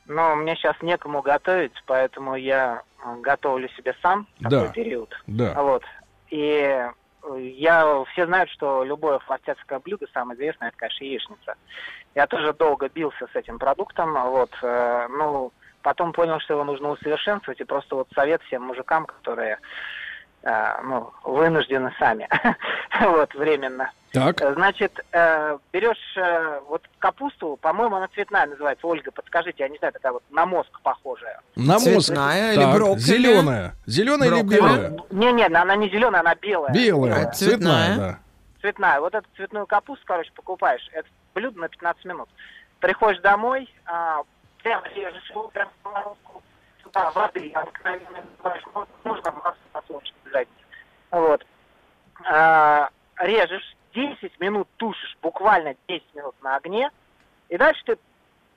Но 0.07 0.37
мне 0.37 0.55
сейчас 0.57 0.77
некому 0.83 1.23
готовить, 1.23 1.73
поэтому 1.87 2.37
я 2.37 2.83
э, 3.05 3.17
готовлю 3.21 3.69
себе 3.71 3.95
сам 4.03 4.27
Да. 4.41 4.51
такой 4.51 4.73
период. 4.73 5.15
Да. 5.27 5.55
Вот. 5.63 5.83
И 6.31 6.41
э, 6.43 7.41
я 7.41 8.05
все 8.13 8.27
знают, 8.27 8.51
что 8.51 8.85
любое 8.85 9.19
холостяцкое 9.21 9.79
блюдо 9.81 10.07
самое 10.13 10.37
известное 10.37 10.69
это, 10.69 10.77
конечно, 10.77 11.05
яичница. 11.05 11.55
Я 12.15 12.27
тоже 12.27 12.53
долго 12.53 12.89
бился 12.89 13.27
с 13.33 13.37
этим 13.37 13.59
продуктом, 13.59 14.15
вот. 14.31 14.51
э, 14.63 15.09
ну, 15.11 15.53
потом 15.83 16.13
понял, 16.13 16.39
что 16.41 16.55
его 16.55 16.65
нужно 16.65 16.91
усовершенствовать, 16.91 17.61
и 17.61 17.65
просто 17.65 17.95
вот 17.97 18.09
совет 18.15 18.43
всем 18.43 18.63
мужикам, 18.63 19.07
которые 19.07 19.59
ну, 20.85 21.13
вынуждены 21.25 21.93
сами, 21.99 22.29
вот, 23.01 23.35
временно. 23.35 23.91
Так. 24.13 24.41
Э, 24.41 24.55
Значит, 24.55 24.99
э, 25.13 25.59
берешь 25.73 26.17
э, 26.17 26.61
вот 26.69 26.83
капусту, 26.99 27.59
по-моему, 27.61 27.97
она 27.97 28.09
цветная 28.15 28.47
называется. 28.47 28.87
Ольга, 28.87 29.11
подскажите, 29.11 29.65
я 29.65 29.69
не 29.69 29.77
знаю, 29.77 29.93
такая 29.93 30.13
вот 30.13 30.23
на 30.31 30.47
мозг 30.47 30.71
похожая. 30.83 31.41
На 31.55 31.75
мозг. 31.75 32.07
Цветная 32.07 32.55
или 32.55 32.65
брокколи? 32.73 32.99
Зеленая. 32.99 33.75
Зеленая 33.85 34.29
или 34.31 34.43
белая? 34.43 34.97
Не-не, 35.11 35.45
она 35.47 35.77
не 35.77 35.91
зеленая, 35.91 36.21
она 36.21 36.35
белая. 36.35 36.73
Белая. 36.73 37.27
А, 37.29 37.31
Цветная, 37.33 37.87
цветная. 37.87 37.97
да. 37.97 38.19
Цветная. 38.63 39.01
Вот 39.01 39.15
эту 39.15 39.27
цветную 39.37 39.67
капусту, 39.67 40.05
короче, 40.07 40.33
покупаешь. 40.33 40.89
Это 40.93 41.09
блюдо 41.35 41.61
на 41.61 41.69
15 41.69 42.05
минут. 42.07 42.29
Приходишь 42.81 43.21
домой, 43.21 43.69
прям 44.63 44.83
режешь 44.95 45.29
его, 45.31 45.49
прям 45.49 45.69
в 45.69 45.81
сковородку, 45.81 46.43
сюда 46.83 47.11
воды, 47.11 47.51
обыкновенно 47.55 48.07
наливаешь, 48.11 48.63
ну, 48.75 48.87
нужно 49.05 49.31
масло 49.33 49.57
подсолнечное 49.73 50.17
обязательно. 50.25 50.57
Вот. 51.11 51.47
А, 52.39 52.91
режешь, 53.19 53.75
10 53.95 54.39
минут 54.41 54.69
тушишь, 54.77 55.17
буквально 55.23 55.75
10 55.89 56.03
минут 56.15 56.35
на 56.43 56.57
огне, 56.57 56.91
и 57.49 57.57
дальше 57.57 57.81
ты 57.87 57.97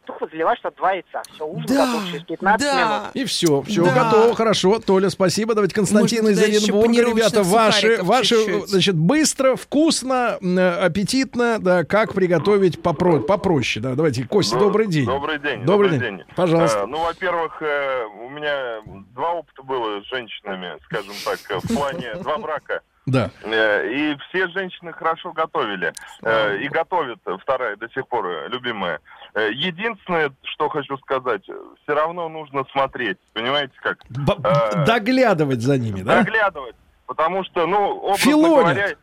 тупо 0.05 0.27
заливаешь 0.27 0.59
туда 0.59 0.71
два 0.75 0.91
яйца. 0.93 1.21
Все, 1.33 1.45
ужин 1.45 1.65
Да, 1.67 1.85
готов 1.85 2.07
через 2.09 2.23
15 2.23 2.59
да. 2.67 2.83
минут. 2.83 3.15
И 3.15 3.23
все, 3.25 3.61
все 3.61 3.85
Да. 3.85 3.93
готово, 4.03 4.35
хорошо. 4.35 4.79
Толя, 4.79 5.09
спасибо. 5.09 5.53
Давайте 5.53 5.75
Константин 5.75 6.23
Можно 6.25 6.33
из 6.33 6.41
Оренбурга. 6.43 7.09
Ребята, 7.11 7.43
ваши, 7.43 8.01
ваши, 8.03 8.35
чуть-чуть. 8.35 8.67
значит, 8.69 8.95
быстро, 8.95 9.55
вкусно, 9.55 10.35
аппетитно, 10.83 11.59
да, 11.59 11.83
как 11.85 12.13
приготовить 12.13 12.79
попро- 12.79 13.21
попроще. 13.21 13.81
Да, 13.81 13.93
давайте, 13.95 14.25
Костя, 14.25 14.55
Доб- 14.57 14.59
добрый 14.61 14.87
день. 14.87 15.05
Добрый 15.05 15.39
день. 15.39 15.63
Добрый 15.63 15.97
день. 15.99 16.23
Пожалуйста. 16.35 16.79
Э, 16.79 16.85
ну, 16.85 17.01
во-первых, 17.03 17.61
э, 17.61 18.03
у 18.25 18.29
меня 18.29 18.81
два 19.15 19.33
опыта 19.35 19.61
было 19.63 20.01
с 20.01 20.05
женщинами, 20.07 20.77
скажем 20.85 21.13
так, 21.23 21.39
э, 21.49 21.59
в 21.63 21.75
плане 21.75 22.15
два 22.15 22.37
брака. 22.39 22.81
Да. 23.05 23.31
Э, 23.43 23.89
И 23.91 24.17
все 24.29 24.47
женщины 24.49 24.93
хорошо 24.93 25.31
готовили. 25.31 25.93
Э, 26.21 26.57
И 26.57 26.67
готовят, 26.67 27.19
э, 27.25 27.37
вторая 27.41 27.75
до 27.75 27.89
сих 27.89 28.07
пор 28.07 28.49
любимая. 28.49 28.99
Единственное, 29.35 30.31
что 30.43 30.69
хочу 30.69 30.97
сказать, 30.97 31.43
все 31.43 31.93
равно 31.93 32.29
нужно 32.29 32.65
смотреть. 32.71 33.17
Понимаете 33.33 33.73
как? 33.81 33.97
Б- 34.09 34.85
Доглядывать 34.85 35.61
за 35.61 35.77
ними, 35.77 36.01
да? 36.01 36.23
Доглядывать. 36.23 36.75
Потому 37.07 37.43
что, 37.45 37.65
ну, 37.65 37.89
образно 37.97 38.17
Филонят. 38.23 38.75
говоря, 38.75 38.95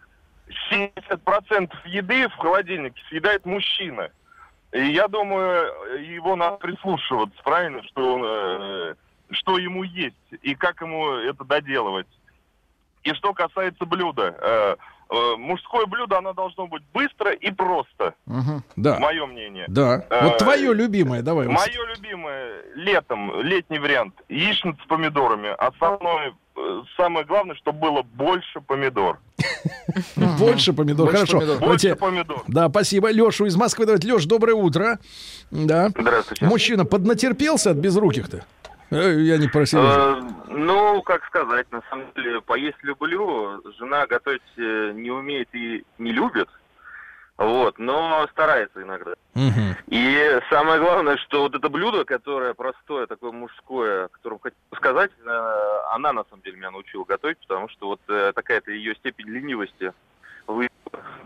70% 0.71 1.71
еды 1.87 2.29
в 2.29 2.37
холодильнике 2.37 3.01
съедает 3.09 3.45
мужчина. 3.47 4.11
И 4.73 4.85
я 4.93 5.09
думаю, 5.09 5.69
его 6.03 6.37
надо 6.37 6.57
прислушиваться, 6.59 7.37
правильно, 7.43 7.83
что, 7.85 8.15
он, 8.15 8.97
что 9.31 9.59
ему 9.59 9.83
есть 9.85 10.17
и 10.43 10.55
как 10.55 10.81
ему 10.81 11.09
это 11.15 11.45
доделывать. 11.45 12.07
И 13.07 13.15
что 13.15 13.33
касается 13.33 13.85
блюда, 13.87 14.35
э, 14.41 14.77
э, 15.11 15.37
мужское 15.39 15.87
блюдо, 15.87 16.19
оно 16.19 16.33
должно 16.33 16.67
быть 16.67 16.83
быстро 16.93 17.31
и 17.33 17.53
просто. 17.53 18.15
Да. 18.75 18.99
Мое 18.99 19.27
мнение. 19.27 19.65
Да. 19.69 20.05
Э, 20.11 20.25
Вот 20.25 20.39
твое 20.39 20.75
любимое, 20.75 21.23
давай. 21.23 21.47
Мое 21.47 21.87
любимое 21.95 22.63
летом, 22.75 23.41
летний 23.43 23.79
вариант, 23.79 24.15
яичница 24.29 24.79
с 24.83 24.87
помидорами. 24.89 25.51
Основное, 25.57 26.35
э, 26.57 26.83
самое 26.97 27.25
главное, 27.25 27.55
чтобы 27.55 27.79
было 27.79 28.03
больше 28.03 28.61
помидор. 28.61 29.21
Больше 30.39 30.73
помидор. 30.73 31.09
Хорошо. 31.11 31.41
Больше 31.61 31.95
помидор. 31.95 32.43
Да, 32.49 32.69
спасибо. 32.69 33.11
Лешу 33.13 33.47
из 33.47 33.55
Москвы. 33.57 33.87
Давайте, 33.87 34.13
Леш, 34.13 34.25
доброе 34.25 34.55
утро. 34.55 34.99
Да. 35.53 35.91
Здравствуйте. 35.97 36.45
Мужчина 36.45 36.85
поднатерпелся 36.85 37.71
от 37.71 37.77
безруких-то? 37.77 38.45
Э, 38.91 39.21
Я 39.21 39.39
не 39.39 39.49
просил. 39.49 39.81
Э, 39.83 40.21
ну, 40.49 41.03
как 41.03 41.25
сказать, 41.27 41.71
на 41.73 41.83
самом 41.91 42.13
деле, 42.15 42.41
поесть 42.41 42.83
люблю. 42.83 43.63
Жена 43.79 44.07
готовить 44.07 44.43
э, 44.57 44.93
не 44.95 45.11
умеет 45.11 45.49
и 45.55 45.85
не 45.99 46.13
любит. 46.13 46.49
Вот, 47.37 47.79
но 47.79 48.27
старается 48.33 48.83
иногда. 48.83 49.13
И 49.89 50.41
самое 50.49 50.81
главное, 50.81 51.19
что 51.19 51.43
вот 51.43 51.55
это 51.55 51.69
блюдо, 51.69 52.07
которое 52.07 52.55
простое, 52.55 53.07
такое 53.07 53.31
мужское, 53.31 54.07
о 54.07 54.09
котором 54.09 54.39
хотел 54.39 54.57
сказать, 54.75 55.11
э, 55.23 55.53
она 55.93 56.15
на 56.15 56.25
самом 56.25 56.43
деле 56.43 56.57
меня 56.57 56.71
научила 56.71 57.05
готовить, 57.05 57.39
потому 57.47 57.69
что 57.69 57.89
вот 57.89 58.01
такая-то 58.35 58.71
ее 58.71 58.95
степень 58.95 59.29
ленивости 59.29 59.93
вы- 60.47 60.71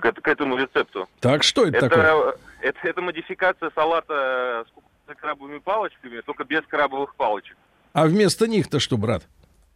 к, 0.00 0.12
к 0.12 0.26
этому 0.28 0.56
рецепту. 0.56 1.08
Так, 1.20 1.44
что 1.44 1.64
это, 1.66 1.76
Это, 1.76 1.88
такое? 1.90 2.34
это, 2.62 2.78
это 2.82 3.02
модификация 3.02 3.70
салата 3.74 4.64
с 4.66 4.99
кукурузными 5.10 5.14
крабовыми 5.14 5.58
палочками, 5.58 6.20
только 6.20 6.44
без 6.44 6.62
крабовых 6.66 7.14
палочек. 7.14 7.56
А 7.92 8.06
вместо 8.06 8.46
них-то 8.46 8.80
что, 8.80 8.96
брат? 8.96 9.26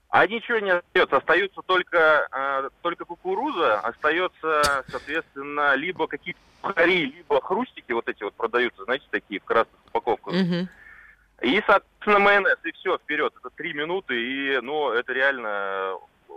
А 0.08 0.26
ничего 0.26 0.58
не 0.60 0.70
остается. 0.70 1.16
Остается 1.16 1.60
только, 1.66 2.28
э, 2.30 2.68
только 2.82 3.04
кукуруза, 3.04 3.80
остается, 3.80 4.84
соответственно, 4.88 5.74
либо 5.74 6.06
какие-то 6.06 6.38
сухари, 6.62 7.06
либо 7.06 7.40
хрустики 7.40 7.90
вот 7.92 8.08
эти 8.08 8.22
вот 8.22 8.34
продаются, 8.34 8.84
знаете, 8.84 9.04
такие 9.10 9.40
в 9.40 9.44
красных 9.44 9.80
упаковках. 9.88 10.34
И, 11.42 11.62
соответственно, 11.66 12.20
майонез, 12.20 12.58
и 12.64 12.70
все, 12.72 12.96
вперед. 12.96 13.32
Это 13.40 13.50
три 13.50 13.72
минуты, 13.72 14.14
и, 14.14 14.60
ну, 14.60 14.90
это 14.90 15.12
реально 15.12 15.48
э, 15.48 15.96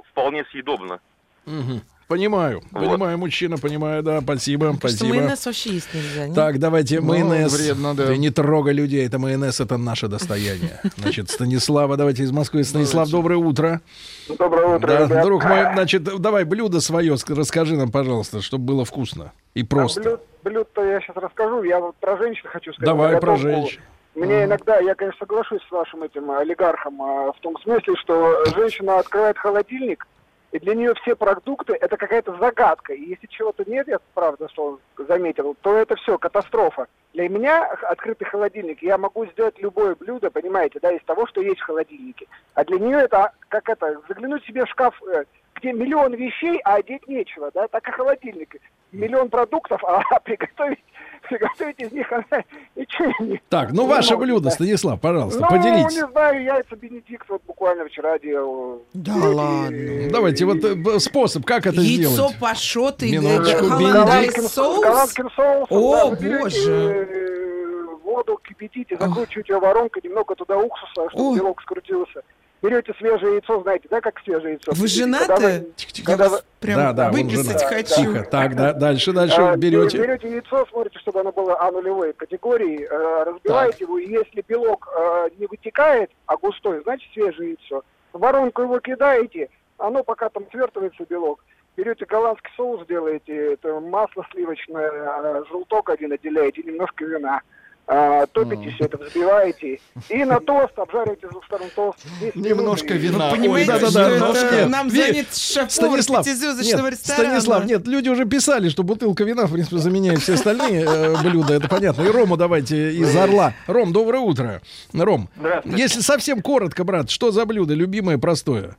вполне 0.10 0.44
съедобно. 0.46 1.00
Мгм. 1.48 1.82
Понимаю, 2.08 2.62
понимаю, 2.72 3.18
мужчина, 3.18 3.58
понимаю, 3.58 4.02
да, 4.02 4.22
спасибо, 4.22 4.68
Потому 4.68 4.78
что 4.80 4.88
спасибо. 4.90 5.10
майонез 5.18 5.46
вообще 5.46 5.70
есть 5.72 5.94
нельзя. 5.94 6.28
не? 6.30 6.34
Так, 6.34 6.58
давайте 6.58 7.02
Ну, 7.02 7.08
майонез. 7.08 7.52
вредно, 7.54 7.94
да. 7.96 8.08
Ты 8.08 8.18
не 8.18 8.30
трогай 8.30 8.74
людей, 8.74 9.06
это 9.06 9.20
майонез, 9.20 9.60
это 9.60 9.76
наше 9.76 10.08
достояние. 10.08 10.80
Значит, 10.98 11.30
Станислава, 11.30 11.98
давайте 11.98 12.24
из 12.24 12.32
Москвы. 12.32 12.64
Станислав, 12.64 13.10
доброе 13.10 13.36
утро. 13.36 13.82
Доброе 14.30 14.78
утро, 14.78 14.88
Да, 14.88 15.06
ребят. 15.06 15.24
друг 15.26 15.44
мой, 15.44 15.64
значит, 15.74 16.04
давай 16.04 16.46
блюдо 16.46 16.80
свое 16.80 17.16
ск- 17.16 17.36
расскажи 17.36 17.76
нам, 17.76 17.92
пожалуйста, 17.92 18.42
чтобы 18.42 18.64
было 18.64 18.86
вкусно 18.86 19.34
и 19.54 19.64
просто. 19.64 20.00
А 20.00 20.04
блюд- 20.04 20.22
блюд-то 20.46 20.84
я 20.86 21.02
сейчас 21.02 21.18
расскажу. 21.18 21.64
Я 21.64 21.80
вот 21.82 21.98
про 21.98 22.18
женщин 22.18 22.48
хочу 22.48 22.72
сказать. 22.72 22.86
Давай 22.86 23.20
про 23.20 23.36
женщин. 23.36 23.82
Мне 24.16 24.46
иногда, 24.46 24.80
я, 24.80 24.96
конечно, 24.96 25.20
соглашусь 25.20 25.62
с 25.68 25.72
вашим 25.72 26.04
этим 26.04 26.32
олигархом 26.32 27.02
а, 27.02 27.34
в 27.34 27.40
том 27.42 27.56
смысле, 27.62 27.96
что 28.02 28.46
женщина 28.56 28.98
открывает 29.00 29.38
холодильник, 29.38 30.08
и 30.52 30.60
для 30.60 30.76
нее 30.76 30.94
все 30.96 31.16
продукты 31.16 31.74
это 31.74 31.98
какая-то 31.98 32.36
загадка. 32.38 32.94
И 32.94 33.10
если 33.10 33.28
чего-то 33.28 33.70
нет, 33.70 33.88
я 33.88 34.00
правда, 34.14 34.48
что 34.50 34.80
заметил, 34.98 35.56
то 35.62 35.76
это 35.76 35.96
все 35.98 36.18
катастрофа. 36.18 36.88
Для 37.14 37.28
меня 37.28 37.66
открытый 37.66 38.28
холодильник, 38.28 38.82
я 38.82 38.98
могу 38.98 39.26
сделать 39.26 39.60
любое 39.60 39.96
блюдо, 39.96 40.30
понимаете, 40.30 40.80
да, 40.82 40.92
из 40.92 41.04
того, 41.04 41.28
что 41.28 41.42
есть 41.42 41.60
в 41.60 41.66
холодильнике. 41.66 42.28
А 42.54 42.64
для 42.64 42.80
нее 42.80 43.00
это 43.00 43.32
как 43.50 43.68
это, 43.70 44.02
заглянуть 44.08 44.46
себе 44.46 44.66
в 44.66 44.70
шкаф, 44.70 45.02
э, 45.04 45.26
где 45.56 45.74
миллион 45.74 46.14
вещей, 46.14 46.60
а 46.64 46.76
одеть 46.76 47.08
нечего, 47.08 47.52
да, 47.54 47.68
так 47.68 47.88
и 47.90 47.92
холодильник. 47.92 48.56
Миллион 48.92 49.30
продуктов, 49.30 49.84
а 49.86 50.20
приготовить, 50.20 50.84
приготовить 51.30 51.80
из 51.80 51.92
них 51.92 52.12
она 52.12 52.44
не 52.76 53.42
Так, 53.50 53.72
ну 53.72 53.86
ваше 53.88 54.14
может, 54.16 54.20
блюдо, 54.28 54.46
да. 54.46 54.52
Станислав, 54.52 55.00
пожалуйста, 55.02 55.42
ну, 55.42 55.48
поделитесь. 55.48 55.96
не 55.96 56.08
знаю, 56.08 56.44
яйца 56.44 56.76
Бенедикт 56.76 57.28
вот 57.30 57.42
буквально 57.46 57.86
вчера 57.86 58.18
делал. 58.20 58.84
Да 58.94 59.14
Вроде, 59.14 59.36
ладно. 59.36 59.76
э, 59.76 60.10
Давайте 60.12 60.46
вот 60.46 60.58
э, 60.64 61.00
способ, 61.00 61.46
как 61.46 61.66
это 61.68 61.82
Яйцо, 61.82 62.10
сделать? 62.12 62.40
пашот 62.40 63.04
и 63.04 63.12
Бенедикт. 63.12 64.42
соус. 64.50 64.84
голландским 64.84 65.30
соусом. 65.36 65.68
О, 65.78 66.16
да, 66.16 66.40
боже. 66.40 67.08
э, 67.10 67.84
Воду 68.04 68.40
кипятите, 68.42 68.96
закручиваете 68.98 69.54
ее 69.54 69.60
воронкой, 69.60 70.02
немного 70.04 70.34
туда 70.36 70.58
уксуса, 70.58 71.10
чтобы 71.12 71.36
белок 71.38 71.62
скрутился. 71.62 72.22
Берете 72.62 72.94
свежее 72.98 73.34
яйцо, 73.34 73.62
знаете, 73.62 73.88
да, 73.90 74.02
как 74.02 74.20
свежее 74.24 74.54
яйцо? 74.54 74.72
Вы 74.72 74.88
Когда 74.88 75.28
женаты? 75.28 75.68
когда 76.04 76.30
вы- 76.30 76.40
Прям 76.60 76.78
да, 76.80 76.94
да, 76.94 77.08
он 77.10 77.14
выписать 77.14 77.60
женат. 77.60 77.64
хочу. 77.64 77.96
Тихо, 78.14 78.24
так, 78.32 78.56
да, 78.56 78.74
дальше, 78.74 79.14
дальше 79.14 79.40
А, 79.40 79.56
берете. 79.56 79.98
Берете 80.00 80.28
яйцо, 80.32 80.66
смотрите, 80.72 80.98
чтобы 81.00 81.20
оно 81.20 81.32
было 81.32 81.56
А 81.60 81.72
нулевой 81.72 82.14
категории, 82.14 82.82
э, 82.82 83.24
разбиваете 83.26 83.84
его, 83.84 84.00
и 84.00 84.10
если 84.10 84.44
белок 84.48 84.88
э, 84.92 85.30
не 85.38 85.46
вытекает, 85.46 86.10
а 86.26 86.36
густой, 86.38 86.82
значит 86.82 87.12
свежее 87.14 87.50
яйцо. 87.60 87.84
В 88.12 88.20
воронку 88.20 88.64
его 88.64 88.80
кидаете, 88.80 89.50
оно 89.78 90.04
пока 90.04 90.30
там 90.30 90.46
свертывается 90.50 91.06
белок. 91.08 91.44
Берете 91.76 92.06
голландский 92.06 92.50
соус, 92.58 92.88
делаете, 92.88 93.54
это 93.54 93.80
масло 93.80 94.26
сливочное, 94.32 94.90
э, 94.92 95.44
желток 95.52 95.92
один 95.92 96.12
отделяете, 96.12 96.64
немножко 96.64 97.06
вина. 97.06 97.42
А, 97.90 98.26
топите 98.28 98.70
все 98.72 98.86
это, 98.86 98.98
взбиваете 98.98 99.80
и 100.10 100.26
на 100.26 100.42
тост 100.42 100.78
обжариваете 100.78 101.28
с 101.28 101.30
двух 101.30 101.46
сторон 101.46 101.70
тост. 101.74 102.06
10 102.20 102.36
минут, 102.36 102.50
Немножко 102.50 102.94
вина. 102.96 103.32
Понимаете, 103.32 103.72
Ой, 103.72 103.78
что 103.78 103.92
да-да-да, 103.94 104.16
это 104.16 104.26
ножки. 104.26 104.70
нам 104.70 104.90
занят 104.90 105.34
шеф-повар 105.34 105.70
Станислав, 105.70 106.26
пятизвездочного 106.26 106.84
нет, 106.84 106.92
ресторана? 106.92 107.30
Станислав, 107.30 107.66
нет, 107.66 107.88
люди 107.88 108.10
уже 108.10 108.26
писали, 108.26 108.68
что 108.68 108.84
бутылка 108.84 109.24
вина, 109.24 109.46
в 109.46 109.54
принципе, 109.54 109.78
заменяет 109.78 110.20
все 110.20 110.34
остальные 110.34 110.84
э, 110.84 111.22
блюда, 111.24 111.54
это 111.54 111.70
понятно. 111.70 112.02
И 112.02 112.10
Рому 112.10 112.36
давайте 112.36 112.92
из 112.92 113.16
Орла. 113.16 113.54
Ром, 113.68 113.94
доброе 113.94 114.20
утро. 114.20 114.62
Ром, 114.94 115.30
Здравствуйте. 115.38 115.82
если 115.82 116.02
совсем 116.02 116.42
коротко, 116.42 116.84
брат, 116.84 117.10
что 117.10 117.32
за 117.32 117.46
блюдо, 117.46 117.74
любимое, 117.74 118.18
простое? 118.18 118.76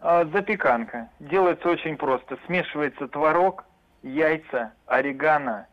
А, 0.00 0.24
запеканка. 0.32 1.10
Делается 1.20 1.68
очень 1.68 1.98
просто. 1.98 2.38
Смешивается 2.46 3.06
творог, 3.06 3.64
яйца, 4.02 4.72
орегано 4.86 5.66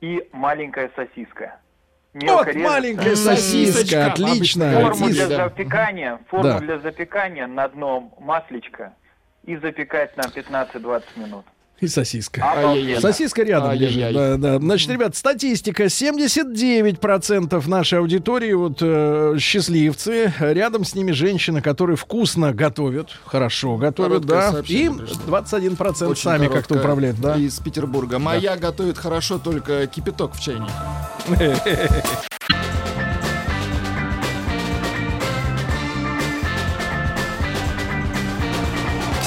и 0.00 0.28
маленькая 0.32 0.90
сосиска. 0.96 1.56
Мелко 2.14 2.36
Вот 2.38 2.46
режется. 2.48 2.70
маленькая 2.72 3.16
сосиска, 3.16 4.06
отлично. 4.06 4.72
Форму 4.80 5.06
для 5.08 5.26
запекания, 5.28 6.18
форму 6.30 6.44
Да. 6.44 6.58
для 6.60 6.78
запекания 6.78 7.46
на 7.46 7.68
дном 7.68 8.14
маслечко 8.18 8.94
и 9.44 9.56
запекать 9.56 10.16
на 10.16 10.22
15-20 10.22 11.02
минут. 11.16 11.44
И 11.78 11.88
сосиска. 11.88 12.42
Ай-яй-яй. 12.42 13.00
Сосиска 13.02 13.42
рядом 13.42 13.70
Ай-яй-яй. 13.70 14.10
лежит. 14.12 14.40
Да, 14.40 14.52
да. 14.52 14.58
Значит, 14.58 14.90
ребят, 14.90 15.14
статистика. 15.14 15.84
79% 15.84 17.68
нашей 17.68 17.98
аудитории, 17.98 18.54
вот 18.54 18.78
э, 18.80 19.36
счастливцы. 19.38 20.32
Рядом 20.40 20.84
с 20.84 20.94
ними 20.94 21.12
женщины, 21.12 21.60
которые 21.60 21.96
вкусно 21.96 22.54
готовят, 22.54 23.10
хорошо 23.26 23.76
готовят, 23.76 24.26
Короткое 24.26 24.62
да. 24.62 24.68
И 24.68 24.86
21% 24.88 26.06
Очень 26.06 26.22
сами 26.22 26.46
как-то 26.48 26.76
управляют, 26.76 27.20
да. 27.20 27.36
Из 27.36 27.58
Петербурга. 27.58 28.18
Моя 28.18 28.56
готовит 28.56 28.96
хорошо 28.96 29.38
только 29.38 29.86
кипяток 29.86 30.34
в 30.34 30.40
чайнике. 30.40 30.72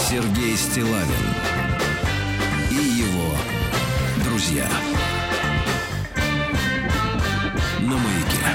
Сергей 0.09 0.57
Стилавин 0.57 1.38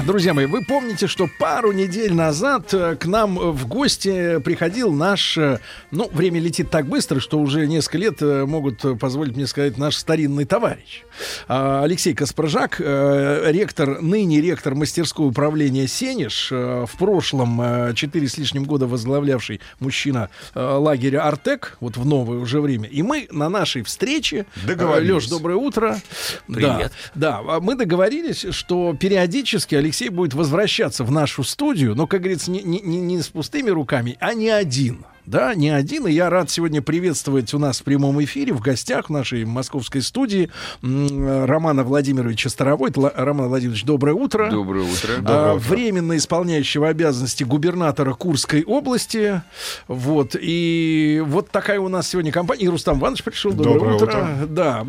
друзья. 0.04 0.34
Мои, 0.34 0.46
вы 0.46 0.62
помните, 0.62 1.06
что 1.06 1.28
пару 1.38 1.72
недель 1.72 2.12
назад 2.12 2.74
э, 2.74 2.96
к 2.96 3.06
нам 3.06 3.36
в 3.36 3.66
гости 3.66 4.38
приходил 4.40 4.92
наш, 4.92 5.38
э, 5.38 5.60
ну, 5.90 6.10
время 6.12 6.40
летит 6.40 6.70
так 6.70 6.86
быстро, 6.86 7.20
что 7.20 7.38
уже 7.38 7.66
несколько 7.66 7.98
лет 7.98 8.20
э, 8.20 8.44
могут 8.44 8.98
позволить 9.00 9.34
мне 9.34 9.46
сказать 9.46 9.78
наш 9.78 9.96
старинный 9.96 10.44
товарищ. 10.44 11.02
А, 11.48 11.82
Алексей 11.84 12.12
Каспаржак, 12.14 12.80
ректор, 12.80 14.02
ныне 14.02 14.40
ректор 14.40 14.74
мастерского 14.74 15.26
управления 15.26 15.86
«Сенеж», 15.86 16.50
в 16.50 16.90
прошлом 16.98 17.94
четыре 17.94 18.28
с 18.28 18.36
лишним 18.36 18.64
года 18.64 18.86
возглавлявший 18.86 19.60
мужчина 19.80 20.28
лагеря 20.54 21.26
«Артек», 21.26 21.76
вот 21.80 21.96
в 21.96 22.04
новое 22.04 22.38
уже 22.38 22.60
время. 22.60 22.88
И 22.88 23.02
мы 23.02 23.28
на 23.30 23.48
нашей 23.48 23.82
встрече... 23.82 24.46
Договорились. 24.66 25.14
Леш, 25.14 25.28
доброе 25.28 25.56
утро. 25.56 26.00
Привет. 26.46 26.92
Да, 27.14 27.42
да, 27.42 27.60
мы 27.60 27.76
договорились, 27.76 28.46
что 28.50 28.94
периодически 28.98 29.74
Алексей 29.74 29.93
будет 30.10 30.34
возвращаться 30.34 31.04
в 31.04 31.10
нашу 31.10 31.44
студию, 31.44 31.94
но, 31.94 32.06
как 32.06 32.20
говорится, 32.20 32.50
не, 32.50 32.62
не- 32.62 32.80
не 33.00 33.20
с 33.20 33.28
пустыми 33.28 33.70
руками, 33.70 34.16
а 34.20 34.34
не 34.34 34.48
один. 34.50 35.04
Да, 35.26 35.54
не 35.54 35.70
один. 35.70 36.06
И 36.06 36.12
я 36.12 36.28
рад 36.28 36.50
сегодня 36.50 36.82
приветствовать 36.82 37.54
у 37.54 37.58
нас 37.58 37.80
в 37.80 37.84
прямом 37.84 38.22
эфире 38.24 38.52
в 38.52 38.60
гостях 38.60 39.06
в 39.06 39.10
нашей 39.10 39.44
московской 39.46 40.02
студии 40.02 40.50
Романа 40.82 41.82
Владимировича 41.82 42.50
Старовой. 42.50 42.92
Роман 42.94 43.48
Владимирович, 43.48 43.84
доброе 43.84 44.12
утро. 44.14 44.50
Доброе 44.50 44.84
утро. 44.84 45.12
А, 45.16 45.20
Доброе 45.22 45.54
утро. 45.54 45.68
Временно 45.68 46.16
исполняющего 46.16 46.88
обязанности 46.88 47.42
губернатора 47.42 48.12
Курской 48.12 48.64
области. 48.64 49.42
Вот. 49.88 50.36
И 50.38 51.22
вот 51.24 51.50
такая 51.50 51.80
у 51.80 51.88
нас 51.88 52.08
сегодня 52.08 52.30
компания. 52.30 52.64
И 52.64 52.68
Рустам 52.68 52.98
Иванович 53.00 53.24
пришел. 53.24 53.52
Доброе, 53.52 53.74
Доброе 53.74 53.94
утро. 53.96 54.06
утро. 54.06 54.46
Да. 54.46 54.84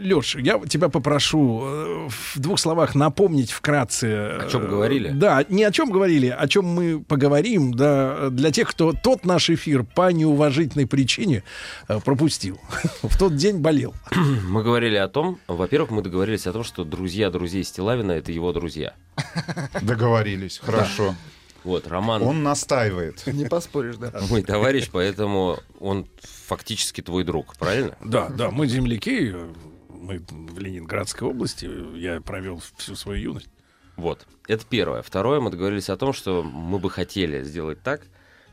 Леш, 0.00 0.36
я 0.36 0.58
тебя 0.66 0.88
попрошу 0.88 1.60
э, 1.62 2.08
в 2.08 2.40
двух 2.40 2.58
словах 2.58 2.94
напомнить 2.94 3.50
вкратце. 3.50 4.38
О 4.40 4.48
чем 4.50 4.66
говорили? 4.66 5.10
Да, 5.10 5.44
не 5.48 5.64
о 5.64 5.72
чем 5.72 5.90
говорили, 5.90 6.28
о 6.28 6.48
чем 6.48 6.64
мы 6.64 7.00
поговорим, 7.00 7.74
да, 7.74 8.30
для 8.30 8.50
тех, 8.50 8.68
кто 8.70 8.94
тот 9.10 9.24
наш 9.24 9.50
эфир 9.50 9.82
по 9.82 10.12
неуважительной 10.12 10.86
причине 10.86 11.42
э, 11.88 11.98
пропустил. 11.98 12.60
В 13.02 13.18
тот 13.18 13.34
день 13.34 13.58
болел. 13.58 13.92
Мы 14.44 14.62
говорили 14.62 14.94
о 14.94 15.08
том, 15.08 15.40
во-первых, 15.48 15.90
мы 15.90 16.02
договорились 16.02 16.46
о 16.46 16.52
том, 16.52 16.62
что 16.62 16.84
друзья 16.84 17.28
друзей 17.28 17.64
Стилавина 17.64 18.12
это 18.12 18.30
его 18.30 18.52
друзья. 18.52 18.94
Договорились, 19.82 20.60
хорошо. 20.62 21.16
Вот, 21.64 21.88
Роман 21.88 22.22
Он 22.22 22.44
настаивает. 22.44 23.26
Не 23.32 23.46
поспоришь, 23.46 23.96
да. 23.96 24.12
мой 24.30 24.42
товарищ, 24.42 24.88
поэтому 24.92 25.58
он 25.80 26.06
фактически 26.46 27.00
твой 27.00 27.24
друг, 27.24 27.56
правильно? 27.56 27.96
Да, 28.04 28.28
да, 28.28 28.52
мы 28.52 28.68
земляки, 28.68 29.32
э, 29.34 29.48
мы 29.88 30.20
в 30.28 30.58
Ленинградской 30.60 31.26
области, 31.26 31.68
я 31.98 32.20
провел 32.20 32.62
всю 32.76 32.94
свою 32.94 33.20
юность. 33.20 33.48
Вот, 33.96 34.24
это 34.46 34.64
первое. 34.70 35.02
Второе, 35.02 35.40
мы 35.40 35.50
договорились 35.50 35.90
о 35.90 35.96
том, 35.96 36.12
что 36.12 36.44
мы 36.44 36.78
бы 36.78 36.90
хотели 36.90 37.42
сделать 37.42 37.82
так, 37.82 38.02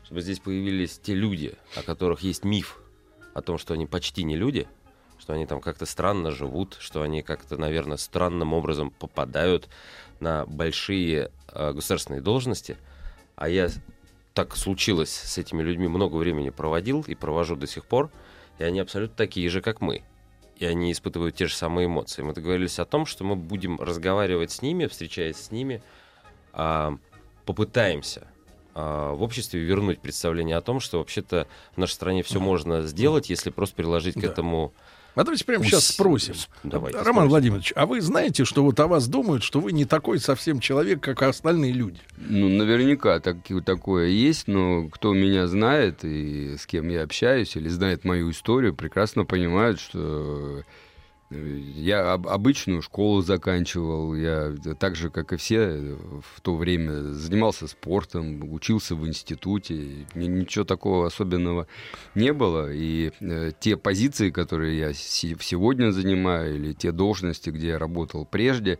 чтобы 0.08 0.22
здесь 0.22 0.40
появились 0.40 0.98
те 0.98 1.12
люди, 1.12 1.52
о 1.76 1.82
которых 1.82 2.22
есть 2.22 2.42
миф, 2.42 2.80
о 3.34 3.42
том, 3.42 3.58
что 3.58 3.74
они 3.74 3.84
почти 3.84 4.24
не 4.24 4.36
люди, 4.36 4.66
что 5.18 5.34
они 5.34 5.44
там 5.44 5.60
как-то 5.60 5.84
странно 5.84 6.30
живут, 6.30 6.78
что 6.80 7.02
они 7.02 7.20
как-то, 7.20 7.58
наверное, 7.58 7.98
странным 7.98 8.54
образом 8.54 8.90
попадают 8.90 9.68
на 10.18 10.46
большие 10.46 11.30
э, 11.48 11.72
государственные 11.74 12.22
должности. 12.22 12.78
А 13.36 13.50
я 13.50 13.68
так 14.32 14.56
случилось 14.56 15.10
с 15.12 15.36
этими 15.36 15.60
людьми 15.60 15.88
много 15.88 16.16
времени 16.16 16.48
проводил 16.48 17.04
и 17.06 17.14
провожу 17.14 17.54
до 17.54 17.66
сих 17.66 17.84
пор, 17.84 18.10
и 18.58 18.64
они 18.64 18.80
абсолютно 18.80 19.14
такие 19.14 19.50
же, 19.50 19.60
как 19.60 19.82
мы. 19.82 20.04
И 20.56 20.64
они 20.64 20.90
испытывают 20.90 21.36
те 21.36 21.48
же 21.48 21.54
самые 21.54 21.84
эмоции. 21.84 22.22
Мы 22.22 22.32
договорились 22.32 22.78
о 22.78 22.86
том, 22.86 23.04
что 23.04 23.24
мы 23.24 23.36
будем 23.36 23.78
разговаривать 23.78 24.52
с 24.52 24.62
ними, 24.62 24.86
встречаясь 24.86 25.36
с 25.36 25.50
ними, 25.50 25.82
а, 26.54 26.96
попытаемся 27.44 28.26
в 29.14 29.22
обществе 29.22 29.60
вернуть 29.60 30.00
представление 30.00 30.56
о 30.56 30.60
том, 30.60 30.80
что 30.80 30.98
вообще-то 30.98 31.46
в 31.74 31.78
нашей 31.78 31.92
стране 31.92 32.22
все 32.22 32.40
можно 32.40 32.82
сделать, 32.82 33.30
если 33.30 33.50
просто 33.50 33.74
приложить 33.76 34.14
к 34.14 34.20
Да. 34.20 34.28
этому. 34.28 34.72
А 35.14 35.24
давайте 35.24 35.44
прямо 35.44 35.64
сейчас 35.64 35.86
спросим. 35.88 36.34
Давайте 36.62 36.96
Роман 36.98 37.12
спросим. 37.14 37.28
Владимирович, 37.30 37.72
а 37.74 37.86
вы 37.86 38.00
знаете, 38.00 38.44
что 38.44 38.62
вот 38.62 38.78
о 38.78 38.86
вас 38.86 39.08
думают, 39.08 39.42
что 39.42 39.58
вы 39.58 39.72
не 39.72 39.84
такой 39.84 40.20
совсем 40.20 40.60
человек, 40.60 41.00
как 41.02 41.20
остальные 41.22 41.72
люди? 41.72 41.98
Ну, 42.16 42.48
наверняка 42.48 43.18
так, 43.18 43.38
такое 43.66 44.06
есть, 44.08 44.46
но 44.46 44.86
кто 44.88 45.12
меня 45.14 45.48
знает 45.48 46.04
и 46.04 46.56
с 46.56 46.66
кем 46.66 46.88
я 46.88 47.02
общаюсь 47.02 47.56
или 47.56 47.68
знает 47.68 48.04
мою 48.04 48.30
историю, 48.30 48.76
прекрасно 48.76 49.24
понимают, 49.24 49.80
что 49.80 50.62
я 51.30 52.12
об- 52.14 52.26
обычную 52.26 52.80
школу 52.82 53.20
заканчивал, 53.20 54.14
я 54.14 54.54
так 54.78 54.96
же, 54.96 55.10
как 55.10 55.32
и 55.32 55.36
все 55.36 55.96
в 56.34 56.40
то 56.40 56.56
время 56.56 57.12
занимался 57.12 57.66
спортом, 57.68 58.52
учился 58.52 58.94
в 58.94 59.06
институте, 59.06 60.06
ни- 60.14 60.26
ничего 60.26 60.64
такого 60.64 61.06
особенного 61.06 61.66
не 62.14 62.32
было, 62.32 62.72
и 62.72 63.12
э, 63.20 63.52
те 63.60 63.76
позиции, 63.76 64.30
которые 64.30 64.78
я 64.78 64.92
се- 64.94 65.36
сегодня 65.40 65.90
занимаю, 65.90 66.56
или 66.56 66.72
те 66.72 66.92
должности, 66.92 67.50
где 67.50 67.68
я 67.68 67.78
работал 67.78 68.24
прежде, 68.24 68.78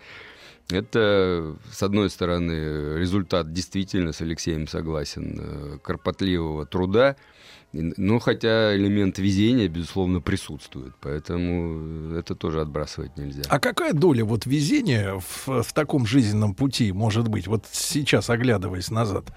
это, 0.71 1.57
с 1.71 1.83
одной 1.83 2.11
стороны, 2.11 2.99
результат 2.99 3.53
действительно, 3.53 4.13
с 4.13 4.21
Алексеем 4.21 4.67
согласен, 4.69 5.39
э, 5.41 5.79
кропотливого 5.83 6.67
труда, 6.67 7.17
но 7.73 8.19
хотя 8.19 8.75
элемент 8.75 9.19
везения, 9.19 9.69
безусловно, 9.69 10.21
присутствует, 10.21 10.95
поэтому 11.01 12.15
это 12.15 12.35
тоже 12.35 12.63
отбрасывать 12.63 13.17
нельзя. 13.19 13.43
А 13.49 13.61
какая 13.61 13.93
доля 13.93 14.25
вот 14.25 14.47
везения 14.47 15.19
в, 15.19 15.63
в 15.63 15.73
таком 15.75 16.07
жизненном 16.07 16.55
пути 16.55 16.93
может 16.93 17.29
быть? 17.29 17.47
Вот 17.47 17.67
сейчас, 17.71 18.31
оглядываясь 18.31 18.91
назад. 18.91 19.33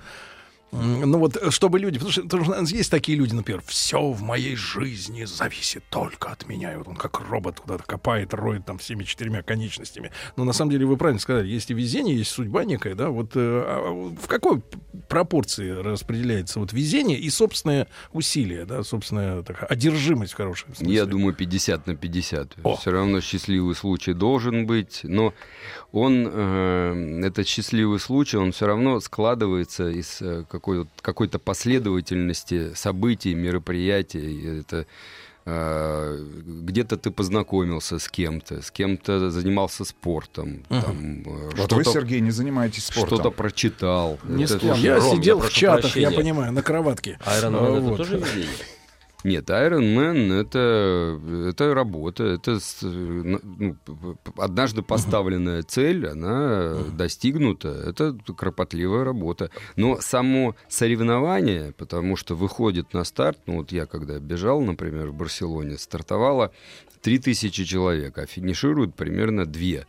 Ну 0.72 1.18
вот, 1.18 1.38
чтобы 1.54 1.80
люди, 1.80 2.00
потому 2.00 2.12
что, 2.12 2.24
потому 2.24 2.46
что 2.46 2.76
есть 2.76 2.90
такие 2.90 3.18
люди, 3.18 3.34
например, 3.34 3.62
все 3.66 4.12
в 4.12 4.22
моей 4.22 4.56
жизни 4.56 5.26
зависит 5.26 5.84
только 5.90 6.30
от 6.30 6.48
меня. 6.48 6.74
И 6.74 6.78
вот 6.78 6.88
он 6.88 6.96
как 6.96 7.20
робот 7.20 7.60
куда-то 7.60 7.84
копает, 7.84 8.34
роет 8.34 8.66
там 8.66 8.78
всеми 8.78 9.04
четырьмя 9.04 9.44
конечностями. 9.44 10.12
Но 10.38 10.46
на 10.46 10.54
самом 10.54 10.72
деле 10.72 10.86
вы 10.86 10.96
правильно 10.96 11.20
сказали, 11.20 11.48
есть 11.48 11.72
и 11.72 11.74
везение, 11.74 12.16
есть 12.16 12.32
судьба 12.32 12.64
некая, 12.64 12.96
да. 12.96 13.10
Вот 13.10 13.32
э, 13.36 13.40
а 13.40 14.12
в 14.22 14.28
какой 14.28 14.62
пропорции 15.10 15.72
распределяется 15.72 16.60
вот 16.60 16.72
везение 16.72 17.20
и 17.20 17.30
собственное 17.30 17.88
усилие, 18.14 18.66
да, 18.66 18.84
собственная 18.84 19.44
такая 19.44 19.66
одержимость 19.66 20.34
в 20.34 20.38
хорошем 20.38 20.74
смысле? 20.74 20.96
Я 20.96 21.06
думаю, 21.06 21.34
50 21.34 21.88
на 21.88 21.96
50. 21.96 22.56
Все 22.80 22.92
равно 22.92 23.20
счастливый 23.20 23.76
случай 23.76 24.14
должен 24.14 24.66
быть, 24.66 25.02
но 25.04 25.34
он, 25.92 26.30
э, 26.32 27.22
этот 27.26 27.46
счастливый 27.46 28.00
случай, 28.00 28.38
он 28.38 28.54
все 28.54 28.68
равно 28.68 29.02
складывается 29.02 29.90
из 29.90 30.22
э, 30.22 30.46
какой, 30.62 30.86
какой-то 31.02 31.40
последовательности 31.40 32.74
событий, 32.76 33.34
мероприятий. 33.36 34.60
Это 34.62 34.86
э, 35.46 36.24
где-то 36.46 36.98
ты 36.98 37.10
познакомился 37.10 37.98
с 37.98 38.08
кем-то, 38.08 38.62
с 38.62 38.70
кем-то 38.70 39.32
занимался 39.32 39.86
спортом. 39.86 40.64
Мгм. 40.70 40.82
там, 40.82 41.22
э, 41.26 41.46
Вот 41.46 41.54
что-то- 41.58 41.76
вы, 41.78 41.84
Сергей, 41.86 42.20
не 42.22 42.32
занимаетесь 42.32 42.86
спортом. 42.86 43.18
Что-то 43.18 43.32
прочитал. 43.32 44.20
Не 44.24 44.44
Это 44.44 44.60
Я 44.78 44.98
Ром, 45.00 45.16
сидел 45.18 45.38
в 45.40 45.42
прошу 45.42 45.56
чатах, 45.60 45.96
я 45.98 46.10
прощения. 46.10 46.12
понимаю, 46.18 46.54
на 46.54 46.62
кроватке. 46.62 47.18
Man 47.20 47.24
А, 47.26 47.38
это 47.38 47.50
вот. 47.82 47.98
тоже? 47.98 48.22
Нет, 49.24 49.50
Iron 49.50 49.96
Man 49.96 50.34
это, 50.34 51.20
это 51.50 51.74
работа, 51.76 52.24
это 52.24 52.58
ну, 52.82 53.78
однажды 54.38 54.82
поставленная 54.82 55.62
цель, 55.64 56.08
она 56.08 56.76
достигнута, 56.94 57.70
это 57.70 58.18
кропотливая 58.36 59.04
работа. 59.04 59.52
Но 59.76 60.02
само 60.02 60.56
соревнование, 60.68 61.74
потому 61.74 62.16
что 62.16 62.36
выходит 62.36 62.94
на 62.94 63.04
старт, 63.04 63.40
ну 63.46 63.58
вот 63.58 63.72
я 63.72 63.86
когда 63.86 64.20
бежал, 64.20 64.62
например, 64.62 65.08
в 65.10 65.14
Барселоне, 65.14 65.78
стартовало 65.78 66.52
3000 67.02 67.64
человек, 67.64 68.18
а 68.18 68.26
финишируют 68.26 68.96
примерно 68.96 69.46
2. 69.46 69.86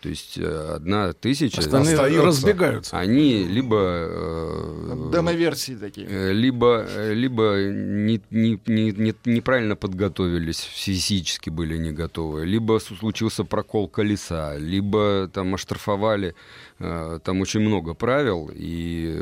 То 0.00 0.08
есть 0.08 0.38
э, 0.38 0.72
одна 0.76 1.12
тысяча... 1.12 1.60
Остальные 1.60 1.94
Остается. 1.94 2.26
разбегаются. 2.26 2.98
Они 2.98 3.44
либо... 3.44 3.76
э, 3.80 5.10
Демо-версии 5.12 5.74
такие. 5.74 6.06
Э, 6.08 6.32
либо, 6.32 6.84
э, 6.88 7.14
либо 7.14 7.56
не, 7.70 8.20
не- 8.30 8.60
не- 8.66 8.92
не- 8.92 9.14
неправильно 9.24 9.76
подготовились, 9.76 10.60
физически 10.60 11.50
были 11.50 11.76
не 11.76 11.92
готовы, 11.92 12.46
либо 12.46 12.78
случился 12.78 13.44
прокол 13.44 13.88
колеса, 13.88 14.56
либо 14.56 15.28
там 15.32 15.54
оштрафовали, 15.54 16.34
э, 16.78 17.18
там 17.24 17.40
очень 17.40 17.60
много 17.60 17.94
правил, 17.94 18.50
и 18.54 19.18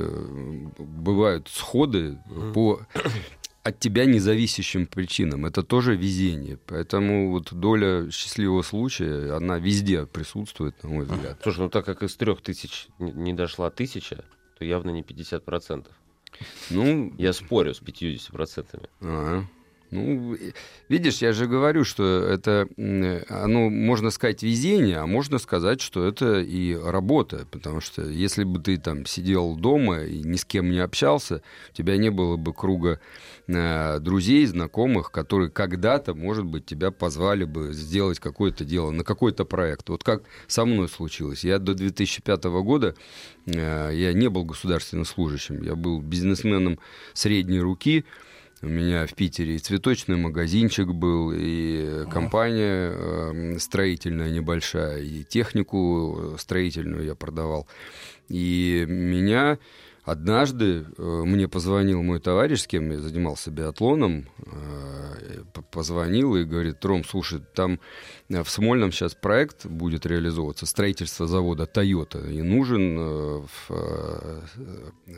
бывают 0.79 1.49
сходы 1.53 2.19
по 2.55 2.81
от 3.67 3.81
тебя 3.81 4.05
независящим 4.07 4.87
причинам. 4.87 5.47
Это 5.47 5.63
тоже 5.63 5.97
везение. 5.97 6.59
Поэтому 6.67 7.31
вот 7.31 7.53
доля 7.53 8.11
счастливого 8.11 8.63
случая, 8.63 9.35
она 9.37 9.59
везде 9.59 10.07
присутствует, 10.07 10.83
на 10.83 10.89
мой 10.91 11.05
взгляд. 11.05 11.39
Слушай, 11.43 11.61
ну 11.61 11.69
так 11.69 11.85
как 11.85 12.03
из 12.03 12.15
трех 12.17 12.41
тысяч 12.43 12.89
не- 12.99 13.33
дошла 13.35 13.71
тысяча, 13.71 14.25
то 14.59 14.65
явно 14.65 14.91
не 14.91 15.03
50%. 15.03 15.87
Ну, 16.71 17.15
Я 17.19 17.33
спорю 17.33 17.75
с 17.75 17.81
50%. 17.83 18.89
Ага. 19.01 19.49
Ну, 19.91 20.37
видишь, 20.89 21.19
я 21.19 21.33
же 21.33 21.47
говорю, 21.47 21.85
что 21.85 22.05
это, 22.05 22.69
оно, 23.29 23.71
можно 23.71 24.11
сказать, 24.11 24.43
везение, 24.43 24.99
а 24.99 25.07
можно 25.07 25.39
сказать, 25.39 25.81
что 25.81 26.05
это 26.05 26.41
и 26.41 26.75
работа. 26.75 27.47
Потому 27.51 27.81
что 27.81 28.03
если 28.03 28.45
бы 28.45 28.61
ты 28.61 28.79
там 28.79 29.07
сидел 29.07 29.55
дома 29.55 30.03
и 30.03 30.23
ни 30.23 30.37
с 30.37 30.45
кем 30.45 30.71
не 30.71 30.79
общался, 30.79 31.43
у 31.71 31.75
тебя 31.75 31.97
не 31.97 32.11
было 32.11 32.37
бы 32.37 32.53
круга 32.53 33.01
э, 33.47 33.99
друзей, 34.01 34.45
знакомых, 34.47 35.11
которые 35.11 35.51
когда-то, 35.51 36.15
может 36.15 36.45
быть, 36.45 36.67
тебя 36.67 36.91
позвали 36.91 37.45
бы 37.45 37.73
сделать 37.73 38.19
какое-то 38.19 38.65
дело, 38.65 38.91
на 38.91 39.05
какой-то 39.05 39.45
проект. 39.45 39.89
Вот 39.89 40.03
как 40.03 40.23
со 40.47 40.65
мной 40.65 40.89
случилось. 40.89 41.45
Я 41.45 41.59
до 41.59 41.75
2005 41.75 42.45
года, 42.45 42.95
э, 43.47 43.91
я 43.93 44.13
не 44.13 44.29
был 44.29 44.45
государственным 44.45 45.05
служащим, 45.05 45.63
я 45.63 45.77
был 45.77 46.01
бизнесменом 46.01 46.79
средней 47.15 47.61
руки, 47.61 48.05
у 48.63 48.69
меня 48.69 49.07
в 49.07 49.15
Питере 49.15 49.57
и 49.57 49.59
цветочный 49.59 50.17
магазинчик 50.17 50.89
был, 50.89 51.33
и 51.35 52.05
компания 52.11 52.93
э, 52.93 53.59
строительная 53.59 54.31
небольшая, 54.31 55.03
и 55.03 55.25
технику 55.25 56.37
строительную 56.39 57.05
я 57.05 57.15
продавал. 57.15 57.67
И 58.29 58.85
меня 58.89 59.59
однажды 60.07 60.87
э, 60.97 61.23
мне 61.25 61.49
позвонил 61.49 62.03
мой 62.03 62.21
товарищ, 62.21 62.61
с 62.61 62.67
кем 62.67 62.91
я 62.91 63.01
занимался 63.01 63.51
биатлоном, 63.51 64.27
э, 64.39 65.43
позвонил 65.71 66.37
и 66.37 66.45
говорит, 66.45 66.83
Ром, 66.85 67.05
слушай, 67.05 67.43
там 67.55 67.81
э, 68.29 68.43
в 68.43 68.49
Смольном 68.49 68.93
сейчас 68.93 69.15
проект 69.15 69.67
будет 69.67 70.07
реализовываться, 70.07 70.65
строительство 70.65 71.27
завода 71.27 71.65
Toyota, 71.65 72.33
и 72.33 72.41
нужен 72.41 72.97
э, 72.99 73.43
в, 73.43 73.71
э, 73.71 74.41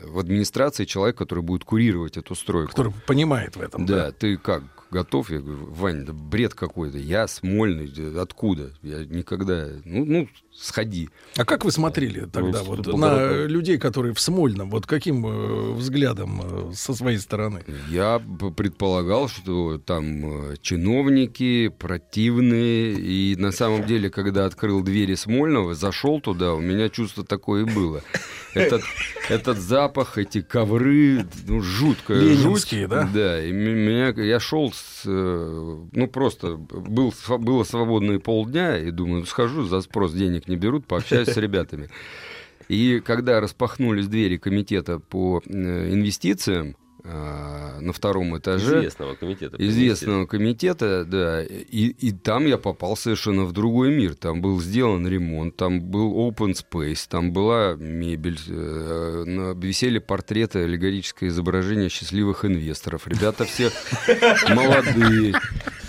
в 0.05 0.19
администрации 0.19 0.85
человек, 0.85 1.17
который 1.17 1.43
будет 1.43 1.63
курировать 1.63 2.17
эту 2.17 2.35
стройку. 2.35 2.71
Который 2.71 2.93
понимает 3.05 3.55
в 3.55 3.61
этом. 3.61 3.85
Да, 3.85 4.11
ты 4.11 4.37
как, 4.37 4.63
готов? 4.91 5.29
Я 5.29 5.39
говорю, 5.39 5.65
Вань, 5.65 6.05
да 6.05 6.13
бред 6.13 6.53
какой-то. 6.53 6.97
Я 6.97 7.27
Смольный, 7.27 7.87
да 7.87 8.21
откуда? 8.21 8.71
Я 8.81 9.05
никогда... 9.05 9.67
Ну, 9.85 10.05
ну 10.05 10.29
сходи. 10.61 11.09
А 11.37 11.45
как 11.45 11.63
вы 11.65 11.71
смотрели 11.71 12.27
тогда 12.31 12.63
вот 12.63 12.85
на 12.87 13.45
людей, 13.45 13.77
которые 13.77 14.13
в 14.13 14.19
Смольном? 14.19 14.69
Вот 14.69 14.85
каким 14.85 15.25
э, 15.25 15.71
взглядом 15.73 16.41
э, 16.43 16.71
со 16.73 16.93
своей 16.93 17.17
стороны? 17.17 17.63
Я 17.89 18.21
предполагал, 18.55 19.29
что 19.29 19.77
там 19.77 20.51
э, 20.51 20.55
чиновники 20.61 21.69
противные, 21.69 22.93
и 22.93 23.35
на 23.37 23.51
самом 23.51 23.85
деле, 23.85 24.09
когда 24.09 24.45
открыл 24.45 24.81
двери 24.81 25.15
Смольного, 25.15 25.75
зашел 25.75 26.19
туда, 26.19 26.53
у 26.53 26.59
меня 26.59 26.89
чувство 26.89 27.23
такое 27.23 27.65
и 27.65 27.73
было. 27.73 28.01
Этот, 28.53 28.81
этот 29.29 29.59
запах, 29.59 30.17
эти 30.17 30.41
ковры, 30.41 31.25
ну, 31.47 31.61
жуткая 31.61 32.19
Ленинские, 32.19 32.81
жуть. 32.81 32.89
да? 32.89 33.09
Да, 33.13 33.43
и 33.45 33.51
меня, 33.51 34.09
я 34.09 34.39
шел, 34.39 34.73
с, 34.73 35.05
ну, 35.05 36.07
просто 36.11 36.55
был, 36.55 37.13
было 37.37 37.63
свободные 37.63 38.19
полдня, 38.19 38.77
и 38.77 38.89
думаю, 38.89 39.25
схожу, 39.25 39.63
за 39.63 39.81
спрос 39.81 40.13
денег 40.13 40.48
не 40.49 40.57
берут, 40.57 40.85
пообщаюсь 40.85 41.29
с 41.29 41.37
ребятами. 41.37 41.89
И 42.67 42.99
когда 42.99 43.39
распахнулись 43.39 44.07
двери 44.07 44.37
комитета 44.37 44.99
по 44.99 45.41
э, 45.45 45.93
инвестициям 45.93 46.75
а, 47.01 47.79
на 47.79 47.93
втором 47.93 48.37
этаже... 48.37 48.79
Известного 48.79 49.15
комитета 49.15 49.55
Известного 49.57 50.25
комитета, 50.25 51.05
да. 51.05 51.43
И, 51.43 51.87
и 51.87 52.11
там 52.11 52.45
я 52.45 52.57
попал 52.57 52.97
совершенно 52.97 53.45
в 53.45 53.53
другой 53.53 53.95
мир. 53.95 54.15
Там 54.15 54.41
был 54.41 54.61
сделан 54.61 55.07
ремонт, 55.07 55.55
там 55.55 55.79
был 55.79 56.29
open 56.29 56.53
space, 56.53 57.07
там 57.09 57.31
была 57.31 57.75
мебель, 57.75 58.39
э, 58.47 59.53
висели 59.57 59.99
портреты, 59.99 60.59
аллегорическое 60.59 61.29
изображение 61.29 61.87
счастливых 61.87 62.43
инвесторов. 62.43 63.07
Ребята 63.07 63.45
все 63.45 63.71
молодые. 64.53 65.33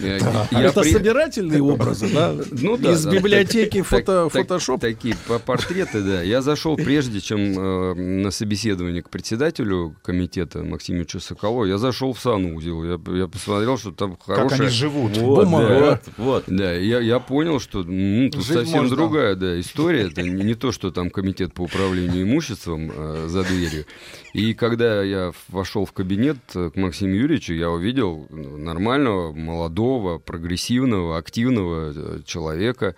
Э, 0.02 0.18
я 0.50 0.62
Это 0.62 0.80
при- 0.82 0.90
собирательные 0.92 1.62
образы, 1.62 2.08
да? 2.12 2.34
ну 2.50 2.76
да, 2.76 2.92
Из 2.92 3.04
да, 3.04 3.10
библиотеки 3.10 3.78
так- 3.78 3.86
фото, 3.86 4.04
так- 4.24 4.32
фотошоп? 4.32 4.80
Такие 4.80 5.14
по- 5.26 5.38
портреты, 5.38 6.02
да. 6.02 6.22
Я 6.22 6.42
зашел 6.42 6.76
прежде, 6.76 7.20
чем 7.20 7.38
э, 7.58 7.94
на 7.94 8.30
собеседование 8.30 9.02
к 9.02 9.10
председателю 9.10 9.94
комитета 10.02 10.62
Максимовичу 10.62 11.20
Соколову, 11.20 11.64
я 11.66 11.78
зашел 11.78 12.12
в 12.12 12.20
санузел. 12.20 12.84
Я, 12.84 12.98
я 13.16 13.26
посмотрел, 13.28 13.76
что 13.78 13.92
там 13.92 14.16
хорошая... 14.24 14.60
они 14.60 14.68
живут. 14.68 15.16
Вот, 15.16 15.44
Бумага. 15.44 15.68
да. 15.68 15.80
Вот, 15.80 16.00
вот. 16.16 16.44
Да, 16.46 16.72
я, 16.72 17.00
я 17.00 17.18
понял, 17.18 17.60
что 17.60 17.80
м, 17.80 18.30
тут 18.30 18.44
Жить 18.44 18.56
совсем 18.58 18.80
можно. 18.82 18.96
другая 18.96 19.34
да, 19.34 19.58
история. 19.60 20.06
Это 20.08 20.22
не, 20.22 20.30
не 20.44 20.54
то, 20.54 20.72
что 20.72 20.90
там 20.90 21.10
комитет 21.10 21.52
по 21.54 21.62
управлению 21.62 22.22
имуществом 22.22 22.90
э, 22.94 23.26
за 23.28 23.42
дверью. 23.44 23.84
И 24.32 24.54
когда 24.54 25.02
я 25.02 25.32
вошел 25.48 25.84
в 25.84 25.92
кабинет 25.92 26.36
э, 26.54 26.70
к 26.72 26.76
Максиму 26.76 27.14
Юрьевичу, 27.14 27.52
я 27.54 27.70
увидел 27.70 28.26
ну, 28.30 28.56
нормального, 28.56 29.32
молодого, 29.32 29.89
прогрессивного, 30.18 31.18
активного 31.18 31.92
э, 31.94 32.20
человека. 32.24 32.94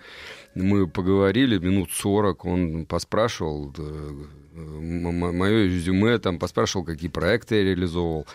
Мы 0.55 0.87
поговорили 0.87 1.57
минут 1.57 1.91
40, 1.91 2.45
он 2.45 2.85
поспрашивал 2.85 3.73
мое 4.53 5.65
резюме, 5.65 6.19
там 6.19 6.37
поспрашивал, 6.37 6.85
какие 6.85 7.09
проекты 7.09 7.55
я 7.55 7.63
реализовывал. 7.63 8.27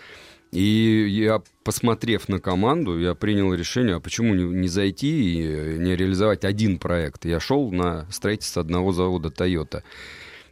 И 0.50 1.06
я, 1.10 1.42
посмотрев 1.62 2.28
на 2.28 2.40
команду, 2.40 2.98
я 2.98 3.14
принял 3.14 3.52
решение, 3.52 3.96
а 3.96 4.00
почему 4.00 4.34
не, 4.34 4.44
не 4.44 4.68
зайти 4.68 5.08
и 5.08 5.46
э, 5.46 5.76
не 5.76 5.94
реализовать 5.94 6.44
один 6.44 6.78
проект. 6.78 7.26
Я 7.26 7.38
шел 7.38 7.70
на 7.70 8.06
строительство 8.10 8.62
одного 8.62 8.92
завода 8.92 9.28
Toyota. 9.28 9.82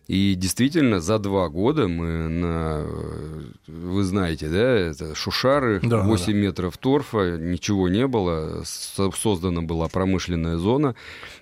И 0.09 0.35
действительно, 0.37 1.01
за 1.01 1.19
два 1.19 1.49
года 1.49 1.89
мы 1.89 2.29
на, 2.29 2.85
э, 2.87 3.43
вы 3.67 4.05
знаете, 4.05 4.49
да, 4.49 4.63
это 4.77 5.15
Шушары, 5.17 5.81
Да, 5.83 5.89
да, 5.89 6.03
8 6.05 6.33
метров 6.33 6.79
торфа, 6.79 7.37
ничего 7.39 7.89
не 7.89 8.07
было, 8.07 8.63
со- 8.65 9.11
создана 9.11 9.63
была 9.63 9.89
промышленная 9.89 10.59
зона, 10.59 10.95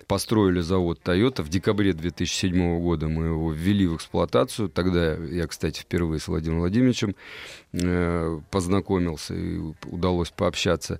построили 0.07 0.61
завод 0.61 0.99
Toyota. 1.03 1.41
В 1.41 1.49
декабре 1.49 1.93
2007 1.93 2.79
года 2.79 3.07
мы 3.07 3.25
его 3.25 3.51
ввели 3.51 3.87
в 3.87 3.95
эксплуатацию. 3.95 4.69
Тогда 4.69 5.13
я, 5.15 5.47
кстати, 5.47 5.81
впервые 5.81 6.19
с 6.19 6.27
Владимиром 6.27 6.59
Владимировичем 6.61 7.15
э, 7.73 8.39
познакомился 8.51 9.33
и 9.33 9.59
удалось 9.85 10.29
пообщаться. 10.29 10.99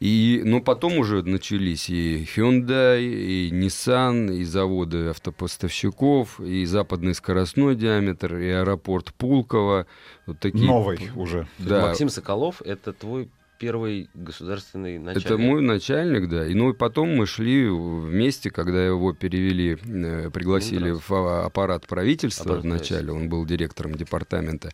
И, 0.00 0.42
но 0.44 0.60
потом 0.60 0.98
уже 0.98 1.22
начались 1.22 1.88
и 1.88 2.24
Hyundai, 2.36 3.02
и 3.02 3.50
Nissan, 3.50 4.34
и 4.34 4.44
заводы 4.44 5.08
автопоставщиков, 5.08 6.40
и 6.40 6.64
западный 6.64 7.14
скоростной 7.14 7.76
диаметр, 7.76 8.36
и 8.36 8.48
аэропорт 8.48 9.14
Пулково. 9.14 9.86
Вот 10.26 10.38
такие... 10.40 10.66
Новый 10.66 11.10
уже. 11.16 11.46
Да. 11.58 11.86
Максим 11.86 12.08
Соколов— 12.08 12.62
это 12.64 12.92
твой 12.92 13.28
первый 13.62 14.10
государственный 14.12 14.98
начальник. 14.98 15.26
Это 15.26 15.38
мой 15.38 15.62
начальник, 15.62 16.28
да. 16.28 16.44
И 16.48 16.54
ну 16.54 16.70
и 16.70 16.72
потом 16.72 17.14
мы 17.14 17.26
шли 17.26 17.68
вместе, 17.68 18.50
когда 18.50 18.84
его 18.84 19.12
перевели, 19.12 19.78
э, 19.80 20.30
пригласили 20.30 20.90
в 20.90 21.12
а- 21.12 21.46
аппарат 21.46 21.86
правительства 21.86 22.56
Аппарат 22.56 22.64
вначале, 22.64 23.12
он 23.12 23.28
был 23.28 23.46
директором 23.46 23.94
департамента. 23.94 24.70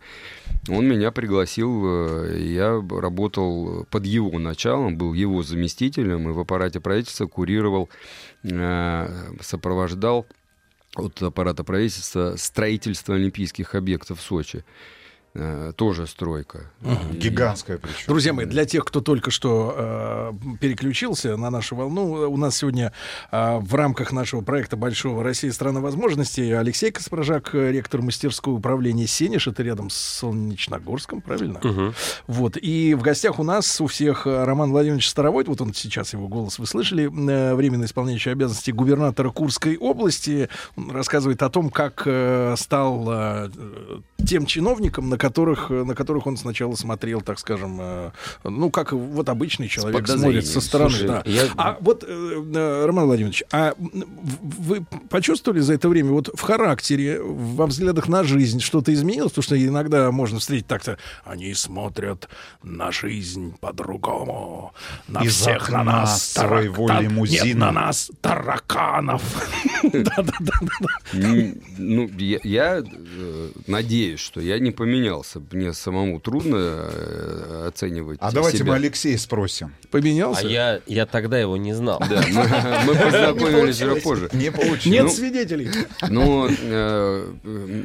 Он 0.68 0.88
меня 0.88 1.10
пригласил, 1.10 1.84
э, 1.84 2.38
я 2.40 2.82
работал 2.90 3.86
под 3.90 4.06
его 4.06 4.38
началом, 4.38 4.96
был 4.96 5.12
его 5.12 5.42
заместителем, 5.42 6.30
и 6.30 6.32
в 6.32 6.40
аппарате 6.40 6.80
правительства 6.80 7.26
курировал, 7.26 7.90
э, 8.42 9.08
сопровождал 9.42 10.26
от 10.96 11.22
аппарата 11.22 11.62
правительства 11.62 12.36
строительство 12.36 13.16
олимпийских 13.16 13.74
объектов 13.74 14.18
в 14.18 14.22
Сочи. 14.22 14.64
Э, 15.40 15.72
Тоже 15.76 16.06
стройка. 16.08 16.70
И- 16.82 17.16
Гигантская 17.16 17.78
причем. 17.78 18.04
Друзья 18.08 18.32
мои, 18.32 18.44
для 18.44 18.64
тех, 18.64 18.84
кто 18.84 19.00
только 19.00 19.30
что 19.30 19.72
э, 19.76 20.32
переключился 20.60 21.36
на 21.36 21.48
нашу 21.50 21.76
волну, 21.76 22.28
у 22.28 22.36
нас 22.36 22.56
сегодня 22.56 22.92
э, 23.30 23.58
в 23.58 23.72
рамках 23.74 24.10
нашего 24.12 24.40
проекта 24.40 24.76
«Большого 24.76 25.22
Россия. 25.22 25.52
Страна 25.52 25.80
возможностей» 25.80 26.50
Алексей 26.52 26.90
Каспаржак, 26.90 27.54
ректор 27.54 28.02
мастерской 28.02 28.52
управления 28.52 29.06
«Сенеж». 29.06 29.46
Это 29.46 29.62
рядом 29.62 29.90
с 29.90 29.96
Солнечногорском, 29.96 31.20
правильно? 31.20 31.60
Мгм. 31.62 31.94
Вот. 32.26 32.56
И 32.60 32.94
в 32.94 33.02
гостях 33.02 33.38
у 33.38 33.44
нас 33.44 33.80
у 33.80 33.86
всех 33.86 34.26
э, 34.26 34.44
Роман 34.44 34.72
Владимирович 34.72 35.08
Старовойт, 35.08 35.46
вот 35.46 35.60
он 35.60 35.72
сейчас, 35.72 36.12
его 36.14 36.26
голос 36.26 36.58
вы 36.58 36.66
слышали, 36.66 37.04
э, 37.04 37.54
временно 37.54 37.84
исполняющий 37.84 38.30
обязанности 38.30 38.72
губернатора 38.72 39.30
Курской 39.30 39.76
области. 39.76 40.48
Он 40.76 40.90
рассказывает 40.90 41.42
о 41.42 41.48
том, 41.48 41.70
как 41.70 42.02
э, 42.06 42.54
стал 42.58 43.06
э, 43.08 43.50
тем 44.26 44.44
чиновником, 44.46 45.08
на 45.08 45.16
которых, 45.28 45.70
э, 45.70 45.84
на 45.84 45.94
которых 45.94 46.26
он 46.26 46.36
сначала 46.36 46.74
смотрел, 46.74 47.20
так 47.20 47.38
скажем, 47.38 47.78
э, 47.80 48.10
ну, 48.44 48.70
как 48.70 48.92
вот 48.92 49.28
обычный 49.28 49.68
человек 49.68 50.06
смотрит 50.22 50.46
со 50.46 50.60
стороны. 50.60 50.90
Слушай, 50.90 51.08
да. 51.08 51.22
я- 51.26 51.48
А 51.56 51.76
вот, 51.80 52.04
э, 52.06 52.84
Роман 52.86 53.06
Владимирович, 53.06 53.42
а 53.52 53.74
вы 53.78 54.84
почувствовали 55.10 55.60
за 55.60 55.74
это 55.74 55.88
время 55.88 56.12
вот 56.12 56.30
в 56.34 56.40
характере, 56.40 57.20
во 57.22 57.66
взглядах 57.66 58.08
на 58.08 58.24
жизнь 58.24 58.60
что-то 58.60 58.92
изменилось? 58.92 59.32
Потому 59.32 59.42
что 59.42 59.66
иногда 59.66 60.10
можно 60.10 60.38
встретить 60.38 60.66
так-то, 60.66 60.96
они 61.24 61.52
смотрят 61.54 62.28
на 62.62 62.90
жизнь 62.90 63.54
по-другому, 63.60 64.72
на 65.08 65.20
Из 65.22 65.34
всех, 65.34 65.70
на 65.70 65.84
нас 65.84 66.34
тарак- 66.36 67.02
лимузина. 67.02 67.44
Нет, 67.44 67.56
на 67.56 67.72
нас 67.72 68.10
тараканов. 68.20 69.22
М, 71.12 71.54
Ну, 71.78 72.10
я, 72.18 72.38
я, 72.42 72.82
надеюсь, 73.66 74.20
что 74.20 74.40
я 74.40 74.58
не 74.58 74.70
поменялся. 75.18 75.42
Мне 75.50 75.72
самому 75.72 76.20
трудно 76.20 76.56
э, 76.56 77.68
оценивать 77.68 78.18
А 78.20 78.32
давайте 78.32 78.58
себя. 78.58 78.72
мы 78.72 78.74
Алексея 78.76 79.18
спросим. 79.18 79.74
Поменялся? 79.90 80.46
А 80.46 80.50
я, 80.50 80.80
я 80.86 81.06
тогда 81.06 81.38
его 81.38 81.56
не 81.56 81.72
знал. 81.72 82.00
Да, 82.08 82.22
мы, 82.30 82.44
мы 82.86 82.94
познакомились 82.94 83.80
уже 83.82 83.96
позже. 83.96 84.28
Не 84.32 84.50
получилось. 84.50 84.86
Нет 84.86 85.04
Ну, 85.04 85.10
свидетелей. 85.10 85.70
Ну, 86.08 86.48
э, 86.48 87.32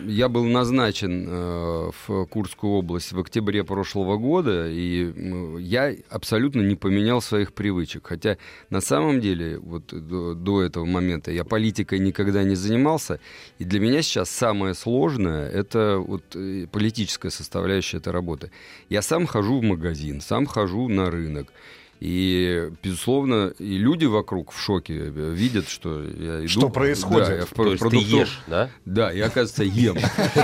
я 0.08 0.30
был 0.30 0.46
назначен 0.46 1.28
э, 1.28 1.92
в 2.08 2.26
Курскую 2.26 2.74
область 2.74 3.12
в 3.12 3.20
октябре 3.20 3.64
прошлого 3.64 4.18
года, 4.18 4.68
и 4.70 5.14
я 5.60 5.94
абсолютно 6.10 6.62
не 6.62 6.76
поменял 6.76 7.22
своих 7.22 7.54
привычек. 7.54 8.08
Хотя 8.08 8.38
на 8.70 8.82
самом 8.82 9.22
деле, 9.22 9.60
вот 9.60 9.86
до, 9.88 10.34
до 10.34 10.62
этого 10.64 10.86
момента 10.86 11.32
я 11.32 11.44
политикой 11.44 12.00
никогда 12.00 12.44
не 12.44 12.56
занимался, 12.56 13.20
и 13.60 13.64
для 13.64 13.80
меня 13.80 14.02
сейчас 14.02 14.30
самое 14.30 14.74
сложное— 14.74 15.50
это 15.54 15.98
вот 15.98 16.24
э, 16.36 16.68
политическая 17.14 17.30
составляющая 17.30 17.98
этой 17.98 18.14
работы. 18.14 18.52
Я 18.90 19.02
сам 19.02 19.26
хожу 19.26 19.60
в 19.60 19.64
магазин, 19.64 20.22
сам 20.22 20.46
хожу 20.46 20.88
на 20.88 21.10
рынок. 21.10 21.52
И, 22.06 22.70
безусловно, 22.84 23.54
и 23.60 23.78
люди 23.78 24.04
вокруг 24.04 24.52
в 24.52 24.60
шоке 24.60 24.94
видят, 24.94 25.70
что 25.70 26.04
я 26.04 26.40
иду... 26.40 26.48
Что 26.50 26.68
происходит? 26.68 27.28
Да, 27.30 27.34
я 27.36 27.46
в 27.46 27.50
То 27.52 27.64
есть 27.68 27.82
ты 27.82 27.90
продуктов- 27.90 28.20
ешь, 28.20 28.42
да? 28.48 28.70
Да, 28.84 29.12
я, 29.12 29.28
оказывается, 29.28 29.64
ем. 29.64 29.96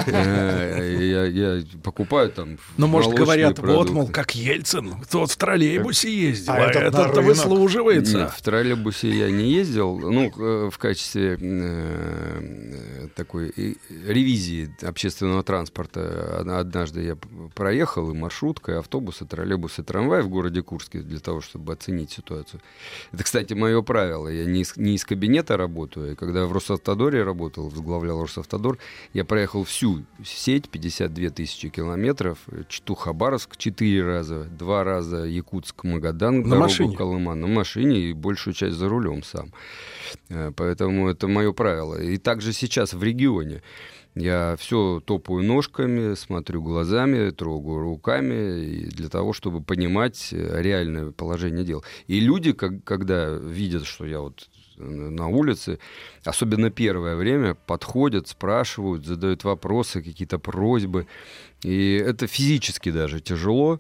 Э, 0.08 0.96
Я 1.00 1.26
я 1.58 1.64
покупаю 1.84 2.30
там 2.32 2.58
Ну, 2.78 2.88
может, 2.88 3.14
говорят, 3.14 3.60
вот, 3.60 3.90
мол, 3.90 4.08
как 4.08 4.36
Ельцин, 4.36 4.96
тот 5.12 5.32
в 5.32 5.36
троллейбусе 5.38 6.10
ездил, 6.30 6.54
А 6.54 6.56
а 6.60 6.72
этот 6.72 7.18
выслуживается. 7.26 8.30
В 8.30 8.42
троллейбусе 8.42 9.10
я 9.10 9.30
не 9.30 9.52
ездил. 9.52 9.98
Ну, 10.00 10.32
э, 10.38 10.70
в 10.72 10.78
качестве 10.78 11.38
э, 11.42 13.08
такой 13.16 13.52
ревизии 14.08 14.74
общественного 14.82 15.44
транспорта 15.44 16.38
од- 16.40 16.48
однажды 16.48 17.04
я 17.04 17.18
проехал 17.54 18.10
и 18.12 18.14
маршруткой, 18.14 18.76
и 18.76 18.78
автобус, 18.78 19.22
и 19.22 19.26
троллейбус, 19.26 19.80
и 19.80 19.84
трамвай 19.84 20.22
в 20.22 20.30
городе 20.30 20.62
Курске 20.62 21.00
для 21.00 21.20
того, 21.20 21.42
чтобы 21.50 21.74
оценить 21.74 22.12
ситуацию. 22.12 22.62
Это, 23.12 23.24
кстати, 23.24 23.54
мое 23.54 23.82
правило. 23.82 24.28
Я 24.28 24.46
не 24.46 24.62
из, 24.62 24.78
не 24.78 24.96
из 24.96 25.06
кабинета 25.06 25.58
работаю. 25.58 26.16
Когда 26.16 26.46
в 26.46 26.54
Росавтодоре 26.54 27.24
работал, 27.24 27.70
возглавлял 27.70 28.22
Росавтодор, 28.22 28.78
я 29.14 29.26
проехал 29.26 29.64
всю 29.64 30.06
сеть, 30.24 30.70
52 30.70 31.30
тысячи 31.30 31.70
километров, 31.70 32.38
Читу-Хабаровск 32.68 33.58
4 33.58 34.04
раза, 34.04 34.44
два 34.46 34.84
раза 34.84 35.26
Якутск-Магадан, 35.26 36.38
На 36.38 36.44
дорогу 36.44 36.62
машине? 36.62 36.96
Колыма 36.96 37.36
на 37.36 37.48
машине 37.48 38.00
и 38.00 38.14
большую 38.14 38.54
часть 38.54 38.76
за 38.76 38.88
рулем 38.88 39.24
сам. 39.24 39.52
Э, 40.30 40.52
Поэтому 40.56 41.10
это 41.10 41.28
мое 41.28 41.52
правило. 41.52 42.02
И 42.02 42.18
также 42.18 42.54
сейчас 42.54 42.94
в 42.94 43.04
регионе. 43.04 43.62
Я 44.16 44.56
все 44.58 45.02
топаю 45.06 45.44
ножками, 45.44 46.16
смотрю 46.16 46.62
глазами, 46.62 47.30
трогаю 47.30 47.80
руками 47.80 48.86
для 48.90 49.08
того, 49.08 49.34
чтобы 49.34 49.62
понимать 49.62 50.30
э, 50.34 50.62
реальное 50.62 51.12
положение 51.12 51.64
дел. 51.64 51.84
И 52.08 52.20
люди, 52.20 52.52
как- 52.54 52.84
когда 52.84 53.30
видят, 53.30 53.86
что 53.86 54.06
я 54.06 54.20
вот 54.20 54.50
э, 54.78 54.84
на 54.84 55.28
улице, 55.28 55.78
особенно 56.26 56.70
первое 56.72 57.16
время, 57.16 57.54
подходят, 57.54 58.28
спрашивают, 58.28 59.06
задают 59.06 59.44
вопросы, 59.44 60.02
какие-то 60.02 60.40
просьбы. 60.40 61.06
И 61.64 61.94
это 61.94 62.28
физически 62.28 62.92
даже 62.92 63.22
тяжело. 63.22 63.80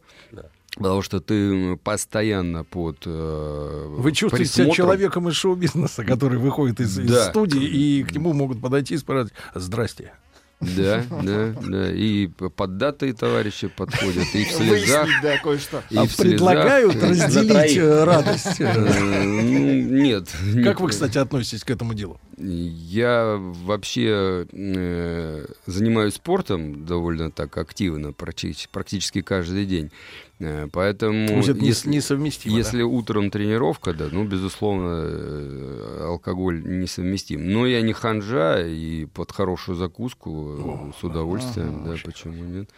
Потому 0.80 1.01
что 1.03 1.19
ты 1.19 1.76
постоянно 1.77 2.64
под 2.64 3.03
э, 3.06 3.85
Вы 3.97 4.11
чувствуете 4.11 4.45
себя 4.49 4.64
присмотром. 4.65 4.76
человеком 4.76 5.30
из 5.30 5.35
шоу-бизнеса, 5.35 6.03
который 6.03 6.39
выходит 6.39 6.80
из, 6.80 6.97
из 6.97 7.10
Да. 7.11 7.30
студии, 7.30 7.64
и 7.64 8.03
к 8.03 8.11
нему 8.14 8.34
могут 8.34 8.60
подойти 8.61 8.95
и 8.95 8.97
спросить, 8.97 9.34
здрасте. 9.53 10.14
Да, 10.61 11.06
да, 11.23 11.53
да. 11.65 11.89
И 11.89 12.27
поддатые 12.27 13.14
товарищи 13.14 13.68
подходят, 13.69 14.26
и 14.34 14.43
в 14.43 14.51
слезах. 14.51 15.06
Выяснить, 15.06 15.22
да, 15.23 15.38
кое-что. 15.38 15.84
и 15.89 15.95
А 15.95 16.03
в 16.03 16.11
слезах. 16.11 16.18
предлагают 16.18 16.95
На 16.95 17.07
разделить 17.10 17.77
э, 17.77 18.03
радость. 18.03 18.60
Ну, 18.60 19.72
Нет. 20.01 20.27
Как 20.65 20.81
вы, 20.81 20.89
кстати, 20.89 21.18
относитесь 21.18 21.64
к 21.64 21.69
этому 21.69 21.93
делу? 21.93 22.19
Я 22.38 23.38
вообще 23.39 24.45
э, 24.51 25.45
занимаюсь 25.65 26.15
спортом 26.15 26.85
довольно 26.85 27.31
так 27.31 27.57
активно, 27.57 28.07
практи- 28.07 28.68
практически 28.69 29.22
каждый 29.22 29.65
день. 29.65 29.91
Э, 30.40 30.68
Поэтому 30.72 31.28
То 31.28 31.34
есть 31.36 31.49
это 31.49 31.60
если, 31.60 31.90
несовместимо, 31.90 32.53
да? 32.53 32.60
если 32.60 32.82
утром 32.82 33.30
тренировка, 33.30 33.94
да, 33.94 34.07
ну, 34.11 34.24
безусловно, 34.26 35.02
э, 35.03 36.03
алкоголь 36.06 36.64
несовместим. 36.64 37.52
Но 37.52 37.68
я 37.68 37.82
не 37.82 37.94
ханжа, 37.94 38.66
и 38.66 39.06
под 39.06 39.32
хорошую 39.32 39.76
закуску 39.76 40.91
э, 40.91 40.99
с 40.99 41.03
удовольствием, 41.03 41.84
да, 41.84 41.95
почему 42.03 42.44
нет? 42.44 42.70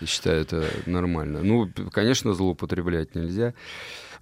Я 0.00 0.06
считаю, 0.06 0.42
это 0.42 0.64
нормально. 0.86 1.42
Ну, 1.42 1.68
конечно, 1.92 2.34
злоупотреблять 2.34 3.14
нельзя. 3.14 3.54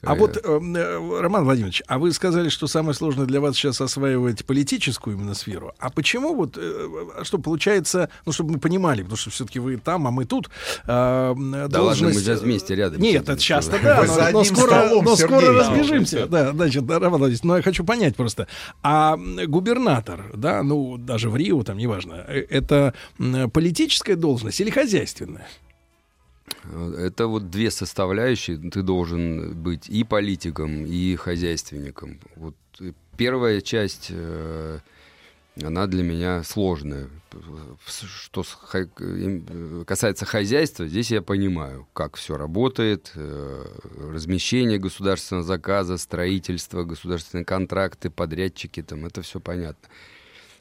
А 0.02 0.14
вот, 0.14 0.36
э, 0.36 0.40
э, 0.44 1.20
Роман 1.20 1.44
Владимирович, 1.44 1.82
а 1.88 1.98
вы 1.98 2.12
сказали, 2.12 2.48
что 2.50 2.68
самое 2.68 2.94
сложное 2.94 3.26
для 3.26 3.40
вас 3.40 3.56
сейчас 3.56 3.80
осваивать 3.80 4.44
политическую 4.44 5.16
именно 5.16 5.34
сферу. 5.34 5.72
А 5.78 5.90
почему 5.90 6.34
вот, 6.34 6.56
э, 6.56 6.88
а 7.18 7.24
что 7.24 7.38
получается, 7.38 8.08
ну, 8.24 8.30
чтобы 8.30 8.52
мы 8.52 8.58
понимали, 8.58 9.02
потому 9.02 9.16
что 9.16 9.30
все-таки 9.30 9.58
вы 9.58 9.76
там, 9.76 10.06
а 10.06 10.12
мы 10.12 10.24
тут. 10.24 10.50
э, 10.84 11.34
Да 11.68 11.82
ладно, 11.82 12.06
мы 12.08 12.14
сейчас 12.14 12.42
вместе 12.42 12.76
рядом 12.76 13.00
Нет, 13.00 13.24
это 13.24 13.40
часто, 13.40 13.78
да, 13.82 14.30
но, 14.32 14.44
скоро, 14.44 14.88
но 15.02 15.16
скоро 15.16 15.52
разбежимся. 15.52 16.26
Да, 16.26 16.52
значит, 16.52 16.88
Роман 16.88 17.18
Владимирович, 17.18 17.42
но 17.42 17.56
я 17.56 17.62
хочу 17.62 17.84
понять 17.84 18.14
просто. 18.14 18.46
А 18.82 19.16
губернатор, 19.16 20.30
да, 20.34 20.62
ну, 20.62 20.96
даже 20.96 21.28
в 21.28 21.36
Рио, 21.36 21.64
там, 21.64 21.76
неважно, 21.76 22.14
это 22.14 22.94
политическая 23.52 24.14
должность 24.14 24.60
или 24.60 24.70
хозяйственная? 24.70 25.48
Это 26.98 27.26
вот 27.26 27.50
две 27.50 27.70
составляющие. 27.70 28.58
Ты 28.58 28.82
должен 28.82 29.54
быть 29.54 29.88
и 29.88 30.04
политиком, 30.04 30.84
и 30.84 31.16
хозяйственником. 31.16 32.20
Вот 32.36 32.54
первая 33.16 33.60
часть, 33.60 34.08
э, 34.10 34.78
она 35.62 35.86
для 35.86 36.02
меня 36.02 36.42
сложная. 36.44 37.08
Что 37.86 38.44
э, 38.72 39.84
касается 39.86 40.24
хозяйства, 40.24 40.86
здесь 40.86 41.10
я 41.10 41.20
понимаю, 41.20 41.86
как 41.92 42.16
все 42.16 42.36
работает, 42.36 43.12
э, 43.14 43.64
размещение 44.12 44.78
государственного 44.78 45.44
заказа, 45.44 45.98
строительство, 45.98 46.84
государственные 46.84 47.44
контракты, 47.44 48.10
подрядчики, 48.10 48.82
там, 48.82 49.04
это 49.04 49.22
все 49.22 49.40
понятно. 49.40 49.88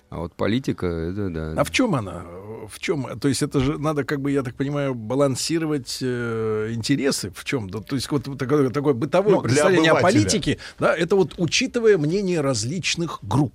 А 0.10 0.20
вот 0.20 0.34
политика, 0.34 0.86
это 0.86 1.30
да. 1.30 1.62
А 1.62 1.64
в 1.64 1.72
чем 1.72 1.94
она? 1.96 2.24
В 2.70 2.80
чем? 2.80 3.20
То 3.20 3.28
есть 3.28 3.44
это 3.44 3.60
же 3.60 3.78
надо, 3.78 4.06
как 4.06 4.22
бы, 4.22 4.32
я 4.32 4.42
так 4.42 4.56
понимаю, 4.56 4.96
балансировать 4.96 6.00
э, 6.02 6.72
интересы. 6.74 7.32
В 7.36 7.44
чем? 7.44 7.70
Да, 7.70 7.80
то 7.80 7.96
есть 7.96 8.10
вот 8.10 8.24
такое, 8.38 8.70
такое 8.70 8.94
бытовое 8.94 9.36
Ну, 9.36 9.42
для 9.42 9.50
представление 9.50 9.92
о 9.92 10.02
политике, 10.02 10.60
да, 10.80 10.96
это 10.96 11.16
вот 11.16 11.34
учитывая 11.38 11.98
мнение 11.98 12.42
различных 12.42 13.20
групп. 13.22 13.54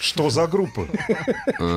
Что 0.00 0.30
за 0.30 0.46
группы? 0.46 0.88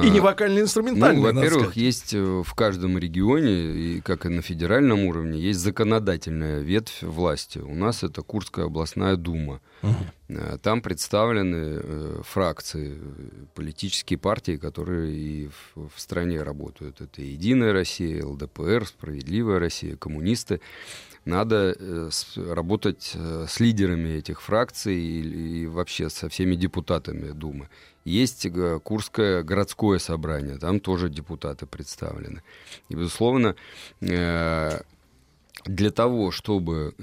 И 0.03 0.09
не 0.09 0.19
вокально-инструментальные, 0.19 1.17
Ну, 1.21 1.27
надо 1.27 1.39
во-первых, 1.39 1.75
есть 1.75 2.13
э, 2.13 2.43
в 2.43 2.53
каждом 2.53 2.97
регионе, 2.97 3.51
и 3.51 4.01
как 4.01 4.25
и 4.25 4.29
на 4.29 4.41
федеральном 4.41 5.05
уровне, 5.05 5.39
есть 5.39 5.59
законодательная 5.59 6.59
ветвь 6.61 7.01
власти. 7.01 7.59
У 7.59 7.73
нас 7.73 8.03
это 8.03 8.21
Курская 8.21 8.65
областная 8.65 9.15
дума. 9.15 9.59
Э, 10.27 10.57
Там 10.61 10.81
представлены 10.81 11.79
э, 11.81 12.21
фракции, 12.23 12.97
э, 12.99 13.45
политические 13.55 14.19
партии, 14.19 14.57
которые 14.57 15.15
и 15.15 15.47
в, 15.47 15.89
в 15.95 15.99
стране 15.99 16.43
работают. 16.43 17.01
Это 17.01 17.21
«Единая 17.21 17.73
Россия», 17.73 18.23
ЛДПР, 18.25 18.85
«Справедливая 18.85 19.59
Россия», 19.59 19.95
коммунисты. 19.95 20.61
Надо 21.25 21.75
э, 21.77 22.09
работать 22.35 23.13
э, 23.15 23.45
с 23.49 23.59
лидерами 23.59 24.09
этих 24.09 24.41
фракций 24.41 24.95
и, 24.95 25.63
и 25.63 25.65
вообще 25.65 26.11
со 26.11 26.29
всеми 26.29 26.55
депутатами 26.55 27.31
Думы. 27.31 27.67
Есть 28.03 28.45
э, 28.45 28.79
Курское 28.83 29.41
городское 29.41 29.97
собрание, 29.97 30.59
там 30.59 30.79
тоже 30.79 31.09
депутаты 31.09 31.65
представлены. 31.65 32.43
И, 32.89 32.95
безусловно, 32.95 33.55
для 33.99 35.89
того, 35.91 36.29
чтобы 36.29 36.93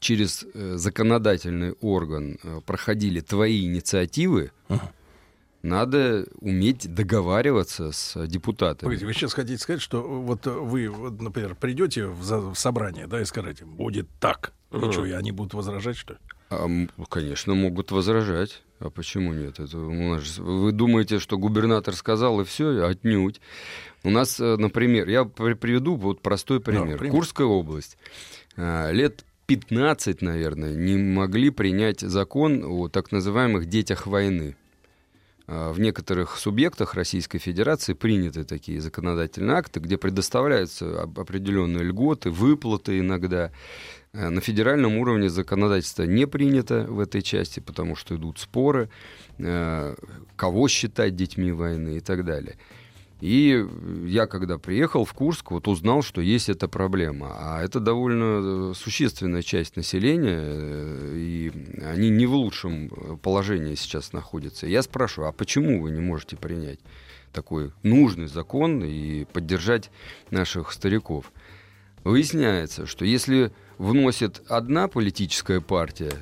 через 0.00 0.44
законодательный 0.54 1.74
орган 1.80 2.38
проходили 2.66 3.20
твои 3.20 3.64
инициативы, 3.66 4.50
надо 5.68 6.26
уметь 6.40 6.92
договариваться 6.92 7.92
с 7.92 8.26
депутатами. 8.26 8.86
Погодите, 8.88 9.06
вы 9.06 9.12
сейчас 9.14 9.34
хотите 9.34 9.58
сказать, 9.58 9.82
что 9.82 10.02
вот 10.02 10.46
вы, 10.46 10.88
вот, 10.88 11.20
например, 11.20 11.54
придете 11.54 12.06
в, 12.06 12.52
в 12.52 12.54
собрание, 12.58 13.06
да, 13.06 13.20
и 13.20 13.24
скажете, 13.24 13.64
будет 13.64 14.08
так. 14.20 14.52
И 14.72 14.76
Ага. 14.76 14.92
что, 14.92 15.06
и 15.06 15.12
они 15.12 15.32
будут 15.32 15.54
возражать, 15.54 15.96
что 15.96 16.14
ли? 16.14 16.18
А, 16.50 16.66
конечно, 17.08 17.54
могут 17.54 17.90
возражать. 17.90 18.62
А 18.80 18.90
почему 18.90 19.32
нет? 19.32 19.58
Это 19.60 19.76
у 19.78 19.92
нас 20.14 20.22
же- 20.22 20.42
вы 20.42 20.72
думаете, 20.72 21.18
что 21.18 21.36
губернатор 21.38 21.94
сказал 21.94 22.40
и 22.40 22.44
все? 22.44 22.84
Отнюдь. 22.86 23.40
У 24.04 24.10
нас, 24.10 24.38
э, 24.40 24.56
например, 24.56 25.08
я 25.08 25.24
при- 25.24 25.54
приведу 25.54 25.96
вот 25.96 26.20
простой 26.22 26.60
пример. 26.60 26.96
пример. 26.98 27.12
Курская 27.14 27.46
область. 27.46 27.98
А, 28.56 28.90
Лет 28.92 29.24
15, 29.46 30.20
наверное, 30.22 30.74
не 30.74 30.96
могли 30.96 31.50
принять 31.50 32.00
закон 32.00 32.62
о 32.64 32.88
так 32.88 33.10
называемых 33.12 33.66
детях 33.66 34.06
войны. 34.06 34.56
А, 35.50 35.72
в 35.72 35.80
некоторых 35.80 36.36
субъектах 36.36 36.94
Российской 36.94 37.38
Федерации 37.38 37.94
приняты 37.94 38.44
такие 38.44 38.82
законодательные 38.82 39.56
акты, 39.56 39.80
где 39.80 39.96
предоставляются 39.96 41.02
определенные 41.02 41.84
льготы, 41.84 42.30
выплаты 42.30 42.98
иногда. 42.98 43.50
Э, 44.12 44.28
На 44.28 44.42
федеральном 44.42 44.98
уровне 44.98 45.30
законодательство 45.30 46.02
не 46.02 46.26
принято 46.26 46.84
в 46.84 47.00
этой 47.00 47.22
части, 47.22 47.60
потому 47.60 47.96
что 47.96 48.16
идут 48.16 48.38
споры, 48.38 48.90
э, 49.38 49.94
кого 50.36 50.68
считать 50.68 51.16
детьми 51.16 51.50
войны 51.50 51.96
и 51.96 52.00
так 52.00 52.26
далее. 52.26 52.56
И 53.20 53.66
я, 54.06 54.26
когда 54.26 54.58
приехал 54.58 55.04
в 55.04 55.12
Курск, 55.12 55.50
вот 55.50 55.66
узнал, 55.66 56.02
что 56.02 56.20
есть 56.20 56.48
эта 56.48 56.68
проблема. 56.68 57.34
А 57.36 57.62
это 57.64 57.80
довольно 57.80 58.70
э, 58.70 58.74
существенная 58.76 59.42
часть 59.42 59.74
населения, 59.76 60.38
э, 60.40 61.14
и 61.16 61.52
они 61.84 62.10
не 62.10 62.26
в 62.26 62.34
лучшем 62.34 62.86
э, 62.86 63.16
положении 63.20 63.74
сейчас 63.74 64.12
находятся. 64.12 64.68
Я 64.68 64.82
спрашиваю, 64.82 65.30
а 65.30 65.32
почему 65.32 65.82
вы 65.82 65.90
не 65.90 66.00
можете 66.00 66.36
принять 66.36 66.78
такой 67.32 67.72
нужный 67.82 68.28
закон 68.28 68.84
и 68.84 69.24
поддержать 69.24 69.90
наших 70.30 70.70
стариков? 70.70 71.32
Выясняется, 72.04 72.86
что 72.86 73.04
если 73.04 73.50
вносит 73.78 74.42
одна 74.48 74.86
политическая 74.86 75.60
партия, 75.60 76.12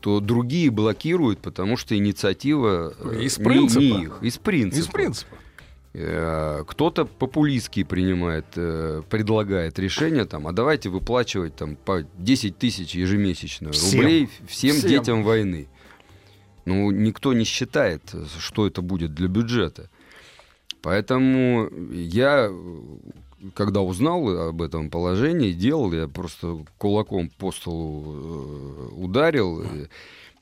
то 0.00 0.18
другие 0.18 0.70
блокируют, 0.70 1.40
потому 1.40 1.76
что 1.76 1.94
инициатива 1.94 2.92
Из 3.20 3.36
не- 3.38 3.44
принципа. 3.44 3.80
не 3.80 4.02
их, 4.04 4.18
из 4.22 4.38
принципа. 4.38 4.80
Из 4.80 4.86
принципа. 4.86 5.36
Э, 5.94 6.64
Кто-то 6.66 7.04
популистский 7.04 7.84
принимает, 7.84 8.46
э, 8.56 9.02
предлагает 9.10 9.78
решение, 9.78 10.24
там, 10.24 10.46
а 10.46 10.52
давайте 10.52 10.88
выплачивать 10.88 11.54
там, 11.54 11.76
по 11.76 12.02
10 12.18 12.56
тысяч 12.56 12.94
ежемесячно 12.94 13.72
Всем. 13.72 14.00
рублей 14.00 14.28
всем, 14.46 14.76
Всем. 14.76 14.88
детям 14.88 15.22
войны. 15.22 15.68
Ну, 16.64 16.90
никто 16.90 17.34
не 17.34 17.44
считает, 17.44 18.02
что 18.38 18.66
это 18.66 18.80
будет 18.80 19.14
для 19.14 19.28
бюджета. 19.28 19.90
Поэтому 20.80 21.68
я, 21.92 22.50
когда 23.54 23.82
узнал 23.82 24.48
об 24.48 24.62
этом 24.62 24.88
положении, 24.88 25.52
делал, 25.52 25.92
я 25.92 26.08
просто 26.08 26.64
кулаком 26.78 27.28
по 27.38 27.52
столу 27.52 28.04
э, 28.06 28.88
ударил. 28.94 29.62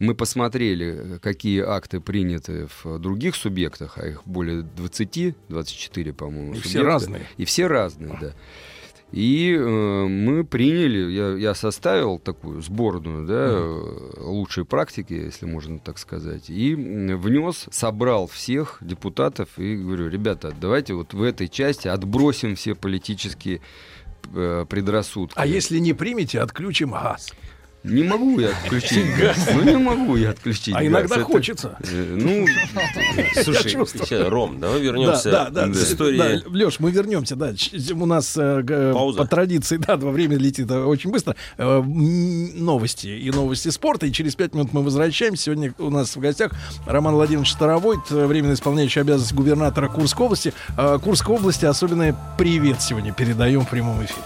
Мы 0.01 0.14
посмотрели, 0.14 1.18
какие 1.22 1.60
акты 1.60 2.01
приняты 2.01 2.68
в 2.82 2.98
других 2.98 3.36
субъектах, 3.36 3.98
а 3.98 4.09
их 4.09 4.22
более 4.24 4.62
20, 4.62 5.35
24, 5.48 6.12
по-моему. 6.14 6.55
И 6.55 6.60
все 6.60 6.78
субъекта. 6.78 6.86
разные. 6.86 7.27
И 7.36 7.44
все 7.44 7.66
разные, 7.66 8.18
да. 8.20 8.32
И 9.12 9.56
э, 9.59 10.06
мы 10.06 10.44
приняли, 10.44 11.10
я, 11.10 11.31
я 11.32 11.55
составил 11.55 12.18
такую 12.18 12.62
сборную, 12.62 13.27
да, 13.27 13.48
э, 13.51 14.22
лучшей 14.22 14.64
практики, 14.64 15.12
если 15.12 15.47
можно 15.47 15.81
так 15.81 15.98
сказать, 15.98 16.48
и 16.48 16.74
внес, 16.74 17.66
собрал 17.72 18.28
всех 18.28 18.78
депутатов 18.81 19.48
и 19.59 19.77
говорю, 19.77 20.09
ребята, 20.09 20.55
давайте 20.59 20.94
вот 20.94 21.12
в 21.12 21.22
этой 21.22 21.48
части 21.48 21.89
отбросим 21.89 22.55
все 22.55 22.77
политические 22.77 23.60
э, 24.32 24.64
предрассудки. 24.68 25.35
А 25.36 25.44
если 25.44 25.78
не 25.78 25.93
примете, 25.93 26.40
отключим 26.40 26.93
газ. 26.93 27.32
Не 27.82 28.02
могу 28.02 28.39
я 28.40 28.51
отключить 28.51 29.07
газ. 29.19 29.36
Ну, 29.55 29.62
не 29.62 29.77
могу 29.78 30.16
я 30.16 30.31
отключить 30.31 30.74
А 30.74 30.78
газ. 30.81 30.86
иногда 30.86 31.15
Это, 31.16 31.24
хочется. 31.24 31.78
э, 31.82 32.16
Ну, 32.20 32.47
Слушай, 33.43 33.70
сейчас, 33.70 34.28
Ром, 34.28 34.61
давай 34.61 34.81
вернемся 34.82 35.31
да, 35.31 35.51
да, 35.51 35.66
к 35.66 35.73
да, 35.73 35.81
истории. 35.82 36.19
Да, 36.19 36.51
Леш, 36.51 36.78
мы 36.78 36.90
вернемся, 36.90 37.36
да. 37.36 37.52
У 37.94 38.07
нас 38.07 38.36
э, 38.36 38.62
Пауза. 38.93 39.19
по 39.20 39.27
традиции, 39.27 39.78
да, 39.78 39.97
во 39.97 40.11
время 40.11 40.36
летит 40.36 40.70
э, 40.70 40.78
очень 40.85 41.11
быстро. 41.11 41.36
Э, 41.57 41.81
Новости 41.82 43.07
и 43.07 43.31
новости 43.31 43.69
спорта. 43.70 44.07
И 44.07 44.12
через 44.12 44.35
пять 44.35 44.52
минут 44.55 44.73
мы 44.74 44.82
возвращаемся. 44.82 45.44
Сегодня 45.44 45.74
у 45.78 45.89
нас 45.90 46.15
в 46.16 46.20
гостях 46.20 46.52
Роман 46.86 47.15
Владимирович 47.15 47.52
Старовойт, 47.52 48.01
э, 48.11 48.27
временно 48.27 48.52
исполняющий 48.52 49.01
обязанности 49.01 49.35
губернатора 49.35 49.89
Курской 49.89 50.27
области. 50.27 50.52
Э, 50.77 50.98
Курской 51.02 51.35
области 51.35 51.65
особенный 51.65 52.15
привет 52.36 52.82
сегодня 52.82 53.12
передаем 53.15 53.65
в 53.65 53.70
прямом 53.70 54.05
эфире. 54.05 54.20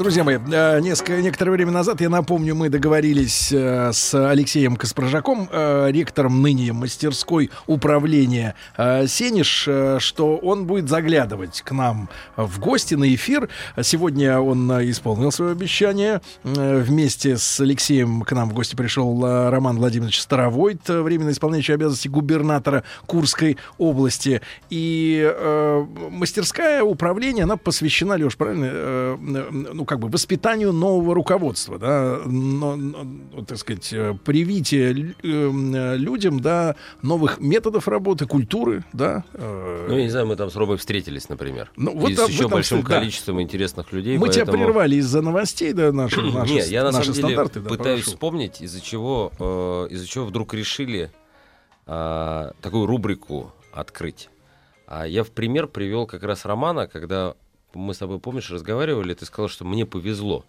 Друзья 0.00 0.24
мои, 0.24 0.38
э, 0.38 0.80
несколько, 0.80 1.20
некоторое 1.20 1.50
время 1.50 1.72
назад, 1.72 2.00
я 2.00 2.08
напомню, 2.08 2.54
мы 2.54 2.70
договорились 2.70 3.52
э, 3.52 3.92
с 3.92 4.14
Алексеем 4.14 4.76
Каспаржаком, 4.76 5.46
э, 5.52 5.90
ректором 5.90 6.40
ныне 6.40 6.72
мастерской 6.72 7.50
управления 7.66 8.54
Сенеж, 8.78 9.68
что 10.02 10.38
он 10.38 10.64
будет 10.64 10.88
заглядывать 10.88 11.60
к 11.60 11.72
нам 11.72 12.08
в 12.36 12.58
гости 12.60 12.94
на 12.94 13.14
эфир. 13.14 13.50
Сегодня 13.82 14.40
он 14.40 14.70
исполнил 14.90 15.30
свое 15.32 15.52
обещание. 15.52 16.22
Вместе 16.44 17.36
с 17.36 17.60
Алексеем 17.60 18.22
к 18.22 18.32
нам 18.32 18.48
в 18.48 18.54
гости 18.54 18.76
пришел 18.76 19.20
Роман 19.22 19.76
Владимирович 19.76 20.18
Старовойт, 20.18 20.88
временно 20.88 21.30
исполняющий 21.30 21.74
обязанности 21.74 22.08
губернатора 22.08 22.84
Курской 23.04 23.58
области. 23.76 24.40
И 24.70 25.30
мастерская 26.10 26.82
управления, 26.82 27.42
она 27.42 27.58
посвящена, 27.58 28.14
Леш, 28.14 28.36
правильно, 28.36 29.18
ну, 29.18 29.84
как 29.90 29.98
бы 29.98 30.06
воспитанию 30.08 30.72
нового 30.72 31.16
руководства, 31.16 31.76
да, 31.76 32.20
но, 32.24 32.76
но, 32.76 33.44
так 33.44 33.58
сказать, 33.58 33.92
э, 33.92 34.14
привитие 34.24 34.92
лю- 34.92 35.14
э, 35.24 35.96
людям, 35.96 36.38
да, 36.38 36.76
новых 37.02 37.40
методов 37.40 37.88
работы, 37.88 38.26
культуры, 38.26 38.84
да. 38.92 39.24
э, 39.34 39.86
Ну, 39.88 39.96
я 39.96 40.04
не 40.04 40.08
знаю, 40.10 40.28
мы 40.28 40.36
там 40.36 40.48
с 40.48 40.54
Ромой 40.54 40.76
встретились, 40.76 41.28
например. 41.28 41.72
Ну, 41.74 41.98
вот 41.98 42.08
И 42.10 42.14
об 42.14 42.20
с 42.20 42.28
еще 42.28 42.46
большим 42.46 42.82
да. 42.82 42.86
количеством 43.00 43.42
интересных 43.42 43.90
людей. 43.92 44.16
Мы 44.16 44.28
тебя 44.28 44.44
поэтому- 44.46 44.64
прервали 44.64 44.94
из-за 44.94 45.22
новостей, 45.22 45.72
да, 45.72 45.90
наши, 46.02 46.22
наши, 46.22 46.52
Не, 46.54 46.60
я 46.68 46.84
на 46.84 46.92
наши 46.92 47.06
самом 47.06 47.14
деле 47.16 47.26
стандарты, 47.34 47.60
да, 47.60 47.68
пытаюсь 47.68 48.04
вспомнить, 48.04 48.60
из-за 48.62 48.80
чего, 48.80 49.32
э, 49.40 49.88
из-за 49.90 50.06
чего 50.06 50.24
вдруг 50.26 50.54
решили 50.54 51.10
а, 51.86 52.52
такую 52.60 52.86
рубрику 52.86 53.52
открыть. 53.72 54.28
А 54.86 55.04
я 55.04 55.24
в 55.24 55.30
пример 55.32 55.66
привел 55.66 56.06
как 56.06 56.22
раз 56.22 56.44
Романа, 56.44 56.86
когда 56.86 57.34
мы 57.74 57.94
с 57.94 57.98
тобой, 57.98 58.18
помнишь, 58.18 58.50
разговаривали, 58.50 59.14
ты 59.14 59.24
сказал, 59.24 59.48
что 59.48 59.64
мне 59.64 59.86
повезло. 59.86 60.44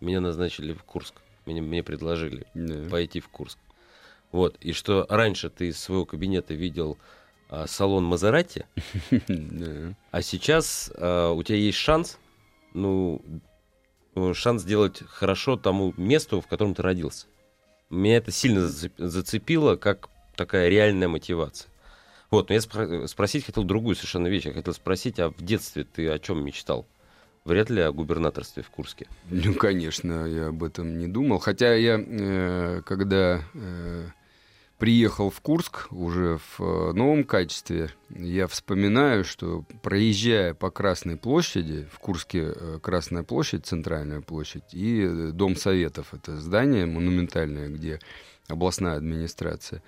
Меня 0.00 0.20
назначили 0.20 0.72
в 0.72 0.82
Курск. 0.82 1.14
Мне, 1.46 1.62
мне 1.62 1.82
предложили 1.82 2.46
пойти 2.90 3.20
в 3.20 3.28
Курск. 3.28 3.58
Вот. 4.32 4.56
И 4.60 4.72
что 4.72 5.06
раньше 5.08 5.48
ты 5.50 5.68
из 5.68 5.78
своего 5.78 6.04
кабинета 6.04 6.54
видел 6.54 6.98
а, 7.48 7.66
салон 7.66 8.04
Мазерати, 8.04 8.66
а 10.10 10.22
сейчас 10.22 10.90
а, 10.96 11.30
у 11.32 11.42
тебя 11.42 11.58
есть 11.58 11.78
шанс, 11.78 12.18
ну, 12.74 13.22
э, 14.16 14.32
шанс 14.34 14.62
сделать 14.62 15.02
хорошо 15.06 15.56
тому 15.56 15.94
месту, 15.96 16.40
в 16.40 16.48
котором 16.48 16.74
ты 16.74 16.82
родился. 16.82 17.26
Меня 17.88 18.16
это 18.16 18.32
сильно 18.32 18.66
зацеп- 18.66 18.92
зацепило, 18.98 19.76
как 19.76 20.08
такая 20.34 20.68
реальная 20.68 21.08
мотивация. 21.08 21.70
Вот, 22.30 22.48
но 22.48 22.54
я 22.54 22.60
спро- 22.60 23.06
спросить 23.06 23.46
хотел 23.46 23.64
другую 23.64 23.96
совершенно 23.96 24.26
вещь. 24.26 24.46
Я 24.46 24.52
хотел 24.52 24.74
спросить, 24.74 25.18
а 25.18 25.30
в 25.30 25.42
детстве 25.42 25.84
ты 25.84 26.08
о 26.08 26.18
чем 26.18 26.44
мечтал? 26.44 26.86
Вряд 27.44 27.70
ли 27.70 27.80
о 27.80 27.92
губернаторстве 27.92 28.64
в 28.64 28.70
Курске. 28.70 29.06
Ну, 29.30 29.54
конечно, 29.54 30.26
я 30.26 30.48
об 30.48 30.64
этом 30.64 30.98
не 30.98 31.06
думал. 31.06 31.38
Хотя 31.38 31.74
я, 31.74 31.96
э, 31.96 32.82
когда 32.84 33.40
э, 33.54 34.08
приехал 34.78 35.30
в 35.30 35.40
Курск 35.40 35.86
уже 35.92 36.38
в 36.38 36.60
э, 36.60 36.92
новом 36.92 37.24
качестве, 37.24 37.90
я 38.10 38.46
вспоминаю, 38.46 39.24
что 39.24 39.64
проезжая 39.82 40.54
по 40.54 40.70
Красной 40.70 41.16
площади, 41.16 41.88
в 41.92 41.98
Курске 41.98 42.52
э, 42.54 42.78
Красная 42.82 43.22
площадь, 43.22 43.64
центральная 43.64 44.20
площадь, 44.20 44.64
и 44.72 45.02
э, 45.02 45.30
Дом 45.32 45.56
Советов, 45.56 46.12
это 46.12 46.36
здание 46.36 46.84
монументальное, 46.86 47.68
где 47.68 48.00
областная 48.48 48.96
администрация, 48.96 49.82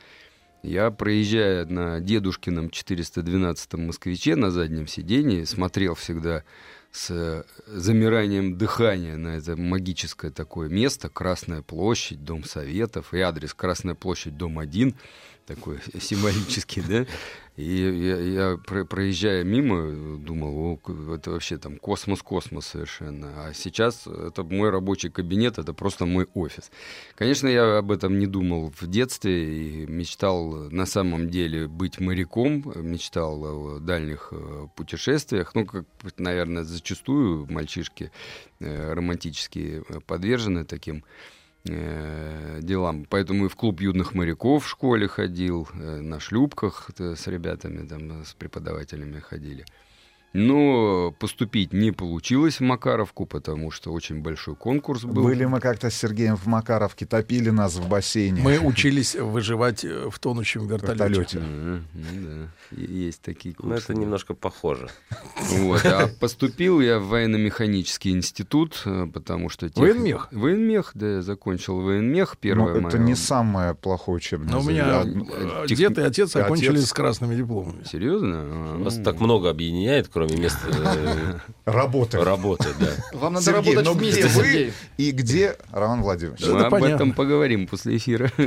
я, 0.62 0.90
проезжая 0.90 1.66
на 1.66 2.00
дедушкином 2.00 2.66
412-м 2.66 3.86
москвиче 3.86 4.36
на 4.36 4.50
заднем 4.50 4.86
сидении, 4.86 5.44
смотрел 5.44 5.94
всегда 5.94 6.44
с 6.90 7.10
э, 7.10 7.44
замиранием 7.66 8.56
дыхания 8.56 9.16
на 9.16 9.36
это 9.36 9.56
магическое 9.56 10.30
такое 10.30 10.68
место, 10.68 11.08
Красная 11.08 11.62
площадь, 11.62 12.24
Дом 12.24 12.44
Советов, 12.44 13.12
и 13.12 13.20
адрес 13.20 13.54
Красная 13.54 13.94
площадь, 13.94 14.36
дом 14.36 14.58
1, 14.58 14.94
такой 15.48 15.78
символический, 16.00 16.82
да, 16.82 17.06
и 17.56 17.64
я, 17.64 18.16
я, 18.20 18.56
про- 18.56 18.84
проезжая 18.84 19.42
мимо, 19.42 20.18
думал, 20.18 20.78
«О, 20.86 21.14
это 21.14 21.32
вообще 21.32 21.56
там 21.58 21.78
космос-космос 21.78 22.66
совершенно, 22.66 23.46
а 23.46 23.52
сейчас 23.54 24.06
это 24.06 24.44
мой 24.44 24.70
рабочий 24.70 25.08
кабинет, 25.08 25.58
это 25.58 25.72
просто 25.72 26.06
мой 26.06 26.28
офис. 26.34 26.70
Конечно, 27.16 27.48
я 27.48 27.78
об 27.78 27.90
этом 27.90 28.18
не 28.18 28.26
думал 28.26 28.72
в 28.78 28.86
детстве 28.86 29.82
и 29.82 29.86
мечтал 29.86 30.70
на 30.70 30.86
самом 30.86 31.30
деле 31.30 31.66
быть 31.66 31.98
моряком, 31.98 32.72
мечтал 32.76 33.44
о 33.44 33.80
дальних 33.80 34.28
э, 34.30 34.68
путешествиях. 34.76 35.54
Ну, 35.54 35.66
как, 35.66 35.84
наверное, 36.18 36.62
зачастую 36.62 37.50
мальчишки 37.50 38.12
э, 38.60 38.92
романтически 38.92 39.82
подвержены 40.06 40.64
таким 40.64 41.02
делам. 41.68 43.06
Поэтому 43.08 43.46
и 43.46 43.48
в 43.48 43.56
клуб 43.56 43.80
юных 43.80 44.14
моряков 44.14 44.64
в 44.64 44.68
школе 44.68 45.08
ходил, 45.08 45.68
э, 45.74 46.00
на 46.00 46.20
шлюпках 46.20 46.90
э, 46.98 47.14
с 47.16 47.26
ребятами, 47.26 47.86
там, 47.86 48.24
с 48.24 48.34
преподавателями 48.34 49.20
ходили. 49.20 49.64
Но 50.34 51.12
поступить 51.18 51.72
не 51.72 51.90
получилось 51.90 52.56
в 52.58 52.60
Макаровку, 52.62 53.24
потому 53.26 53.70
что 53.70 53.92
очень 53.92 54.20
большой 54.20 54.54
конкурс 54.56 55.04
был. 55.04 55.24
Были 55.24 55.46
мы 55.46 55.58
как-то 55.60 55.88
с 55.90 55.94
Сергеем 55.94 56.36
в 56.36 56.46
Макаровке, 56.46 57.06
топили 57.06 57.48
нас 57.50 57.76
в 57.76 57.88
бассейне. 57.88 58.42
Мы 58.42 58.58
учились 58.58 59.14
выживать 59.14 59.84
э, 59.84 60.08
в 60.10 60.18
тонущем 60.18 60.66
вертолете. 60.66 61.40
Ну 61.40 61.80
да, 61.94 62.48
и- 62.76 62.92
есть 63.06 63.22
такие 63.22 63.54
Ну, 63.58 63.70
курсы. 63.70 63.84
это 63.84 63.94
немножко 63.94 64.34
похоже. 64.34 64.88
Вот, 65.56 65.84
а 65.86 66.08
поступил 66.20 66.80
я 66.80 66.98
в 66.98 67.06
военно-механический 67.08 68.10
институт, 68.10 68.82
э, 68.84 69.06
потому 69.12 69.48
что... 69.48 69.68
тех- 69.70 69.78
Военмех? 69.78 70.28
Военмех, 70.30 70.90
да, 70.94 71.14
я 71.16 71.22
закончил 71.22 71.80
военмех. 71.80 72.32
Ну, 72.34 72.38
Первое 72.40 72.72
это 72.72 72.80
моё- 72.98 72.98
не 72.98 73.14
самое 73.14 73.74
плохое 73.74 74.16
учебное 74.16 74.52
Но 74.52 74.60
у 74.60 74.64
меня 74.64 75.02
заведение. 75.02 75.26
э, 75.64 75.66
тех- 75.68 75.78
дед 75.78 75.98
и 75.98 76.02
отец 76.02 76.36
окончили 76.36 76.76
отец. 76.76 76.88
с 76.88 76.92
красными 76.92 77.34
дипломами. 77.34 77.82
Серьезно? 77.84 78.34
А, 78.34 78.78
Вас 78.84 78.96
ну, 78.98 79.04
так 79.04 79.20
много 79.20 79.48
объединяет, 79.50 80.08
кроме 80.18 80.36
места 80.36 80.58
э, 80.66 81.38
Работы. 81.64 82.18
работы, 82.18 82.66
да. 82.80 82.88
Вам 83.12 83.34
надо 83.34 83.44
Сергей, 83.44 83.74
работать 83.76 83.84
но 83.84 83.92
вместе, 83.92 84.22
где 84.22 84.28
вы 84.30 84.72
и 84.96 85.10
где 85.12 85.56
Роман 85.70 86.02
Владимирович? 86.02 86.40
Мы 86.44 86.56
это 86.56 86.66
об 86.66 86.70
понятно. 86.72 86.94
этом 86.94 87.12
поговорим 87.12 87.66
после 87.68 87.96
эфира. 87.96 88.30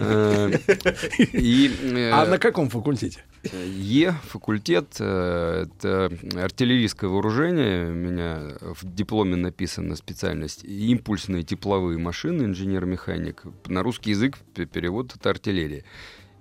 Э, 0.00 0.52
И, 1.32 1.70
э, 1.82 2.10
А 2.12 2.24
на 2.26 2.38
каком 2.38 2.70
факультете? 2.70 3.24
Е 3.52 4.14
факультет, 4.24 4.94
это 4.94 6.10
артиллерийское 6.36 7.10
вооружение. 7.10 7.88
У 7.88 7.94
меня 7.94 8.56
в 8.60 8.84
дипломе 8.94 9.36
написана 9.36 9.96
специальность 9.96 10.64
импульсные 10.64 11.42
тепловые 11.42 11.98
машины, 11.98 12.44
инженер-механик. 12.44 13.42
На 13.66 13.82
русский 13.82 14.10
язык 14.10 14.38
перевод 14.54 15.14
это 15.14 15.30
артиллерия. 15.30 15.84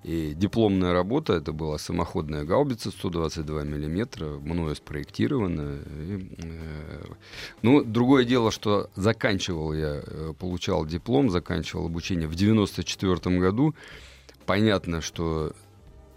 И 0.04 0.34
дипломная 0.36 0.94
работа 0.94 1.34
это 1.34 1.52
была 1.52 1.78
самоходная 1.78 2.44
гаубица 2.44 2.92
122 2.92 3.64
миллиметра, 3.64 4.26
мною 4.40 4.76
спроектирована. 4.76 5.80
И, 6.00 6.30
э, 6.38 7.06
ну, 7.62 7.84
другое 7.84 8.24
дело, 8.24 8.52
что 8.52 8.90
заканчивал 8.96 9.74
я, 9.74 10.02
э, 10.06 10.34
получал 10.40 10.86
диплом, 10.86 11.30
заканчивал 11.30 11.88
обучение 11.88 12.28
в 12.28 12.36
94 12.36 13.40
году. 13.40 13.76
Понятно, 14.46 15.02
что 15.02 15.54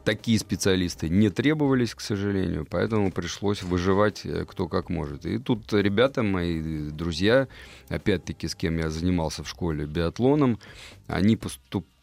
такие 0.05 0.39
специалисты 0.39 1.09
не 1.09 1.31
требовались, 1.31 1.95
к 1.95 2.01
сожалению, 2.01 2.67
поэтому 2.69 3.11
пришлось 3.13 3.63
выживать 3.63 4.25
э, 4.25 4.45
кто 4.47 4.69
как 4.69 4.89
может. 4.89 5.27
И 5.27 5.39
тут 5.39 5.73
ребята, 5.73 6.23
мои 6.23 6.91
друзья, 6.91 7.49
опять-таки, 7.89 8.49
с 8.49 8.55
кем 8.55 8.79
я 8.79 8.91
занимался 8.91 9.43
в 9.43 9.49
школе 9.49 9.87
биатлоном, 9.87 10.59
они 11.07 11.37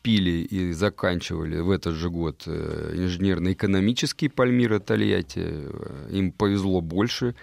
поступили 0.07 0.47
и 0.49 0.71
заканчивали 0.73 1.59
в 1.59 1.69
этот 1.71 1.95
же 1.95 2.09
год 2.09 2.43
э, 2.47 2.93
инженерно-экономический 2.95 4.29
Пальмира 4.29 4.79
Тольятти. 4.79 5.43
Э, 5.43 6.09
Им 6.11 6.31
повезло 6.31 6.81
больше. 6.81 7.35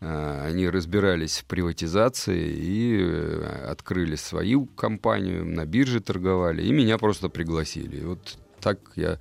Э, 0.00 0.46
Они 0.46 0.68
разбирались 0.68 1.38
в 1.38 1.44
приватизации 1.46 2.48
и 2.48 3.70
открыли 3.70 4.16
свою 4.16 4.66
компанию, 4.66 5.44
на 5.46 5.64
бирже 5.64 6.00
торговали, 6.00 6.62
и 6.62 6.72
меня 6.72 6.98
просто 6.98 7.28
пригласили. 7.28 8.00
И 8.00 8.04
вот 8.04 8.38
так 8.60 8.78
я 8.96 9.18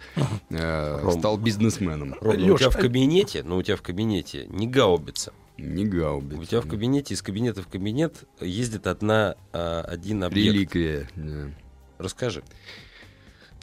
э, 0.49 1.01
Ром, 1.01 1.19
стал 1.19 1.37
бизнесменом. 1.37 2.15
Ром, 2.21 2.35
ну, 2.37 2.53
у 2.53 2.57
тебя 2.57 2.69
в 2.69 2.75
а- 2.75 2.81
кабинете, 2.81 3.43
ну 3.43 3.57
у 3.57 3.63
тебя 3.63 3.77
в 3.77 3.81
кабинете 3.81 4.45
не 4.49 4.67
гаубица. 4.67 5.31
Не 5.57 5.85
гаубица. 5.85 6.41
У 6.41 6.45
тебя 6.45 6.61
в 6.61 6.67
кабинете 6.67 7.13
из 7.13 7.21
кабинета 7.21 7.61
в 7.61 7.67
кабинет 7.67 8.23
ездит 8.41 8.87
одна, 8.87 9.35
а, 9.53 9.81
один 9.81 10.23
объект. 10.23 10.53
Реликвия. 10.53 11.09
да. 11.15 11.49
Расскажи. 11.97 12.43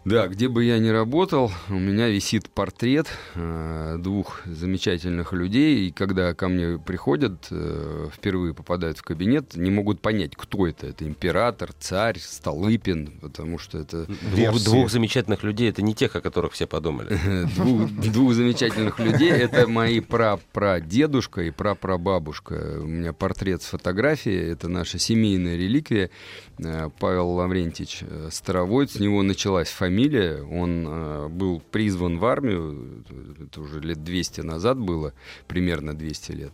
Да, 0.06 0.28
где 0.28 0.46
бы 0.46 0.62
я 0.62 0.78
ни 0.78 0.88
работал, 0.88 1.50
у 1.68 1.74
меня 1.74 2.06
висит 2.06 2.48
портрет 2.48 3.08
э, 3.34 3.96
двух 3.98 4.40
замечательных 4.46 5.32
людей, 5.32 5.88
и 5.88 5.90
когда 5.90 6.32
ко 6.32 6.46
мне 6.46 6.78
приходят, 6.78 7.48
э, 7.50 8.08
впервые 8.14 8.54
попадают 8.54 8.98
в 8.98 9.02
кабинет, 9.02 9.56
не 9.56 9.68
могут 9.72 10.00
понять, 10.00 10.36
кто 10.36 10.68
это. 10.68 10.86
Это 10.86 11.04
император, 11.08 11.72
царь, 11.80 12.20
Столыпин, 12.20 13.18
потому 13.20 13.58
что 13.58 13.78
это... 13.78 14.06
Двух, 14.32 14.62
двух 14.62 14.90
замечательных 14.90 15.42
людей 15.42 15.70
это 15.70 15.82
не 15.82 15.92
тех, 15.92 16.14
о 16.14 16.20
которых 16.20 16.52
все 16.52 16.68
подумали. 16.68 17.18
двух 18.08 18.32
замечательных 18.34 19.00
людей. 19.00 19.32
Это 19.32 19.66
мои 19.66 19.98
прапрадедушка 19.98 21.42
и 21.42 21.50
прапрабабушка. 21.50 22.78
У 22.80 22.86
меня 22.86 23.12
портрет 23.12 23.62
с 23.62 23.66
фотографией. 23.66 24.52
Это 24.52 24.68
наша 24.68 25.00
семейная 25.00 25.56
реликвия. 25.56 26.10
Э, 26.58 26.88
Павел 26.98 27.30
Лаврентьевич 27.30 28.02
э, 28.02 28.28
Старовойт. 28.30 28.90
С 28.90 29.00
него 29.00 29.22
началась 29.22 29.68
фамилия. 29.68 30.42
Он 30.42 30.86
э, 30.88 31.28
был 31.28 31.60
призван 31.60 32.18
в 32.18 32.24
армию. 32.24 33.04
Это 33.40 33.60
уже 33.60 33.80
лет 33.80 34.02
200 34.02 34.40
назад 34.40 34.78
было. 34.78 35.12
Примерно 35.46 35.94
200 35.94 36.32
лет. 36.32 36.52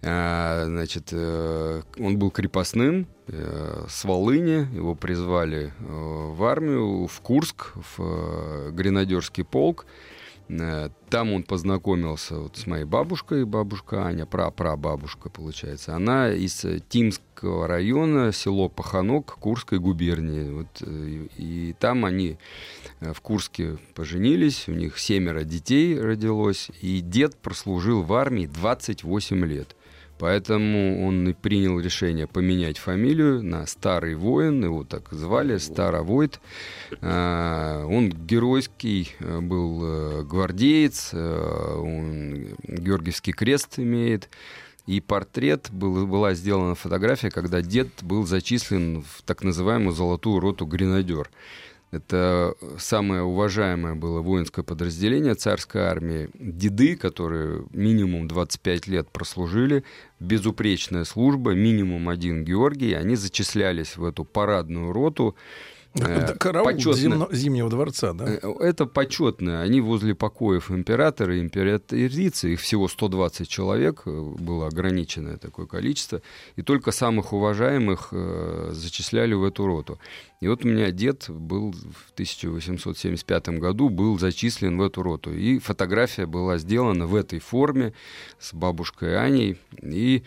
Значит, 0.00 1.12
он 1.12 2.18
был 2.18 2.30
крепостным 2.30 3.06
с 3.26 4.04
Волыни. 4.04 4.68
Его 4.74 4.94
призвали 4.94 5.72
в 5.78 6.44
армию, 6.44 7.06
в 7.06 7.20
Курск, 7.20 7.72
в 7.96 8.70
гренадерский 8.72 9.44
полк. 9.44 9.86
Э, 10.48 10.90
Там 11.10 11.32
он 11.32 11.42
познакомился 11.42 12.38
вот 12.38 12.56
с 12.56 12.66
моей 12.66 12.84
бабушкой, 12.84 13.44
бабушка 13.44 14.04
Аня, 14.04 14.26
прапрабабушка, 14.26 15.28
получается. 15.28 15.94
Она 15.94 16.30
из 16.30 16.64
э, 16.64 16.80
Тимского 16.88 17.66
района, 17.66 18.32
село 18.32 18.68
Паханок, 18.68 19.36
Курской 19.38 19.78
губернии. 19.78 20.50
Вот, 20.50 20.82
э, 20.82 21.26
и, 21.36 21.70
и 21.70 21.72
там 21.74 22.04
они 22.04 22.38
в 23.00 23.20
Курске 23.20 23.78
поженились, 23.94 24.68
у 24.68 24.72
них 24.72 24.98
семеро 24.98 25.44
детей 25.44 25.98
родилось, 26.00 26.70
и 26.80 27.00
дед 27.00 27.36
прослужил 27.36 28.02
в 28.02 28.12
армии 28.14 28.46
28 28.46 29.44
лет. 29.44 29.76
Поэтому 30.18 31.06
он 31.06 31.28
и 31.28 31.34
принял 31.34 31.78
решение 31.78 32.26
поменять 32.26 32.78
фамилию 32.78 33.42
на 33.42 33.66
Старый 33.66 34.14
воин, 34.14 34.64
его 34.64 34.82
так 34.82 35.12
звали, 35.12 35.58
Старовойт. 35.58 36.40
А, 37.02 37.84
Он 37.84 38.10
геройский 38.10 39.14
э, 39.18 39.40
был 39.40 39.80
э, 39.82 40.22
гвардеец, 40.22 41.10
э, 41.12 41.74
он 41.76 42.56
Георгиевский 42.62 43.32
крест 43.32 43.78
имеет. 43.78 44.30
И 44.86 45.00
портрет, 45.00 45.68
был, 45.72 46.06
была 46.06 46.34
сделана 46.34 46.76
фотография, 46.76 47.30
когда 47.30 47.60
дед 47.60 47.88
был 48.02 48.24
зачислен 48.24 49.02
в 49.02 49.22
так 49.22 49.42
называемую 49.42 49.92
золотую 49.92 50.40
роту 50.40 50.64
гренадер. 50.64 51.28
Это 51.92 52.54
самое 52.78 53.22
уважаемое 53.22 53.94
было 53.94 54.20
воинское 54.20 54.64
подразделение 54.64 55.34
царской 55.34 55.82
армии. 55.82 56.28
Деды, 56.34 56.96
которые 56.96 57.64
минимум 57.70 58.26
25 58.26 58.88
лет 58.88 59.08
прослужили, 59.10 59.84
безупречная 60.18 61.04
служба, 61.04 61.52
минимум 61.52 62.08
один 62.08 62.44
Георгий, 62.44 62.92
они 62.92 63.14
зачислялись 63.14 63.96
в 63.96 64.04
эту 64.04 64.24
парадную 64.24 64.92
роту. 64.92 65.36
Э, 66.00 66.20
Это 66.24 66.34
караул 66.38 66.66
почетно- 66.66 66.92
Зимно- 66.94 67.28
Зимнего 67.32 67.70
дворца, 67.70 68.12
да? 68.12 68.24
Э, 68.28 68.52
Это 68.60 68.86
почетно. 68.86 69.62
Они 69.62 69.80
возле 69.80 70.14
покоев 70.14 70.70
императора 70.70 71.36
и 71.36 71.40
императрицы, 71.40 72.52
их 72.52 72.60
всего 72.60 72.88
120 72.88 73.48
человек, 73.48 74.02
э, 74.06 74.10
было 74.38 74.66
ограниченное 74.66 75.36
такое 75.36 75.66
количество, 75.66 76.20
и 76.56 76.62
только 76.62 76.90
самых 76.92 77.32
уважаемых 77.32 78.08
э, 78.12 78.70
зачисляли 78.72 79.34
в 79.34 79.44
эту 79.44 79.66
роту. 79.66 79.98
И 80.40 80.48
вот 80.48 80.64
у 80.64 80.68
меня 80.68 80.90
дед 80.90 81.26
был 81.30 81.72
в 81.72 82.12
1875 82.12 83.48
году, 83.58 83.88
был 83.88 84.18
зачислен 84.18 84.76
в 84.78 84.82
эту 84.82 85.02
роту. 85.02 85.32
И 85.32 85.58
фотография 85.58 86.26
была 86.26 86.58
сделана 86.58 87.06
в 87.06 87.14
этой 87.14 87.38
форме 87.38 87.94
с 88.38 88.52
бабушкой 88.52 89.18
Аней. 89.18 89.56
И 89.82 90.22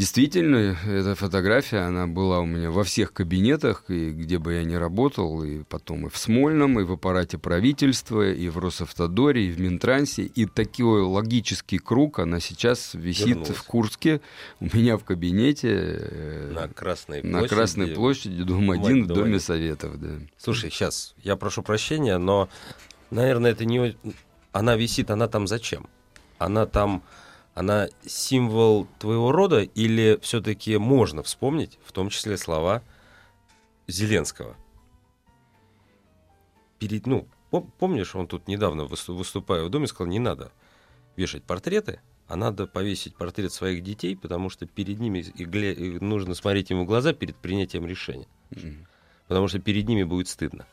Действительно, 0.00 0.78
эта 0.86 1.14
фотография, 1.14 1.80
она 1.80 2.06
была 2.06 2.40
у 2.40 2.46
меня 2.46 2.70
во 2.70 2.84
всех 2.84 3.12
кабинетах, 3.12 3.84
и 3.88 4.12
где 4.12 4.38
бы 4.38 4.54
я 4.54 4.64
ни 4.64 4.72
работал, 4.72 5.44
и 5.44 5.62
потом 5.64 6.06
и 6.06 6.08
в 6.08 6.16
Смольном, 6.16 6.80
и 6.80 6.84
в 6.84 6.92
аппарате 6.92 7.36
правительства, 7.36 8.26
и 8.26 8.48
в 8.48 8.56
Росавтодоре, 8.56 9.48
и 9.48 9.50
в 9.50 9.60
Минтрансе. 9.60 10.22
И 10.22 10.46
такой 10.46 11.02
логический 11.02 11.76
круг, 11.76 12.18
она 12.18 12.40
сейчас 12.40 12.94
висит 12.94 13.26
Вернулась. 13.26 13.50
в 13.50 13.62
Курске, 13.64 14.22
у 14.60 14.74
меня 14.74 14.96
в 14.96 15.04
кабинете. 15.04 15.68
э, 15.70 16.52
На 16.54 16.68
Красной 16.68 17.22
на 17.22 17.40
площади. 17.40 17.54
Красной 17.54 17.86
площади, 17.88 18.42
дом 18.42 18.64
Мать 18.64 18.80
1, 18.80 19.04
в. 19.04 19.06
Доме 19.06 19.38
Советов, 19.38 20.00
да. 20.00 20.12
Слушай, 20.38 20.70
сейчас, 20.70 21.14
я 21.22 21.36
прошу 21.36 21.62
прощения, 21.62 22.16
но, 22.16 22.48
наверное, 23.10 23.50
это 23.50 23.66
не... 23.66 23.98
Она 24.52 24.76
висит, 24.76 25.10
она 25.10 25.28
там 25.28 25.46
зачем? 25.46 25.88
Она 26.38 26.64
там... 26.64 27.02
Она 27.54 27.88
символ 28.06 28.86
твоего 28.98 29.32
рода 29.32 29.62
или 29.62 30.18
все-таки 30.22 30.76
можно 30.76 31.22
вспомнить, 31.22 31.78
в 31.84 31.92
том 31.92 32.08
числе 32.08 32.36
слова 32.36 32.82
Зеленского? 33.88 34.56
Перед, 36.78 37.06
ну, 37.06 37.26
пом- 37.50 37.70
помнишь, 37.78 38.14
он 38.14 38.26
тут 38.26 38.48
недавно, 38.48 38.82
высту- 38.84 39.14
выступая 39.14 39.64
в 39.64 39.70
доме, 39.70 39.86
сказал, 39.86 40.10
не 40.10 40.18
надо 40.18 40.52
вешать 41.16 41.42
портреты, 41.42 42.00
а 42.28 42.36
надо 42.36 42.66
повесить 42.66 43.16
портрет 43.16 43.52
своих 43.52 43.82
детей, 43.82 44.16
потому 44.16 44.48
что 44.48 44.64
перед 44.66 45.00
ними 45.00 45.18
и 45.18 45.44
гля- 45.44 45.74
и 45.74 45.98
нужно 45.98 46.34
смотреть 46.34 46.70
им 46.70 46.80
в 46.82 46.86
глаза 46.86 47.12
перед 47.12 47.36
принятием 47.36 47.84
решения. 47.86 48.28
Потому 49.26 49.48
что 49.48 49.58
перед 49.58 49.86
ними 49.88 50.04
будет 50.04 50.28
стыдно. 50.28 50.66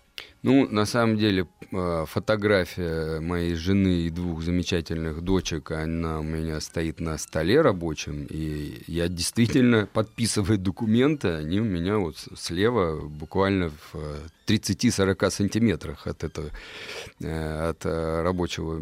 Ну, 0.43 0.67
на 0.69 0.85
самом 0.85 1.17
деле, 1.17 1.47
э, 1.71 2.05
фотография 2.07 3.19
моей 3.19 3.55
жены 3.55 4.05
и 4.05 4.09
двух 4.09 4.43
замечательных 4.43 5.21
дочек, 5.21 5.71
она 5.71 6.19
у 6.19 6.23
меня 6.23 6.61
стоит 6.61 6.99
на 6.99 7.17
столе 7.17 7.61
рабочем, 7.61 8.25
и 8.29 8.83
я 8.87 9.07
действительно 9.07 9.87
подписываю 9.93 10.57
документы, 10.57 11.29
они 11.29 11.59
у 11.59 11.65
меня 11.65 11.97
вот 11.97 12.17
слева 12.37 13.01
буквально 13.01 13.71
в 13.91 13.95
30-40 14.47 15.31
сантиметрах 15.31 16.07
от 16.07 16.23
этого, 16.23 16.49
э, 17.19 17.69
от 17.69 17.85
э, 17.85 18.21
рабочего 18.21 18.79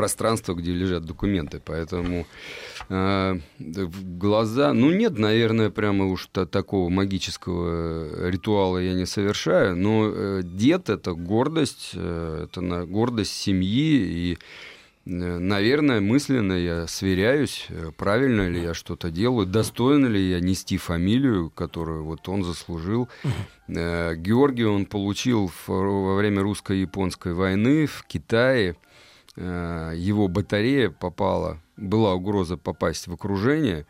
пространство, 0.00 0.54
где 0.54 0.72
лежат 0.72 1.04
документы. 1.04 1.60
Поэтому 1.62 2.26
э, 2.88 3.38
глаза... 3.58 4.72
Ну, 4.72 4.90
нет, 4.90 5.18
наверное, 5.18 5.68
прямо 5.68 6.06
уж 6.06 6.26
такого 6.32 6.88
магического 6.88 8.30
ритуала 8.30 8.78
я 8.78 8.94
не 8.94 9.04
совершаю. 9.04 9.76
Но 9.76 10.10
э, 10.10 10.40
дед— 10.42 10.88
это 10.88 11.12
гордость, 11.12 11.90
э, 11.92 12.46
это 12.46 12.62
на, 12.62 12.86
гордость 12.86 13.32
семьи. 13.32 13.92
И, 13.92 14.38
э, 15.04 15.38
наверное, 15.38 16.00
мысленно 16.00 16.54
я 16.54 16.86
сверяюсь, 16.86 17.66
э, 17.68 17.90
правильно 17.94 18.48
ли 18.48 18.62
я 18.62 18.72
что-то 18.72 19.10
делаю, 19.10 19.46
достойно 19.46 20.06
ли 20.06 20.30
я 20.30 20.40
нести 20.40 20.78
фамилию, 20.78 21.50
которую 21.50 22.04
вот 22.04 22.26
он 22.26 22.42
заслужил. 22.42 23.10
Э, 23.68 24.14
Георгий 24.16 24.64
он 24.64 24.86
получил 24.86 25.52
во 25.66 26.16
время 26.16 26.40
русско-японской 26.40 27.34
войны 27.34 27.84
в 27.84 28.02
Китае— 28.08 28.76
Э, 28.89 28.89
его 29.36 30.28
батарея 30.28 30.90
попала, 30.90 31.60
была 31.76 32.14
угроза 32.14 32.56
попасть 32.56 33.06
в 33.06 33.12
окружение, 33.12 33.86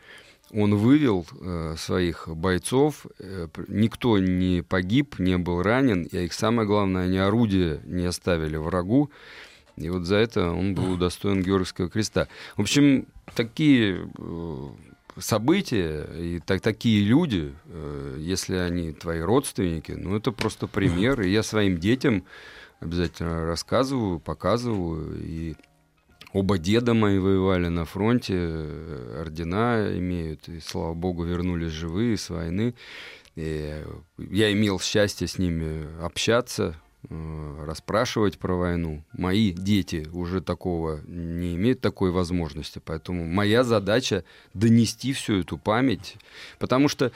он 0.53 0.75
вывел 0.75 1.27
э, 1.41 1.75
своих 1.79 2.29
бойцов, 2.29 3.07
э, 3.19 3.47
никто 3.69 4.19
не 4.19 4.63
погиб, 4.63 5.19
не 5.19 5.39
был 5.39 5.63
ранен, 5.63 6.03
и 6.03 6.25
их 6.25 6.33
самое 6.33 6.67
главное, 6.67 7.05
они 7.05 7.19
орудия 7.19 7.81
не 7.85 8.05
оставили 8.05 8.57
врагу, 8.57 9.11
и 9.77 9.89
вот 9.89 10.05
за 10.05 10.17
это 10.17 10.51
он 10.51 10.75
был 10.75 10.93
удостоен 10.93 11.43
Георгиевского 11.43 11.89
креста. 11.89 12.29
В 12.57 12.63
общем, 12.63 13.07
такие 13.35 14.09
э, 14.19 14.69
события 15.19 16.09
и 16.19 16.41
так, 16.41 16.61
такие 16.61 17.05
люди, 17.05 17.55
э, 17.67 18.17
если 18.19 18.57
они 18.57 18.93
твои 18.93 19.21
родственники, 19.21 19.93
ну 19.93 20.17
это 20.17 20.33
просто 20.33 20.67
пример, 20.67 21.21
и 21.21 21.31
я 21.31 21.43
своим 21.43 21.79
детям 21.79 22.25
обязательно 22.81 23.45
рассказываю, 23.47 24.19
показываю. 24.19 25.23
И 25.23 25.55
оба 26.33 26.59
деда 26.59 26.95
мои 26.95 27.19
воевали 27.19 27.69
на 27.69 27.85
фронте, 27.85 28.37
ордена 29.19 29.97
имеют, 29.97 30.49
и, 30.49 30.61
слава 30.61 30.95
богу, 30.95 31.25
вернулись 31.25 31.73
живые 31.73 32.17
с 32.17 32.31
войны. 32.31 32.75
И 33.37 33.85
я 34.19 34.53
имел 34.53 34.81
счастье 34.81 35.27
с 35.27 35.39
ними 35.39 35.87
общаться, 36.03 36.77
Э, 37.09 37.65
расспрашивать 37.67 38.39
про 38.39 38.55
войну. 38.55 39.03
Мои 39.15 39.53
дети 39.53 40.07
уже 40.13 40.43
такого 40.43 41.01
не 41.07 41.57
имеют 41.57 41.81
такой 41.81 42.11
возможности, 42.11 42.79
поэтому 42.85 43.25
моя 43.25 43.65
задача 43.65 44.23
донести 44.53 45.15
всю 45.15 45.41
эту 45.41 45.57
память, 45.57 46.17
потому 46.59 46.89
что 46.89 47.11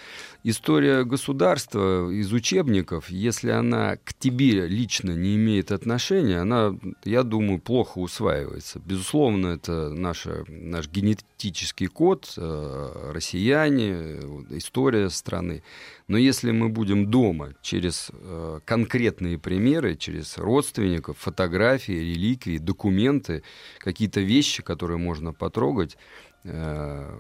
история 0.45 1.05
государства 1.05 2.11
из 2.11 2.33
учебников, 2.33 3.09
если 3.09 3.51
она 3.51 3.97
к 3.97 4.13
тебе 4.13 4.67
лично 4.67 5.13
не 5.13 5.37
имеет 5.37 5.73
отношения, 5.73 6.39
она, 6.39 6.79
я 7.03 7.23
думаю, 7.23 7.59
плохо 7.59 7.99
усваивается. 7.99 8.81
Безусловно, 8.85 9.49
это 9.49 9.89
наша, 9.89 10.45
наш 10.49 10.89
генетический 10.89 11.87
код, 11.87 12.35
э, 12.37 13.11
россияне, 13.13 14.21
история 14.51 15.09
страны. 15.09 15.63
Но 16.09 16.19
если 16.19 16.51
мы 16.51 16.69
будем 16.69 17.11
дома 17.11 17.55
через 17.63 18.11
э, 18.13 18.61
конкретные 18.67 19.39
примеры, 19.39 19.97
через 19.97 20.37
родственников, 20.37 21.17
фотографии, 21.19 21.93
реликвии, 21.93 22.59
документы, 22.59 23.43
какие-то 23.79 24.21
вещи, 24.21 24.63
которые 24.63 24.99
можно 24.99 25.33
потрогать, 25.33 25.97
э, 26.45 27.19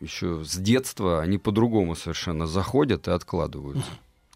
еще 0.00 0.44
с 0.44 0.56
детства 0.56 1.20
они 1.20 1.38
по-другому 1.38 1.94
совершенно 1.94 2.46
заходят 2.46 3.08
и 3.08 3.10
откладываются. 3.10 3.90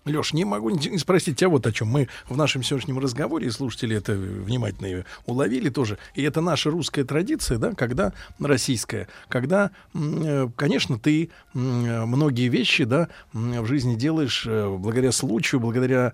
Леш, 0.05 0.35
не 0.35 0.45
могу 0.45 0.69
не 0.70 0.99
спросить 0.99 1.39
тебя 1.39 1.49
вот 1.49 1.66
о 1.66 1.73
чем. 1.73 1.89
Мы 1.89 2.09
в 2.28 2.36
нашем 2.36 2.62
сегодняшнем 2.62 2.99
разговоре, 2.99 3.51
слушатели 3.51 3.97
это 3.97 4.12
внимательно 4.12 5.05
уловили 5.24 5.70
тоже, 5.70 5.99
и 6.15 6.23
это 6.23 6.43
наша 6.43 6.70
русская 6.70 7.05
традиция, 7.05 7.57
да, 7.57 7.73
когда, 7.73 8.12
российская, 8.39 9.09
когда, 9.28 9.70
э, 9.95 10.49
конечно, 10.57 10.99
ты 10.99 11.31
многие 11.55 12.49
вещи, 12.49 12.85
да, 12.85 13.09
в 13.32 13.66
жизни 13.66 13.95
делаешь 13.95 14.45
э, 14.47 14.69
благодаря 14.78 15.11
случаю, 15.11 15.61
благодаря 15.61 16.12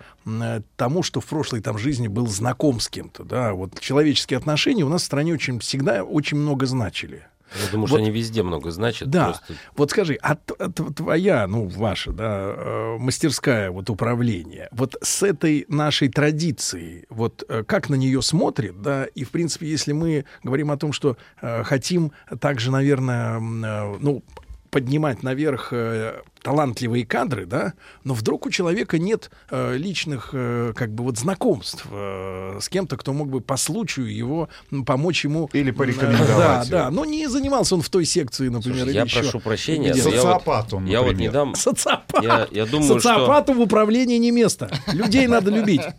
тому, 0.77 1.03
что 1.03 1.21
в 1.21 1.27
прошлой 1.27 1.61
там 1.61 1.77
жизни 1.77 2.07
был 2.07 2.29
знаком 2.29 2.79
с 2.79 2.89
кем-то, 2.89 3.25
да, 3.25 3.55
вот 3.55 3.81
человеческие 3.81 4.37
отношения 4.37 4.85
у 4.85 4.89
нас 4.89 5.03
в 5.03 5.07
стране 5.07 5.35
очень 5.35 5.59
всегда 5.59 6.05
очень 6.05 6.37
много 6.37 6.67
значили. 6.67 7.25
Я 7.55 7.71
думаю, 7.71 7.83
вот, 7.83 7.89
что 7.89 7.97
они 7.99 8.11
везде 8.11 8.43
много 8.43 8.71
значат. 8.71 9.11
Да. 9.11 9.27
Просто... 9.27 9.55
Вот 9.77 9.91
скажи, 9.91 10.19
а, 10.23 10.37
твоя, 10.37 11.47
ну, 11.47 11.67
ваша, 11.67 12.13
да, 12.13 12.55
э, 12.57 12.97
мастерская 12.99 13.71
вот 13.71 13.91
управление, 13.91 14.69
вот 14.73 14.97
с 15.03 15.23
этой 15.23 15.65
нашей 15.69 16.09
традицией, 16.09 17.07
вот 17.11 17.45
э, 17.49 17.65
как 17.65 17.89
на 17.89 17.97
нее 17.97 18.23
смотрит, 18.23 18.81
да, 18.83 19.05
и, 19.05 19.25
в 19.25 19.31
принципе, 19.31 19.67
если 19.67 19.93
мы 19.93 20.25
говорим 20.43 20.71
о 20.71 20.77
том, 20.77 20.93
что 20.93 21.17
э, 21.41 21.63
хотим 21.65 22.13
также, 22.41 22.71
наверное, 22.71 23.39
э, 23.39 23.97
ну, 24.01 24.23
поднимать 24.71 25.23
наверх 25.23 25.73
э, 25.73 26.23
талантливые 26.43 27.05
кадры, 27.05 27.47
да, 27.47 27.75
но 28.05 28.15
вдруг 28.15 28.47
у 28.47 28.51
человека 28.51 28.99
нет 28.99 29.31
э, 29.51 29.77
личных, 29.77 30.31
э, 30.33 30.73
как 30.75 30.93
бы 30.93 31.05
вот 31.05 31.19
знакомств 31.19 31.87
э, 31.91 32.59
с 32.61 32.69
кем-то, 32.69 32.97
кто 32.97 33.13
мог 33.13 33.29
бы 33.29 33.41
по 33.41 33.57
случаю 33.57 34.15
его 34.15 34.49
помочь 34.87 35.25
ему 35.25 35.51
или 35.53 35.71
порекомендовать. 35.71 36.69
Да, 36.71 36.85
да, 36.85 36.91
но 36.91 37.05
не 37.05 37.29
занимался 37.29 37.75
он 37.75 37.83
в 37.83 37.89
той 37.89 38.05
секции, 38.05 38.49
например. 38.49 38.85
Слушай, 38.85 38.95
я 38.95 39.03
еще. 39.03 39.21
прошу 39.21 39.41
прощения. 39.41 39.95
Социопат 39.95 40.73
он, 40.73 40.87
Я 40.87 41.03
вот 41.03 41.17
не 41.17 41.31
дам. 41.31 41.55
Социопат. 41.57 42.23
Я, 42.23 42.49
я 42.51 42.67
думаю, 42.67 42.95
Социопату 42.95 43.53
что... 43.53 43.61
в 43.61 43.63
управлении 43.63 44.19
не 44.19 44.31
место. 44.31 44.71
Людей 44.93 45.27
надо 45.27 45.51
любить. 45.51 45.83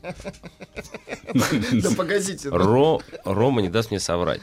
Да 1.72 1.90
погодите. 1.96 2.50
Рома 2.50 3.62
не 3.62 3.70
даст 3.70 3.92
мне 3.92 4.00
соврать. 4.00 4.42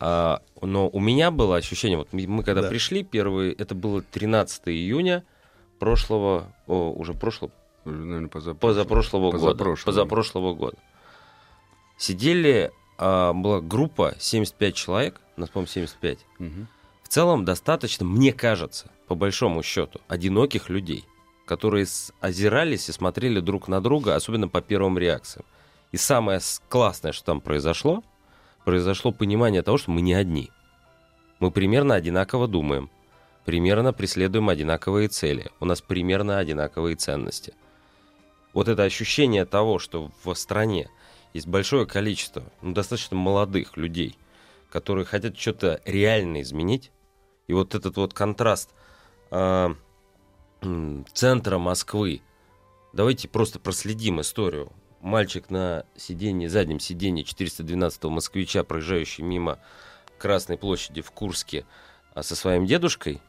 А, 0.00 0.40
но 0.62 0.88
у 0.88 0.98
меня 0.98 1.30
было 1.30 1.56
ощущение, 1.56 1.98
вот 1.98 2.08
мы 2.12 2.42
когда 2.42 2.62
да. 2.62 2.68
пришли, 2.68 3.04
первый, 3.04 3.52
это 3.52 3.74
было 3.74 4.00
13 4.00 4.62
июня 4.68 5.24
прошлого, 5.78 6.54
о, 6.66 6.90
уже 6.92 7.12
прошлого, 7.12 7.52
наверное, 7.84 8.28
позапрошлого, 8.28 9.30
года. 9.30 9.74
Позапрошлого 9.84 10.54
года. 10.54 10.78
Сидели, 11.98 12.72
а, 12.96 13.34
была 13.34 13.60
группа 13.60 14.14
75 14.18 14.74
человек, 14.74 15.20
нас, 15.36 15.50
по-моему, 15.50 15.70
75. 15.70 16.18
Угу. 16.38 16.48
В 17.02 17.08
целом 17.08 17.44
достаточно, 17.44 18.06
мне 18.06 18.32
кажется, 18.32 18.90
по 19.06 19.14
большому 19.14 19.62
счету, 19.62 20.00
одиноких 20.08 20.70
людей, 20.70 21.04
которые 21.44 21.86
озирались 22.20 22.88
и 22.88 22.92
смотрели 22.92 23.40
друг 23.40 23.68
на 23.68 23.82
друга, 23.82 24.14
особенно 24.14 24.48
по 24.48 24.62
первым 24.62 24.96
реакциям. 24.96 25.44
И 25.92 25.98
самое 25.98 26.40
классное, 26.70 27.12
что 27.12 27.26
там 27.26 27.40
произошло, 27.42 28.02
произошло 28.70 29.10
понимание 29.10 29.62
того, 29.62 29.78
что 29.78 29.90
мы 29.90 30.00
не 30.00 30.14
одни. 30.14 30.52
Мы 31.40 31.50
примерно 31.50 31.96
одинаково 31.96 32.46
думаем, 32.46 32.88
примерно 33.44 33.92
преследуем 33.92 34.48
одинаковые 34.48 35.08
цели, 35.08 35.50
у 35.58 35.64
нас 35.64 35.80
примерно 35.80 36.38
одинаковые 36.38 36.94
ценности. 36.94 37.52
Вот 38.52 38.68
это 38.68 38.84
ощущение 38.84 39.44
того, 39.44 39.80
что 39.80 40.12
в 40.22 40.32
стране 40.34 40.88
есть 41.34 41.48
большое 41.48 41.84
количество, 41.84 42.44
ну, 42.62 42.72
достаточно 42.72 43.16
молодых 43.16 43.76
людей, 43.76 44.16
которые 44.70 45.04
хотят 45.04 45.36
что-то 45.36 45.80
реально 45.84 46.40
изменить, 46.40 46.92
и 47.48 47.52
вот 47.52 47.74
этот 47.74 47.96
вот 47.96 48.14
контраст 48.14 48.70
э, 49.32 49.74
центра 51.12 51.58
Москвы, 51.58 52.22
давайте 52.92 53.26
просто 53.26 53.58
проследим 53.58 54.20
историю 54.20 54.70
мальчик 55.00 55.50
на 55.50 55.84
сиденье, 55.96 56.48
заднем 56.48 56.80
сиденье 56.80 57.24
412-го 57.24 58.10
москвича, 58.10 58.64
проезжающий 58.64 59.24
мимо 59.24 59.58
Красной 60.18 60.58
площади 60.58 61.00
в 61.00 61.10
Курске 61.12 61.64
а, 62.14 62.22
со 62.22 62.36
своим 62.36 62.66
дедушкой, 62.66 63.20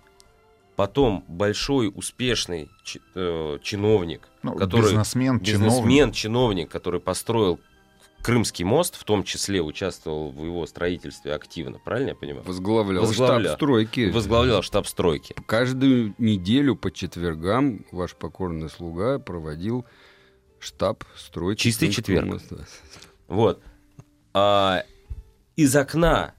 потом 0.76 1.24
большой 1.28 1.92
успешный 1.94 2.70
э, 3.16 3.60
чиновник, 3.62 4.28
ну, 4.44 4.56
который 4.56 4.92
бизнесмен, 4.92 5.40
бизнесмен 5.40 6.12
чиновник. 6.12 6.16
чиновник, 6.16 6.70
который 6.70 7.00
построил 7.00 7.60
Крымский 8.22 8.66
мост, 8.66 8.96
в 8.96 9.04
том 9.04 9.24
числе 9.24 9.62
участвовал 9.62 10.32
в 10.32 10.46
его 10.46 10.66
строительстве 10.68 11.34
активно, 11.34 11.80
правильно 11.80 12.10
я 12.10 12.16
понимаю? 12.16 12.46
Возглавлял, 12.46 13.04
Возглавлял 13.04 13.42
штаб 13.42 13.58
стройки. 13.58 14.12
Возглавлял 14.12 14.62
штаб 14.62 14.88
стройки. 14.88 15.36
Каждую 15.48 16.14
неделю 16.18 16.76
по 16.76 16.92
четвергам 16.92 17.86
ваш 17.92 18.16
покорный 18.16 18.70
слуга 18.70 19.18
проводил 19.18 19.86
штаб 20.62 21.04
стройки. 21.18 21.62
Чистый 21.64 21.92
четверг. 21.92 22.42
Вот. 23.28 23.62
А, 24.34 24.84
из 25.56 25.76
окна 25.76 26.34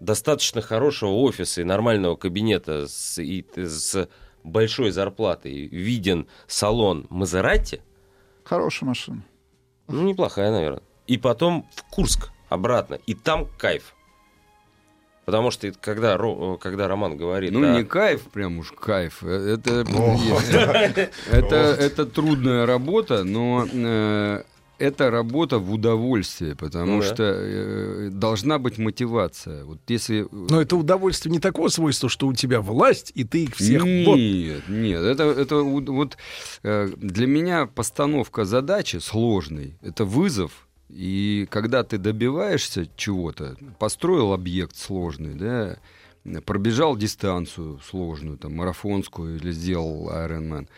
достаточно 0.00 0.60
хорошего 0.60 1.10
офиса 1.10 1.62
и 1.62 1.64
нормального 1.64 2.16
кабинета 2.16 2.86
с, 2.86 3.18
и, 3.20 3.44
с 3.56 4.08
большой 4.42 4.90
зарплатой 4.90 5.66
виден 5.66 6.28
салон 6.46 7.06
Мазерати, 7.10 7.80
Хорошая 8.44 8.88
машина. 8.88 9.24
ну, 9.88 10.02
неплохая, 10.02 10.50
наверное. 10.50 10.82
И 11.06 11.16
потом 11.16 11.66
в 11.74 11.82
Курск 11.84 12.30
обратно. 12.50 12.98
И 13.06 13.14
там 13.14 13.48
кайф. 13.58 13.94
Потому 15.24 15.50
что 15.50 15.72
когда, 15.80 16.16
Ро- 16.16 16.58
когда 16.58 16.86
Роман 16.88 17.16
говорит... 17.16 17.50
Ну, 17.52 17.62
о- 17.62 17.76
не 17.76 17.84
кайф, 17.84 18.22
прям 18.32 18.58
уж 18.58 18.72
кайф. 18.72 19.22
Э, 19.22 19.56
Это, 19.56 19.84
это, 21.30 21.56
это 21.56 22.06
трудная 22.06 22.66
работа, 22.66 23.24
но 23.24 23.66
э, 23.72 24.42
это 24.78 25.10
работа 25.10 25.58
в 25.58 25.72
удовольствие, 25.72 26.54
потому 26.54 26.96
Ну 26.96 27.02
что 27.02 27.22
э, 27.22 28.10
должна 28.10 28.58
быть 28.58 28.78
мотивация. 28.78 29.64
Вот 29.64 29.78
если... 29.88 30.26
Но 30.30 30.60
это 30.60 30.76
удовольствие 30.76 31.32
не 31.32 31.38
такого 31.40 31.68
свойства, 31.68 32.08
что 32.08 32.26
у 32.26 32.32
тебя 32.34 32.60
власть, 32.60 33.12
и 33.14 33.24
ты 33.24 33.44
их 33.44 33.56
всех... 33.56 33.84
Нет, 33.84 34.06
вот. 34.06 34.16
нет, 34.68 35.02
это, 35.02 35.24
это 35.24 35.56
вот 35.56 36.16
э, 36.62 36.90
для 36.96 37.26
меня 37.26 37.66
постановка 37.66 38.44
задачи 38.44 38.96
сложной, 38.96 39.78
это 39.80 40.04
вызов, 40.04 40.68
и 40.88 41.46
когда 41.50 41.82
ты 41.82 41.98
добиваешься 41.98 42.88
чего-то, 42.96 43.56
построил 43.78 44.32
объект 44.32 44.76
сложный, 44.76 45.34
да, 45.34 45.78
пробежал 46.42 46.96
дистанцию 46.96 47.80
сложную, 47.80 48.38
там, 48.38 48.54
марафонскую 48.54 49.36
или 49.36 49.50
сделал 49.52 50.10
Ironman, 50.10 50.68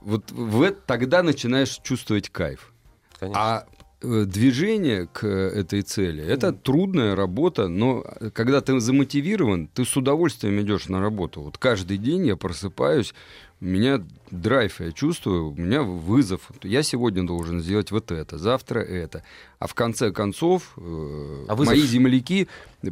вот 0.00 0.30
в 0.30 0.62
это, 0.62 0.78
тогда 0.86 1.22
начинаешь 1.22 1.80
чувствовать 1.82 2.30
кайф. 2.30 2.72
А 3.20 3.66
э, 4.02 4.24
движение 4.24 5.06
к 5.06 5.26
этой 5.26 5.82
цели 5.82 6.22
это 6.22 6.52
трудная 6.52 7.16
работа, 7.16 7.66
но 7.68 8.04
э, 8.04 8.30
когда 8.30 8.60
ты 8.60 8.78
замотивирован, 8.78 9.68
ты 9.68 9.84
с 9.84 9.96
удовольствием 9.96 10.60
идешь 10.60 10.88
на 10.88 11.00
работу. 11.00 11.42
Вот 11.42 11.58
каждый 11.58 11.96
день 11.96 12.26
я 12.26 12.36
просыпаюсь, 12.36 13.14
меня 13.60 14.04
драйв, 14.30 14.80
я 14.80 14.92
чувствую, 14.92 15.50
у 15.52 15.54
меня 15.54 15.82
вызов. 15.82 16.50
Я 16.62 16.82
сегодня 16.82 17.26
должен 17.26 17.60
сделать 17.60 17.90
вот 17.90 18.10
это, 18.12 18.36
завтра 18.36 18.80
это. 18.80 19.22
А 19.58 19.66
в 19.66 19.74
конце 19.74 20.10
концов 20.12 20.74
э, 20.76 21.44
А 21.48 21.54
вызов? 21.54 21.74
мои 21.74 21.80
земляки 21.82 22.48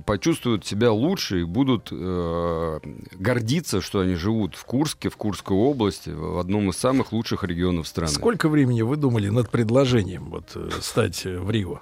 почувствуют 0.07 0.65
себя 0.65 0.91
лучше 0.91 1.41
и 1.43 1.45
будут 1.45 1.89
э, 1.93 2.81
гордиться, 3.13 3.83
что 3.83 4.01
они 4.01 4.15
живут 4.15 4.55
в 4.55 4.65
Курске, 4.65 5.11
в 5.11 5.17
Курской 5.19 5.57
области, 5.57 6.09
в 6.11 6.39
одном 6.39 6.71
из 6.71 6.77
самых 6.77 7.13
лучших 7.13 7.45
регионов 7.45 7.87
страны. 7.87 8.11
Сколько 8.13 8.49
времени 8.49 8.81
вы 8.83 8.97
думали 8.97 9.29
над 9.29 9.51
предложением 9.51 10.31
вот, 10.31 10.53
э, 10.55 10.71
стать 10.81 11.27
э, 11.27 11.39
в 11.39 11.51
Рио? 11.51 11.81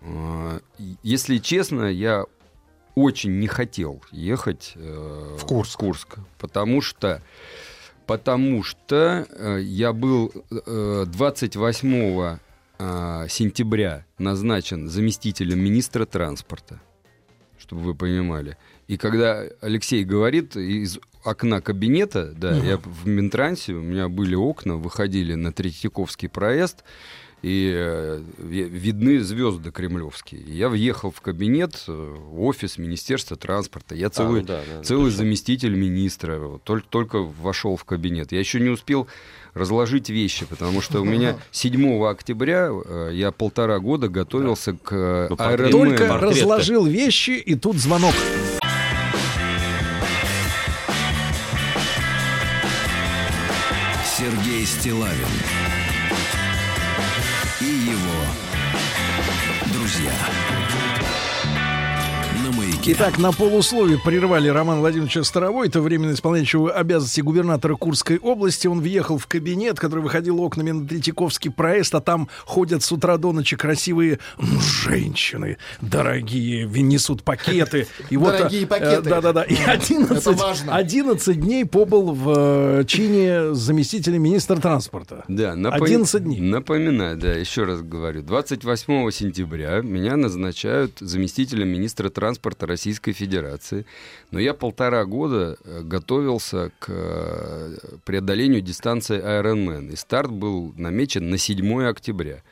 А, 0.00 0.60
Если 1.02 1.38
честно, 1.38 1.84
я 1.84 2.24
очень 2.94 3.38
не 3.38 3.46
хотел 3.48 4.02
ехать 4.10 4.72
э, 4.76 5.36
в 5.38 5.44
Курск. 5.46 6.18
потому 6.38 6.80
что 6.80 7.22
потому 8.08 8.62
что 8.62 9.26
э, 9.28 9.60
я 9.60 9.92
был 9.92 10.32
э, 10.50 11.04
28 11.06 12.38
э, 12.78 13.26
сентября 13.28 14.06
назначен 14.18 14.88
заместителем 14.88 15.60
министра 15.60 16.06
транспорта, 16.06 16.80
чтобы 17.58 17.82
вы 17.82 17.94
понимали. 17.94 18.56
И 18.86 18.96
когда 18.96 19.44
Алексей 19.60 20.04
говорит 20.04 20.56
из 20.56 20.98
окна 21.22 21.60
кабинета, 21.60 22.32
да, 22.34 22.52
Мгм. 22.52 22.66
я 22.66 22.78
в 22.78 23.06
Минтрансе, 23.06 23.74
у 23.74 23.82
меня 23.82 24.08
были 24.08 24.34
окна, 24.34 24.76
выходили 24.76 25.34
на 25.34 25.52
Третьяковский 25.52 26.30
проезд, 26.30 26.84
и 27.42 27.72
э, 27.72 28.20
ви- 28.38 28.68
видны 28.68 29.20
звезды 29.20 29.70
кремлевские. 29.70 30.42
Я 30.46 30.68
въехал 30.68 31.10
в 31.10 31.20
кабинет, 31.20 31.84
э, 31.86 31.92
в 31.92 32.42
офис 32.42 32.78
Министерства 32.78 33.36
транспорта. 33.36 33.94
Я 33.94 34.10
целый, 34.10 34.40
ну 34.40 34.46
да, 34.46 34.60
да, 34.76 34.82
целый 34.82 35.10
точно. 35.10 35.18
заместитель 35.18 35.74
министра. 35.74 36.38
Вот 36.38 36.62
Только, 36.64 36.86
только 36.88 37.18
вошел 37.18 37.76
в 37.76 37.84
кабинет. 37.84 38.32
Я 38.32 38.40
еще 38.40 38.58
не 38.60 38.70
успел 38.70 39.06
разложить 39.54 40.10
вещи, 40.10 40.46
потому 40.46 40.80
что 40.80 41.00
у 41.00 41.04
меня 41.04 41.36
7 41.52 42.04
октября 42.04 42.70
э, 42.70 43.10
я 43.12 43.30
полтора 43.30 43.78
года 43.78 44.08
готовился 44.08 44.72
к 44.72 44.92
э, 44.92 45.28
Ironman. 45.30 45.70
Только 45.70 46.18
разложил 46.18 46.86
вещи, 46.86 47.30
и 47.30 47.54
тут 47.54 47.76
звонок. 47.76 48.14
Сергей 54.04 54.66
Стилавин 54.66 55.87
Итак, 62.90 63.18
на 63.18 63.32
полуслове 63.32 63.98
прервали 64.02 64.48
Роман 64.48 64.78
Владимировича 64.78 65.22
Старовой, 65.22 65.68
это 65.68 65.82
временно 65.82 66.12
исполняющего 66.12 66.72
обязанности 66.72 67.20
губернатора 67.20 67.74
Курской 67.76 68.16
области. 68.16 68.66
Он 68.66 68.80
въехал 68.80 69.18
в 69.18 69.26
кабинет, 69.26 69.78
который 69.78 70.00
выходил 70.00 70.40
окнами 70.40 70.70
на 70.70 70.88
Третьяковский 70.88 71.50
проезд, 71.50 71.94
а 71.94 72.00
там 72.00 72.30
ходят 72.46 72.82
с 72.82 72.90
утра 72.90 73.18
до 73.18 73.32
ночи 73.32 73.56
красивые 73.56 74.20
м, 74.38 74.58
женщины, 74.62 75.58
дорогие, 75.82 76.64
несут 76.66 77.24
пакеты. 77.24 77.86
И 78.08 78.16
вот, 78.16 78.38
Дорогие 78.38 78.62
э, 78.62 78.66
пакеты. 78.66 79.02
Да-да-да. 79.02 79.42
И 79.42 79.52
Это 79.54 79.72
11, 79.72 80.26
важно. 80.40 80.74
11 80.74 81.38
дней 81.38 81.66
побыл 81.66 82.12
в 82.14 82.32
э, 82.80 82.84
чине 82.86 83.52
заместителя 83.54 84.18
министра 84.18 84.56
транспорта. 84.56 85.24
Да, 85.28 85.52
напо- 85.54 85.84
11 85.84 86.24
дней. 86.24 86.40
Напоминаю, 86.40 87.18
да, 87.18 87.32
еще 87.34 87.64
раз 87.64 87.82
говорю. 87.82 88.22
28 88.22 89.10
сентября 89.10 89.82
меня 89.82 90.16
назначают 90.16 90.92
заместителем 91.00 91.68
министра 91.68 92.08
транспорта 92.08 92.77
Российской 92.78 93.12
Федерации. 93.12 93.84
Но 94.30 94.38
я 94.38 94.54
полтора 94.54 95.04
года 95.04 95.56
э, 95.64 95.82
готовился 95.82 96.70
к 96.78 96.86
э, 96.88 97.76
преодолению 98.04 98.60
дистанции 98.60 99.20
Ironman. 99.20 99.92
И 99.92 99.96
старт 99.96 100.30
был 100.30 100.72
намечен 100.76 101.28
на 101.28 101.38
7 101.38 101.82
октября. 101.82 102.42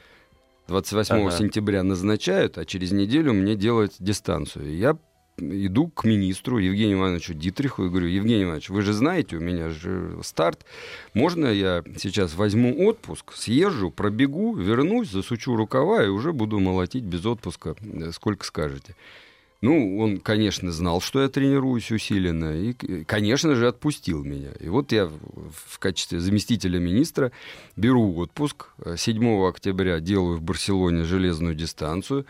28 0.67 1.15
Ага. 1.15 1.31
сентября 1.31 1.85
назначают, 1.85 2.59
а 2.59 2.65
через 2.65 2.91
неделю 2.91 3.33
мне 3.35 3.55
делать 3.55 3.93
дистанцию. 4.01 4.69
И 4.69 4.77
я 4.77 4.97
иду 5.39 5.89
к 5.89 6.03
министру 6.05 6.59
Евгению 6.59 6.99
Ивановичу 6.99 7.35
Дитриху 7.35 7.85
и 7.85 7.89
говорю, 7.89 8.09
Евгений 8.09 8.43
Иванович, 8.43 8.71
вы 8.71 8.83
же 8.83 8.93
знаете, 8.93 9.37
у 9.37 9.41
меня 9.41 9.71
же 9.71 10.19
старт. 10.25 10.65
Можно 11.15 11.47
я 11.47 11.85
сейчас 11.97 12.35
возьму 12.35 12.89
отпуск, 12.89 13.33
съезжу, 13.33 13.93
пробегу, 13.93 14.57
вернусь, 14.57 15.11
засучу 15.11 15.55
рукава 15.55 16.05
и 16.05 16.09
уже 16.09 16.33
буду 16.33 16.59
молотить 16.59 17.05
без 17.05 17.25
отпуска, 17.27 17.77
э, 17.81 18.11
сколько 18.13 18.45
скажете. 18.45 18.97
Ну, 19.63 19.99
он, 19.99 20.19
конечно, 20.21 20.71
знал, 20.71 21.01
что 21.01 21.23
я 21.23 21.29
тренируюсь 21.29 21.91
усиленно, 21.91 22.55
и, 22.55 22.73
конечно 23.05 23.55
же, 23.55 23.69
отпустил 23.69 24.23
меня. 24.23 24.51
И 24.61 24.69
вот 24.69 24.93
я 24.93 25.07
в- 25.07 25.79
качестве 25.79 26.21
заместителя 26.21 26.79
министра 26.79 27.33
беру 27.77 28.17
отпуск. 28.17 28.67
Э, 28.85 28.97
7 28.99 29.47
октября 29.49 30.01
делаю 30.01 30.37
в 30.37 30.43
Барселоне 30.43 31.05
железную 31.05 31.55
дистанцию. 31.55 32.27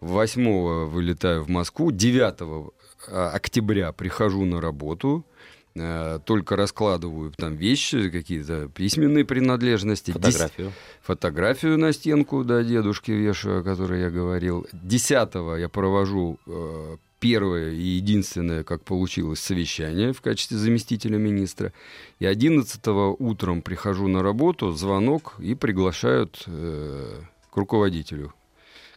8 0.00 0.86
вылетаю 0.86 1.42
в 1.42 1.48
Москву. 1.48 1.90
9 1.90 2.72
октября 3.08 3.92
прихожу 3.92 4.44
на 4.44 4.60
работу. 4.60 5.24
Э, 5.74 6.18
Только 6.24 6.56
раскладываю 6.56 7.32
там 7.36 7.54
вещи, 7.56 8.10
какие-то 8.10 8.68
письменные 8.68 9.24
принадлежности. 9.24 10.10
Дес- 10.12 10.32
Фотографию. 10.34 10.72
Фотографию 11.02 11.78
на 11.78 11.92
стенку, 11.92 12.42
да, 12.44 12.62
дедушке 12.62 13.12
вешаю, 13.14 13.60
о 13.60 13.62
которой 13.62 14.00
я 14.00 14.10
говорил. 14.10 14.66
10 14.72 15.34
я 15.60 15.68
провожу 15.68 16.38
э, 16.46 16.96
первое 17.20 17.70
и 17.72 17.82
единственное, 17.82 18.64
как 18.64 18.82
получилось, 18.82 19.40
совещание 19.40 20.12
в 20.12 20.20
качестве 20.20 20.56
заместителя 20.56 21.16
министра. 21.18 21.72
И 22.18 22.26
11 22.26 22.80
утром 23.18 23.62
прихожу 23.62 24.08
на 24.08 24.22
работу, 24.22 24.72
звонок, 24.72 25.34
и 25.38 25.54
приглашают 25.54 26.42
э, 26.46 27.20
к 27.52 27.56
руководителю, 27.56 28.32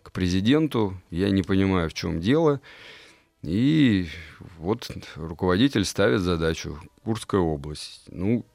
к 0.03 0.11
президенту. 0.11 0.95
Я 1.11 1.29
не 1.29 1.43
понимаю, 1.43 1.89
в 1.89 1.93
чем 1.93 2.19
дело. 2.21 2.59
И 3.43 4.07
вот 4.57 4.91
руководитель 5.15 5.85
ставит 5.85 6.21
задачу 6.21 6.79
Курская 7.03 7.41
область. 7.41 8.03
Ну, 8.07 8.45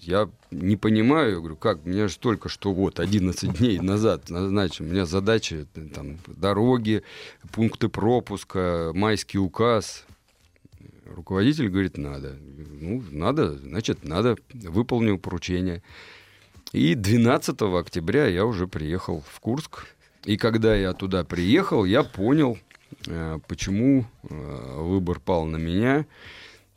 я 0.00 0.28
не 0.50 0.76
понимаю, 0.76 1.30
я 1.30 1.36
говорю, 1.38 1.56
как, 1.56 1.84
меня 1.84 2.08
же 2.08 2.18
только 2.18 2.48
что 2.48 2.72
вот 2.72 2.98
11 2.98 3.58
дней 3.58 3.78
назад 3.78 4.28
назначен, 4.28 4.86
у 4.86 4.88
меня 4.88 5.06
задачи, 5.06 5.66
там, 5.94 6.18
дороги, 6.26 7.02
пункты 7.52 7.88
пропуска, 7.88 8.90
майский 8.94 9.38
указ. 9.38 10.04
Руководитель 11.04 11.68
говорит, 11.68 11.96
надо. 11.96 12.36
Ну, 12.80 13.02
надо, 13.10 13.56
значит, 13.58 14.04
надо, 14.04 14.36
выполню 14.52 15.18
поручение. 15.18 15.82
И 16.72 16.94
12 16.94 17.62
октября 17.62 18.26
я 18.26 18.44
уже 18.44 18.66
приехал 18.66 19.24
в 19.28 19.40
Курск. 19.40 19.86
И 20.24 20.36
когда 20.36 20.74
я 20.74 20.92
туда 20.92 21.22
приехал, 21.22 21.84
я 21.84 22.02
понял, 22.02 22.58
почему 23.46 24.06
э, 24.22 24.80
выбор 24.80 25.20
пал 25.20 25.46
на 25.46 25.56
меня. 25.56 26.06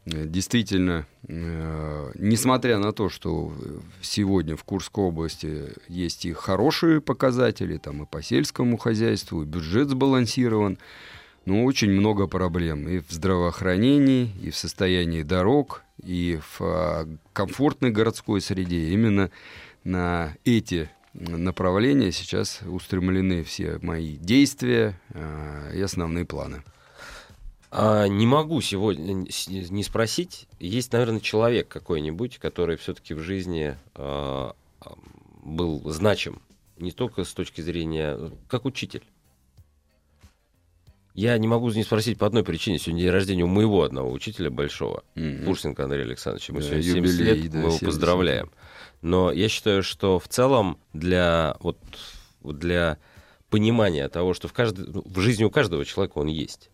Э, 0.06 0.26
Действительно, 0.26 1.06
э, 1.28 2.12
несмотря 2.16 2.78
на 2.80 2.92
то, 2.94 3.10
что 3.10 3.54
сегодня 4.02 4.56
в 4.56 4.64
Курской 4.64 5.06
области 5.06 5.74
есть 5.88 6.26
и 6.26 6.34
хорошие 6.34 7.02
показатели, 7.02 7.78
там 7.78 8.04
и 8.04 8.06
по 8.06 8.22
сельскому 8.22 8.78
хозяйству, 8.78 9.44
и 9.44 9.46
бюджет 9.46 9.90
сбалансирован, 9.90 10.78
но 11.46 11.64
очень 11.64 11.92
много 11.92 12.28
проблем 12.28 12.88
и 12.88 13.00
в 13.00 13.12
здравоохранении, 13.12 14.32
и 14.42 14.52
в 14.52 14.56
состоянии 14.56 15.24
дорог, 15.24 15.84
и 16.04 16.40
в 16.42 16.62
а, 16.62 17.08
комфортной 17.34 17.92
городской 17.92 18.42
среде. 18.42 18.90
Именно 18.90 19.32
на 19.84 20.36
эти 20.46 20.90
направления 21.14 22.12
сейчас 22.12 22.62
устремлены 22.66 23.44
все 23.44 23.80
мои 23.82 24.18
действия 24.18 25.00
а, 25.14 25.72
и 25.74 25.82
основные 25.82 26.26
планы. 26.26 26.64
А, 27.72 28.08
не 28.08 28.26
могу 28.26 28.62
сегодня 28.62 29.14
не 29.14 29.84
спросить. 29.84 30.48
Есть, 30.60 30.92
наверное, 30.92 31.20
человек 31.20 31.68
какой-нибудь, 31.68 32.40
который 32.40 32.78
все-таки 32.78 33.14
в 33.14 33.20
жизни 33.20 33.78
а, 33.96 34.56
а, 34.82 34.94
был 35.44 35.82
значим 35.92 36.42
не 36.78 36.92
только 36.92 37.24
с 37.24 37.34
точки 37.34 37.62
зрения 37.62 38.18
как 38.48 38.66
учитель. 38.66 39.04
Я 41.20 41.38
не 41.38 41.50
могу 41.50 41.70
не 41.72 41.84
спросить 41.84 42.18
по 42.18 42.26
одной 42.28 42.46
причине. 42.46 42.80
Сегодня 42.80 43.02
день 43.02 43.12
рождения 43.12 43.44
у 43.44 43.48
моего 43.48 43.84
одного 43.84 44.10
учителя 44.10 44.50
большого, 44.50 45.04
Мгм. 45.16 45.44
Пурсенко 45.44 45.84
Андрея 45.84 46.06
Александровича. 46.06 46.54
Мы 46.54 46.62
Да, 46.62 46.68
сегодня 46.68 46.84
70 46.84 47.20
юбилей, 47.20 47.42
лет, 47.42 47.52
да, 47.52 47.58
мы 47.58 47.64
его 47.64 47.72
70. 47.72 47.86
поздравляем. 47.88 48.52
Но 49.02 49.30
я 49.30 49.50
считаю, 49.50 49.84
что 49.84 50.18
в 50.18 50.30
целом 50.30 50.78
для, 50.94 51.58
вот, 51.60 51.78
вот 52.40 52.58
для 52.60 53.00
понимания 53.50 54.08
того, 54.08 54.34
что 54.34 54.48
в, 54.48 54.54
каждой, 54.54 54.88
ну, 54.88 55.04
в 55.06 55.20
жизни 55.20 55.44
у 55.44 55.50
каждого 55.50 55.84
человека 55.84 56.20
он 56.20 56.28
есть. 56.28 56.70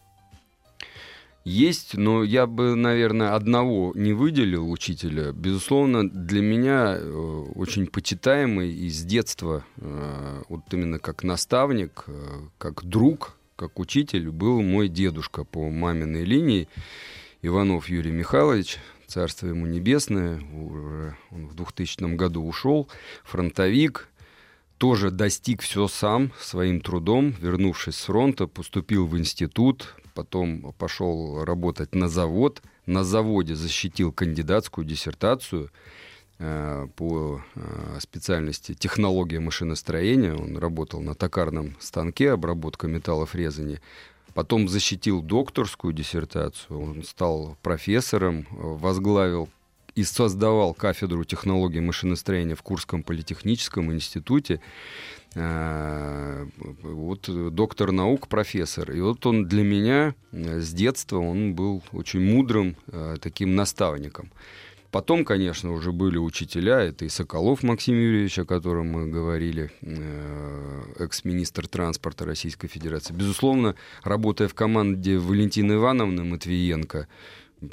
Есть, 1.44 1.96
но 1.98 2.24
я 2.24 2.46
бы, 2.46 2.76
наверное, 2.76 3.34
одного 3.34 3.94
не 3.96 4.14
выделил 4.14 4.70
учителя. 4.70 5.32
Безусловно, 5.32 6.08
для 6.08 6.42
меня 6.44 6.96
э, 7.00 7.44
очень 7.56 7.88
почитаемый 7.88 8.72
и 8.72 8.90
с 8.92 9.04
детства, 9.04 9.66
э, 9.78 10.44
вот 10.50 10.62
именно 10.72 11.00
как 11.00 11.24
наставник, 11.24 12.04
э, 12.06 12.42
как 12.60 12.84
друг, 12.86 13.40
как 13.56 13.80
учитель, 13.80 14.30
был 14.30 14.62
мой 14.62 14.90
дедушка 14.90 15.44
по 15.44 15.70
маминой 15.70 16.26
линии, 16.26 16.68
Иванов 17.42 17.90
Юрий 17.90 18.12
Михайлович, 18.12 18.78
царство 19.08 19.48
ему 19.48 19.66
небесное, 19.66 20.42
он 21.32 21.48
в 21.48 21.56
2000 21.56 22.16
году 22.16 22.44
ушел, 22.44 22.90
фронтовик, 23.24 24.10
тоже 24.78 25.10
достиг 25.10 25.62
все 25.62 25.88
сам 25.88 26.32
своим 26.40 26.82
трудом, 26.82 27.34
вернувшись 27.40 27.96
с 27.96 28.06
фронта, 28.06 28.48
поступил 28.48 29.08
в 29.08 29.18
институт, 29.18 29.96
потом 30.14 30.74
пошел 30.78 31.44
работать 31.46 31.96
на 31.96 32.10
завод, 32.10 32.62
на 32.86 33.04
заводе 33.04 33.56
защитил 33.56 34.12
кандидатскую 34.12 34.86
диссертацию 34.86 35.70
по 36.38 37.42
э, 37.56 37.98
специальности 38.00 38.74
технология 38.74 39.40
машиностроения. 39.40 40.36
Он 40.36 40.58
работал 40.58 41.02
на 41.02 41.16
токарном 41.16 41.76
станке, 41.80 42.32
обработка 42.32 42.88
металлов 42.88 43.36
резания. 43.36 43.82
Потом 44.34 44.68
защитил 44.68 45.22
докторскую 45.22 45.94
диссертацию, 45.94 46.78
он 46.78 47.04
стал 47.04 47.58
профессором, 47.62 48.40
э, 48.40 48.46
возглавил 48.52 49.48
и 49.96 50.04
создавал 50.04 50.74
кафедру 50.74 51.24
технологии 51.24 51.80
машиностроения 51.80 52.56
в 52.56 52.62
Курском 52.62 53.02
политехническом 53.02 53.94
институте. 53.94 54.60
Э, 55.36 56.46
Вот 56.84 57.30
э, 57.30 57.50
доктор 57.50 57.94
наук, 57.94 58.28
профессор. 58.28 58.92
И 58.92 59.00
вот 59.00 59.26
он 59.26 59.48
для 59.48 59.64
меня 59.64 60.16
э, 60.34 60.60
с 60.60 60.74
детства 60.74 61.20
он 61.20 61.56
был 61.56 61.82
очень 61.94 62.20
мудрым 62.20 62.76
э, 62.88 63.16
таким 63.22 63.56
наставником. 63.56 64.32
Потом, 64.96 65.26
конечно, 65.26 65.74
уже 65.74 65.92
были 65.92 66.18
учителя. 66.18 66.80
Это 66.80 67.04
и 67.04 67.10
Соколов 67.10 67.64
Максим 67.64 67.96
Юрьевич, 67.96 68.40
о 68.40 68.46
котором 68.46 68.88
мы 68.88 69.08
говорили, 69.08 69.70
э, 69.82 70.84
экс-министр 71.00 71.68
транспорта 71.68 72.24
Российской 72.24 72.70
Федерации. 72.70 73.14
Безусловно, 73.14 73.76
работая 74.06 74.48
в 74.48 74.54
команде 74.54 75.18
Валентины 75.18 75.74
Ивановны 75.74 76.24
Матвиенко, 76.24 77.10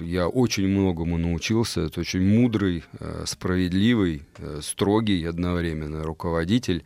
я 0.01 0.27
очень 0.27 0.67
многому 0.67 1.17
научился. 1.17 1.83
Это 1.83 2.01
очень 2.01 2.23
мудрый, 2.27 2.83
э, 2.99 3.23
справедливый, 3.25 4.25
э, 4.39 4.59
строгий 4.61 5.25
одновременно 5.25 6.03
руководитель. 6.03 6.83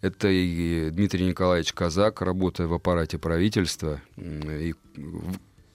Это 0.00 0.26
и 0.28 0.90
Дмитрий 0.90 1.24
Николаевич 1.24 1.72
Казак, 1.72 2.20
работая 2.20 2.66
в 2.66 2.74
аппарате 2.74 3.18
правительства 3.18 4.00
и 4.16 4.74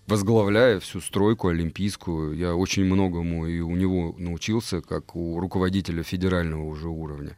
возглавляя 0.07 0.79
всю 0.79 1.01
стройку 1.01 1.47
олимпийскую. 1.47 2.35
Я 2.35 2.55
очень 2.55 2.85
многому 2.85 3.47
и 3.47 3.59
у 3.59 3.75
него 3.75 4.15
научился, 4.17 4.81
как 4.81 5.15
у 5.15 5.39
руководителя 5.39 6.03
федерального 6.03 6.63
уже 6.63 6.89
уровня. 6.89 7.37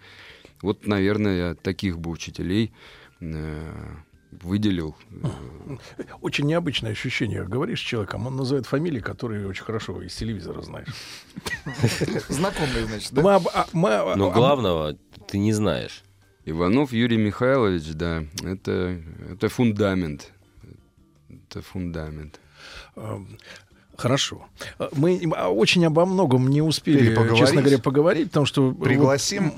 Вот, 0.61 0.87
наверное, 0.87 1.49
я 1.49 1.55
таких 1.55 1.99
бы 1.99 2.09
учителей 2.09 2.73
э, 3.19 3.71
выделил. 4.31 4.95
Очень 6.21 6.47
необычное 6.47 6.91
ощущение. 6.91 7.45
Говоришь 7.45 7.79
с 7.81 7.83
человеком, 7.83 8.27
он 8.27 8.35
называет 8.35 8.65
фамилии, 8.65 8.99
которые 8.99 9.47
очень 9.47 9.63
хорошо 9.63 10.01
из 10.01 10.15
телевизора 10.15 10.61
знаешь. 10.61 10.87
Знакомые, 12.29 12.85
значит, 12.85 13.11
да? 13.13 13.21
А- 13.53 13.67
Но 14.15 14.31
главного 14.31 14.97
ты 15.27 15.37
не 15.37 15.53
знаешь. 15.53 16.03
Иванов 16.45 16.93
Юрий 16.93 17.17
Михайлович, 17.17 17.91
да, 17.93 18.23
это, 18.43 19.01
это 19.31 19.49
фундамент. 19.49 20.31
Это 21.27 21.61
фундамент. 21.61 22.39
Эм, 22.95 23.37
Хорошо. 23.97 24.45
Э, 24.77 24.89
Мы 24.93 25.21
а, 25.35 25.49
очень 25.49 25.85
обо 25.85 26.05
многом 26.05 26.49
не 26.49 26.61
успели, 26.61 27.15
честно 27.35 27.61
говоря, 27.61 27.79
поговорить, 27.79 28.27
потому 28.27 28.45
что 28.45 28.71
вот, 28.71 28.83
Пригласим, 28.83 29.53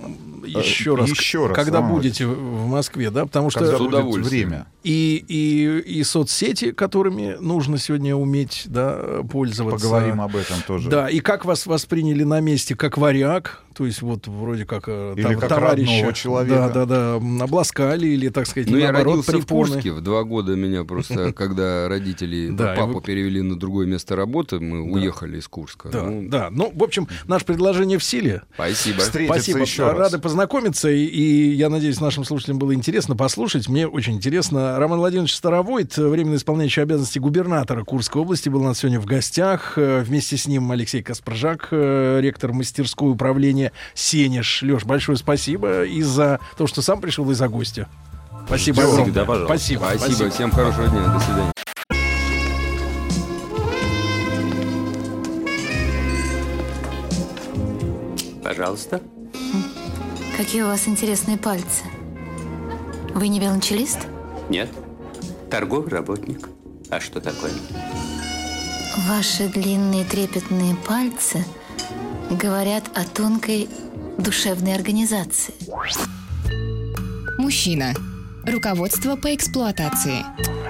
еще 0.45 0.93
э, 0.93 0.97
раз, 0.97 1.09
еще 1.09 1.47
раз, 1.47 1.55
когда 1.55 1.79
Роман 1.79 1.93
будете 1.95 2.25
в 2.27 2.67
Москве, 2.67 3.09
да, 3.09 3.25
потому 3.25 3.49
что 3.49 3.59
Когда 3.77 4.01
будет 4.01 4.25
время. 4.25 4.67
и 4.83 5.23
и 5.27 5.79
и 5.79 6.03
соцсети, 6.03 6.71
которыми 6.71 7.37
нужно 7.39 7.77
сегодня 7.77 8.15
уметь, 8.15 8.63
да, 8.65 9.23
пользоваться. 9.29 9.87
Поговорим 9.87 10.21
об 10.21 10.35
этом 10.35 10.57
тоже. 10.65 10.89
Да, 10.89 11.09
и 11.09 11.19
как 11.19 11.45
вас 11.45 11.65
восприняли 11.65 12.23
на 12.23 12.39
месте, 12.39 12.75
как 12.75 12.97
варяг, 12.97 13.63
то 13.77 13.85
есть 13.85 14.01
вот 14.01 14.27
вроде 14.27 14.65
как 14.65 14.85
э, 14.87 15.13
Или 15.15 15.23
там 15.23 15.39
как 15.39 15.49
товарища, 15.49 16.11
человека. 16.13 16.71
да, 16.73 16.85
да, 16.85 17.19
да, 17.19 17.43
обласкали 17.43 18.07
или, 18.07 18.29
так 18.29 18.47
сказать, 18.47 18.69
Ну, 18.69 18.77
я 18.77 18.91
наоборот, 18.91 19.07
родился 19.07 19.31
в 19.31 19.35
препоны. 19.45 19.71
Курске. 19.73 19.91
В 19.91 20.01
два 20.01 20.23
года 20.23 20.55
меня 20.55 20.83
просто, 20.83 21.31
когда 21.37 21.87
родители 21.87 22.55
папу 22.55 23.01
перевели 23.01 23.41
на 23.43 23.57
другое 23.57 23.85
место 23.85 24.15
работы, 24.15 24.59
мы 24.59 24.81
уехали 24.81 25.37
из 25.37 25.47
Курска. 25.47 25.89
Да, 25.89 26.03
Ну, 26.03 26.27
да. 26.27 26.47
Ну, 26.49 26.71
в 26.73 26.83
общем, 26.83 27.07
наше 27.25 27.45
предложение 27.45 27.99
в 27.99 28.03
силе. 28.03 28.41
Спасибо. 28.55 29.01
Спасибо. 29.01 29.65
Рады 29.93 30.17
познакомиться. 30.17 30.89
И, 30.89 31.05
и 31.05 31.51
я 31.53 31.69
надеюсь, 31.69 32.01
нашим 32.01 32.23
слушателям 32.23 32.57
было 32.57 32.73
интересно 32.73 33.15
послушать. 33.15 33.69
Мне 33.69 33.87
очень 33.87 34.13
интересно. 34.13 34.79
Роман 34.79 34.99
Владимирович 34.99 35.35
Старовойт, 35.35 35.97
временно 35.97 36.35
исполняющий 36.35 36.81
обязанности 36.81 37.19
губернатора 37.19 37.83
Курской 37.83 38.21
области, 38.21 38.49
был 38.49 38.61
у 38.61 38.65
нас 38.65 38.79
сегодня 38.79 38.99
в 38.99 39.05
гостях. 39.05 39.73
Э, 39.77 40.01
Вместе 40.01 40.37
с 40.37 40.47
ним 40.47 40.71
Алексей 40.71 41.03
Каспаржак, 41.03 41.67
э, 41.71 42.19
ректор 42.21 42.53
мастерской 42.53 43.11
управления 43.11 43.66
«Сенеж». 43.93 44.61
Леш, 44.63 44.83
большое 44.83 45.17
спасибо 45.17 45.83
и 45.83 46.01
за 46.01 46.39
то, 46.57 46.67
что 46.67 46.81
сам 46.81 47.01
пришел, 47.01 47.29
и 47.31 47.33
за 47.33 47.47
гостя. 47.47 47.87
Спасибо 48.47 48.81
Ждем. 48.81 48.85
огромное. 48.85 49.05
Всегда, 49.05 49.25
пожалуйста. 49.25 49.55
Спасибо. 49.55 49.91
Спасибо. 49.97 50.29
Всем 50.29 50.51
хорошего 50.51 50.87
дня. 50.87 51.07
До 51.07 51.19
свидания. 51.19 51.51
Пожалуйста. 58.43 59.01
Какие 60.37 60.61
у 60.61 60.67
вас 60.67 60.87
интересные 60.87 61.37
пальцы. 61.37 61.83
Вы 63.13 63.27
не 63.27 63.39
велончелист? 63.39 64.07
Нет. 64.49 64.69
Торговый 65.49 65.89
работник. 65.89 66.47
А 66.89 66.99
что 66.99 67.19
такое? 67.19 67.51
Ваши 69.09 69.47
длинные 69.49 70.05
трепетные 70.05 70.75
пальцы 70.75 71.43
говорят 72.29 72.83
о 72.95 73.03
тонкой 73.05 73.69
душевной 74.17 74.75
организации. 74.75 75.53
Мужчина. 77.37 77.93
Руководство 78.45 79.15
по 79.15 79.33
эксплуатации. 79.33 80.25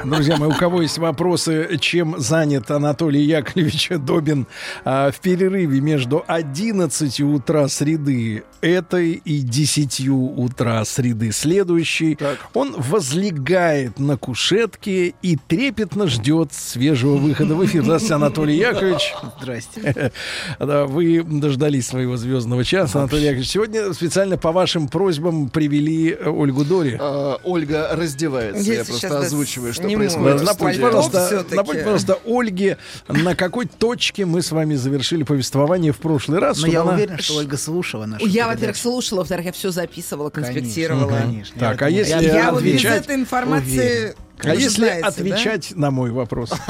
Друзья 0.06 0.38
мои, 0.38 0.50
у 0.50 0.54
кого 0.54 0.82
есть 0.82 0.98
вопросы, 0.98 1.78
чем 1.80 2.16
занят 2.20 2.70
Анатолий 2.72 3.24
Яковлевич 3.24 3.90
Добин 4.00 4.48
а, 4.86 5.12
в 5.12 5.20
перерыве 5.20 5.82
между 5.82 6.24
11 6.28 7.22
утра 7.22 7.68
среды 7.68 8.44
этой 8.62 9.14
и 9.14 9.40
10 9.40 10.10
утра 10.10 10.84
среды 10.86 11.32
следующей, 11.32 12.18
он 12.54 12.76
возлегает 12.78 14.00
на 14.00 14.18
кушетке 14.18 15.14
и 15.22 15.36
трепетно 15.36 16.08
ждет 16.08 16.54
свежего 16.54 17.16
выхода 17.18 17.56
в 17.56 17.66
эфир. 17.66 17.84
Здравствуйте, 17.84 18.16
Анатолий 18.16 18.58
Яковлевич. 18.58 19.14
Здрасте. 19.42 20.12
Да, 20.60 20.86
вы 20.86 21.24
дождались 21.24 21.88
своего 21.88 22.18
звездного 22.18 22.64
часа, 22.64 23.00
Анатолий 23.00 23.24
Яковлевич. 23.24 23.50
Сегодня 23.50 23.94
специально 23.94 24.38
по 24.38 24.52
вашим 24.52 24.88
просьбам 24.88 25.50
привели 25.50 26.16
Ольгу 26.16 26.64
Дори. 26.66 26.98
А, 27.00 27.38
Ольга 27.44 27.90
раздевается. 27.92 28.72
Я 28.72 28.86
просто 28.86 29.20
озвучиваю, 29.20 29.74
что 29.74 29.87
сниму 29.88 30.00
происходит. 30.04 30.42
в 30.42 30.44
Напомните, 30.44 30.82
пожалуйста, 30.82 31.46
напомните, 31.52 31.84
пожалуйста, 31.84 32.18
Ольге, 32.26 32.78
на 33.08 33.36
какой 33.36 33.66
точке 33.66 34.26
мы 34.26 34.42
с 34.42 34.52
вами 34.52 34.76
завершили 34.76 35.24
повествование 35.24 35.92
в 35.92 35.98
прошлый 35.98 36.40
раз. 36.40 36.60
Но 36.62 36.68
я 36.68 36.82
она- 36.82 36.94
уверен, 36.94 37.18
что 37.20 37.36
Ольга 37.36 37.58
слушала 37.58 38.06
нашу 38.06 38.26
Я, 38.26 38.32
передачу. 38.32 38.54
во-первых, 38.56 38.78
слушала, 38.78 39.20
во-вторых, 39.20 39.46
я 39.48 39.52
все 39.52 39.72
записывала, 39.72 40.30
конспектировала. 40.30 41.10
Конечно, 41.10 41.28
конечно. 41.28 41.60
Так, 41.60 41.82
а 41.82 41.90
Я 41.90 41.98
если 42.00 42.14
думаю, 42.14 42.34
Я 42.34 42.52
вот 42.52 42.64
без 42.64 42.86
этой 42.86 43.16
информации... 43.16 44.16
А 44.44 44.54
если 44.54 44.86
знаете, 44.86 45.02
да? 45.02 45.08
отвечать 45.08 45.76
на 45.76 45.92
мой 45.92 46.12
вопрос? 46.12 46.52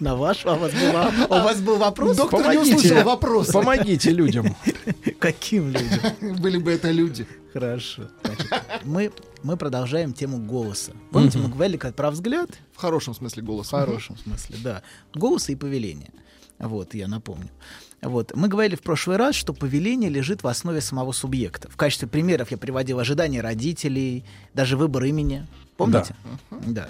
На 0.00 0.16
вашу, 0.16 0.48
а 0.50 0.54
у 0.54 0.58
вас 0.58 0.72
был, 0.72 0.96
а 0.96 1.26
у 1.28 1.44
вас 1.44 1.60
был 1.60 1.76
вопрос? 1.76 2.16
Доктор 2.16 2.40
не 2.40 2.46
Помогите. 2.54 2.76
услышал 2.76 3.04
вопроса. 3.04 3.52
Помогите 3.52 4.10
людям. 4.10 4.56
Каким 5.20 5.70
людям? 5.70 6.00
Были 6.40 6.58
бы 6.58 6.72
это 6.72 6.90
люди. 6.90 7.26
Хорошо. 7.52 8.08
Значит, 8.24 8.48
мы, 8.84 9.12
мы 9.42 9.56
продолжаем 9.56 10.12
тему 10.12 10.38
голоса. 10.38 10.92
Помните, 11.12 11.38
мы 11.38 11.48
говорили 11.48 11.76
как 11.76 11.94
про 11.94 12.10
взгляд? 12.10 12.50
В 12.72 12.78
хорошем 12.78 13.14
смысле 13.14 13.42
голоса. 13.42 13.76
В 13.76 13.80
хорошем 13.86 14.16
смысле, 14.18 14.56
да. 14.62 14.82
Голоса 15.14 15.52
и 15.52 15.56
повеления. 15.56 16.10
Вот, 16.58 16.94
я 16.94 17.06
напомню. 17.06 17.50
Вот. 18.02 18.32
Мы 18.34 18.48
говорили 18.48 18.76
в 18.76 18.82
прошлый 18.82 19.16
раз, 19.16 19.34
что 19.34 19.52
повеление 19.52 20.10
лежит 20.10 20.42
в 20.42 20.48
основе 20.48 20.80
самого 20.80 21.12
субъекта. 21.12 21.68
В 21.70 21.76
качестве 21.76 22.06
примеров 22.06 22.50
я 22.50 22.58
приводил 22.58 22.98
ожидания 22.98 23.40
родителей, 23.40 24.24
даже 24.54 24.76
выбор 24.76 25.04
имени. 25.04 25.46
Помните? 25.76 26.14
Да. 26.66 26.88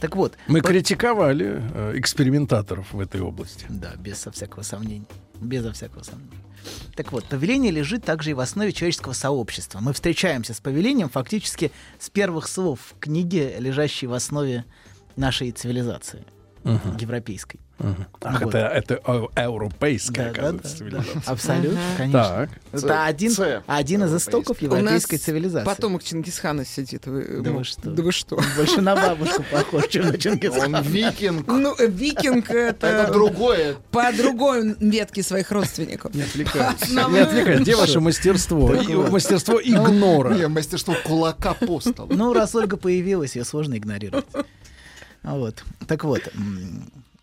Так 0.00 0.14
вот. 0.16 0.36
Мы 0.46 0.60
по- 0.60 0.68
критиковали 0.68 1.62
э, 1.74 1.92
экспериментаторов 1.98 2.92
в 2.92 3.00
этой 3.00 3.20
области. 3.20 3.66
Да, 3.68 3.94
без 3.96 4.18
всякого 4.32 4.62
сомнения. 4.62 5.06
Безо 5.40 5.72
всякого 5.72 6.02
сомнения. 6.02 6.32
Так 6.96 7.12
вот, 7.12 7.24
повеление 7.24 7.70
лежит 7.72 8.04
также 8.04 8.30
и 8.30 8.34
в 8.34 8.40
основе 8.40 8.72
человеческого 8.72 9.12
сообщества. 9.12 9.78
Мы 9.80 9.92
встречаемся 9.92 10.54
с 10.54 10.60
повелением 10.60 11.08
фактически 11.08 11.70
с 11.98 12.10
первых 12.10 12.46
слов 12.48 12.80
в 12.94 12.98
книге, 12.98 13.56
лежащей 13.58 14.06
в 14.08 14.12
основе 14.12 14.64
нашей 15.16 15.50
цивилизации 15.52 16.24
Мгм. 16.64 16.96
европейской. 16.98 17.58
Ах, 17.80 18.40
Вот. 18.42 18.54
это, 18.54 18.66
это 18.66 18.94
европейская, 19.36 20.24
да, 20.24 20.30
оказывается, 20.30 20.72
да, 20.72 20.78
цивилизация. 20.78 21.14
да. 21.26 21.32
Абсолютно, 21.32 21.80
конечно. 21.96 22.22
Так. 22.22 22.50
Это 22.72 23.04
один, 23.04 23.32
один 23.66 24.04
из 24.04 24.14
истоков 24.16 24.56
У 24.60 24.64
европейской 24.64 25.14
нас 25.14 25.22
цивилизации. 25.22 25.64
потомок 25.66 26.02
Чингисхана 26.02 26.64
сидит. 26.64 27.06
Вы, 27.06 27.40
Да 27.42 27.52
вы 27.52 27.62
что? 27.62 27.90
Да 27.90 28.02
вы 28.02 28.10
что? 28.12 28.40
Больше 28.56 28.80
на 28.80 28.96
бабушку 28.96 29.44
похож, 29.52 29.86
чем 29.88 30.06
на 30.08 30.18
Чингисхана. 30.18 30.78
Он 30.78 30.84
викинг. 30.84 31.46
Ну, 31.46 31.76
викинг 31.78 32.50
это... 32.50 32.86
Это 32.86 33.12
другое. 33.12 33.76
По 33.92 34.10
другой 34.12 34.74
ветке 34.80 35.22
своих 35.22 35.50
родственников. 35.52 36.12
Не 36.14 36.22
отвлекайтесь. 36.22 36.90
Не 36.90 37.18
отвлекайтесь. 37.20 37.62
Где 37.62 37.76
ваше 37.76 38.00
мастерство? 38.00 38.68
Мастерство 39.10 39.60
игнора. 39.62 40.34
Не, 40.34 40.48
мастерство 40.48 40.96
кулака 41.04 41.54
по 41.54 41.78
столу. 41.80 42.12
Ну, 42.12 42.32
раз 42.32 42.54
Ольга 42.56 42.76
появилась, 42.76 43.36
ее 43.36 43.44
сложно 43.44 43.76
игнорировать. 43.78 44.26
Вот. 45.22 45.62
Так 45.86 46.02
вот. 46.04 46.22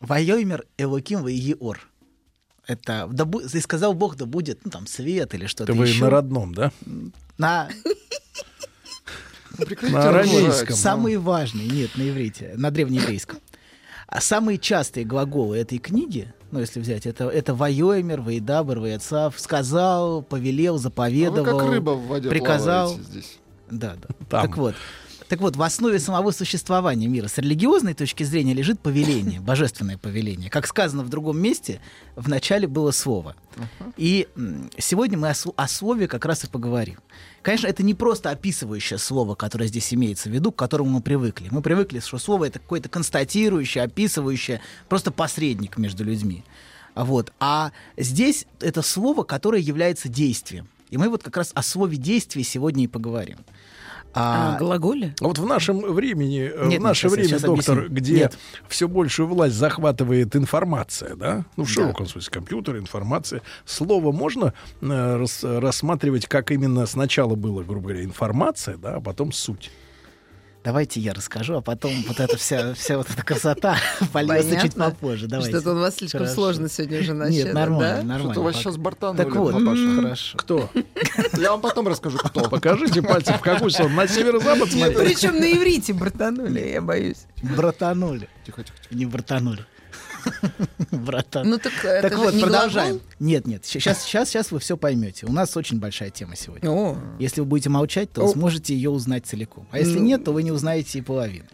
Вайомер 0.05 0.65
Элоким 0.77 1.23
Ваиор. 1.23 1.79
Это 2.67 3.07
да, 3.11 3.23
бу- 3.25 3.43
и 3.45 3.61
сказал 3.61 3.93
Бог, 3.93 4.15
да 4.15 4.25
будет 4.25 4.65
ну, 4.65 4.71
там 4.71 4.87
свет 4.87 5.33
или 5.35 5.45
что-то 5.45 5.71
Это 5.71 5.79
вы 5.79 5.87
еще. 5.87 6.03
на 6.03 6.09
родном, 6.09 6.53
да? 6.53 6.71
На 7.37 7.69
На 9.81 10.09
арамейском. 10.09 10.75
Самые 10.75 11.17
важные, 11.19 11.67
нет, 11.67 11.91
на 11.95 12.09
иврите, 12.09 12.53
на 12.57 12.71
древнееврейском. 12.71 13.39
А 14.07 14.21
самые 14.21 14.57
частые 14.57 15.05
глаголы 15.05 15.57
этой 15.57 15.77
книги, 15.77 16.33
ну, 16.51 16.59
если 16.59 16.79
взять, 16.79 17.05
это, 17.05 17.25
это 17.29 17.53
Вайомер, 17.55 18.21
Ваидабр, 18.21 18.79
Ваецав, 18.79 19.39
сказал, 19.39 20.21
повелел, 20.21 20.75
А 20.75 20.79
заповедовал, 20.79 21.53
вы 21.57 21.59
как 21.63 21.69
рыба 21.71 21.91
в 21.91 22.07
воде 22.07 22.29
приказал. 22.29 22.97
здесь. 22.99 23.39
Да, 23.69 23.95
да. 23.95 24.07
Там. 24.29 24.47
Так 24.47 24.57
вот. 24.57 24.75
Так 25.27 25.39
вот, 25.41 25.55
в 25.55 25.61
основе 25.61 25.99
самого 25.99 26.31
существования 26.31 27.07
мира 27.07 27.27
с 27.27 27.37
религиозной 27.37 27.93
точки 27.93 28.23
зрения 28.23 28.53
лежит 28.53 28.79
повеление, 28.79 29.39
божественное 29.41 29.97
повеление. 29.97 30.49
Как 30.49 30.67
сказано 30.67 31.03
в 31.03 31.09
другом 31.09 31.39
месте, 31.39 31.81
в 32.15 32.29
начале 32.29 32.67
было 32.67 32.91
слово. 32.91 33.35
И 33.97 34.27
сегодня 34.77 35.17
мы 35.17 35.29
о, 35.29 35.33
о 35.55 35.67
слове 35.67 36.07
как 36.07 36.25
раз 36.25 36.43
и 36.43 36.47
поговорим. 36.47 36.97
Конечно, 37.41 37.67
это 37.67 37.83
не 37.83 37.93
просто 37.93 38.29
описывающее 38.29 38.99
слово, 38.99 39.35
которое 39.35 39.67
здесь 39.67 39.93
имеется 39.93 40.29
в 40.29 40.33
виду, 40.33 40.51
к 40.51 40.55
которому 40.55 40.89
мы 40.89 41.01
привыкли. 41.01 41.47
Мы 41.51 41.61
привыкли, 41.61 41.99
что 41.99 42.17
слово 42.17 42.45
это 42.45 42.59
какое-то 42.59 42.89
констатирующее, 42.89 43.83
описывающее, 43.83 44.61
просто 44.89 45.11
посредник 45.11 45.77
между 45.77 46.03
людьми. 46.03 46.43
А 46.93 47.03
Вот. 47.03 47.33
А 47.39 47.71
здесь 47.97 48.45
это 48.59 48.81
слово, 48.81 49.23
которое 49.23 49.61
является 49.61 50.07
действием. 50.07 50.67
И 50.89 50.97
мы 50.97 51.09
вот 51.09 51.23
как 51.23 51.37
раз 51.37 51.51
о 51.53 51.63
слове 51.63 51.97
действия 51.97 52.43
сегодня 52.43 52.83
и 52.83 52.87
поговорим. 52.87 53.37
А, 54.15 54.57
глаголе? 54.57 55.13
А 55.19 55.25
Вот 55.25 55.37
в 55.37 55.45
нашем 55.45 55.81
времени, 55.93 56.39
э, 56.41 56.55
Нет, 56.57 56.65
в 56.65 56.69
нет, 56.69 56.81
наше 56.81 57.07
я- 57.07 57.11
время, 57.11 57.39
доктор, 57.39 57.77
объясню. 57.79 57.95
где 57.95 58.15
Нет. 58.15 58.37
все 58.69 58.87
большую 58.87 59.27
власть 59.27 59.55
захватывает 59.55 60.35
информация, 60.35 61.15
да? 61.15 61.45
Ну, 61.57 61.63
в 61.65 61.67
Да. 61.67 61.73
широком 61.73 62.07
смысле, 62.07 62.31
компьютер, 62.31 62.77
информация. 62.77 63.41
Слово 63.65 64.11
можно 64.11 64.53
э, 64.81 65.15
рас- 65.17 65.43
рассматривать, 65.43 66.27
как 66.27 66.51
именно 66.51 66.85
сначала 66.85 67.35
было, 67.35 67.63
грубо 67.63 67.89
говоря, 67.89 68.03
информация, 68.03 68.77
да, 68.77 68.95
а 68.95 69.01
потом 69.01 69.31
суть. 69.31 69.69
Давайте 70.65 70.99
я 70.99 71.13
расскажу, 71.13 71.57
а 71.57 71.61
потом 71.61 71.93
вот 72.07 72.19
эта 72.19 72.37
вся, 72.37 72.73
вся 72.73 72.97
вот 72.97 73.07
эта 73.07 73.21
красота 73.23 73.77
польется 74.11 74.59
чуть 74.59 74.73
попозже. 74.73 75.27
Давайте. 75.27 75.51
Что-то 75.51 75.75
у 75.75 75.79
вас 75.79 75.95
слишком 75.97 76.21
Хорошо. 76.21 76.33
сложно 76.33 76.69
сегодня 76.69 77.01
уже 77.01 77.13
начали. 77.13 77.43
Нет, 77.43 77.53
нормально, 77.53 77.97
да? 77.97 78.03
нормально. 78.03 78.33
Что-то 78.33 78.41
вас 78.41 78.55
пока. 78.55 78.63
сейчас 78.63 78.77
бортанули, 78.77 79.17
Так 79.23 79.35
вот, 79.35 79.53
папаша. 79.53 79.95
хорошо. 79.95 80.37
Кто? 80.39 80.69
Я 81.39 81.51
вам 81.51 81.61
потом 81.61 81.87
расскажу, 81.87 82.17
кто. 82.17 82.49
Покажите 82.49 83.03
пальцем, 83.03 83.37
в 83.37 83.41
какую 83.41 83.69
сторону. 83.69 83.95
На 83.95 84.07
северо-запад 84.07 84.73
Нет, 84.73 84.93
смотреть? 84.93 85.19
причем 85.19 85.39
на 85.39 85.53
иврите 85.53 85.93
братанули, 85.93 86.59
я 86.61 86.81
боюсь. 86.81 87.27
Братанули. 87.43 88.27
Тихо, 88.43 88.63
тихо, 88.63 88.77
тихо. 88.81 88.95
Не 88.95 89.05
братанули. 89.05 89.63
Братан. 90.91 91.49
Ну 91.49 91.57
так 91.57 91.73
это 91.83 92.01
Так 92.09 92.11
же 92.13 92.17
вот, 92.17 92.33
не 92.33 92.41
продолжаем. 92.43 92.91
глагол? 92.95 93.07
Нет, 93.19 93.47
нет, 93.47 93.65
сейчас, 93.65 94.03
сейчас, 94.03 94.29
сейчас 94.29 94.51
вы 94.51 94.59
все 94.59 94.77
поймете. 94.77 95.25
У 95.25 95.31
нас 95.31 95.55
очень 95.57 95.79
большая 95.79 96.09
тема 96.09 96.35
сегодня. 96.35 96.69
О, 96.69 96.97
Если 97.19 97.41
вы 97.41 97.47
будете 97.47 97.69
молчать, 97.69 98.11
то 98.11 98.23
О. 98.25 98.27
сможете 98.27 98.73
ее 98.75 98.89
узнать 98.89 99.25
целиком. 99.25 99.67
А 99.71 99.79
если 99.79 99.99
Ну. 99.99 100.05
нет, 100.05 100.23
то 100.23 100.31
вы 100.31 100.43
не 100.43 100.51
узнаете 100.51 100.99
и 100.99 101.01
половины. 101.01 101.47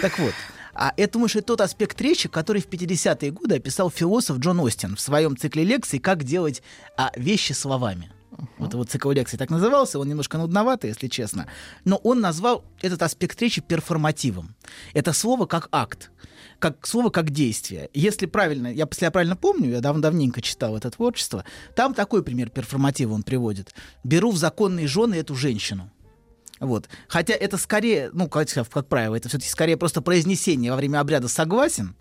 Так 0.00 0.18
вот, 0.18 0.32
а 0.74 0.92
это, 0.96 1.28
что 1.28 1.38
это 1.38 1.46
тот 1.46 1.60
аспект 1.60 2.00
речи, 2.00 2.28
который 2.28 2.60
в 2.60 2.68
50-е 2.68 3.30
годы 3.30 3.56
описал 3.56 3.90
философ 3.90 4.38
Джон 4.38 4.60
Остин 4.60 4.96
в 4.96 5.00
своем 5.00 5.36
цикле 5.36 5.62
лекций 5.64 6.00
«Как 6.00 6.24
делать 6.24 6.62
а, 6.96 7.12
вещи 7.16 7.52
словами». 7.52 8.10
Вот 8.58 8.72
его 8.72 8.84
цикл 8.84 9.10
лекций 9.10 9.38
так 9.38 9.50
назывался, 9.50 9.98
он 9.98 10.08
немножко 10.08 10.38
нудноватый, 10.38 10.90
если 10.90 11.08
честно. 11.08 11.46
Но 11.84 11.96
он 11.96 12.20
назвал 12.20 12.64
этот 12.82 13.02
аспект 13.02 13.40
речи 13.40 13.60
перформативом. 13.60 14.54
Это 14.92 15.12
слово 15.12 15.46
как 15.46 15.68
акт 15.72 16.10
как 16.58 16.86
слово 16.86 17.10
как 17.10 17.30
действие. 17.30 17.90
Если 17.92 18.24
правильно, 18.24 18.68
я, 18.68 18.86
если 18.90 19.04
я 19.04 19.10
правильно 19.10 19.36
помню, 19.36 19.70
я 19.70 19.80
дав 19.80 19.98
давненько 19.98 20.40
читал 20.40 20.76
это 20.76 20.90
творчество, 20.90 21.44
там 21.74 21.92
такой 21.92 22.22
пример 22.22 22.48
перформатива 22.48 23.12
он 23.12 23.22
приводит. 23.22 23.74
Беру 24.02 24.30
в 24.30 24.38
законные 24.38 24.86
жены 24.86 25.16
эту 25.16 25.34
женщину. 25.34 25.90
Вот. 26.64 26.88
Хотя 27.08 27.34
это 27.34 27.58
скорее, 27.58 28.10
ну, 28.12 28.28
как, 28.28 28.48
как 28.48 28.88
правило, 28.88 29.14
это 29.14 29.28
все-таки 29.28 29.50
скорее 29.50 29.76
просто 29.76 30.00
произнесение 30.00 30.70
во 30.70 30.76
время 30.76 31.00
обряда 31.00 31.28
согласен. 31.28 31.94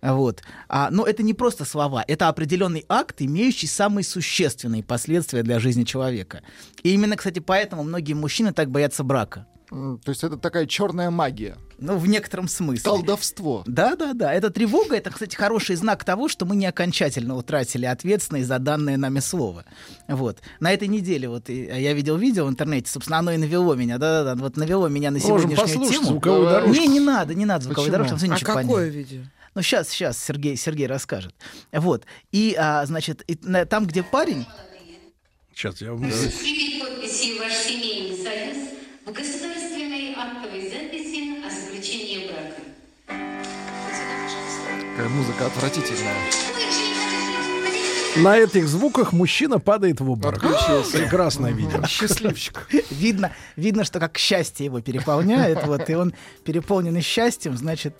Вот. 0.00 0.42
А, 0.68 0.90
но 0.90 1.04
это 1.04 1.22
не 1.22 1.34
просто 1.34 1.64
слова, 1.64 2.04
это 2.06 2.28
определенный 2.28 2.84
акт, 2.88 3.16
имеющий 3.20 3.66
самые 3.66 4.04
существенные 4.04 4.84
последствия 4.84 5.42
для 5.42 5.58
жизни 5.58 5.84
человека. 5.84 6.42
И 6.82 6.92
именно, 6.92 7.16
кстати, 7.16 7.38
поэтому 7.38 7.82
многие 7.82 8.12
мужчины 8.12 8.52
так 8.52 8.70
боятся 8.70 9.02
брака. 9.02 9.46
То 9.70 9.98
есть 10.06 10.22
это 10.22 10.36
такая 10.36 10.66
черная 10.66 11.10
магия. 11.10 11.56
Ну, 11.78 11.96
в 11.96 12.06
некотором 12.06 12.46
смысле. 12.48 12.84
Колдовство. 12.84 13.64
Да, 13.66 13.96
да, 13.96 14.12
да. 14.12 14.32
Эта 14.32 14.50
тревога, 14.50 14.96
это, 14.96 15.10
кстати, 15.10 15.34
хороший 15.34 15.74
знак 15.76 16.04
того, 16.04 16.28
что 16.28 16.44
мы 16.46 16.54
не 16.54 16.66
окончательно 16.66 17.34
утратили 17.36 17.84
ответственность 17.86 18.46
за 18.46 18.58
данное 18.58 18.96
нами 18.96 19.18
слово. 19.20 19.64
Вот. 20.06 20.38
На 20.60 20.72
этой 20.72 20.86
неделе 20.88 21.28
вот 21.28 21.50
и- 21.50 21.64
я 21.64 21.92
видел 21.94 22.16
видео 22.16 22.44
в 22.46 22.50
интернете, 22.50 22.90
собственно, 22.90 23.18
оно 23.18 23.32
и 23.32 23.36
навело 23.36 23.74
меня, 23.74 23.98
да-да-да, 23.98 24.40
вот 24.40 24.56
навело 24.56 24.88
меня 24.88 25.10
на 25.10 25.18
Можем 25.18 25.50
сегодняшнюю 25.50 25.90
тему. 25.90 26.04
звуковую 26.06 26.48
дорожку. 26.48 26.72
Не, 26.80 26.86
не 26.86 27.00
надо, 27.00 27.34
не 27.34 27.44
надо 27.46 27.64
звуковой 27.64 27.90
дорожки, 27.90 28.10
там 28.10 28.18
а 28.30 28.34
ничего 28.34 28.46
какое 28.54 28.64
понятно. 28.64 28.84
видео? 28.96 29.22
Ну, 29.56 29.62
сейчас, 29.62 29.88
сейчас 29.88 30.18
Сергей, 30.22 30.56
Сергей 30.56 30.86
расскажет. 30.86 31.34
Вот. 31.72 32.04
И, 32.32 32.54
а, 32.58 32.84
значит, 32.86 33.22
и 33.26 33.38
на- 33.42 33.64
там, 33.66 33.86
где 33.86 34.02
парень, 34.02 34.46
Сейчас 35.54 35.80
я 35.80 35.92
вам... 35.92 36.02
Ваш 36.02 36.10
семейный 37.54 38.16
союз 38.22 38.56
в 39.06 39.12
государственной 39.12 39.53
Какая 44.96 45.08
музыка 45.08 45.46
отвратительная. 45.46 46.14
На 48.16 48.38
этих 48.38 48.68
звуках 48.68 49.12
мужчина 49.12 49.58
падает 49.58 50.00
в 50.00 50.08
обморок. 50.08 50.44
Отключился. 50.44 50.98
Прекрасное 50.98 51.50
видео. 51.50 51.84
Счастливчик. 51.84 52.68
видно, 52.90 53.32
видно, 53.56 53.82
что 53.82 53.98
как 53.98 54.18
счастье 54.18 54.66
его 54.66 54.80
переполняет, 54.80 55.66
вот, 55.66 55.90
и 55.90 55.94
он 55.96 56.14
переполненный 56.44 57.00
счастьем, 57.00 57.56
значит, 57.56 57.96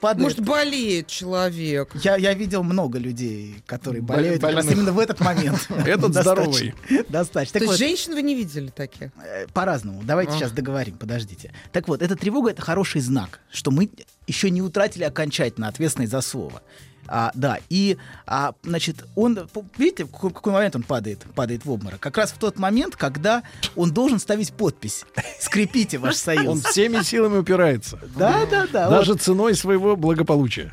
падает. 0.00 0.22
Может, 0.22 0.40
болеет 0.40 1.06
человек. 1.06 1.92
Я, 1.94 2.16
я 2.16 2.34
видел 2.34 2.62
много 2.62 2.98
людей, 2.98 3.62
которые 3.64 4.02
болеют 4.02 4.42
как 4.42 4.54
раз 4.54 4.70
именно 4.70 4.92
в 4.92 4.98
этот 4.98 5.20
момент. 5.20 5.66
Этот 5.86 6.12
здоровый. 6.12 6.74
Достаточно. 7.08 7.60
То 7.60 7.64
есть 7.64 7.78
женщин 7.78 8.12
вы 8.12 8.20
не 8.20 8.34
видели 8.34 8.68
таких? 8.68 9.12
э, 9.24 9.46
по-разному. 9.54 10.02
Давайте 10.04 10.32
сейчас 10.32 10.52
договорим, 10.52 10.98
подождите. 10.98 11.52
Так 11.72 11.88
вот, 11.88 12.02
эта 12.02 12.16
тревога— 12.16 12.50
это 12.52 12.60
хороший 12.60 13.00
знак, 13.00 13.40
что 13.50 13.70
мы 13.70 13.88
еще 14.26 14.50
не 14.50 14.62
утратили 14.62 15.04
окончательно 15.04 15.68
ответственность 15.68 16.12
за 16.12 16.20
слово. 16.20 16.62
А, 17.06 17.30
да, 17.34 17.58
и, 17.68 17.98
а, 18.26 18.54
значит, 18.62 19.04
он, 19.14 19.38
видите, 19.76 20.04
в 20.04 20.10
какой, 20.10 20.30
какой 20.32 20.52
момент 20.54 20.74
он 20.76 20.82
падает, 20.82 21.20
падает 21.34 21.64
в 21.66 21.70
обморок? 21.70 22.00
Как 22.00 22.16
раз 22.16 22.32
в 22.32 22.38
тот 22.38 22.58
момент, 22.58 22.96
когда 22.96 23.42
он 23.76 23.92
должен 23.92 24.18
ставить 24.18 24.52
подпись. 24.54 25.04
Скрепите 25.38 25.98
ваш 25.98 26.14
Он 26.14 26.16
союз. 26.16 26.64
всеми 26.64 27.02
силами 27.02 27.36
упирается. 27.38 27.98
Да, 28.16 28.46
да, 28.46 28.66
да. 28.72 28.88
Даже 28.88 29.16
ценой 29.16 29.54
своего 29.54 29.96
благополучия. 29.96 30.72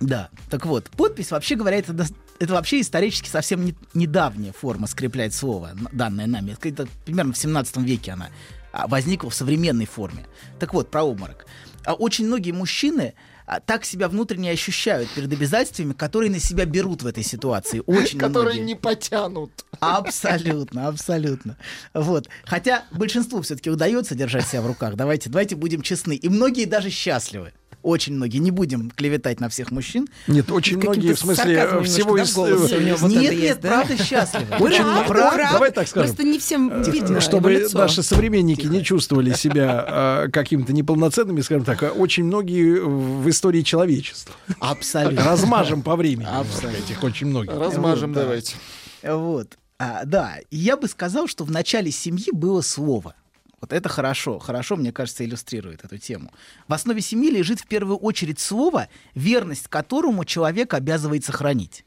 Да, 0.00 0.30
так 0.50 0.66
вот, 0.66 0.90
подпись, 0.90 1.30
вообще 1.30 1.54
говоря, 1.56 1.78
это, 1.78 1.94
это 2.38 2.52
вообще 2.52 2.80
исторически 2.80 3.28
совсем 3.28 3.64
не- 3.64 3.74
недавняя 3.94 4.52
форма 4.52 4.86
скреплять 4.86 5.34
слово, 5.34 5.70
данное 5.92 6.26
нами. 6.26 6.52
Это, 6.52 6.68
это 6.68 6.88
примерно 7.04 7.32
в 7.32 7.38
17 7.38 7.76
веке 7.78 8.12
она 8.12 8.28
а, 8.72 8.86
возникла 8.86 9.30
в 9.30 9.34
современной 9.34 9.86
форме. 9.86 10.26
Так 10.60 10.72
вот, 10.74 10.90
про 10.90 11.02
обморок. 11.02 11.46
А 11.84 11.94
очень 11.94 12.26
многие 12.26 12.52
мужчины 12.52 13.14
а, 13.46 13.60
так 13.60 13.84
себя 13.84 14.08
внутренне 14.08 14.50
ощущают 14.50 15.08
перед 15.10 15.32
обязательствами, 15.32 15.94
которые 15.94 16.30
на 16.30 16.38
себя 16.38 16.66
берут 16.66 17.02
в 17.02 17.06
этой 17.06 17.22
ситуации. 17.24 17.82
Очень 17.86 18.18
Которые 18.18 18.56
многие. 18.56 18.66
не 18.66 18.74
потянут. 18.74 19.50
Абсолютно, 19.80 20.88
абсолютно. 20.88 21.56
Вот. 21.94 22.28
Хотя 22.44 22.84
большинству 22.90 23.40
все-таки 23.42 23.70
удается 23.70 24.14
держать 24.14 24.46
себя 24.46 24.60
в 24.62 24.66
руках. 24.66 24.96
Давайте, 24.96 25.30
давайте 25.30 25.56
будем 25.56 25.80
честны. 25.82 26.14
И 26.14 26.28
многие 26.28 26.66
даже 26.66 26.90
счастливы. 26.90 27.52
Очень 27.82 28.14
многие. 28.14 28.38
Не 28.38 28.50
будем 28.50 28.90
клеветать 28.90 29.40
на 29.40 29.48
всех 29.48 29.70
мужчин. 29.70 30.08
Нет, 30.26 30.50
очень 30.50 30.76
каким-то 30.76 30.98
многие, 30.98 31.14
в 31.14 31.18
смысле, 31.18 31.54
э, 31.56 31.82
всего 31.82 32.18
из... 32.18 32.36
у 32.36 32.46
него 32.80 32.96
вот 32.96 33.10
Нет, 33.10 33.22
нет, 33.22 33.32
есть, 33.34 33.60
да? 33.60 33.68
правда 33.68 34.04
счастливы. 34.04 34.46
Очень 34.56 34.64
Очень 34.66 34.84
много- 34.84 35.08
прав- 35.08 35.34
прав. 35.34 35.52
Давай 35.52 35.70
так 35.70 35.88
скажем. 35.88 36.08
Просто 36.08 36.24
не 36.24 36.38
всем 36.38 36.82
видно 36.82 37.20
чтобы 37.20 37.66
наши 37.72 38.02
современники 38.02 38.66
не 38.66 38.82
чувствовали 38.82 39.32
себя 39.32 40.24
э, 40.26 40.30
какими-то 40.30 40.72
неполноценными, 40.72 41.40
скажем 41.40 41.64
так, 41.64 41.82
а 41.82 41.90
очень 41.90 42.24
многие 42.24 42.80
в 42.80 43.28
истории 43.28 43.62
человечества. 43.62 44.34
Абсолютно. 44.60 45.24
Размажем 45.24 45.82
по 45.82 45.96
времени. 45.96 46.28
Абсолютно. 46.30 46.78
Этих 46.78 47.02
очень 47.02 47.28
многих. 47.28 47.52
Размажем, 47.52 48.12
давайте. 48.12 48.56
Вот. 49.02 49.56
А, 49.78 50.04
да, 50.04 50.38
я 50.50 50.76
бы 50.76 50.88
сказал, 50.88 51.28
что 51.28 51.44
в 51.44 51.50
начале 51.52 51.90
семьи 51.92 52.26
было 52.32 52.60
слово. 52.62 53.14
Вот 53.60 53.72
это 53.72 53.88
хорошо, 53.88 54.38
хорошо, 54.38 54.76
мне 54.76 54.92
кажется, 54.92 55.24
иллюстрирует 55.24 55.84
эту 55.84 55.98
тему. 55.98 56.30
В 56.68 56.72
основе 56.74 57.00
семьи 57.00 57.30
лежит 57.30 57.60
в 57.60 57.66
первую 57.66 57.96
очередь 57.98 58.38
слово, 58.38 58.88
верность 59.14 59.66
которому 59.68 60.24
человек 60.24 60.74
обязывает 60.74 61.24
сохранить. 61.24 61.84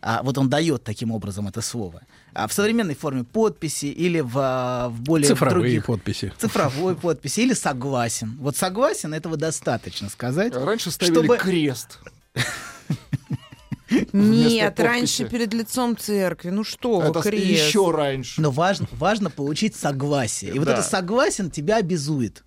А 0.00 0.22
вот 0.22 0.38
он 0.38 0.48
дает 0.48 0.84
таким 0.84 1.10
образом 1.10 1.48
это 1.48 1.60
слово. 1.60 2.02
А 2.32 2.46
в 2.46 2.52
современной 2.52 2.94
форме 2.94 3.24
подписи 3.24 3.86
или 3.86 4.20
в, 4.20 4.32
а, 4.36 4.88
в 4.90 5.00
более 5.00 5.26
Цифровые 5.28 5.60
других- 5.80 5.86
подписи. 5.86 6.32
цифровой 6.38 6.94
подписи 6.94 7.40
или 7.40 7.52
согласен. 7.54 8.36
Вот 8.38 8.56
согласен 8.56 9.12
этого 9.12 9.36
достаточно 9.36 10.08
сказать. 10.08 10.54
Раньше 10.54 10.90
ставили 10.92 11.14
чтобы- 11.14 11.36
крест. 11.38 11.98
Нет, 14.12 14.78
раньше 14.80 15.28
перед 15.28 15.54
лицом 15.54 15.96
церкви. 15.96 16.50
Ну 16.50 16.64
что 16.64 17.00
вы, 17.00 17.08
Это 17.08 17.22
крест. 17.22 17.44
еще 17.44 17.90
раньше. 17.90 18.40
Но 18.40 18.50
важно, 18.50 18.86
важно 18.92 19.30
получить 19.30 19.74
согласие. 19.76 20.52
И 20.52 20.58
вот 20.58 20.66
Да. 20.66 20.74
это 20.74 20.82
согласен 20.82 21.50
тебя 21.50 21.76
обязует. 21.76 22.44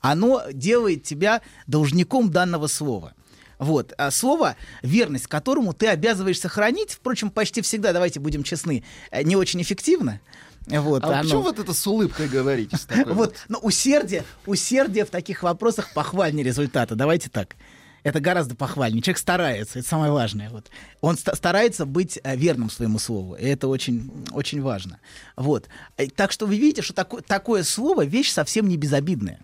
Оно 0.00 0.42
делает 0.52 1.04
тебя 1.04 1.40
должником 1.66 2.30
данного 2.30 2.66
слова. 2.66 3.14
Вот. 3.58 3.92
А 3.96 4.10
слово, 4.10 4.56
верность 4.82 5.28
которому 5.28 5.72
ты 5.72 5.86
обязываешься 5.86 6.48
хранить, 6.48 6.90
впрочем, 6.94 7.30
почти 7.30 7.60
всегда, 7.62 7.92
давайте 7.92 8.18
будем 8.18 8.42
честны, 8.42 8.82
э, 9.12 9.22
не 9.22 9.36
очень 9.36 9.62
эффективно. 9.62 10.20
Вот, 10.66 11.04
А 11.04 11.08
оно- 11.08 11.22
почему 11.22 11.42
вот 11.42 11.58
это 11.60 11.72
с 11.72 11.86
улыбкой 11.86 12.28
говорите? 12.28 12.76
вот, 13.06 13.36
но 13.48 13.58
усердие, 13.60 14.24
усердие 14.46 15.04
в 15.04 15.10
таких 15.10 15.44
вопросах 15.44 15.92
похвальнее 15.94 16.44
результата. 16.44 16.96
Давайте 16.96 17.30
так. 17.30 17.54
Это 18.02 18.18
гораздо 18.20 18.54
похвальнее. 18.56 19.00
Человек 19.00 19.18
старается, 19.18 19.78
это 19.78 19.88
самое 19.88 20.10
важное. 20.12 20.50
Вот. 20.50 20.70
Он 21.00 21.16
ста- 21.16 21.36
старается 21.36 21.86
быть 21.86 22.18
э, 22.24 22.36
верным 22.36 22.68
своему 22.68 22.98
слову, 22.98 23.34
и 23.34 23.44
это 23.44 23.68
очень, 23.68 24.10
очень 24.32 24.60
важно. 24.60 24.98
Вот. 25.36 25.68
Э, 25.96 26.08
Так 26.08 26.32
что 26.32 26.46
вы 26.46 26.56
видите, 26.56 26.82
что 26.82 26.94
тако- 26.94 27.20
такое 27.20 27.62
слово 27.62 28.04
вещь 28.04 28.30
совсем 28.32 28.68
не 28.68 28.76
безобидная. 28.76 29.38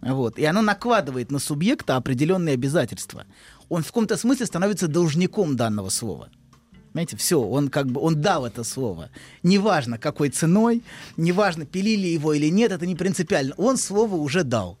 Вот. 0.00 0.38
И 0.38 0.44
оно 0.44 0.62
накладывает 0.62 1.32
на 1.32 1.38
субъекта 1.40 1.96
определенные 1.96 2.54
обязательства. 2.54 3.24
Он 3.68 3.82
в 3.82 3.86
каком-то 3.86 4.16
смысле 4.16 4.46
становится 4.46 4.86
должником 4.86 5.56
данного 5.56 5.88
слова. 5.88 6.28
Понимаете, 6.92 7.16
все, 7.16 7.40
он 7.40 7.70
как 7.70 7.88
бы, 7.88 8.00
он 8.00 8.20
дал 8.20 8.46
это 8.46 8.62
слово. 8.62 9.10
Неважно, 9.42 9.98
какой 9.98 10.28
ценой, 10.28 10.84
неважно, 11.16 11.66
пилили 11.66 12.06
его 12.06 12.32
или 12.34 12.48
нет, 12.48 12.70
это 12.70 12.86
не 12.86 12.94
принципиально. 12.94 13.54
Он 13.56 13.76
слово 13.76 14.14
уже 14.14 14.44
дал. 14.44 14.78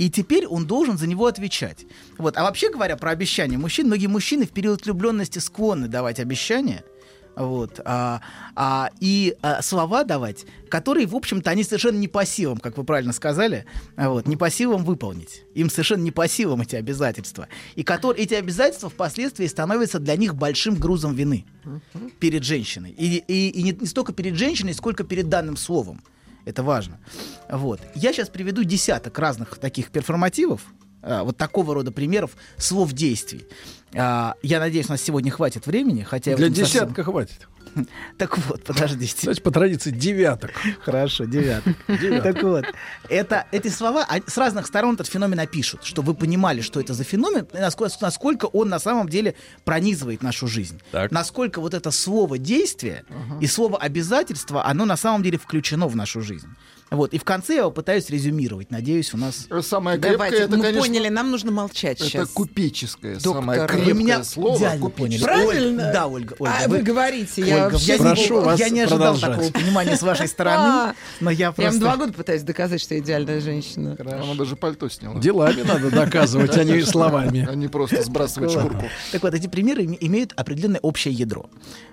И 0.00 0.08
теперь 0.08 0.46
он 0.46 0.64
должен 0.66 0.96
за 0.96 1.06
него 1.06 1.26
отвечать. 1.26 1.84
Вот. 2.16 2.38
А 2.38 2.44
вообще 2.44 2.70
говоря 2.70 2.96
про 2.96 3.10
обещания 3.10 3.58
мужчин, 3.58 3.86
многие 3.86 4.06
мужчины 4.06 4.46
в 4.46 4.50
период 4.50 4.82
влюбленности 4.86 5.38
склонны 5.40 5.88
давать 5.88 6.20
обещания. 6.20 6.84
Вот, 7.36 7.80
а, 7.84 8.22
а, 8.56 8.90
и 8.98 9.36
а, 9.40 9.62
слова 9.62 10.04
давать, 10.04 10.46
которые, 10.68 11.06
в 11.06 11.14
общем-то, 11.14 11.50
они 11.50 11.64
совершенно 11.64 11.96
не 11.96 12.08
по 12.08 12.24
силам, 12.24 12.58
как 12.58 12.76
вы 12.76 12.84
правильно 12.84 13.12
сказали, 13.12 13.66
вот, 13.96 14.26
не 14.26 14.36
по 14.36 14.50
силам 14.50 14.84
выполнить. 14.84 15.44
Им 15.54 15.68
совершенно 15.68 16.02
не 16.02 16.10
по 16.10 16.26
силам 16.26 16.62
эти 16.62 16.76
обязательства. 16.76 17.48
И 17.76 17.82
которые, 17.82 18.24
эти 18.24 18.34
обязательства 18.34 18.88
впоследствии 18.88 19.46
становятся 19.46 20.00
для 20.00 20.16
них 20.16 20.34
большим 20.34 20.76
грузом 20.76 21.14
вины 21.14 21.44
перед 22.18 22.42
женщиной. 22.42 22.94
И, 22.96 23.22
и, 23.28 23.50
и 23.50 23.62
не, 23.62 23.72
не 23.72 23.86
столько 23.86 24.14
перед 24.14 24.34
женщиной, 24.34 24.72
сколько 24.72 25.04
перед 25.04 25.28
данным 25.28 25.56
словом. 25.56 26.02
Это 26.44 26.62
важно. 26.62 26.98
Вот. 27.48 27.80
Я 27.94 28.12
сейчас 28.12 28.28
приведу 28.28 28.64
десяток 28.64 29.18
разных 29.18 29.58
таких 29.58 29.90
перформативов, 29.90 30.62
а, 31.02 31.24
вот 31.24 31.36
такого 31.36 31.74
рода 31.74 31.92
примеров 31.92 32.36
слов 32.56 32.92
действий. 32.92 33.46
А, 33.94 34.34
я 34.42 34.60
надеюсь, 34.60 34.88
у 34.88 34.92
нас 34.92 35.02
сегодня 35.02 35.30
хватит 35.30 35.66
времени, 35.66 36.02
хотя... 36.02 36.36
Для 36.36 36.46
этом 36.46 36.56
совсем- 36.64 36.84
десятка 36.84 37.04
хватит. 37.04 37.48
Так 38.18 38.38
вот, 38.38 38.64
подождите. 38.64 39.14
Кстати, 39.16 39.40
по 39.40 39.50
традиции 39.50 39.90
девяток. 39.90 40.52
Хорошо, 40.82 41.24
девяток. 41.24 41.76
Девяток. 41.88 42.22
Так 42.22 42.42
вот, 42.42 42.64
это, 43.08 43.46
эти 43.52 43.68
слова 43.68 44.06
с 44.26 44.36
разных 44.36 44.66
сторон 44.66 44.94
этот 44.94 45.08
феномен 45.08 45.40
опишут, 45.40 45.84
чтобы 45.84 46.12
вы 46.12 46.14
понимали, 46.14 46.60
что 46.60 46.80
это 46.80 46.94
за 46.94 47.04
феномен, 47.04 47.46
и 47.52 47.58
насколько, 47.58 47.96
насколько 48.00 48.46
он 48.46 48.68
на 48.68 48.78
самом 48.78 49.08
деле 49.08 49.34
пронизывает 49.64 50.22
нашу 50.22 50.46
жизнь. 50.46 50.80
Так. 50.90 51.10
Насколько 51.10 51.60
вот 51.60 51.74
это 51.74 51.90
слово 51.90 52.38
действие 52.38 53.04
и 53.40 53.46
слово 53.46 53.78
обязательство, 53.78 54.66
оно 54.66 54.84
на 54.84 54.96
самом 54.96 55.22
деле 55.22 55.38
включено 55.38 55.88
в 55.88 55.96
нашу 55.96 56.22
жизнь. 56.22 56.48
Вот, 56.90 57.14
и 57.14 57.18
в 57.18 57.24
конце 57.24 57.54
я 57.54 57.62
попытаюсь 57.64 58.10
резюмировать. 58.10 58.70
Надеюсь, 58.72 59.14
у 59.14 59.16
нас... 59.16 59.46
Самое 59.62 59.96
крепкое, 59.96 60.12
Давайте, 60.12 60.36
это, 60.38 60.56
мы 60.56 60.62
конечно, 60.64 60.80
поняли, 60.82 61.08
нам 61.08 61.30
нужно 61.30 61.52
молчать 61.52 62.00
это 62.00 62.08
сейчас. 62.10 62.28
купеческое, 62.30 63.14
Доктор, 63.14 63.34
самое 63.42 63.60
вы 63.62 63.66
крепкое 63.68 63.94
меня 63.94 64.24
слово. 64.24 64.56
идеально 64.58 64.80
купеческое. 64.80 65.34
поняли. 65.36 65.44
Правильно? 65.46 65.82
Ольга, 65.84 65.92
да, 65.92 66.06
Ольга. 66.08 66.36
Ольга 66.40 66.54
А, 66.64 66.68
вы 66.68 66.78
говорите, 66.82 67.42
я 67.42 67.64
Ольга, 67.66 67.72
вообще 67.74 67.92
я, 67.92 67.98
Прошу 67.98 68.34
не, 68.40 68.44
вас 68.44 68.58
я 68.60 68.68
не 68.70 68.80
ожидал 68.80 68.98
продолжать. 69.14 69.30
такого 69.30 69.52
понимания 69.52 69.96
с 69.96 70.02
вашей 70.02 70.26
стороны, 70.26 70.56
А, 70.68 70.94
но 71.20 71.30
я 71.30 71.46
Я 71.46 71.52
просто... 71.52 71.70
вам 71.70 71.80
два 71.80 71.96
года 71.96 72.12
пытаюсь 72.12 72.42
доказать, 72.42 72.80
что 72.80 72.94
я 72.94 73.00
идеальная 73.00 73.40
женщина. 73.40 73.96
Она 74.00 74.34
даже 74.34 74.56
пальто 74.56 74.88
сняла. 74.88 75.20
Делами 75.20 75.62
надо 75.62 75.90
доказывать, 75.92 76.56
а 76.56 76.64
не 76.64 76.82
словами. 76.82 77.46
А 77.48 77.54
не 77.54 77.68
просто 77.68 78.02
сбрасывать 78.02 78.50
шкурку. 78.50 78.82
Так 79.12 79.22
вот, 79.22 79.32
эти 79.32 79.46
примеры 79.46 79.84
име- 79.84 79.98
имеют 80.00 80.32
определенное 80.36 80.80
общее 80.80 81.14
ядро. 81.14 81.48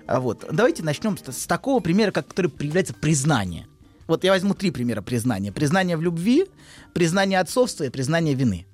А 0.08 0.18
Вот. 0.18 0.44
Давайте 0.50 0.82
начнем 0.82 1.16
с, 1.16 1.46
такого 1.46 1.78
примера, 1.80 2.10
который 2.10 2.50
является 2.58 2.94
признание. 2.94 3.68
Вот 4.08 4.24
я 4.24 4.32
возьму 4.32 4.54
три 4.54 4.70
примера 4.72 5.02
признания. 5.02 5.52
Признание 5.52 5.96
в 5.96 6.02
любви, 6.02 6.46
признание 6.94 7.38
отцовства 7.38 7.84
и 7.84 7.90
признание 7.90 8.34
вины. 8.34 8.66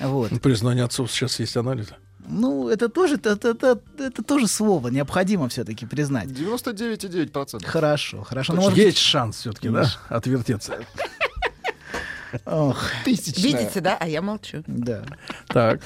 Вот. 0.00 0.30
Признание 0.40 0.84
отцов 0.84 1.10
сейчас 1.12 1.38
есть 1.40 1.56
анализ. 1.56 1.88
Ну, 2.26 2.68
это 2.68 2.88
тоже, 2.88 3.16
это, 3.16 3.30
это, 3.48 3.80
это 3.98 4.22
тоже 4.22 4.46
слово, 4.46 4.88
необходимо 4.88 5.48
все-таки 5.48 5.86
признать. 5.86 6.28
99,9%. 6.28 7.66
Хорошо, 7.66 8.22
хорошо. 8.22 8.54
Ну, 8.54 8.62
может, 8.62 8.78
есть 8.78 8.98
шанс 8.98 9.38
все-таки, 9.38 9.68
да, 9.68 9.92
отвертеться. 10.08 10.78
ох, 12.46 12.80
Тысячная. 13.04 13.42
Видите, 13.42 13.80
да? 13.80 13.96
А 13.98 14.08
я 14.08 14.22
молчу. 14.22 14.62
да. 14.68 15.04
Так. 15.48 15.80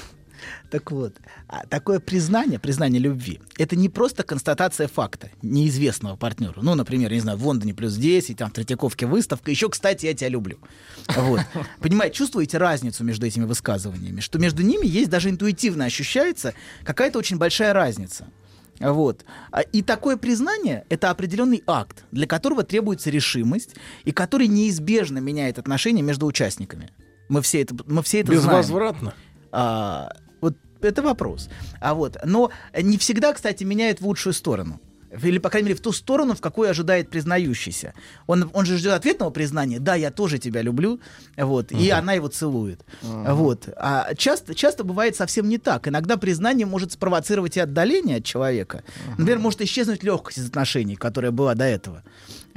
Так 0.69 0.91
вот, 0.91 1.15
а 1.47 1.65
такое 1.67 1.99
признание, 1.99 2.59
признание 2.59 2.99
любви, 2.99 3.39
это 3.57 3.75
не 3.75 3.89
просто 3.89 4.23
констатация 4.23 4.87
факта 4.87 5.29
неизвестного 5.41 6.15
партнеру. 6.15 6.61
Ну, 6.61 6.75
например, 6.75 7.11
не 7.11 7.19
знаю, 7.19 7.37
в 7.37 7.45
Лондоне 7.45 7.73
плюс 7.73 7.95
10, 7.95 8.37
там 8.37 8.49
в 8.49 8.53
Третьяковке 8.53 9.05
выставка, 9.05 9.51
еще, 9.51 9.69
кстати, 9.69 10.05
я 10.05 10.13
тебя 10.13 10.29
люблю. 10.29 10.57
Вот. 11.15 11.41
Понимаете, 11.79 12.15
чувствуете 12.15 12.57
разницу 12.57 13.03
между 13.03 13.25
этими 13.25 13.45
высказываниями, 13.45 14.19
что 14.19 14.39
между 14.39 14.63
ними 14.63 14.85
есть 14.85 15.09
даже 15.09 15.29
интуитивно 15.29 15.85
ощущается 15.85 16.53
какая-то 16.83 17.19
очень 17.19 17.37
большая 17.37 17.73
разница. 17.73 18.27
Вот. 18.79 19.25
А, 19.51 19.61
И 19.61 19.81
такое 19.81 20.17
признание— 20.17 20.85
это 20.89 21.09
определенный 21.09 21.63
акт, 21.65 22.05
для 22.11 22.27
которого 22.27 22.63
требуется 22.63 23.09
решимость, 23.09 23.75
и 24.05 24.11
который 24.11 24.47
неизбежно 24.47 25.19
меняет 25.19 25.57
отношения 25.59 26.01
между 26.01 26.25
участниками. 26.25 26.91
Мы 27.29 27.41
все 27.41 27.61
это, 27.61 27.75
мы 27.87 28.03
все 28.03 28.21
это 28.21 28.27
знаем. 28.27 28.61
Безвозвратно. 28.61 29.13
А, 29.51 30.13
это 30.81 31.01
вопрос. 31.01 31.49
А 31.79 31.93
вот, 31.93 32.17
но 32.23 32.51
не 32.79 32.97
всегда, 32.97 33.33
кстати, 33.33 33.63
меняет 33.63 34.01
в 34.01 34.07
лучшую 34.07 34.33
сторону. 34.33 34.79
Или, 35.23 35.37
по 35.37 35.49
крайней 35.49 35.69
мере, 35.69 35.77
в 35.77 35.81
ту 35.81 35.91
сторону, 35.91 36.35
в 36.35 36.41
какую 36.41 36.69
ожидает 36.69 37.09
признающийся. 37.09 37.93
Он, 38.27 38.49
он 38.53 38.65
же 38.65 38.77
ждет 38.77 38.93
ответного 38.93 39.29
признания. 39.29 39.79
Да, 39.79 39.95
я 39.95 40.11
тоже 40.11 40.37
тебя 40.37 40.61
люблю. 40.61 40.99
Вот, 41.37 41.71
И 41.71 41.89
она 41.89 42.13
его 42.13 42.27
целует. 42.27 42.81
Вот. 43.01 43.69
А 43.77 44.13
часто, 44.15 44.53
часто 44.53 44.83
бывает 44.83 45.15
совсем 45.15 45.47
не 45.47 45.57
так. 45.57 45.87
Иногда 45.87 46.17
признание 46.17 46.65
может 46.65 46.91
спровоцировать 46.91 47.57
и 47.57 47.59
отдаление 47.59 48.17
от 48.17 48.25
человека. 48.25 48.83
Например, 49.17 49.39
может 49.39 49.61
исчезнуть 49.61 50.03
легкость 50.03 50.39
из 50.39 50.47
отношений, 50.47 50.95
которая 50.95 51.31
была 51.31 51.55
до 51.55 51.65
этого. 51.65 52.03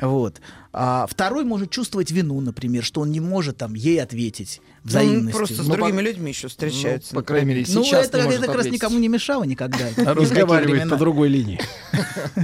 Вот. 0.01 0.40
А 0.72 1.06
второй 1.09 1.44
может 1.44 1.70
чувствовать 1.70 2.12
вину, 2.12 2.40
например, 2.40 2.85
что 2.85 3.01
он 3.01 3.10
не 3.10 3.18
может 3.18 3.56
там 3.56 3.74
ей 3.74 4.01
ответить 4.01 4.60
Ну, 4.85 4.89
взаимностью. 4.90 5.32
просто 5.36 5.62
с 5.64 5.66
Ну, 5.66 5.74
другими 5.74 5.97
по- 5.97 6.01
людьми 6.01 6.31
еще 6.31 6.47
встречаются. 6.47 7.12
по 7.14 7.22
крайней 7.22 7.48
мере, 7.48 7.64
Ну, 7.68 7.82
сейчас 7.82 8.06
это, 8.06 8.18
не 8.18 8.22
это 8.22 8.31
может 8.31 8.47
как 8.47 8.55
раз 8.56 8.66
никому 8.66 8.98
не 9.01 9.09
мешало 9.09 9.43
никогда. 9.44 9.78
Разговаривает 9.97 10.89
по 10.89 10.97
другой 10.97 11.28
линии. 11.28 11.60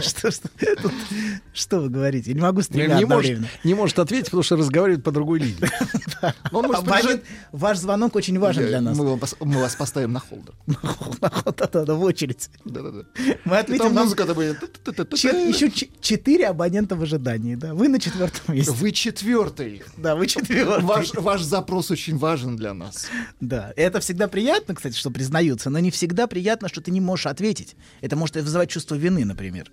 Что, 1.54 1.80
вы 1.80 1.88
говорите? 1.88 2.30
Я 2.30 2.34
не 2.34 2.40
могу 2.42 2.62
с 2.62 2.70
Не, 2.70 2.74
тремя 2.82 2.98
не 2.98 3.04
может, 3.04 3.30
одновременно. 3.30 3.48
не 3.64 3.74
может 3.74 3.98
ответить, 3.98 4.26
потому 4.26 4.42
что 4.42 4.56
разговаривает 4.56 5.04
по 5.04 5.12
другой 5.12 5.38
линии. 5.40 5.56
Он 6.52 6.66
Ваш 7.52 7.78
звонок 7.78 8.16
очень 8.16 8.38
важен 8.38 8.66
для 8.66 8.80
нас. 8.80 8.96
Мы, 8.98 9.16
вас 9.58 9.74
поставим 9.76 10.12
на 10.12 10.20
холдер. 10.20 10.54
Да-да-да, 11.56 11.94
в 11.94 12.02
очередь. 12.02 12.50
Да-да-да. 12.64 13.04
Мы 13.44 13.58
ответим 13.58 13.84
там 13.84 13.94
вам 13.94 14.04
музыка-то 14.04 14.34
будет. 14.34 14.56
еще 15.12 15.70
четыре 16.00 16.46
абонента 16.48 16.96
в 16.96 17.02
ожидании. 17.02 17.45
Да. 17.54 17.74
Вы 17.74 17.88
на 17.88 18.00
четвертом 18.00 18.54
месте. 18.54 18.72
Вы 18.72 18.92
четвертый. 18.92 19.82
Да, 19.96 20.16
вы 20.16 20.26
четвертый. 20.26 20.82
Ваш, 20.82 21.14
ваш 21.14 21.42
запрос 21.42 21.90
очень 21.90 22.18
важен 22.18 22.56
для 22.56 22.74
нас. 22.74 23.08
Да, 23.40 23.72
это 23.76 24.00
всегда 24.00 24.28
приятно, 24.28 24.74
кстати, 24.74 24.96
что 24.96 25.10
признаются, 25.10 25.70
но 25.70 25.78
не 25.78 25.90
всегда 25.90 26.26
приятно, 26.26 26.68
что 26.68 26.80
ты 26.80 26.90
не 26.90 27.00
можешь 27.00 27.26
ответить. 27.26 27.76
Это 28.00 28.16
может 28.16 28.36
вызывать 28.36 28.70
чувство 28.70 28.94
вины, 28.94 29.24
например. 29.24 29.70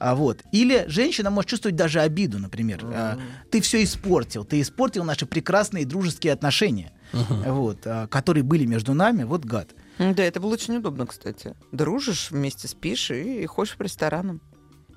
А 0.00 0.14
вот. 0.14 0.42
Или 0.50 0.86
женщина 0.88 1.30
может 1.30 1.50
чувствовать 1.50 1.76
даже 1.76 2.00
обиду, 2.00 2.38
например. 2.38 2.80
А, 2.84 3.18
ты 3.50 3.60
все 3.60 3.84
испортил, 3.84 4.44
ты 4.44 4.60
испортил 4.62 5.04
наши 5.04 5.26
прекрасные 5.26 5.84
дружеские 5.84 6.32
отношения, 6.32 6.92
вот, 7.12 7.80
а, 7.84 8.06
которые 8.06 8.42
были 8.42 8.64
между 8.64 8.94
нами, 8.94 9.24
вот 9.24 9.44
гад. 9.44 9.74
Да, 9.98 10.22
это 10.22 10.40
было 10.40 10.54
очень 10.54 10.76
удобно, 10.76 11.06
кстати. 11.06 11.54
Дружишь, 11.70 12.30
вместе 12.30 12.66
спишь 12.66 13.10
и 13.10 13.44
ходишь 13.44 13.76
по 13.76 13.82
ресторанам. 13.82 14.40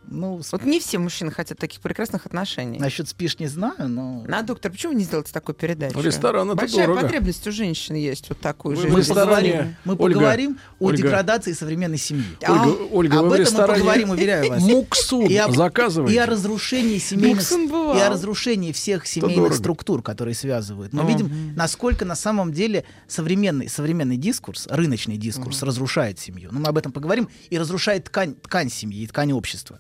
Ну, 0.07 0.41
Вот 0.51 0.63
не 0.63 0.80
все 0.80 0.99
мужчины 0.99 1.31
хотят 1.31 1.57
таких 1.57 1.80
прекрасных 1.81 2.25
отношений. 2.25 2.80
Насчет 2.80 3.07
спишь 3.09 3.39
не 3.39 3.47
знаю, 3.47 3.88
но... 3.89 4.23
На, 4.27 4.41
доктор, 4.41 4.71
почему 4.71 4.93
вы 4.93 4.99
не 4.99 5.05
сделаете 5.05 5.31
такую 5.31 5.55
передачу? 5.55 5.99
Ресторан 5.99 6.47
это 6.47 6.55
Большая 6.57 6.85
дорого. 6.88 7.01
потребность 7.01 7.47
у 7.47 7.51
женщин 7.51 7.95
есть 7.95 8.30
вот 8.30 8.39
такую 8.39 8.75
же. 8.75 8.89
Мы 8.89 8.99
ресторане- 8.99 9.51
поговорим, 9.51 9.75
мы 9.85 9.95
Ольга, 9.97 10.13
поговорим 10.19 10.59
о 10.80 10.85
Ольга. 10.85 10.97
деградации 10.97 11.53
современной 11.53 11.97
семьи. 11.97 12.25
Ольга, 12.47 12.77
Ольга, 12.91 13.19
Об 13.19 13.23
вы 13.25 13.30
в 13.30 13.34
этом 13.34 13.53
мы 13.55 13.67
поговорим, 13.67 14.09
уверяю 14.11 14.49
вас. 14.49 14.61
Муксун 14.61 15.25
И 15.25 15.35
об-? 15.35 16.09
И 16.09 16.17
о 16.17 16.25
разрушении 16.25 16.97
семейных... 16.97 17.51
И 17.51 17.99
о 17.99 18.09
разрушении 18.09 18.71
всех 18.71 19.07
семейных 19.07 19.53
структур, 19.55 20.01
которые 20.01 20.35
связывают. 20.35 20.93
Мы 20.93 21.05
видим, 21.07 21.53
насколько 21.55 22.05
на 22.05 22.15
самом 22.15 22.51
деле 22.53 22.85
современный, 23.07 23.69
современный 23.69 24.17
дискурс, 24.17 24.67
рыночный 24.69 25.17
дискурс 25.17 25.63
разрушает 25.63 26.19
семью. 26.19 26.49
Ну, 26.51 26.59
мы 26.59 26.67
об 26.67 26.77
этом 26.77 26.91
поговорим. 26.91 27.30
И 27.49 27.57
разрушает 27.57 28.05
ткань, 28.05 28.35
ткань 28.35 28.69
семьи 28.69 29.01
и 29.01 29.07
ткань 29.07 29.31
общества. 29.31 29.80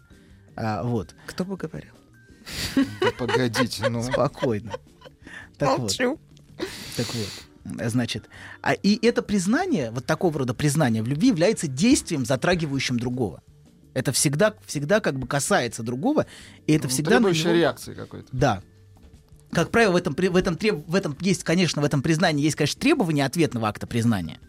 А, 0.55 0.83
вот. 0.83 1.15
Кто 1.25 1.45
бы 1.45 1.57
говорил? 1.57 1.91
Да 3.01 3.11
погодите, 3.17 3.87
ну. 3.89 4.03
Спокойно. 4.03 4.71
Так 5.57 5.69
вот. 5.79 5.79
Молчу. 5.79 6.19
Так 6.97 7.07
вот, 7.13 7.89
значит, 7.89 8.29
а 8.61 8.73
и 8.73 8.99
это 9.05 9.21
признание, 9.21 9.91
вот 9.91 10.05
такого 10.05 10.39
рода 10.39 10.53
признание 10.53 11.01
в 11.01 11.07
любви 11.07 11.29
является 11.29 11.67
действием, 11.67 12.25
затрагивающим 12.25 12.99
другого. 12.99 13.41
Это 13.93 14.11
всегда, 14.11 14.53
всегда 14.65 14.99
как 14.99 15.17
бы 15.17 15.27
касается 15.27 15.83
другого, 15.83 16.25
и 16.67 16.73
это 16.73 16.87
всегда 16.87 17.19
на 17.19 17.27
Требующая 17.27 17.51
него- 17.51 17.59
реакции 17.59 17.93
какой-то. 17.93 18.27
Да. 18.31 18.61
Как 19.53 19.69
правило, 19.71 19.91
в 19.91 19.95
этом, 19.95 20.15
в, 20.15 20.35
этом 20.35 20.55
треб- 20.55 20.83
в 20.87 20.95
этом 20.95 21.15
есть, 21.21 21.43
конечно, 21.43 21.81
в 21.81 21.85
этом 21.85 22.01
признании 22.01 22.43
есть, 22.43 22.55
конечно, 22.55 22.79
требование 22.79 23.25
ответного 23.25 23.67
акта 23.67 23.87
признания. 23.87 24.39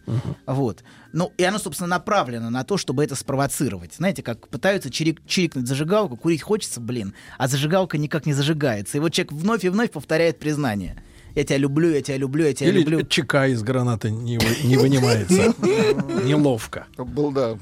Вот. 0.45 0.83
Ну, 1.13 1.31
и 1.37 1.43
оно, 1.43 1.59
собственно, 1.59 1.87
направлено 1.87 2.49
на 2.49 2.63
то, 2.63 2.77
чтобы 2.77 3.03
это 3.03 3.15
спровоцировать. 3.15 3.93
Знаете, 3.95 4.21
как 4.23 4.47
пытаются 4.49 4.89
чирик- 4.89 5.19
чирикнуть 5.27 5.67
зажигалку, 5.67 6.17
курить 6.17 6.41
хочется, 6.41 6.79
блин, 6.81 7.13
а 7.37 7.47
зажигалка 7.47 7.97
никак 7.97 8.25
не 8.25 8.33
зажигается. 8.33 8.97
И 8.97 8.99
вот 8.99 9.09
человек 9.13 9.31
вновь 9.31 9.63
и 9.63 9.69
вновь 9.69 9.91
повторяет 9.91 10.39
признание. 10.39 11.01
Я 11.35 11.43
тебя 11.43 11.57
люблю, 11.57 11.89
я 11.91 12.01
тебя 12.01 12.17
люблю, 12.17 12.45
я 12.45 12.53
тебя 12.53 12.69
Или 12.69 12.79
люблю. 12.79 13.05
ЧК 13.05 13.47
из 13.47 13.61
граната 13.61 14.09
не, 14.09 14.37
вы- 14.37 14.67
не 14.67 14.77
вынимается. 14.77 15.53
Неловко. 16.23 16.87
Был, 16.97 17.31
да. 17.31 17.57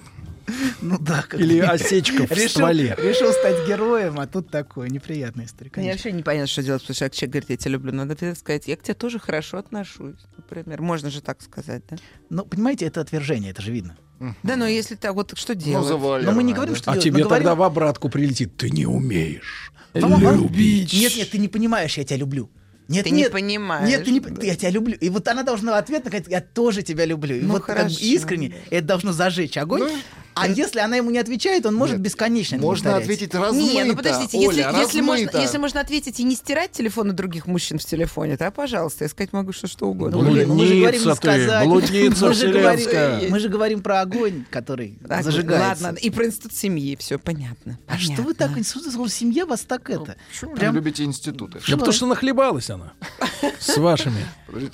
Ну 0.81 0.97
да, 0.99 1.23
как 1.27 1.39
Или 1.39 1.59
осечка 1.59 2.27
в 2.27 2.31
решил, 2.31 2.49
стволе. 2.49 2.95
Решил 2.97 3.31
стать 3.31 3.67
героем, 3.67 4.19
а 4.19 4.27
тут 4.27 4.49
такое 4.49 4.89
неприятная 4.89 5.45
история. 5.45 5.69
Мне 5.75 5.87
конечно. 5.89 5.91
вообще 5.93 6.11
непонятно, 6.11 6.47
что 6.47 6.63
делать, 6.63 6.81
потому 6.81 6.95
что 6.95 7.09
человек 7.09 7.31
говорит, 7.31 7.49
я 7.49 7.57
тебя 7.57 7.71
люблю. 7.71 7.91
Надо 7.93 8.15
всегда 8.15 8.35
сказать, 8.35 8.67
я 8.67 8.75
к 8.77 8.83
тебе 8.83 8.93
тоже 8.93 9.19
хорошо 9.19 9.57
отношусь, 9.57 10.19
например. 10.37 10.81
Можно 10.81 11.09
же 11.09 11.21
так 11.21 11.41
сказать, 11.41 11.83
да? 11.89 11.97
Ну, 12.29 12.45
понимаете, 12.45 12.85
это 12.85 13.01
отвержение, 13.01 13.51
это 13.51 13.61
же 13.61 13.71
видно. 13.71 13.97
Да, 14.43 14.55
но 14.55 14.65
если 14.67 14.95
так, 14.95 15.13
вот 15.15 15.37
что 15.37 15.53
Ну, 15.53 15.59
делать? 15.59 15.87
завуалировано, 15.87 16.31
Но 16.31 16.37
мы 16.37 16.43
не 16.43 16.53
говорим, 16.53 16.73
да. 16.75 16.79
что 16.79 16.91
А 16.91 16.93
делать, 16.93 17.03
тебе 17.03 17.23
говорим- 17.23 17.29
тогда 17.29 17.55
в 17.55 17.63
обратку 17.63 18.09
прилетит. 18.09 18.55
Ты 18.57 18.69
не 18.69 18.85
умеешь 18.85 19.71
любить. 19.93 20.93
Нет, 20.93 21.15
нет, 21.15 21.29
ты 21.29 21.37
не 21.37 21.47
понимаешь, 21.47 21.97
я 21.97 22.03
тебя 22.03 22.17
люблю. 22.17 22.49
Нет, 22.89 23.05
Ты 23.05 23.11
нет, 23.11 23.29
не 23.29 23.31
понимаешь. 23.33 23.87
Нет, 23.87 24.03
ты 24.03 24.11
не, 24.11 24.19
ты- 24.19 24.45
я 24.45 24.55
тебя 24.57 24.69
люблю. 24.69 24.95
И 24.99 25.09
вот 25.09 25.25
она 25.29 25.43
должна 25.43 25.77
ответно 25.77 26.09
сказать, 26.09 26.27
я 26.27 26.41
тоже 26.41 26.83
тебя 26.83 27.05
люблю. 27.05 27.37
И 27.37 27.41
Ну, 27.41 27.53
вот 27.53 27.63
как 27.63 27.75
бы 27.77 27.81
хорошо. 27.83 27.97
искренне 28.01 28.53
это 28.69 28.85
должно 28.87 29.13
зажечь 29.13 29.57
огонь. 29.57 29.89
А 30.35 30.47
если 30.47 30.79
она 30.79 30.95
ему 30.95 31.11
не 31.11 31.17
отвечает, 31.19 31.65
он 31.65 31.75
может 31.75 31.99
бесконечно 31.99 32.57
Можно 32.57 32.91
повторять. 32.91 33.03
ответить 33.03 33.35
размыто. 33.35 33.73
Не, 33.73 33.83
ну 33.83 33.95
подождите, 33.95 34.37
Оля, 34.37 34.67
если, 34.67 34.79
если, 34.79 35.01
можно, 35.01 35.37
если 35.37 35.57
можно 35.57 35.79
ответить 35.81 36.19
и 36.19 36.23
не 36.23 36.35
стирать 36.35 36.71
телефоны 36.71 37.13
других 37.13 37.47
мужчин 37.47 37.77
в 37.79 37.85
телефоне, 37.85 38.37
то, 38.37 38.49
пожалуйста, 38.51 39.05
я 39.05 39.09
сказать 39.09 39.33
могу 39.33 39.51
что, 39.53 39.67
что 39.67 39.87
угодно. 39.87 40.21
Ну, 40.21 40.31
блин, 40.31 40.47
ну 40.47 40.55
мы 40.55 40.65
же 40.65 40.75
говорим 40.75 41.01
не 41.01 41.05
Блудница 41.05 41.09
ты, 41.09 41.15
сказать. 41.15 41.67
блудница 41.67 42.25
мы, 42.27 42.33
же 42.33 42.47
говорим, 42.51 42.77
вселенская. 42.77 43.29
мы 43.29 43.39
же 43.39 43.49
говорим 43.49 43.81
про 43.81 44.01
огонь, 44.01 44.45
который 44.49 44.97
зажигается. 45.21 45.83
Ладно, 45.85 45.97
и 45.97 46.09
про 46.09 46.25
институт 46.25 46.53
семьи, 46.53 46.95
все 46.95 47.19
понятно. 47.19 47.79
А 47.87 47.97
что 47.97 48.21
вы 48.21 48.33
так, 48.33 48.57
институт 48.57 49.11
семья 49.11 49.45
вас 49.45 49.61
так 49.61 49.89
это? 49.89 50.17
Почему 50.31 50.55
вы 50.55 50.65
любите 50.65 51.03
институты? 51.03 51.59
Да 51.67 51.77
потому 51.77 51.93
что 51.93 52.07
нахлебалась 52.07 52.69
она. 52.69 52.93
С 53.59 53.77
вашими. 53.77 54.25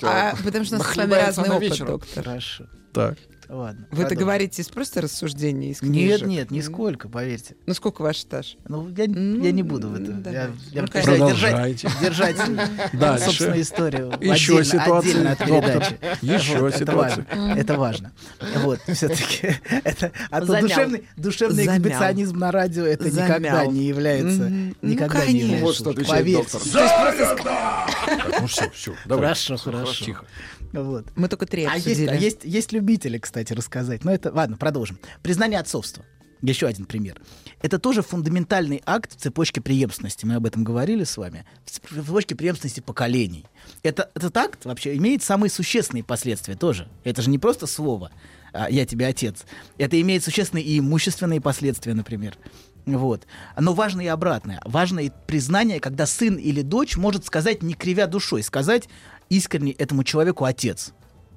А, 0.02 0.34
потому 0.44 0.64
что 0.64 0.76
у 0.76 0.78
нас 0.78 0.92
с 0.92 0.96
вами 0.96 1.12
разный 1.12 1.50
опыт, 1.50 1.78
доктор. 1.78 2.24
Хорошо. 2.24 2.64
Так. 2.92 3.18
Ладно. 3.52 3.86
Вы 3.90 4.04
это 4.04 4.14
говорите 4.14 4.62
из 4.62 4.68
просто 4.68 5.00
рассуждений, 5.00 5.72
из 5.72 5.82
Нет, 5.82 5.90
книжек? 5.90 6.26
нет, 6.28 6.50
нисколько, 6.52 7.08
поверьте. 7.08 7.56
Ну, 7.66 7.74
сколько 7.74 8.02
ваш 8.02 8.18
стаж? 8.18 8.56
Ну, 8.68 8.88
я, 8.90 9.04
я 9.04 9.08
не 9.52 9.64
буду 9.64 9.88
в 9.88 9.94
это. 9.94 10.12
Ну, 10.12 10.16
Я, 10.18 10.22
давай. 10.22 10.50
я 10.70 10.82
Ну, 10.82 10.86
предпочитаю 10.88 11.26
держать, 11.28 11.86
держать 12.00 12.36
Дальше. 12.92 13.24
собственную 13.24 13.60
историю 13.62 14.12
Еще 14.20 14.58
отдельно, 14.60 14.98
отдельно 14.98 15.30
от 15.32 15.38
передачи. 15.38 15.98
Еще 16.22 16.58
Вот, 16.60 16.80
важно. 16.94 17.26
Это 17.56 17.76
важно. 17.76 18.12
Вот, 18.58 18.78
все-таки 18.86 19.56
это 19.84 20.12
а 20.30 20.40
то 20.40 20.60
душевный, 20.60 21.08
душевный 21.16 21.64
Замял. 21.64 21.78
эксбиционизм 21.80 22.38
на 22.38 22.52
радио 22.52 22.84
это 22.86 23.10
никогда 23.10 23.34
Замял. 23.56 23.72
не 23.72 23.82
является. 23.84 24.48
Ну, 24.48 24.74
Никогда 24.82 25.20
не 25.26 25.26
конечно. 25.26 25.36
является. 25.38 25.64
Вот 25.64 25.74
что 25.74 25.90
отвечает 25.90 26.18
Поверьте. 26.24 26.42
доктор. 26.52 26.60
То 26.60 26.82
есть 26.82 26.94
просто 27.18 28.40
ну 28.40 28.46
все, 28.46 28.70
все. 28.70 28.94
Давай. 29.06 29.24
Хорошо, 29.24 29.56
хорошо. 29.56 30.04
Тихо. 30.04 30.24
Вот. 30.72 31.06
мы 31.16 31.28
только 31.28 31.46
три 31.46 31.64
А 31.64 31.76
есть, 31.76 32.06
а 32.06 32.14
есть, 32.14 32.44
есть 32.44 32.72
любители, 32.72 33.18
кстати, 33.18 33.52
рассказать. 33.52 34.04
Но 34.04 34.12
это, 34.12 34.32
ладно, 34.32 34.56
продолжим. 34.56 34.98
Признание 35.22 35.58
отцовства. 35.58 36.04
Еще 36.42 36.66
один 36.66 36.86
пример. 36.86 37.20
Это 37.60 37.78
тоже 37.78 38.02
фундаментальный 38.02 38.82
акт 38.86 39.12
в 39.12 39.16
цепочке 39.16 39.60
преемственности. 39.60 40.24
Мы 40.24 40.36
об 40.36 40.46
этом 40.46 40.64
говорили 40.64 41.04
с 41.04 41.16
вами. 41.16 41.44
В 41.66 41.70
цепочке 41.70 42.34
преемственности 42.34 42.80
поколений. 42.80 43.44
Это, 43.82 44.10
этот 44.14 44.36
акт 44.38 44.64
вообще 44.64 44.96
имеет 44.96 45.22
самые 45.22 45.50
существенные 45.50 46.02
последствия 46.02 46.56
тоже. 46.56 46.88
Это 47.04 47.20
же 47.20 47.28
не 47.28 47.38
просто 47.38 47.66
слово 47.66 48.10
а, 48.52 48.70
«я 48.70 48.86
тебе 48.86 49.06
отец». 49.06 49.44
Это 49.76 50.00
имеет 50.00 50.24
существенные 50.24 50.64
и 50.64 50.78
имущественные 50.78 51.42
последствия, 51.42 51.92
например. 51.92 52.38
Вот. 52.86 53.26
Но 53.58 53.74
важно 53.74 54.00
и 54.00 54.06
обратное. 54.06 54.60
Важно 54.64 55.00
и 55.00 55.10
признание, 55.26 55.78
когда 55.78 56.06
сын 56.06 56.36
или 56.36 56.62
дочь 56.62 56.96
может 56.96 57.26
сказать, 57.26 57.62
не 57.62 57.74
кривя 57.74 58.06
душой, 58.06 58.42
сказать 58.42 58.88
искренне 59.30 59.72
этому 59.72 60.04
человеку 60.04 60.44
отец. 60.44 60.92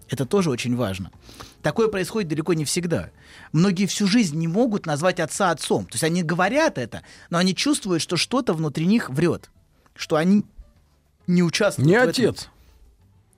Это 0.09 0.25
тоже 0.25 0.49
очень 0.49 0.75
важно. 0.75 1.11
Такое 1.61 1.87
происходит 1.87 2.27
далеко 2.29 2.53
не 2.53 2.65
всегда. 2.65 3.09
Многие 3.53 3.85
всю 3.85 4.05
жизнь 4.05 4.37
не 4.37 4.47
могут 4.49 4.85
назвать 4.85 5.21
отца 5.21 5.49
отцом. 5.51 5.85
То 5.85 5.93
есть 5.93 6.03
они 6.03 6.21
говорят 6.21 6.77
это, 6.77 7.03
но 7.29 7.37
они 7.37 7.55
чувствуют, 7.55 8.01
что 8.01 8.17
что-то 8.17 8.53
внутри 8.53 8.85
них 8.85 9.09
врет. 9.09 9.49
Что 9.95 10.17
они 10.17 10.43
не 11.25 11.41
участвуют 11.41 11.87
Не 11.87 11.93
в 11.95 11.97
этом. 11.99 12.09
отец. 12.09 12.49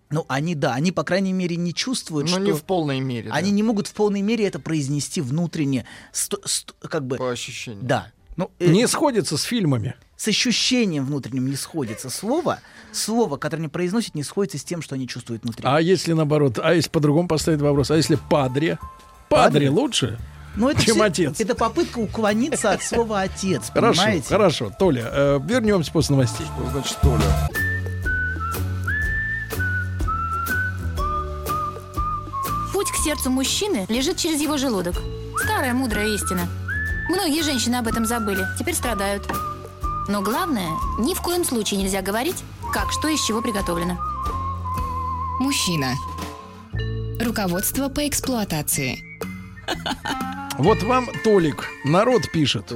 Ну, 0.10 0.26
они, 0.27 0.56
да, 0.56 0.73
они, 0.73 0.91
по 0.91 1.03
крайней 1.03 1.34
мере, 1.34 1.56
не 1.56 1.73
чувствуют, 1.73 2.27
Но 2.30 2.36
что... 2.36 2.40
не 2.41 2.52
в 2.53 2.64
полной 2.64 2.99
мере. 2.99 3.30
да, 3.30 3.36
Они 3.36 3.52
не 3.52 3.64
могут 3.64 3.88
в 3.88 3.94
полной 3.94 4.22
мере 4.22 4.45
это 4.45 4.60
произнести 4.60 5.19
внутренне, 5.22 5.86
сто- 6.11 6.41
сто- 6.45 6.73
как 6.88 7.06
бы... 7.06 7.18
По 7.18 7.32
ощущениям. 7.32 7.86
Да. 7.86 8.11
Ну, 8.38 8.52
э, 8.60 8.68
Не 8.68 8.88
сходится 8.88 9.38
с 9.38 9.44
фильмами. 9.44 9.95
С 10.18 10.28
ощущением 10.28 11.06
внутренним 11.06 11.48
не 11.48 11.56
сходится 11.56 12.10
слово. 12.10 12.60
Слово, 12.92 13.38
которое 13.38 13.62
они 13.64 13.68
произносят, 13.68 14.16
не 14.16 14.24
сходится 14.24 14.58
с 14.58 14.64
тем, 14.64 14.82
что 14.82 14.96
они 14.96 15.08
чувствуют 15.08 15.44
внутри. 15.44 15.64
А 15.68 15.80
если 15.82 16.14
наоборот, 16.14 16.60
а 16.64 16.74
если 16.74 16.90
по-другому 16.90 17.28
поставить 17.28 17.60
вопрос, 17.62 17.92
а 17.92 17.98
если 17.98 18.16
падре? 18.16 18.80
Падре 19.30 19.68
Падре? 19.68 19.70
лучше, 19.70 20.20
Но 20.56 20.72
это 20.72 20.82
чем 20.86 20.96
все- 20.96 21.04
отец. 21.04 21.40
Это 21.42 21.56
попытка 21.56 21.98
уклониться 22.00 22.72
от 22.72 22.82
слова 22.84 23.22
отец, 23.22 23.70
Хорошо, 23.74 24.02
понимаете? 24.04 24.28
хорошо. 24.30 24.72
Толя, 24.80 25.10
э, 25.12 25.40
вернемся 25.44 25.92
после 25.92 26.16
новостей. 26.16 26.46
Что 26.46 26.70
значит 26.72 26.98
Толя? 27.02 27.50
Путь 32.74 32.92
к 32.92 32.96
сердцу 33.04 33.30
мужчины 33.30 33.86
лежит 33.90 34.18
через 34.18 34.42
его 34.42 34.58
желудок. 34.58 34.96
Старая 35.44 35.74
мудрая 35.74 36.08
истина. 36.08 36.48
Многие 37.10 37.44
женщины 37.44 37.76
об 37.76 37.88
этом 37.88 38.06
забыли, 38.06 38.46
теперь 38.60 38.74
страдают. 38.74 39.24
Но 40.07 40.22
главное, 40.22 40.69
ни 40.99 41.14
в 41.14 41.22
коем 41.22 41.44
случае 41.44 41.80
нельзя 41.82 42.02
говорить, 42.02 42.44
как 42.73 42.91
что 42.91 43.07
из 43.07 43.22
чего 43.23 43.41
приготовлено. 43.41 43.98
Мужчина. 45.40 45.94
Руководство 47.19 47.90
по 47.90 48.07
эксплуатации. 48.07 48.99
Вот 50.57 50.84
вам 50.84 51.07
Толик, 51.23 51.68
народ 51.84 52.32
пишет. 52.32 52.72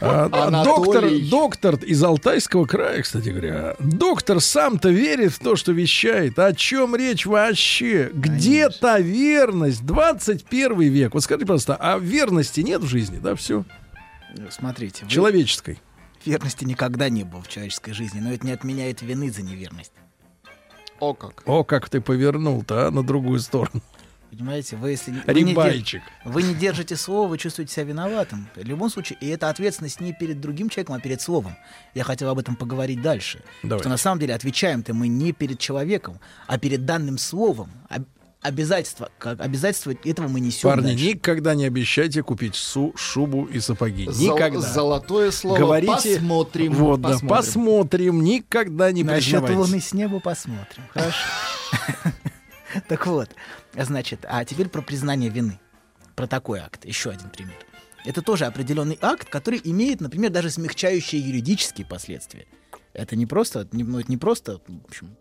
А, 0.00 0.28
доктор, 0.62 1.04
доктор 1.28 1.74
из 1.76 2.00
Алтайского 2.04 2.64
края, 2.64 3.02
кстати 3.02 3.30
говоря. 3.30 3.74
Доктор 3.80 4.40
сам-то 4.40 4.90
верит 4.90 5.32
в 5.32 5.38
то, 5.40 5.56
что 5.56 5.72
вещает. 5.72 6.38
О 6.38 6.52
чем 6.52 6.94
речь 6.94 7.26
вообще? 7.26 8.10
Где 8.12 8.68
та 8.68 9.00
верность? 9.00 9.84
21 9.84 10.78
век. 10.80 11.14
Вот 11.14 11.24
скажите, 11.24 11.46
пожалуйста, 11.46 11.76
а 11.80 11.98
верности 11.98 12.60
нет 12.60 12.82
в 12.82 12.86
жизни, 12.86 13.18
да, 13.18 13.34
все? 13.34 13.64
Смотрите. 14.50 15.04
вы- 15.04 15.10
Человеческой. 15.10 15.80
Верности 16.28 16.64
никогда 16.64 17.08
не 17.08 17.24
было 17.24 17.40
в 17.42 17.48
человеческой 17.48 17.92
жизни, 17.92 18.20
но 18.20 18.30
это 18.32 18.44
не 18.44 18.52
отменяет 18.52 19.00
вины 19.00 19.30
за 19.30 19.42
неверность. 19.42 19.92
О 21.00 21.14
как. 21.14 21.42
О, 21.46 21.64
как 21.64 21.88
ты 21.88 22.00
повернул-то, 22.02 22.88
а, 22.88 22.90
на 22.90 23.02
другую 23.02 23.40
сторону. 23.40 23.80
Понимаете, 24.30 24.76
вы 24.76 24.90
если 24.90 25.12
не- 25.12 25.22
вы 25.26 25.40
не, 25.40 25.50
Рибайчик. 25.52 26.02
дер- 26.02 26.30
вы 26.32 26.42
не 26.42 26.54
держите 26.54 26.96
слово, 26.96 27.28
вы 27.28 27.38
чувствуете 27.38 27.72
себя 27.72 27.84
виноватым. 27.84 28.46
В 28.54 28.62
любом 28.62 28.90
случае, 28.90 29.16
и 29.22 29.28
это 29.28 29.48
ответственность 29.48 30.00
не 30.02 30.12
перед 30.12 30.38
другим 30.38 30.68
человеком, 30.68 30.96
а 30.96 31.00
перед 31.00 31.22
словом. 31.22 31.56
Я 31.94 32.04
хотел 32.04 32.28
об 32.28 32.38
этом 32.38 32.54
поговорить 32.54 33.00
дальше. 33.00 33.42
Давай. 33.62 33.78
Что 33.80 33.88
на 33.88 33.96
самом 33.96 34.20
деле 34.20 34.34
отвечаем-то 34.34 34.92
мы 34.92 35.08
не 35.08 35.32
перед 35.32 35.58
человеком, 35.58 36.20
а 36.46 36.58
перед 36.58 36.84
данным 36.84 37.16
словом. 37.16 37.70
Об- 37.88 38.04
обязательства, 38.40 39.10
как 39.18 39.40
обязательства 39.40 39.92
этого 40.04 40.28
мы 40.28 40.40
несем. 40.40 40.70
Парни, 40.70 40.88
дальше. 40.88 41.04
никогда 41.06 41.54
не 41.54 41.64
обещайте 41.64 42.22
купить 42.22 42.54
су, 42.54 42.92
шубу 42.96 43.44
и 43.44 43.60
сапоги. 43.60 44.06
Зол- 44.08 44.36
Никогда. 44.36 44.60
золотое 44.60 45.30
слово. 45.30 45.58
Говорите, 45.58 46.16
Посмотрим. 46.16 46.72
Вот, 46.74 47.00
да, 47.00 47.08
посмотрим. 47.10 47.28
посмотрим. 47.36 48.24
Никогда 48.24 48.92
не 48.92 49.04
Насчет 49.04 49.48
луны 49.50 49.80
с 49.80 49.92
неба 49.92 50.20
посмотрим. 50.20 50.84
Хорошо. 50.92 51.18
Так 52.86 53.06
вот, 53.06 53.30
значит, 53.74 54.26
а 54.28 54.44
теперь 54.44 54.68
про 54.68 54.82
признание 54.82 55.30
вины. 55.30 55.58
Про 56.14 56.26
такой 56.26 56.60
акт. 56.60 56.84
Еще 56.84 57.08
один 57.08 57.30
пример. 57.30 57.56
Это 58.04 58.20
тоже 58.20 58.44
определенный 58.44 58.98
акт, 59.00 59.28
который 59.28 59.60
имеет, 59.64 60.02
например, 60.02 60.30
даже 60.30 60.50
смягчающие 60.50 61.20
юридические 61.20 61.86
последствия. 61.86 62.46
Это 62.92 63.16
не 63.16 63.24
просто, 63.24 63.66
не, 63.72 63.84
ну, 63.84 64.00
это 64.00 64.10
не 64.10 64.18
просто, 64.18 64.60
в 64.66 64.84
общем, 64.86 65.16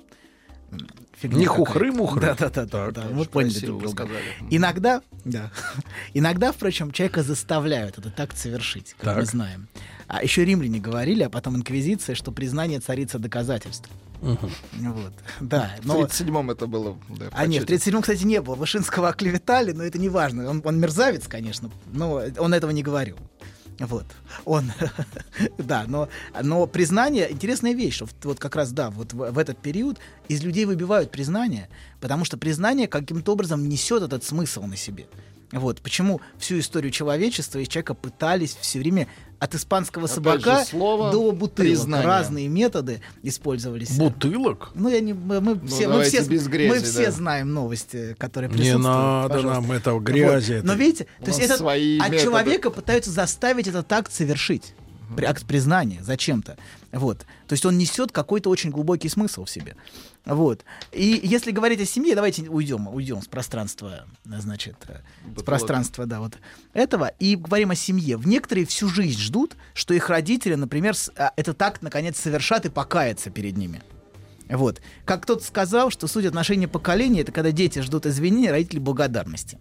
фигня 1.19 1.39
Не 1.39 1.45
хухры-мухры. 1.45 2.21
Да, 2.21 2.35
да, 2.35 2.49
да, 2.49 2.65
да, 2.65 2.91
да, 2.91 3.03
мы 3.11 3.25
поняли 3.25 3.59
друг 3.65 3.79
друга. 3.81 3.93
сказали. 3.93 4.21
Иногда, 4.49 5.01
да, 5.25 5.51
иногда, 6.13 6.51
впрочем, 6.51 6.91
человека 6.91 7.23
заставляют 7.23 7.97
этот 7.97 8.19
акт 8.19 8.37
совершить, 8.37 8.95
как 8.99 9.15
мы 9.15 9.21
Так. 9.21 9.25
знаем. 9.31 9.67
А 10.07 10.23
еще 10.23 10.45
римляне 10.45 10.79
говорили, 10.79 11.23
а 11.23 11.29
потом 11.29 11.57
инквизиция, 11.57 12.15
что 12.15 12.31
признание 12.31 12.79
царица 12.79 13.19
доказательств. 13.19 13.89
Вот, 14.21 15.13
да. 15.41 15.75
В 15.81 15.85
Но... 15.85 16.01
37-м 16.01 16.49
это 16.49 16.65
было. 16.65 16.97
да, 17.09 17.27
А 17.33 17.45
нет, 17.45 17.63
в 17.63 17.65
почете. 17.67 17.91
37-м, 17.91 18.01
кстати, 18.01 18.23
не 18.23 18.41
было. 18.41 18.55
Вышинского 18.55 19.09
оклеветали, 19.09 19.73
но 19.73 19.83
это 19.83 19.99
не 19.99 20.09
важно. 20.09 20.49
Он, 20.49 20.61
он 20.65 20.79
мерзавец, 20.79 21.27
конечно, 21.27 21.69
но 21.91 22.23
он 22.39 22.53
этого 22.53 22.71
не 22.71 22.81
говорил. 22.81 23.17
Вот. 23.79 24.05
Он, 24.45 24.71
да, 25.57 25.85
но, 25.87 26.09
но 26.41 26.65
признание, 26.65 27.31
интересная 27.31 27.73
вещь, 27.73 27.95
что 27.95 28.07
вот 28.23 28.39
как 28.39 28.55
раз, 28.55 28.71
да, 28.71 28.89
вот 28.89 29.13
в, 29.13 29.31
в 29.31 29.37
этот 29.37 29.59
период 29.59 29.99
из 30.27 30.43
людей 30.43 30.65
выбивают 30.65 31.11
признание, 31.11 31.69
потому 31.99 32.25
что 32.25 32.37
признание 32.37 32.87
каким-то 32.87 33.33
образом 33.33 33.69
несет 33.69 34.01
этот 34.01 34.23
смысл 34.23 34.63
на 34.63 34.75
себе. 34.75 35.07
Вот. 35.51 35.81
Почему 35.81 36.19
всю 36.37 36.59
историю 36.59 36.91
человечества 36.91 37.59
из 37.59 37.67
человека 37.69 37.93
пытались 37.93 38.55
все 38.59 38.79
время 38.79 39.07
от 39.39 39.55
испанского 39.55 40.05
Опять 40.05 40.15
собака 40.15 40.65
слово 40.65 41.11
до 41.11 41.31
бутылок. 41.31 41.53
признание. 41.55 42.05
Разные 42.05 42.47
методы 42.47 43.01
использовались. 43.23 43.91
Бутылок? 43.97 44.71
Ну, 44.73 44.89
я 44.89 44.99
не, 44.99 45.13
мы, 45.13 45.39
мы 45.39 45.59
все, 45.67 45.87
мы 45.87 46.03
все, 46.03 46.23
без 46.23 46.47
грязи, 46.47 46.69
мы 46.69 46.79
все 46.81 47.05
да. 47.05 47.11
знаем 47.11 47.53
новости, 47.53 48.15
которые 48.17 48.49
Не 48.49 48.57
присутствуют. 48.57 48.83
надо 48.83 49.33
Пожалуйста. 49.35 49.61
нам 49.61 49.71
этого 49.71 49.99
грязи. 49.99 50.51
Вот. 50.53 50.57
этой. 50.59 50.65
Но 50.65 50.73
видите, 50.73 51.07
У 51.19 51.23
то 51.25 51.29
есть 51.29 51.39
это 51.39 51.57
свои 51.57 51.97
от 51.99 52.09
методы. 52.09 52.23
человека 52.23 52.69
пытаются 52.71 53.11
заставить 53.11 53.67
этот 53.67 53.91
акт 53.93 54.11
совершить. 54.11 54.73
Акт 55.25 55.45
признания 55.45 55.99
зачем-то. 56.03 56.57
Вот. 56.91 57.19
То 57.47 57.53
есть 57.53 57.65
он 57.65 57.77
несет 57.77 58.11
какой-то 58.11 58.49
очень 58.49 58.71
глубокий 58.71 59.07
смысл 59.07 59.45
в 59.45 59.49
себе. 59.49 59.75
Вот. 60.27 60.65
И 60.91 61.21
если 61.23 61.51
говорить 61.51 61.79
о 61.79 61.85
семье, 61.85 62.13
давайте 62.13 62.49
уйдем, 62.49 62.89
уйдем 62.89 63.21
с 63.21 63.27
пространства, 63.27 64.05
значит, 64.25 64.75
э, 64.89 64.99
с 65.37 65.41
пространства, 65.41 66.05
да, 66.05 66.19
вот 66.19 66.37
этого, 66.73 67.13
и 67.19 67.37
говорим 67.37 67.71
о 67.71 67.75
семье. 67.75 68.17
В 68.17 68.27
некоторые 68.27 68.65
всю 68.65 68.89
жизнь 68.89 69.19
ждут, 69.19 69.55
что 69.73 69.93
их 69.93 70.09
родители, 70.09 70.55
например, 70.55 70.95
а, 71.15 71.31
этот 71.37 71.61
акт 71.61 71.81
наконец 71.81 72.19
совершат 72.19 72.65
и 72.65 72.69
покаятся 72.69 73.29
перед 73.29 73.55
ними. 73.55 73.81
Вот. 74.49 74.81
Как 75.05 75.23
кто-то 75.23 75.45
сказал, 75.45 75.91
что 75.91 76.07
суть 76.07 76.25
отношений 76.25 76.67
поколений 76.67 77.21
это 77.21 77.31
когда 77.31 77.51
дети 77.51 77.79
ждут 77.79 78.05
извинения, 78.05 78.51
родители 78.51 78.79
благодарности. 78.79 79.57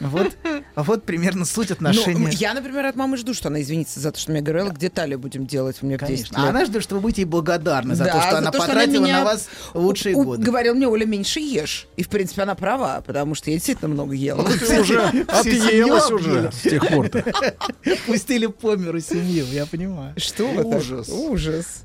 Вот, 0.00 0.36
вот 0.76 1.04
примерно 1.04 1.44
суть 1.44 1.70
отношений. 1.70 2.20
Ну, 2.26 2.28
я, 2.28 2.52
например, 2.52 2.86
от 2.86 2.96
мамы 2.96 3.16
жду, 3.16 3.32
что 3.32 3.48
она 3.48 3.62
извинится 3.62 4.00
за 4.00 4.10
то, 4.12 4.18
что 4.18 4.32
мне 4.32 4.40
говорила, 4.40 4.70
где 4.70 4.88
талию 4.88 5.18
будем 5.18 5.46
делать 5.46 5.76
у 5.82 5.86
меня 5.86 5.96
в 5.98 6.00
10 6.00 6.08
Конечно. 6.30 6.46
А 6.46 6.48
она 6.50 6.64
ждет, 6.64 6.82
что 6.82 6.96
вы 6.96 7.00
будете 7.00 7.22
ей 7.22 7.26
благодарны 7.26 7.94
за 7.94 8.04
Да, 8.04 8.12
то, 8.14 8.20
что 8.20 8.30
за 8.32 8.38
она 8.38 8.50
то, 8.50 8.58
что 8.58 8.66
потратила 8.66 9.04
меня 9.04 9.18
на 9.20 9.24
вас 9.24 9.48
лучшие 9.74 10.16
у- 10.16 10.24
годы. 10.24 10.42
Говорил 10.42 10.74
мне, 10.74 10.88
Оля, 10.88 11.06
меньше 11.06 11.40
ешь. 11.40 11.86
И, 11.96 12.02
в 12.02 12.08
принципе, 12.08 12.42
она 12.42 12.54
права, 12.56 13.02
потому 13.06 13.34
что 13.34 13.50
я 13.50 13.56
действительно 13.56 13.88
много 13.88 14.14
ела. 14.14 14.42
Ну, 14.42 14.48
ты 14.66 14.80
уже 14.80 15.00
отъелась 15.28 16.10
уже 16.10 16.50
с 16.52 16.60
тех 16.62 16.86
пор-то. 16.88 17.24
Пустили 18.06 18.46
по 18.46 18.74
миру 18.76 19.00
семью, 19.00 19.46
я 19.46 19.64
понимаю. 19.66 20.12
Что 20.16 20.46
вы? 20.48 20.64
Ужас. 20.64 21.08
Ужас. 21.08 21.84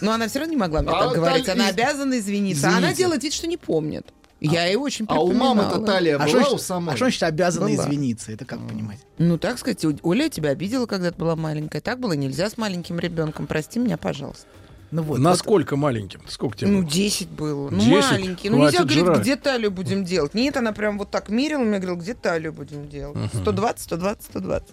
Но 0.00 0.12
она 0.12 0.28
все 0.28 0.40
равно 0.40 0.52
не 0.52 0.58
могла 0.58 0.80
мне 0.82 0.90
А 0.90 1.04
так 1.08 1.14
говорить. 1.16 1.46
талия- 1.46 1.52
Она 1.60 1.68
обязана 1.68 2.18
извиниться. 2.18 2.68
А 2.68 2.78
она 2.78 2.92
делает 2.94 3.22
вид, 3.22 3.32
что 3.34 3.46
не 3.46 3.56
помнит. 3.56 4.06
Я 4.46 4.66
ей 4.66 4.76
очень 4.76 5.06
А 5.08 5.22
у 5.22 5.32
мамы-то 5.32 5.80
талия 5.80 6.16
А 6.16 6.26
была 6.26 6.42
что 6.42 6.54
у 6.56 6.58
самой? 6.58 6.92
а 6.94 6.96
что 6.96 7.06
значит 7.06 7.22
обязана 7.22 7.66
Была. 7.68 7.84
извиниться? 7.84 8.30
Это 8.32 8.44
как 8.44 8.66
понимать? 8.68 8.98
Ну, 9.18 9.38
так 9.38 9.58
сказать, 9.58 9.84
Оля 10.02 10.28
тебя 10.28 10.50
обидела, 10.50 10.86
когда 10.86 11.10
ты 11.10 11.18
была 11.18 11.34
маленькая. 11.36 11.80
Так 11.80 11.98
было 11.98 12.12
нельзя 12.12 12.50
с 12.50 12.56
маленьким 12.58 12.98
ребенком. 12.98 13.46
Прости 13.46 13.78
меня, 13.78 13.96
пожалуйста. 13.96 14.46
Ну 14.90 15.02
вот. 15.02 15.18
Насколько 15.18 15.76
маленьким? 15.76 16.20
Сколько 16.28 16.58
тебе 16.58 16.70
Ну, 16.70 16.82
было? 16.82 16.90
10 16.90 17.28
было. 17.30 17.70
Ну, 17.70 17.80
10? 17.80 18.10
маленький. 18.12 18.50
Ну, 18.50 18.58
Хватит 18.58 18.72
нельзя 18.80 18.84
говорить, 18.84 19.04
жрать. 19.06 19.20
где 19.22 19.36
талию 19.36 19.70
будем 19.72 20.04
делать. 20.04 20.34
Нет, 20.34 20.56
она 20.56 20.72
прям 20.72 20.98
вот 20.98 21.10
так 21.10 21.30
мерила, 21.30 21.60
мне 21.60 21.78
говорила, 21.78 21.96
где 21.96 22.14
талию 22.14 22.52
будем 22.52 22.88
делать. 22.88 23.16
120, 23.34 23.82
120, 23.82 24.24
120. 24.24 24.68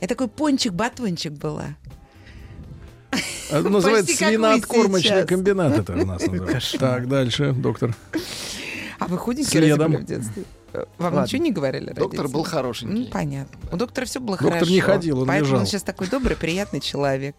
Я 0.00 0.08
такой 0.08 0.26
пончик-батончик 0.28 1.32
была. 1.32 1.76
Это 3.50 3.68
называется 3.68 4.06
Почти 4.12 4.24
как 4.24 4.28
вы 4.30 4.34
свинооткормочный 4.36 5.02
сейчас. 5.10 5.26
комбинат. 5.28 5.78
Это 5.78 5.92
у 5.92 6.06
нас 6.06 6.22
называется. 6.26 6.78
Так, 6.78 7.08
дальше, 7.08 7.52
доктор. 7.52 7.94
А 8.98 9.06
вы 9.06 9.18
худенькие 9.18 9.60
разве 9.60 9.76
были 9.88 9.96
в 9.96 10.04
детстве? 10.04 10.44
Э, 10.72 10.84
Вам 10.98 11.14
Ладно. 11.14 11.26
ничего 11.26 11.42
не 11.42 11.52
говорили 11.52 11.86
родители? 11.86 12.00
Доктор 12.02 12.28
был 12.28 12.44
хорошенький. 12.44 13.04
Ну, 13.04 13.10
понятно. 13.10 13.58
У 13.70 13.76
доктора 13.76 14.06
все 14.06 14.20
было 14.20 14.36
Доктор 14.36 14.52
хорошо. 14.52 14.70
не 14.72 14.80
ходил, 14.80 15.20
он 15.20 15.26
Поэтому 15.28 15.46
лежал. 15.48 15.60
он 15.60 15.66
сейчас 15.66 15.82
такой 15.82 16.06
добрый, 16.08 16.36
приятный 16.36 16.80
человек. 16.80 17.36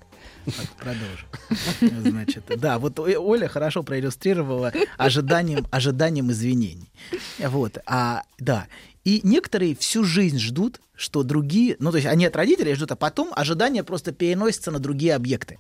Продолжим. 0.78 2.10
Значит, 2.12 2.44
да, 2.58 2.78
вот 2.80 3.00
Оля 3.00 3.48
хорошо 3.48 3.82
проиллюстрировала 3.84 4.72
ожиданием, 4.98 5.66
ожиданием 5.72 6.32
извинений. 6.32 6.92
Вот, 7.40 7.78
а, 7.86 8.24
да. 8.40 8.68
И 9.04 9.22
некоторые 9.24 9.76
всю 9.76 10.04
жизнь 10.04 10.40
ждут, 10.40 10.80
что 10.96 11.24
другие, 11.24 11.76
ну, 11.80 11.92
то 11.92 11.98
есть 11.98 12.08
они 12.08 12.26
от 12.26 12.36
родителей 12.36 12.74
ждут, 12.76 12.92
а 12.92 12.96
потом 12.96 13.32
ожидания 13.36 13.84
просто 13.84 14.12
переносятся 14.12 14.72
на 14.72 14.80
другие 14.80 15.16
объекты. 15.16 15.60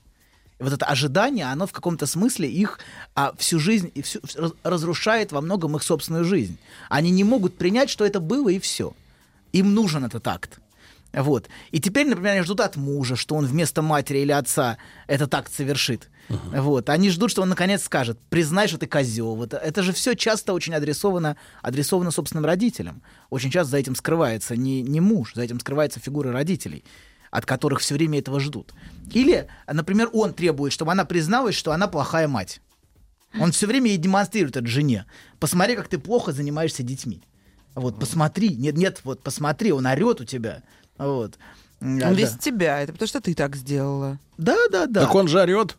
Вот 0.63 0.71
это 0.71 0.85
ожидание, 0.85 1.45
оно 1.51 1.67
в 1.67 1.73
каком-то 1.73 2.05
смысле 2.05 2.49
их 2.49 2.79
а, 3.15 3.33
всю 3.37 3.59
жизнь 3.59 3.91
и 3.93 4.01
всю, 4.01 4.21
раз- 4.35 4.53
разрушает 4.63 5.33
во 5.33 5.41
многом 5.41 5.75
их 5.75 5.83
собственную 5.83 6.23
жизнь. 6.23 6.57
Они 6.89 7.11
не 7.11 7.25
могут 7.25 7.57
принять, 7.57 7.89
что 7.89 8.05
это 8.05 8.21
было, 8.21 8.47
и 8.47 8.59
все. 8.59 8.93
Им 9.51 9.73
нужен 9.73 10.05
этот 10.05 10.25
акт. 10.25 10.59
Вот. 11.11 11.49
И 11.71 11.81
теперь, 11.81 12.07
например, 12.07 12.35
они 12.35 12.43
ждут 12.43 12.61
от 12.61 12.77
мужа, 12.77 13.17
что 13.17 13.35
он 13.35 13.45
вместо 13.45 13.81
матери 13.81 14.19
или 14.19 14.31
отца 14.31 14.77
этот 15.05 15.33
акт 15.35 15.53
совершит. 15.53 16.09
Вот. 16.29 16.89
Они 16.89 17.09
ждут, 17.09 17.31
что 17.31 17.41
он 17.41 17.49
наконец 17.49 17.83
скажет, 17.83 18.17
признай, 18.29 18.69
что 18.69 18.77
ты 18.77 18.87
козел. 18.87 19.35
Вот. 19.35 19.53
Это 19.53 19.83
же 19.83 19.91
все 19.91 20.15
часто 20.15 20.53
очень 20.53 20.73
адресовано, 20.73 21.35
адресовано 21.61 22.11
собственным 22.11 22.45
родителям. 22.45 23.01
Очень 23.29 23.51
часто 23.51 23.71
за 23.71 23.77
этим 23.79 23.95
скрывается 23.95 24.55
не, 24.55 24.81
не 24.81 25.01
муж, 25.01 25.33
за 25.35 25.41
этим 25.43 25.59
скрывается 25.59 25.99
фигура 25.99 26.31
родителей 26.31 26.85
от 27.33 27.47
которых 27.47 27.79
все 27.79 27.95
время 27.95 28.19
этого 28.19 28.39
ждут. 28.39 28.73
Или, 29.11 29.47
например, 29.67 30.09
он 30.13 30.33
требует, 30.33 30.71
чтобы 30.71 30.91
она 30.91 31.03
призналась, 31.03 31.55
что 31.55 31.71
она 31.71 31.87
плохая 31.87 32.27
мать. 32.27 32.61
Он 33.39 33.51
все 33.51 33.65
время 33.65 33.87
ей 33.89 33.97
демонстрирует 33.97 34.55
это 34.55 34.67
жене. 34.67 35.05
Посмотри, 35.39 35.75
как 35.75 35.87
ты 35.87 35.97
плохо 35.97 36.31
занимаешься 36.31 36.83
детьми. 36.83 37.23
Вот, 37.73 37.99
посмотри. 37.99 38.55
Нет, 38.55 38.77
нет, 38.77 39.01
вот, 39.03 39.23
посмотри, 39.23 39.71
он 39.71 39.87
орет 39.87 40.21
у 40.21 40.25
тебя. 40.25 40.61
Вот. 40.99 41.39
Он 41.81 41.97
Да, 41.97 42.13
весь 42.13 42.33
да. 42.33 42.37
тебя. 42.37 42.81
Это 42.81 42.93
потому 42.93 43.07
что 43.07 43.19
ты 43.19 43.33
так 43.33 43.55
сделала. 43.55 44.19
Да, 44.37 44.55
да, 44.71 44.85
да. 44.85 45.01
Так 45.01 45.15
он 45.15 45.27
же 45.27 45.41
орет. 45.41 45.75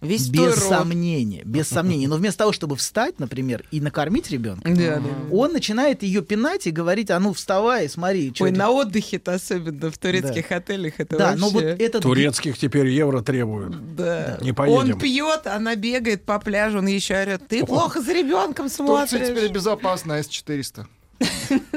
Весь 0.00 0.28
без 0.28 0.54
сомнения, 0.54 1.42
без 1.44 1.68
сомнения. 1.68 2.08
Но 2.08 2.16
вместо 2.16 2.38
того, 2.38 2.52
чтобы 2.52 2.74
встать, 2.76 3.18
например, 3.18 3.64
и 3.70 3.80
накормить 3.82 4.30
ребенка, 4.30 4.66
Да, 4.68 4.74
да, 4.96 5.00
да. 5.00 5.08
он 5.30 5.52
начинает 5.52 6.02
ее 6.02 6.22
пинать 6.22 6.66
и 6.66 6.70
говорить: 6.70 7.10
а 7.10 7.20
ну 7.20 7.34
вставай, 7.34 7.86
смотри, 7.88 8.32
что 8.34 8.44
Ой, 8.44 8.50
на 8.52 8.70
отдыхе-то 8.70 9.34
особенно 9.34 9.90
в 9.90 9.98
турецких 9.98 10.50
отелях 10.52 10.94
это 10.98 11.18
Да, 11.18 11.24
вообще... 11.32 11.40
но 11.40 11.48
вот 11.50 11.62
этот 11.64 12.02
Турецких 12.02 12.56
теперь 12.56 12.86
евро 12.88 13.20
требуют. 13.20 13.94
Да. 13.94 14.38
Не 14.40 14.52
поедем. 14.54 14.94
Он 14.94 14.98
пьет, 14.98 15.46
она 15.46 15.76
бегает 15.76 16.24
по 16.24 16.38
пляжу, 16.38 16.78
он 16.78 16.86
еще 16.86 17.14
орет. 17.20 17.46
Ты 17.46 17.60
О. 17.62 17.66
плохо 17.66 18.00
за 18.00 18.12
ребенком 18.14 18.70
Турция 18.70 19.06
смотришь. 19.06 19.28
теперь 19.28 19.52
безопасна, 19.52 20.14
С-400. 20.22 20.86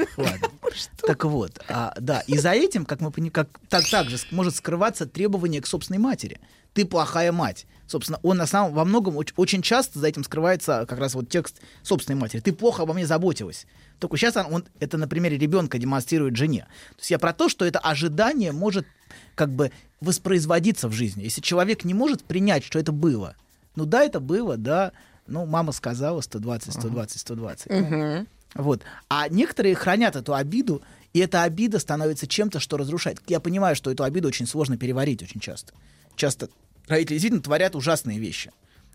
Так 1.06 1.24
вот, 1.24 1.60
а, 1.68 1.94
да, 2.00 2.20
и 2.26 2.36
за 2.38 2.50
этим, 2.52 2.84
как 2.86 3.00
мы 3.00 3.10
пони- 3.10 3.30
как 3.30 3.48
так 3.68 3.84
также 3.88 4.18
с- 4.18 4.32
может 4.32 4.56
скрываться 4.56 5.06
требование 5.06 5.60
к 5.60 5.66
собственной 5.66 5.98
матери. 6.00 6.40
Ты 6.72 6.84
плохая 6.86 7.30
мать. 7.30 7.66
Собственно, 7.86 8.18
он 8.22 8.38
на 8.38 8.46
самом 8.46 8.72
во 8.72 8.84
многом 8.84 9.18
оч- 9.18 9.32
очень 9.36 9.62
часто 9.62 9.98
за 9.98 10.08
этим 10.08 10.24
скрывается 10.24 10.86
как 10.88 10.98
раз 10.98 11.14
вот 11.14 11.28
текст 11.28 11.60
собственной 11.82 12.18
матери. 12.18 12.40
Ты 12.40 12.52
плохо 12.52 12.82
обо 12.82 12.94
мне 12.94 13.06
заботилась. 13.06 13.66
Только 13.98 14.16
сейчас 14.16 14.36
он, 14.36 14.46
он 14.46 14.64
это 14.80 14.96
на 14.96 15.06
примере 15.06 15.36
ребенка 15.38 15.78
демонстрирует 15.78 16.36
жене. 16.36 16.66
То 16.90 17.00
есть 17.00 17.10
я 17.10 17.18
про 17.18 17.32
то, 17.32 17.48
что 17.48 17.64
это 17.64 17.78
ожидание 17.78 18.52
может 18.52 18.86
как 19.34 19.50
бы 19.50 19.70
воспроизводиться 20.00 20.88
в 20.88 20.92
жизни. 20.92 21.22
Если 21.22 21.40
человек 21.40 21.84
не 21.84 21.94
может 21.94 22.24
принять, 22.24 22.64
что 22.64 22.78
это 22.78 22.92
было, 22.92 23.36
ну 23.76 23.84
да, 23.84 24.02
это 24.02 24.20
было, 24.20 24.56
да, 24.56 24.92
ну 25.26 25.46
мама 25.46 25.72
сказала 25.72 26.20
120, 26.20 26.72
120, 26.72 27.20
120. 27.20 27.70
Мгм. 27.70 28.26
Вот. 28.54 28.82
А 29.08 29.28
некоторые 29.28 29.74
хранят 29.74 30.16
эту 30.16 30.34
обиду, 30.34 30.82
и 31.12 31.18
эта 31.18 31.42
обида 31.42 31.78
становится 31.78 32.26
чем-то, 32.26 32.60
что 32.60 32.76
разрушает. 32.76 33.20
Я 33.26 33.40
понимаю, 33.40 33.76
что 33.76 33.90
эту 33.90 34.04
обиду 34.04 34.28
очень 34.28 34.46
сложно 34.46 34.76
переварить 34.76 35.22
очень 35.22 35.40
часто. 35.40 35.72
Часто 36.16 36.48
родители 36.86 37.14
действительно 37.14 37.42
творят 37.42 37.76
ужасные 37.76 38.18
вещи. 38.18 38.50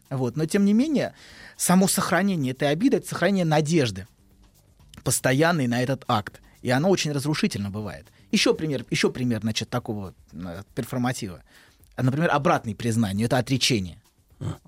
Вот. 0.09 0.35
Но 0.35 0.45
тем 0.45 0.65
не 0.65 0.73
менее, 0.73 1.13
само 1.57 1.87
сохранение 1.87 2.51
этой 2.53 2.69
обиды 2.69 2.97
это 2.97 3.07
сохранение 3.07 3.45
надежды, 3.45 4.07
постоянной 5.03 5.67
на 5.67 5.81
этот 5.81 6.03
акт. 6.07 6.41
И 6.61 6.69
оно 6.69 6.89
очень 6.89 7.11
разрушительно 7.11 7.69
бывает. 7.69 8.07
Еще 8.31 8.53
пример, 8.53 8.85
еще 8.89 9.11
пример, 9.11 9.41
значит, 9.41 9.69
такого 9.69 10.13
э, 10.33 10.63
перформатива. 10.75 11.41
Например, 11.97 12.29
обратное 12.31 12.75
признание 12.75 13.25
это 13.25 13.37
отречение. 13.37 14.01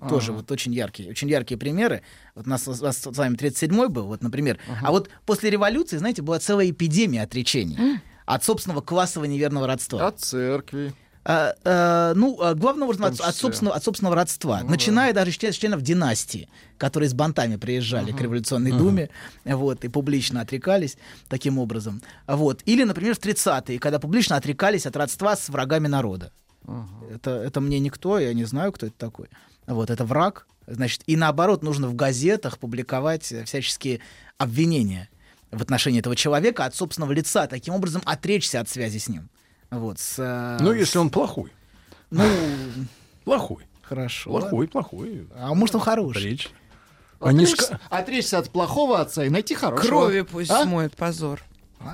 Тоже 0.08 0.32
Ага. 0.32 0.38
вот 0.38 0.50
очень 0.52 0.74
яркие, 0.74 1.08
очень 1.10 1.30
яркие 1.30 1.58
примеры. 1.58 2.02
Вот 2.34 2.46
у 2.46 2.50
нас, 2.50 2.68
у 2.68 2.72
нас 2.72 2.98
с 2.98 3.06
вами 3.06 3.36
37-й 3.36 3.88
был, 3.88 4.06
вот, 4.06 4.22
например. 4.22 4.58
А 4.82 4.90
вот 4.90 5.08
после 5.24 5.48
революции, 5.48 5.96
знаете, 5.96 6.20
была 6.20 6.38
целая 6.38 6.70
эпидемия 6.70 7.22
отречений 7.22 8.00
от 8.26 8.44
собственного 8.44 8.82
классового 8.82 9.26
неверного 9.26 9.66
родства. 9.66 10.06
От 10.06 10.20
церкви. 10.20 10.92
А, 11.24 11.54
а, 11.64 12.14
ну, 12.14 12.40
а, 12.40 12.54
главным 12.54 12.88
образом, 12.88 13.06
от, 13.06 13.20
от 13.20 13.36
собственного, 13.36 13.76
от 13.76 13.84
собственного 13.84 14.16
родства. 14.16 14.62
Начиная 14.64 15.12
даже 15.12 15.30
с 15.30 15.34
член- 15.36 15.52
с 15.52 15.56
членов 15.56 15.82
династии, 15.82 16.48
которые 16.78 17.08
с 17.08 17.14
бантами 17.14 17.56
приезжали 17.56 18.10
к 18.10 18.20
революционной 18.20 18.72
думе 18.72 19.08
вот, 19.44 19.84
и 19.84 19.88
публично 19.88 20.40
отрекались 20.40 20.96
таким 21.28 21.58
образом. 21.58 22.02
Вот. 22.26 22.62
Или, 22.64 22.82
например, 22.82 23.14
в 23.14 23.20
30-е, 23.20 23.78
когда 23.78 24.00
публично 24.00 24.36
отрекались 24.36 24.86
от 24.86 24.96
родства 24.96 25.36
с 25.36 25.48
врагами 25.48 25.86
народа. 25.86 26.32
Это, 27.10 27.30
это 27.30 27.60
мне 27.60 27.78
никто, 27.80 28.18
я 28.18 28.32
не 28.34 28.44
знаю, 28.44 28.72
кто 28.72 28.86
это 28.86 28.96
такой. 28.96 29.28
Вот, 29.66 29.90
это 29.90 30.04
враг. 30.04 30.46
Значит, 30.66 31.02
и 31.06 31.16
наоборот, 31.16 31.62
нужно 31.62 31.88
в 31.88 31.94
газетах 31.94 32.58
публиковать 32.58 33.32
э, 33.32 33.44
всяческие 33.44 34.00
обвинения 34.38 35.08
в 35.50 35.60
отношении 35.60 36.00
этого 36.00 36.16
человека 36.16 36.64
от 36.64 36.74
собственного 36.74 37.12
лица, 37.12 37.46
таким 37.46 37.74
образом 37.74 38.00
отречься 38.04 38.60
от 38.60 38.68
связи 38.68 38.98
с 38.98 39.08
ним. 39.08 39.28
Вот, 39.72 39.98
с, 39.98 40.16
э, 40.18 40.58
Ну, 40.60 40.72
если 40.72 40.98
он 40.98 41.08
плохой. 41.10 41.50
Ну, 42.10 42.22
Плохой. 43.24 43.64
хорошо. 43.82 44.30
Плохой, 44.30 44.68
плохой. 44.68 45.26
А 45.34 45.54
может, 45.54 45.74
он 45.76 45.80
хороший? 45.80 46.22
Речь. 46.22 46.50
А 47.20 47.30
Отречься, 47.30 47.80
отречься 47.88 48.38
от 48.38 48.50
плохого 48.50 49.00
отца 49.00 49.24
и 49.24 49.30
найти 49.30 49.54
хорошего. 49.54 49.86
Крови 49.88 50.20
пусть 50.22 50.50
А? 50.50 50.64
смоет 50.64 50.94
позор. 50.96 51.40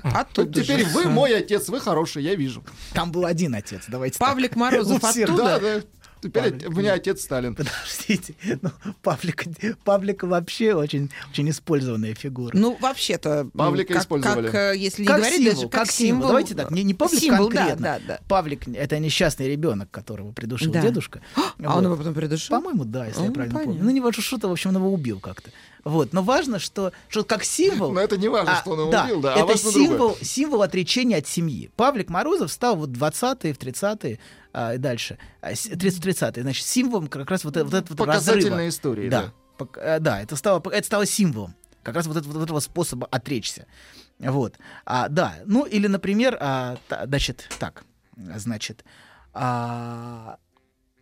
А 0.03 0.25
тут 0.25 0.55
теперь 0.55 0.85
вы 0.87 1.05
мой 1.05 1.37
отец, 1.37 1.69
вы 1.69 1.81
хороший, 1.81 2.23
я 2.23 2.35
вижу. 2.35 2.63
Там 2.95 3.13
был 3.13 3.25
один 3.25 3.55
отец, 3.55 3.85
давайте 3.89 4.19
Павлик 4.19 4.51
так. 4.51 4.59
Морозов 4.59 5.03
оттуда? 5.05 5.37
Да, 5.37 5.59
да. 5.61 5.81
Теперь 6.23 6.67
у 6.67 6.73
меня 6.73 6.95
отец 6.95 7.23
Сталин. 7.23 7.55
Подождите, 7.55 8.35
ну, 8.63 8.71
Павлик, 9.03 9.45
Павлик 9.85 10.23
вообще 10.23 10.75
очень, 10.75 11.11
очень 11.31 11.51
использованная 11.51 12.15
фигура. 12.15 12.57
Ну, 12.57 12.77
вообще-то, 12.81 13.49
Павлика 13.57 13.95
как, 13.95 14.03
использовали. 14.03 14.47
как, 14.47 14.55
э, 14.75 14.77
если 14.77 15.03
не 15.03 15.09
как 15.09 15.19
говорить, 15.19 15.39
символ, 15.39 15.55
даже 15.55 15.69
как, 15.69 15.91
символ. 15.91 16.29
Давайте 16.29 16.55
так, 16.55 16.71
не, 16.71 16.83
не 16.83 16.95
Павлик 16.95 17.21
Символ, 17.21 17.49
да, 17.51 17.57
конкретно. 17.57 17.83
да, 17.85 18.01
да. 18.07 18.21
Павлик— 18.29 18.69
это 18.75 18.99
несчастный 18.99 19.49
ребенок, 19.49 19.91
которого 19.91 20.33
придушил 20.33 20.73
Да. 20.73 20.83
дедушка. 20.83 21.21
А 21.65 21.77
он 21.77 21.85
его 21.85 21.97
потом 21.97 22.15
придушил? 22.15 22.55
По-моему, 22.57 22.85
да, 22.85 23.07
если 23.07 23.23
я 23.23 23.27
Ну, 23.29 23.33
правильно 23.35 23.55
понятно. 23.55 23.73
помню. 23.75 23.85
Ну, 23.85 23.91
не 23.95 24.01
важно, 24.01 24.23
что-то, 24.23 24.49
в 24.49 24.53
общем, 24.53 24.71
он 24.71 24.77
его 24.77 24.93
убил 24.93 25.19
как-то. 25.21 25.51
Вот. 25.85 26.13
Но 26.13 26.23
важно, 26.23 26.59
что, 26.59 26.93
что 27.09 27.25
как 27.25 27.45
символ... 27.45 27.93
Но 27.95 28.01
это 28.01 28.17
не 28.17 28.29
важно, 28.29 28.59
А, 28.59 28.61
что 28.61 28.71
он 28.73 28.81
его 28.81 28.91
да, 28.91 29.05
убил, 29.05 29.21
да, 29.21 29.35
а 29.35 29.39
это 29.39 29.47
важно 29.47 29.71
символ, 29.73 29.97
другое. 30.09 30.17
символ 30.25 30.63
отречения 30.63 31.17
от 31.17 31.27
семьи. 31.27 31.71
Павлик 31.77 32.11
Морозов 32.11 32.53
стал 32.53 32.77
вот 32.77 32.91
в 32.91 33.03
20-е, 33.03 33.53
в 33.55 33.59
30-е 33.59 34.19
а, 34.53 34.75
и 34.75 34.79
дальше. 34.79 35.19
А, 35.41 35.55
с- 35.55 35.67
30-30-е. 35.67 36.43
Значит, 36.43 36.67
символом 36.67 37.09
как 37.09 37.31
раз 37.31 37.45
вот, 37.45 37.57
э- 37.57 37.65
вот 37.65 37.75
этого 37.75 37.97
вот 37.97 38.07
Показательной 38.07 38.51
разрыва. 38.51 38.69
истории, 38.69 39.09
Да. 39.09 39.33
да. 39.59 39.67
Э, 39.81 39.99
да, 40.01 40.21
это 40.23 40.37
стало, 40.37 40.63
это 40.71 40.87
стало 40.87 41.07
символом 41.07 41.55
как 41.83 41.95
раз 41.95 42.07
вот, 42.07 42.17
этого- 42.17 42.33
вот 42.35 42.43
этого 42.45 42.61
способа 42.61 43.07
отречься. 43.11 43.67
Вот. 44.19 44.57
А, 44.85 45.09
да, 45.09 45.35
ну 45.47 45.65
или, 45.65 45.87
например, 45.87 46.37
а, 46.41 46.77
та- 46.89 47.07
значит, 47.07 47.49
так, 47.59 47.85
значит, 48.17 48.85
а, 49.35 50.39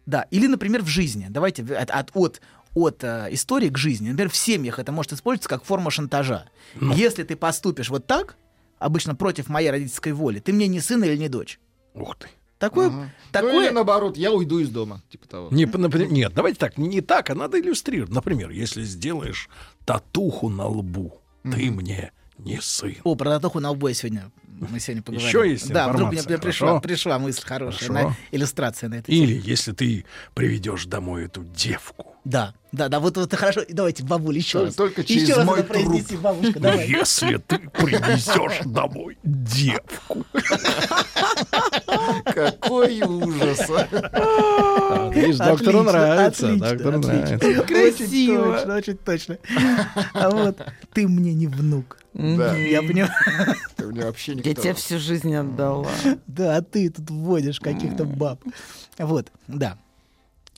да, 0.06 0.26
или, 0.30 0.46
например, 0.46 0.82
в 0.82 0.86
жизни. 0.88 1.26
Давайте 1.30 1.62
от, 1.74 1.90
от, 1.90 2.10
от, 2.14 2.40
от, 2.74 3.02
э, 3.04 3.28
истории 3.30 3.68
к 3.70 3.78
жизни. 3.78 4.10
Например, 4.10 4.30
в 4.30 4.36
семьях 4.36 4.78
это 4.78 4.92
может 4.92 5.12
использоваться 5.12 5.48
как 5.48 5.64
форма 5.64 5.90
шантажа. 5.90 6.44
Если 6.80 7.22
ты 7.24 7.34
поступишь 7.36 7.88
вот 7.90 8.06
так, 8.06 8.36
обычно 8.78 9.14
против 9.14 9.48
моей 9.48 9.70
родительской 9.70 10.12
воли, 10.12 10.38
ты 10.40 10.52
мне 10.52 10.68
не 10.68 10.80
сын 10.80 11.02
или 11.02 11.16
не 11.16 11.28
дочь. 11.28 11.58
Ух 11.94 12.16
ты. 12.18 12.28
Такое, 12.58 12.90
Ну 12.90 13.10
такое 13.32 13.66
или 13.66 13.74
наоборот, 13.74 14.16
я 14.16 14.32
уйду 14.32 14.58
из 14.58 14.70
дома. 14.70 15.02
Типа 15.10 15.28
того. 15.28 15.48
Не, 15.50 15.66
например, 15.66 16.10
нет, 16.10 16.32
давайте 16.34 16.58
так, 16.58 16.78
не 16.78 17.00
так, 17.02 17.28
а 17.30 17.34
надо 17.34 17.60
иллюстрировать. 17.60 18.12
Например, 18.12 18.50
если 18.50 18.82
сделаешь 18.82 19.48
татуху 19.84 20.48
на 20.48 20.66
лбу, 20.66 21.20
ты 21.42 21.70
мне 21.70 22.12
не 22.38 22.60
сын. 22.60 22.94
О, 23.04 23.14
про 23.14 23.30
на 23.30 23.40
я 23.88 23.94
сегодня 23.94 24.30
мы 24.58 24.80
сегодня 24.80 25.02
поговорим. 25.02 25.28
Еще 25.28 25.50
есть 25.50 25.68
Да, 25.70 25.88
вдруг 25.88 26.12
мне 26.12 26.22
пришла, 26.38 26.68
хорошо? 26.68 26.80
пришла 26.80 27.18
мысль 27.18 27.42
хорошая, 27.44 27.88
Хорошо. 27.88 28.08
на- 28.08 28.16
иллюстрация 28.32 28.88
на 28.88 28.94
это. 28.94 29.12
Или 29.12 29.38
если 29.44 29.72
ты 29.72 30.04
приведешь 30.34 30.86
домой 30.86 31.26
эту 31.26 31.44
девку. 31.44 32.14
Да, 32.24 32.54
да, 32.72 32.88
да, 32.88 32.98
вот, 32.98 33.16
вот 33.18 33.32
хорошо. 33.34 33.60
Давайте, 33.68 34.02
бабуль, 34.02 34.36
еще 34.38 34.52
Только- 34.60 34.66
раз. 34.66 34.74
только 34.74 35.00
еще 35.02 35.14
через 35.14 35.36
раз 35.36 35.46
мой 35.46 35.62
произнеси, 35.62 36.06
труп. 36.08 36.20
бабушка, 36.22 36.58
давай. 36.60 36.88
Если 36.88 37.36
ты 37.36 37.58
принесешь 37.58 38.60
домой 38.64 39.18
девку. 39.22 40.24
Какой 42.24 43.02
ужас. 43.02 43.60
Видишь, 45.14 45.36
доктору 45.36 45.82
нравится. 45.82 46.56
Доктору 46.56 46.98
нравится. 46.98 47.62
Красиво. 47.62 48.74
Очень 48.76 48.96
точно. 48.96 49.38
А 50.14 50.30
вот 50.30 50.60
ты 50.92 51.06
мне 51.08 51.34
не 51.34 51.46
внук. 51.46 51.98
Да. 52.18 52.56
Я 52.56 52.80
понимаю. 52.82 53.12
Ты 53.76 53.86
мне 53.86 54.02
вообще 54.04 54.34
никто. 54.34 54.48
Я 54.48 54.54
тебе 54.54 54.74
всю 54.74 54.98
жизнь 54.98 55.34
отдала. 55.34 55.88
Да, 56.26 56.56
а 56.56 56.62
ты 56.62 56.88
тут 56.90 57.10
вводишь 57.10 57.60
каких-то 57.60 58.04
баб. 58.04 58.42
Вот, 58.98 59.30
да. 59.48 59.78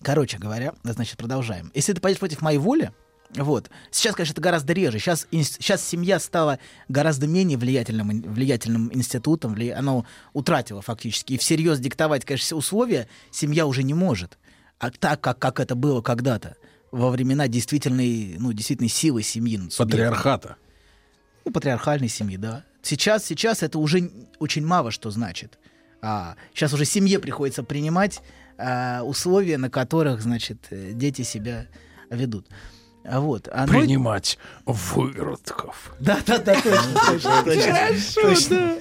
Короче 0.02 0.38
говоря, 0.38 0.74
значит, 0.84 1.16
продолжаем. 1.16 1.72
Если 1.74 1.92
ты 1.92 2.00
пойдешь 2.00 2.20
против 2.20 2.40
моей 2.42 2.58
воли, 2.58 2.92
вот. 3.34 3.68
Сейчас, 3.90 4.14
конечно, 4.14 4.32
это 4.32 4.40
гораздо 4.40 4.72
реже. 4.72 5.00
Сейчас, 5.00 5.26
сейчас 5.32 5.84
семья 5.84 6.20
стала 6.20 6.60
гораздо 6.88 7.26
менее 7.26 7.58
влиятельным, 7.58 8.22
влиятельным 8.22 8.90
институтом. 8.94 9.54
вли- 9.54 9.72
Оно 9.72 10.06
утратило 10.32 10.80
фактически. 10.80 11.32
И 11.34 11.38
всерьез 11.38 11.80
диктовать, 11.80 12.24
конечно, 12.24 12.44
все 12.44 12.56
условия 12.56 13.08
семья 13.32 13.66
уже 13.66 13.82
не 13.82 13.92
может. 13.94 14.38
А 14.78 14.90
так, 14.92 15.20
как, 15.20 15.38
как 15.40 15.58
это 15.58 15.74
было 15.74 16.00
когда-то, 16.02 16.54
во 16.92 17.10
времена 17.10 17.48
действительной, 17.48 18.36
ну, 18.38 18.52
действительной 18.52 18.88
силы 18.88 19.22
семьи. 19.24 19.56
над 19.58 19.72
субъектом. 19.72 19.98
Патриархата. 20.14 20.56
Ну, 21.48 21.52
патриархальной 21.52 22.08
семьи, 22.08 22.36
да. 22.36 22.62
Сейчас, 22.82 23.24
сейчас 23.24 23.62
это 23.62 23.78
уже 23.78 24.10
очень 24.38 24.66
мало 24.66 24.90
что 24.90 25.10
значит. 25.10 25.58
А, 26.02 26.36
сейчас 26.52 26.74
уже 26.74 26.84
семье 26.84 27.18
приходится 27.20 27.62
принимать 27.62 28.20
а, 28.58 29.00
условия, 29.02 29.56
на 29.56 29.70
которых, 29.70 30.20
значит, 30.20 30.58
э, 30.68 30.90
дети 30.92 31.22
себя 31.22 31.66
ведут. 32.10 32.46
А 33.04 33.20
вот. 33.20 33.48
А, 33.50 33.66
ну, 33.66 33.72
Принимать 33.80 34.38
выродков. 34.66 35.94
Да, 35.98 36.18
да, 36.26 36.38
да, 36.38 36.54
точно, 36.54 37.00
точно, 37.06 37.42
точно. 37.44 37.72
Хорошо, 37.72 38.20
Точно, 38.22 38.72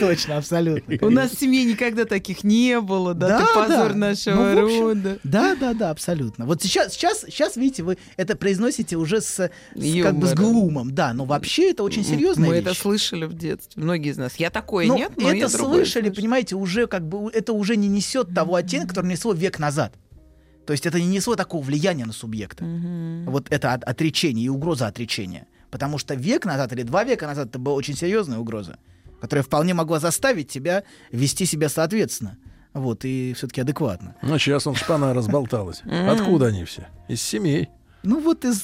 точно, 0.00 0.36
абсолютно. 0.38 0.98
У 1.06 1.10
нас 1.10 1.30
в 1.30 1.38
семье 1.38 1.64
никогда 1.64 2.04
таких 2.04 2.42
не 2.42 2.80
было, 2.80 3.14
да, 3.14 3.28
Да, 3.28 3.38
ты 3.38 3.54
позор 3.54 3.88
да. 3.90 3.94
нашего 3.94 4.34
Ну, 4.34 4.64
общем, 4.64 4.80
рода. 4.82 5.18
Да, 5.22 5.54
да, 5.54 5.74
да, 5.74 5.90
абсолютно. 5.90 6.46
Вот 6.46 6.62
сейчас, 6.62 6.94
сейчас, 6.94 7.20
сейчас, 7.20 7.56
видите, 7.56 7.82
вы 7.84 7.98
это 8.16 8.34
произносите 8.36 8.96
уже 8.96 9.20
с, 9.20 9.50
с 9.74 10.02
как 10.02 10.16
бы 10.16 10.26
с 10.26 10.34
глумом, 10.34 10.92
да, 10.94 11.12
но 11.12 11.24
вообще 11.24 11.70
это 11.70 11.84
очень 11.84 12.04
серьезная 12.04 12.48
Мы 12.48 12.54
вещь. 12.56 12.64
это 12.66 12.74
слышали 12.74 13.26
в 13.26 13.34
детстве, 13.34 13.80
многие 13.82 14.10
из 14.10 14.16
нас. 14.16 14.34
Я 14.36 14.50
такое 14.50 14.86
Ну, 14.86 14.96
нет, 14.96 15.12
но 15.16 15.30
я 15.30 15.46
это 15.46 15.56
другое 15.56 15.84
слышали, 15.84 16.10
понимаете, 16.10 16.56
уже 16.56 16.86
как 16.88 17.06
бы 17.06 17.30
это 17.30 17.52
уже 17.52 17.76
не 17.76 17.86
несет 17.88 18.34
того 18.34 18.56
оттенка, 18.56 18.88
который 18.88 19.10
несло 19.10 19.32
век 19.34 19.58
назад. 19.60 19.94
То 20.68 20.72
есть 20.72 20.84
это 20.84 21.00
не 21.00 21.06
несло 21.06 21.34
такого 21.34 21.62
влияния 21.62 22.04
на 22.04 22.12
субъекта. 22.12 22.62
Вот 23.24 23.46
это 23.48 23.72
от- 23.72 23.84
отречение 23.84 24.44
и 24.44 24.48
угроза 24.50 24.86
отречения. 24.86 25.46
Потому 25.70 25.96
что 25.96 26.12
век 26.12 26.44
назад 26.44 26.74
или 26.74 26.82
два 26.82 27.04
века 27.04 27.26
назад 27.26 27.48
это 27.48 27.58
была 27.58 27.74
очень 27.74 27.96
серьезная 27.96 28.36
угроза, 28.38 28.76
которая 29.18 29.42
вполне 29.42 29.72
могла 29.72 29.98
заставить 29.98 30.50
тебя 30.50 30.84
вести 31.10 31.46
себя 31.46 31.70
соответственно. 31.70 32.36
Вот, 32.74 33.06
и 33.06 33.32
все-таки 33.32 33.62
адекватно. 33.62 34.14
Ну, 34.20 34.38
сейчас 34.38 34.66
он 34.66 34.74
шпана 34.74 35.14
разболталась. 35.14 35.80
Откуда 35.86 36.48
они 36.48 36.66
все? 36.66 36.86
Из 37.08 37.22
семей. 37.22 37.70
Ну 38.02 38.20
вот 38.20 38.44
из... 38.44 38.62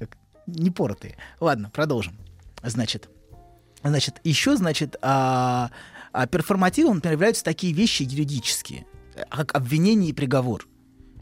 как, 0.00 0.16
непоротые. 0.48 1.16
Ладно, 1.38 1.70
продолжим. 1.70 2.16
Значит, 2.64 3.08
значит 3.84 4.16
еще, 4.24 4.56
значит, 4.56 4.96
а, 5.00 5.70
а 6.10 6.26
перформативом 6.26 6.96
например, 6.96 7.12
являются 7.12 7.44
такие 7.44 7.72
вещи 7.72 8.02
юридические, 8.02 8.84
э, 9.14 9.22
как 9.30 9.54
обвинение 9.54 10.10
и 10.10 10.12
приговор. 10.12 10.66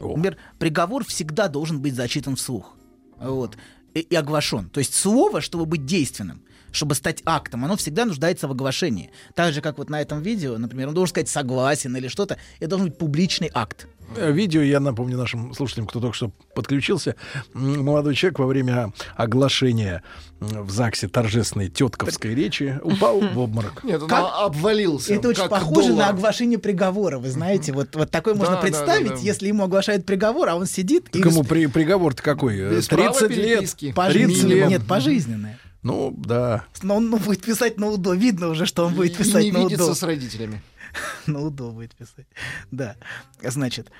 Например, 0.09 0.37
приговор 0.59 1.03
всегда 1.03 1.47
должен 1.47 1.81
быть 1.81 1.95
зачитан 1.95 2.35
вслух. 2.35 2.75
Вот. 3.17 3.57
И, 3.93 3.99
и 3.99 4.15
оглашен. 4.15 4.69
То 4.69 4.79
есть 4.79 4.93
слово, 4.93 5.41
чтобы 5.41 5.65
быть 5.65 5.85
действенным, 5.85 6.41
чтобы 6.71 6.95
стать 6.95 7.21
актом, 7.25 7.63
оно 7.63 7.77
всегда 7.77 8.05
нуждается 8.05 8.47
в 8.47 8.51
оглашении. 8.51 9.11
Так 9.33 9.53
же, 9.53 9.61
как 9.61 9.77
вот 9.77 9.89
на 9.89 10.01
этом 10.01 10.21
видео, 10.21 10.57
например, 10.57 10.89
он 10.89 10.93
должен 10.93 11.11
сказать 11.11 11.29
согласен 11.29 11.95
или 11.95 12.07
что-то. 12.07 12.37
Это 12.59 12.71
должен 12.71 12.89
быть 12.89 12.97
публичный 12.97 13.49
акт. 13.53 13.87
Э, 14.15 14.31
Видео, 14.31 14.61
я 14.61 14.79
напомню 14.79 15.17
нашим 15.17 15.53
слушателям, 15.53 15.87
кто 15.87 15.99
только 15.99 16.15
что 16.15 16.31
подключился, 16.53 17.15
молодой 17.53 18.15
человек 18.15 18.39
во 18.39 18.45
время 18.47 18.93
оглашения 19.15 20.03
в 20.39 20.69
ЗАГСе 20.69 21.07
торжественной 21.07 21.69
тетковской 21.69 22.35
речи 22.35 22.79
упал 22.83 23.19
в 23.19 23.37
обморок. 23.39 23.83
Нет, 23.83 24.01
он 24.03 24.09
Как? 24.09 24.25
обвалился. 24.37 25.13
Это 25.13 25.29
очень 25.29 25.41
как 25.41 25.49
похоже 25.51 25.89
доллар. 25.89 26.05
на 26.05 26.09
оглашение 26.09 26.59
приговора, 26.59 27.17
вы 27.19 27.29
знаете. 27.29 27.71
Вот, 27.71 27.95
вот 27.95 28.11
такое 28.11 28.35
можно 28.35 28.55
Да, 28.55 28.61
да, 28.61 28.67
представить, 28.67 29.09
да, 29.09 29.15
да. 29.15 29.21
если 29.21 29.47
ему 29.47 29.63
оглашают 29.63 30.05
приговор, 30.05 30.49
а 30.49 30.55
он 30.55 30.65
сидит 30.65 31.07
и... 31.13 31.21
Так 31.21 31.31
ему 31.31 31.43
при, 31.43 31.65
приговор-то 31.67 32.21
какой? 32.21 32.57
Э, 32.59 32.75
Без 32.75 32.87
права 32.87 33.13
30 33.17 33.29
лет. 33.37 33.45
переписки. 33.59 33.85
30 33.93 33.95
Пожизненное. 33.95 34.55
лет. 34.55 34.69
Нет, 34.69 34.81
пожизненное. 34.87 35.59
Ну, 35.83 36.13
да. 36.17 36.65
Но 36.81 36.97
он 36.97 37.09
ну, 37.11 37.17
будет 37.17 37.43
писать 37.43 37.77
на 37.79 37.87
УДО. 37.89 38.13
Видно 38.15 38.49
уже, 38.49 38.65
что 38.65 38.85
он 38.85 38.93
будет 38.95 39.13
И 39.13 39.17
писать 39.17 39.43
не 39.43 39.51
на 39.51 39.59
видится 39.59 39.85
УДО. 39.85 39.93
с 39.95 40.03
родителями. 40.03 40.61
На 41.27 41.41
УДО 41.41 41.71
будет 41.71 41.95
писать. 41.95 42.27
Да. 42.71 42.95
Значит, 43.41 43.91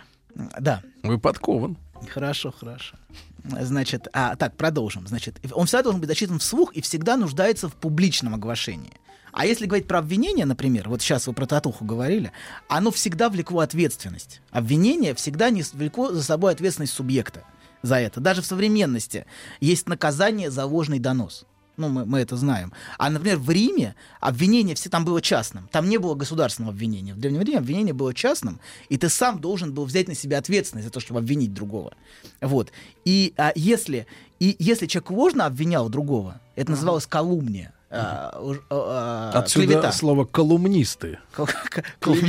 да. 0.60 0.82
Вы 1.04 1.20
подкован. 1.20 1.78
Хорошо, 2.10 2.52
хорошо. 2.52 2.98
Значит, 3.44 4.08
а, 4.14 4.36
так, 4.36 4.56
продолжим. 4.56 5.08
Значит, 5.08 5.40
он 5.54 5.66
всегда 5.66 5.84
должен 5.84 6.02
быть 6.02 6.10
зачитан 6.10 6.40
вслух 6.40 6.74
и 6.74 6.82
всегда 6.82 7.16
нуждается 7.16 7.70
в 7.70 7.76
публичном 7.76 8.36
оглашении. 8.36 8.94
А 9.32 9.46
если 9.46 9.66
говорить 9.66 9.88
про 9.88 10.00
обвинение, 10.00 10.46
например, 10.46 10.88
вот 10.88 11.02
сейчас 11.02 11.28
вы 11.28 11.34
про 11.34 11.46
татуху 11.46 11.84
говорили, 11.84 12.32
оно 12.70 12.90
всегда 12.92 13.30
влекло 13.30 13.60
ответственность. 13.60 14.42
Обвинение 14.52 15.14
всегда 15.14 15.50
не 15.50 15.64
влекло 15.74 16.14
за 16.14 16.24
собой 16.24 16.54
ответственность 16.54 16.94
субъекта 16.94 17.44
за 17.82 17.98
это. 17.98 18.20
Даже 18.22 18.42
в 18.42 18.46
современности 18.46 19.26
есть 19.60 19.88
наказание 19.88 20.50
за 20.50 20.66
ложный 20.66 21.00
донос. 21.00 21.46
Ну, 21.78 21.90
мы, 21.90 22.06
мы 22.06 22.20
это 22.20 22.36
знаем. 22.38 22.72
А, 22.98 23.10
например, 23.10 23.38
в 23.38 23.50
Риме 23.50 23.96
обвинение 24.20 24.76
все 24.76 24.90
там 24.90 25.04
было 25.06 25.22
частным. 25.22 25.68
Там 25.72 25.90
не 25.90 25.98
было 25.98 26.16
государственного 26.16 26.74
обвинения. 26.74 27.14
В 27.14 27.20
Древнем 27.20 27.42
Риме 27.42 27.58
обвинение 27.58 27.94
было 27.94 28.14
частным, 28.14 28.60
и 28.90 28.98
ты 28.98 29.10
сам 29.10 29.40
должен 29.40 29.74
был 29.74 29.86
взять 29.86 30.08
на 30.08 30.16
себя 30.16 30.38
ответственность 30.38 30.88
за 30.88 30.92
то, 30.94 31.00
чтобы 31.00 31.20
обвинить 31.20 31.54
другого. 31.54 31.94
Вот. 32.42 32.72
И 33.04 33.34
а, 33.38 33.52
если, 33.56 34.08
и 34.40 34.56
если 34.60 34.86
человек 34.88 35.12
ложно 35.12 35.46
обвинял 35.46 35.90
другого, 35.90 36.40
это 36.56 36.72
называлось 36.72 37.06
калумния. 37.06 37.74
а, 37.92 38.32
а, 38.70 39.32
а, 39.36 39.40
Отсюда 39.40 39.68
клевета. 39.68 39.92
слово 39.92 40.26
колумнисты. 40.26 41.20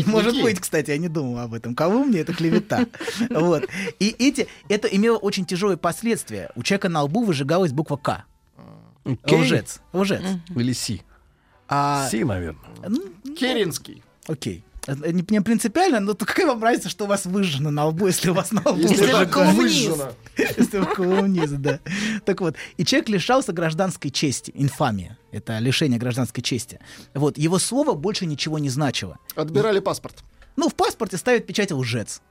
Может 0.06 0.40
быть, 0.42 0.60
кстати, 0.60 0.90
я 0.90 0.98
не 0.98 1.08
думал 1.08 1.38
об 1.38 1.54
этом. 1.54 1.74
Колумния— 1.74 2.20
это 2.22 2.32
клевета. 2.34 2.86
Вот. 3.30 3.64
И 3.98 4.14
эти, 4.18 4.46
это 4.68 4.86
имело 4.88 5.16
очень 5.16 5.44
тяжелые 5.46 5.76
последствия. 5.76 6.50
У 6.56 6.62
человека 6.62 6.88
на 6.88 7.02
лбу 7.02 7.24
выжигалась 7.24 7.72
буква 7.72 7.96
«К». 7.96 8.24
Кей? 9.24 9.40
Лжец. 9.40 9.80
Лжец. 9.92 10.22
Или 10.54 10.72
Си. 10.72 11.02
А, 11.68 12.08
Си, 12.10 12.24
наверное. 12.24 12.60
Керенский. 13.38 14.02
Окей. 14.26 14.64
Это 14.86 15.12
Не, 15.12 15.24
не 15.28 15.40
принципиально, 15.40 15.98
но 15.98 16.14
то 16.14 16.24
какая 16.24 16.46
вам 16.46 16.62
разница, 16.62 16.88
что 16.88 17.04
у 17.04 17.08
вас 17.08 17.26
выжжено 17.26 17.70
на 17.72 17.86
лбу, 17.86 18.06
если 18.06 18.30
у 18.30 18.34
вас 18.34 18.52
на 18.52 18.60
лбу 18.60 18.78
Если 18.78 19.00
выжжено? 19.00 19.18
вы 19.18 19.26
колумнист. 19.26 20.02
Если 20.36 20.78
вы 20.78 20.86
колумнист, 20.86 21.54
да. 21.56 21.80
Так 22.24 22.40
вот, 22.40 22.54
и 22.76 22.84
человек 22.84 23.08
лишался 23.08 23.52
гражданской 23.52 24.12
чести, 24.12 24.52
инфамия. 24.54 25.18
Это 25.32 25.58
лишение 25.58 25.98
гражданской 25.98 26.42
чести. 26.42 26.78
Вот, 27.14 27.36
его 27.36 27.58
слово 27.58 27.94
больше 27.94 28.26
ничего 28.26 28.60
не 28.60 28.68
значило. 28.68 29.18
Отбирали 29.34 29.80
паспорт. 29.80 30.22
Ну, 30.56 30.68
в 30.70 30.74
паспорте 30.74 31.16
ставят 31.18 31.46
печать 31.46 31.70
лжец. 31.70 32.22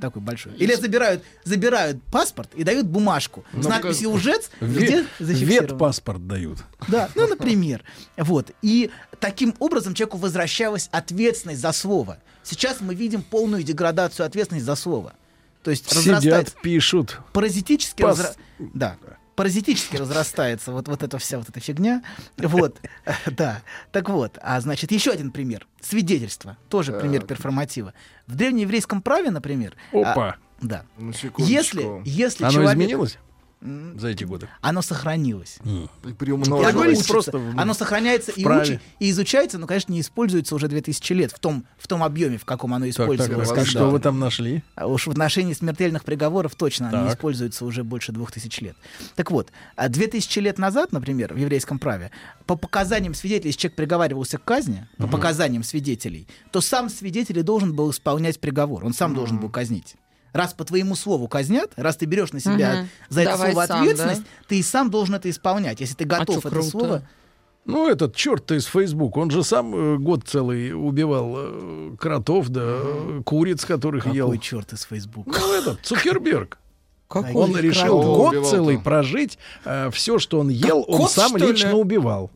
Такой 0.00 0.22
большой. 0.22 0.54
Или 0.56 0.74
забирают, 0.74 1.22
забирают 1.44 2.02
паспорт 2.04 2.50
и 2.54 2.64
дают 2.64 2.86
бумажку 2.86 3.44
с 3.52 3.64
Ну, 3.64 3.68
надписью 3.68 4.10
лжец, 4.12 4.50
где 4.60 5.04
зафиксировано. 5.18 5.72
Ветпаспорт 5.72 6.26
дают. 6.26 6.58
Да, 6.88 7.10
ну, 7.14 7.26
например. 7.28 7.82
Вот. 8.16 8.52
И 8.62 8.90
таким 9.20 9.54
образом 9.58 9.92
человеку 9.94 10.16
возвращалась 10.16 10.88
ответственность 10.92 11.60
за 11.60 11.72
слово. 11.72 12.18
Сейчас 12.42 12.80
мы 12.80 12.94
видим 12.94 13.22
полную 13.22 13.62
деградацию 13.62 14.24
ответственности 14.26 14.64
за 14.66 14.76
слово. 14.76 15.12
То 15.62 15.70
есть 15.70 15.90
Сидят, 15.90 16.52
пишут. 16.62 17.20
паразитически 17.32 18.02
Пас- 18.02 18.18
разра- 18.18 18.36
Да. 18.74 18.96
Паразитически 19.36 19.96
разрастается 19.96 20.72
вот, 20.72 20.88
вот 20.88 21.02
эта 21.02 21.18
вся 21.18 21.38
вот 21.38 21.48
эта 21.48 21.60
фигня. 21.60 22.02
Вот, 22.38 22.80
да. 23.26 23.62
Так 23.92 24.08
вот, 24.08 24.38
а 24.40 24.60
значит, 24.60 24.92
еще 24.92 25.10
один 25.10 25.30
пример. 25.30 25.66
Свидетельство. 25.80 26.56
Тоже 26.68 26.92
пример 26.92 27.24
перформатива. 27.26 27.94
В 28.26 28.36
древнееврейском 28.36 29.02
праве, 29.02 29.30
например... 29.30 29.74
а, 29.92 30.12
Опа. 30.12 30.36
да. 30.60 30.84
Ну, 30.98 31.12
Если, 31.38 32.02
если 32.04 32.44
Оно 32.44 32.52
человек... 32.52 32.72
изменилось 32.74 33.18
за 33.64 34.08
эти 34.08 34.24
годы? 34.24 34.48
Оно 34.60 34.82
сохранилось. 34.82 35.58
Приумножилось. 36.18 36.64
Оно 36.64 36.72
Говорите, 36.72 36.98
учится, 37.00 37.12
просто 37.12 37.38
в- 37.38 37.58
оно 37.58 37.74
сохраняется 37.74 38.30
и, 38.32 38.44
учи- 38.44 38.78
и 39.00 39.10
изучается, 39.10 39.58
но, 39.58 39.66
конечно, 39.66 39.92
не 39.92 40.00
используется 40.00 40.54
уже 40.54 40.68
2000 40.68 41.12
лет 41.14 41.32
в 41.32 41.38
том, 41.38 41.64
в 41.78 41.88
том 41.88 42.02
объеме, 42.02 42.36
в 42.38 42.44
каком 42.44 42.74
оно 42.74 42.84
Так, 42.86 42.94
так, 42.94 43.04
использовалось. 43.04 43.48
так, 43.48 43.56
когда- 43.56 43.70
что 43.70 43.90
вы 43.90 43.98
там 44.00 44.18
нашли? 44.18 44.62
А 44.74 44.86
уж 44.86 45.06
в 45.06 45.10
отношении 45.10 45.54
смертельных 45.54 46.04
приговоров 46.04 46.54
точно 46.54 46.90
Так. 46.90 47.12
используются 47.12 47.64
уже 47.64 47.84
больше 47.84 48.12
двух 48.12 48.32
тысяч 48.32 48.60
лет. 48.60 48.76
Так 49.16 49.30
вот, 49.30 49.50
а 49.76 49.88
2000 49.88 50.38
лет 50.40 50.58
назад, 50.58 50.92
например, 50.92 51.32
в 51.32 51.36
еврейском 51.38 51.78
праве, 51.78 52.10
по 52.46 52.56
показаниям 52.56 53.14
свидетелей, 53.14 53.48
если 53.48 53.60
человек 53.60 53.76
приговаривался 53.76 54.38
к 54.38 54.44
казни, 54.44 54.86
по 54.98 55.06
показаниям 55.06 55.62
свидетелей, 55.62 56.26
то 56.50 56.60
сам 56.60 56.88
свидетель 56.90 57.38
и 57.38 57.42
должен 57.42 57.74
был 57.74 57.90
исполнять 57.90 58.38
приговор. 58.40 58.84
Он 58.84 58.92
сам 58.92 59.14
должен 59.14 59.38
был 59.38 59.48
казнить. 59.48 59.96
Раз 60.34 60.52
по 60.52 60.64
твоему 60.64 60.96
слову 60.96 61.28
казнят, 61.28 61.70
раз 61.76 61.96
ты 61.96 62.06
берешь 62.06 62.32
на 62.32 62.40
себя 62.40 62.74
Мгм. 62.80 62.88
за 63.08 63.20
это 63.22 63.30
Давай 63.30 63.52
слово 63.52 63.66
сам, 63.66 63.80
ответственность, 63.80 64.20
да? 64.22 64.26
ты 64.48 64.58
и 64.58 64.62
сам 64.64 64.90
должен 64.90 65.14
это 65.14 65.30
исполнять. 65.30 65.78
Если 65.80 65.94
ты 65.94 66.04
готов 66.04 66.34
чё, 66.34 66.40
это 66.40 66.50
круто. 66.50 66.68
слово... 66.70 67.02
Ну, 67.66 67.88
этот 67.88 68.14
черт-то 68.14 68.56
из 68.56 68.66
Facebook, 68.66 69.16
он 69.16 69.30
же 69.30 69.42
сам 69.44 69.74
э, 69.74 69.96
год 69.98 70.24
целый 70.26 70.72
убивал 70.74 71.34
э, 71.36 71.96
кротов, 71.98 72.48
да, 72.50 72.78
куриц, 73.24 73.64
которых 73.64 74.06
ел. 74.06 74.26
Какой 74.26 74.38
черт 74.38 74.72
из 74.74 74.82
Facebook? 74.82 75.26
Ну, 75.28 75.52
этот, 75.54 75.80
Цукерберг. 75.82 76.58
Какой 77.14 77.32
Он 77.32 77.56
решил 77.56 78.02
год 78.02 78.46
целый 78.46 78.78
прожить, 78.78 79.38
все, 79.92 80.18
что 80.18 80.40
он 80.40 80.48
ел, 80.48 80.84
он 80.88 81.02
кот, 81.02 81.10
сам 81.10 81.36
лично 81.36 81.74
убивал. 81.76 82.30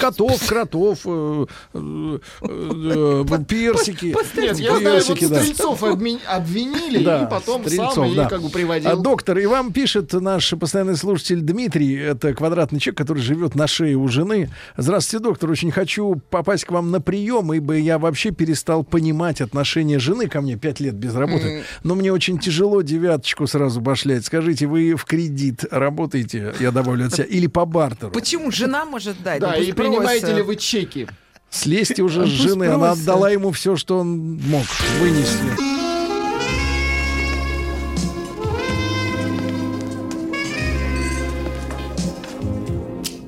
Котов, 0.00 0.46
кротов, 0.46 1.00
э, 1.04 1.46
э, 1.74 2.18
э, 2.42 3.24
э, 3.28 3.44
персики. 3.44 4.14
Нет, 4.40 4.58
я 4.58 4.78
знаю, 4.78 5.02
вот 5.06 5.18
стрельцов 5.18 5.82
обвинили, 5.82 7.04
Да, 7.04 7.24
и 7.24 7.30
потом 7.30 7.68
сам 7.68 8.28
как 8.28 8.40
бы 8.42 8.48
А, 8.48 8.50
приводил. 8.50 9.02
доктор, 9.02 9.38
и 9.38 9.46
вам 9.46 9.72
пишет 9.72 10.12
наш 10.12 10.50
постоянный 10.58 10.96
слушатель 10.96 11.40
Дмитрий, 11.40 11.94
это 11.94 12.34
квадратный 12.34 12.80
человек, 12.80 12.98
который 12.98 13.22
живет 13.22 13.54
на 13.54 13.66
шее 13.66 13.96
у 13.96 14.08
жены. 14.08 14.50
Здравствуйте, 14.76 15.22
доктор, 15.22 15.50
очень 15.50 15.70
хочу 15.70 16.20
попасть 16.30 16.64
к 16.64 16.70
вам 16.70 16.90
на 16.90 17.00
прием, 17.00 17.52
ибо 17.52 17.74
я 17.76 17.98
вообще 17.98 18.30
перестал 18.30 18.84
понимать 18.84 19.40
отношение 19.40 19.98
жены 19.98 20.28
ко 20.28 20.40
мне 20.40 20.56
пять 20.56 20.80
лет 20.80 20.94
без 20.94 21.14
работы. 21.14 21.62
Но 21.82 21.94
мне 21.94 22.12
очень 22.12 22.38
тяжело 22.38 22.82
девяточку 22.82 23.46
сразу 23.46 23.80
башлять. 24.12 24.26
Скажите, 24.26 24.66
вы 24.66 24.94
в 24.94 25.04
кредит 25.04 25.64
работаете, 25.70 26.54
я 26.60 26.70
добавлю 26.70 27.06
от 27.06 27.14
себя, 27.14 27.24
или 27.24 27.46
по 27.46 27.64
бартеру? 27.64 28.12
Почему 28.12 28.50
жена 28.50 28.84
может 28.84 29.22
дать? 29.22 29.40
Да, 29.40 29.54
Ну, 29.56 29.62
и 29.62 29.72
принимаете 29.72 30.34
ли 30.34 30.42
вы 30.42 30.56
чеки? 30.56 31.08
Слезьте 31.50 32.02
уже 32.02 32.26
с 32.26 32.30
Пусть 32.30 32.42
жены, 32.42 32.64
она 32.64 32.92
отдала 32.92 33.28
ему 33.30 33.52
все, 33.52 33.76
что 33.76 33.98
он 33.98 34.38
мог 34.40 34.64
вынести. 35.00 35.72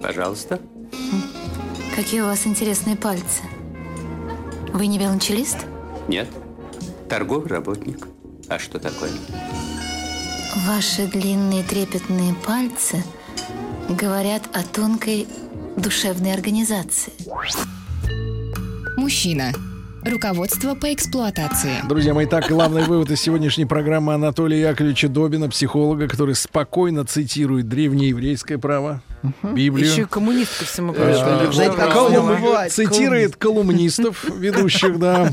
Пожалуйста. 0.03 0.61
Какие 1.95 2.23
у 2.23 2.27
вас 2.27 2.47
интересные 2.47 2.97
пальцы. 2.97 3.43
Вы 4.73 4.87
не 4.87 4.99
велончелист? 4.99 5.59
Нет. 6.09 6.29
Торговый 7.09 7.49
работник. 7.49 8.07
А 8.49 8.59
что 8.59 8.79
такое? 8.79 9.11
Ваши 10.57 11.09
длинные 11.09 11.65
трепетные 11.65 12.33
пальцы 12.47 13.03
говорят 13.89 14.43
о 14.53 14.63
тонкой 14.63 15.27
душевной 15.77 16.33
организации. 16.33 17.13
Мужчина. 18.97 19.53
Руководство 20.05 20.77
по 20.77 20.95
эксплуатации. 20.95 21.83
Друзья 21.89 22.15
мои, 22.15 22.27
так, 22.27 22.49
главный 22.49 22.85
вывод 22.85 23.11
из 23.11 23.21
сегодняшней 23.21 23.65
программы 23.65 24.15
Анатолия 24.15 24.61
Яковлевича 24.61 25.09
Добина, 25.09 25.49
психолога, 25.49 26.07
который 26.07 26.37
спокойно 26.37 27.05
цитирует 27.05 27.69
древнееврейское 27.69 28.59
право, 28.59 29.03
Библию. 29.43 29.91
Еще 29.91 30.03
и 30.03 30.05
коммунист 30.05 30.59
ко 30.59 30.65
всему 30.65 30.93
прочему. 30.93 31.53
Знаете, 31.53 31.77
как 31.77 31.95
Бывает, 31.95 32.73
цитирует 32.73 33.37
колумнистов, 33.37 34.25
ведущих, 34.39 34.99
да, 34.99 35.31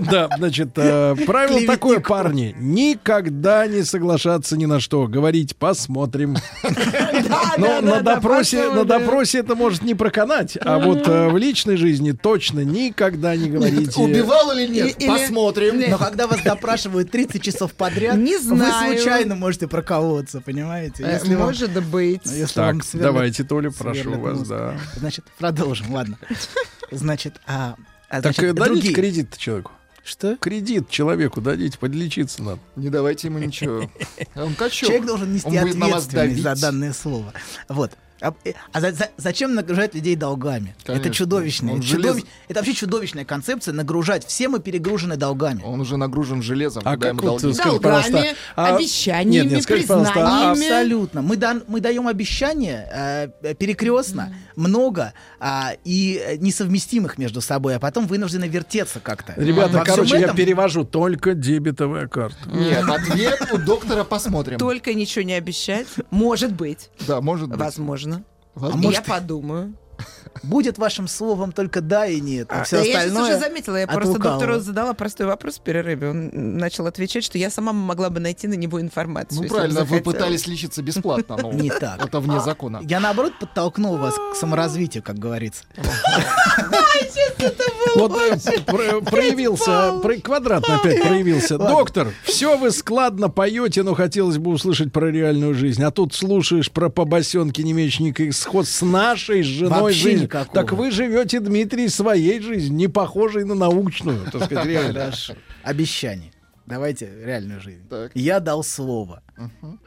да, 0.00 0.28
значит, 0.36 0.70
э, 0.76 1.16
правило 1.26 1.60
такое, 1.66 2.00
парни, 2.00 2.54
никогда 2.58 3.66
не 3.66 3.82
соглашаться 3.82 4.56
ни 4.56 4.66
на 4.66 4.80
что, 4.80 5.06
говорить 5.06 5.56
посмотрим. 5.56 6.36
Но 7.58 7.80
на 7.80 8.00
допросе, 8.02 8.70
на 8.70 8.84
допросе 8.84 9.38
это 9.38 9.54
может 9.54 9.82
не 9.82 9.94
проканать, 9.94 10.56
а 10.60 10.78
вот 10.78 11.08
э, 11.08 11.28
в 11.28 11.36
личной 11.36 11.76
жизни 11.76 12.12
точно 12.12 12.60
никогда 12.60 13.34
не 13.36 13.50
говорите. 13.50 14.00
Убивал 14.00 14.52
или 14.52 14.66
нет? 14.68 14.96
Посмотрим. 15.06 15.90
Но 15.90 15.98
когда 15.98 16.26
вас 16.26 16.40
допрашивают 16.42 17.10
30 17.10 17.42
часов 17.42 17.72
подряд, 17.72 18.16
Не 18.16 18.38
знаю. 18.38 18.92
вы 18.92 18.98
случайно 18.98 19.34
можете 19.34 19.66
проколоться, 19.68 20.40
понимаете? 20.40 21.20
Может 21.26 21.82
быть. 21.86 22.22
если 22.26 22.60
вам 22.60 22.78
Так, 22.78 22.86
сверлят- 22.86 23.07
давайте, 23.12 23.44
Толя, 23.44 23.70
прошу 23.70 24.18
вас, 24.18 24.46
да. 24.46 24.78
Значит, 24.96 25.24
продолжим, 25.38 25.92
ладно. 25.92 26.18
Значит, 26.90 27.40
а, 27.46 27.74
а, 28.08 28.22
Так 28.22 28.34
значит, 28.34 28.44
э, 28.44 28.52
дадите 28.52 28.74
другие. 28.74 28.94
кредит 28.94 29.36
человеку. 29.36 29.72
Что? 30.04 30.36
Кредит 30.36 30.88
человеку 30.88 31.42
дадите, 31.42 31.78
подлечиться 31.78 32.42
надо. 32.42 32.60
Не 32.76 32.88
давайте 32.88 33.28
ему 33.28 33.38
ничего. 33.38 33.90
Он 34.36 34.54
качок. 34.54 34.88
Человек 34.88 35.06
должен 35.06 35.34
нести 35.34 35.46
Он 35.48 35.60
будет 35.60 35.74
на 35.76 35.88
вас 35.88 36.06
ответственность 36.06 36.42
за 36.42 36.66
данное 36.66 36.92
слово. 36.94 37.34
Вот. 37.68 37.92
А, 38.20 38.32
э, 38.44 38.52
а 38.72 38.80
за- 38.80 38.92
за- 38.92 39.10
зачем 39.16 39.54
нагружать 39.54 39.94
людей 39.94 40.16
долгами? 40.16 40.74
Конечно. 40.84 41.06
Это 41.06 41.14
чудовищно. 41.14 41.72
Он 41.72 41.78
Это, 41.78 41.86
чудовищ- 41.86 42.12
желез- 42.14 42.24
это 42.48 42.58
вообще 42.60 42.74
чудовищная 42.74 43.24
концепция 43.24 43.72
нагружать. 43.74 44.26
Все 44.26 44.48
мы 44.48 44.58
перегружены 44.60 45.16
долгами. 45.16 45.62
Он 45.64 45.80
уже 45.80 45.96
нагружен 45.96 46.42
железом. 46.42 46.82
А 46.84 46.96
как 46.96 47.20
долги? 47.20 47.52
скажи, 47.52 47.78
пожалуйста, 47.78 48.24
а- 48.56 48.74
обещаниями, 48.76 49.44
Нет, 49.44 49.52
нет, 49.52 49.62
скажи, 49.62 49.82
пожалуйста, 49.82 50.12
а- 50.16 50.50
признаниями. 50.52 50.64
Абсолютно. 50.66 51.22
Мы, 51.22 51.36
дан- 51.36 51.62
мы 51.68 51.80
даем 51.80 52.08
обещания 52.08 53.30
э, 53.42 53.54
перекрестно, 53.54 54.34
много 54.56 55.12
а, 55.38 55.72
и 55.84 56.20
э, 56.24 56.36
несовместимых 56.38 57.18
между 57.18 57.40
собой, 57.40 57.76
а 57.76 57.78
потом 57.78 58.06
вынуждены 58.06 58.46
вертеться 58.48 58.98
как-то. 59.00 59.34
Ребята, 59.36 59.78
Во 59.78 59.84
короче, 59.84 60.16
я 60.18 60.24
этом- 60.24 60.36
перевожу 60.36 60.84
только 60.84 61.34
дебетовая 61.34 62.08
карта. 62.08 62.36
Нет, 62.48 62.84
ответ 62.88 63.48
у 63.52 63.58
доктора 63.58 64.02
посмотрим. 64.04 64.58
Только 64.58 64.94
ничего 64.94 65.24
не 65.24 65.34
обещать. 65.34 65.86
Может 66.10 66.52
быть. 66.52 66.90
Да, 67.06 67.20
может 67.20 67.48
быть. 67.48 67.58
Возможно. 67.58 68.07
Возможно. 68.54 68.90
Я 68.90 69.02
подумаю. 69.02 69.74
Будет 70.42 70.78
вашим 70.78 71.08
словом 71.08 71.52
только 71.52 71.80
да 71.80 72.06
и 72.06 72.20
нет, 72.20 72.48
а, 72.50 72.60
А, 72.60 72.64
все 72.64 72.78
я 72.78 72.84
сейчас 72.84 72.96
остальное 73.06 73.30
уже 73.30 73.38
заметила, 73.38 73.76
я 73.76 73.86
просто 73.86 74.12
лукавого. 74.12 74.40
доктору 74.40 74.60
задала 74.60 74.94
простой 74.94 75.26
вопрос 75.26 75.58
в 75.58 75.60
перерыве. 75.62 76.10
Он 76.10 76.30
начал 76.32 76.86
отвечать, 76.86 77.24
что 77.24 77.38
я 77.38 77.50
сама 77.50 77.72
могла 77.72 78.10
бы 78.10 78.20
найти 78.20 78.46
на 78.46 78.54
него 78.54 78.80
информацию. 78.80 79.42
Ну 79.42 79.48
правильно, 79.48 79.84
вы 79.84 80.00
пытались 80.00 80.46
лечиться 80.46 80.82
бесплатно. 80.82 81.36
но 81.40 81.52
Не 81.52 81.70
так. 81.70 82.04
Это 82.04 82.20
вне 82.20 82.40
закона. 82.40 82.80
Я 82.82 83.00
наоборот 83.00 83.32
подтолкнул 83.40 83.96
вас 83.96 84.14
к 84.14 84.36
саморазвитию, 84.36 85.02
как 85.02 85.18
говорится. 85.18 85.64
Вот 87.94 88.12
э, 88.12 88.60
про- 88.66 89.00
проявился, 89.00 89.98
про- 90.02 90.16
квадратно 90.16 90.76
опять 90.76 91.02
проявился. 91.02 91.56
Доктор, 91.58 92.08
все 92.24 92.56
вы 92.58 92.70
складно 92.70 93.28
поете, 93.28 93.82
но 93.82 93.94
хотелось 93.94 94.38
бы 94.38 94.50
услышать 94.50 94.92
про 94.92 95.10
реальную 95.10 95.54
жизнь. 95.54 95.82
А 95.82 95.90
тут 95.90 96.14
слушаешь 96.14 96.70
про 96.70 96.88
побосенки, 96.90 97.62
не 97.62 97.72
имеющие 97.72 98.08
никаких 98.08 98.34
сход 98.34 98.66
с 98.66 98.82
нашей 98.82 99.42
женой 99.42 99.92
жизнью. 99.92 100.27
Никакого. 100.28 100.54
Так 100.54 100.72
вы 100.72 100.90
живете, 100.90 101.40
Дмитрий, 101.40 101.88
своей 101.88 102.40
жизнью, 102.40 102.76
не 102.76 102.88
похожей 102.88 103.44
на 103.44 103.54
научную, 103.54 104.30
так 104.30 104.44
сказать, 104.44 104.66
реально. 104.66 105.00
Хорошо. 105.00 105.34
Обещание. 105.62 106.32
Давайте 106.66 107.10
реальную 107.24 107.60
жизнь. 107.60 107.88
Так. 107.88 108.12
Я 108.14 108.40
дал 108.40 108.62
слово. 108.62 109.22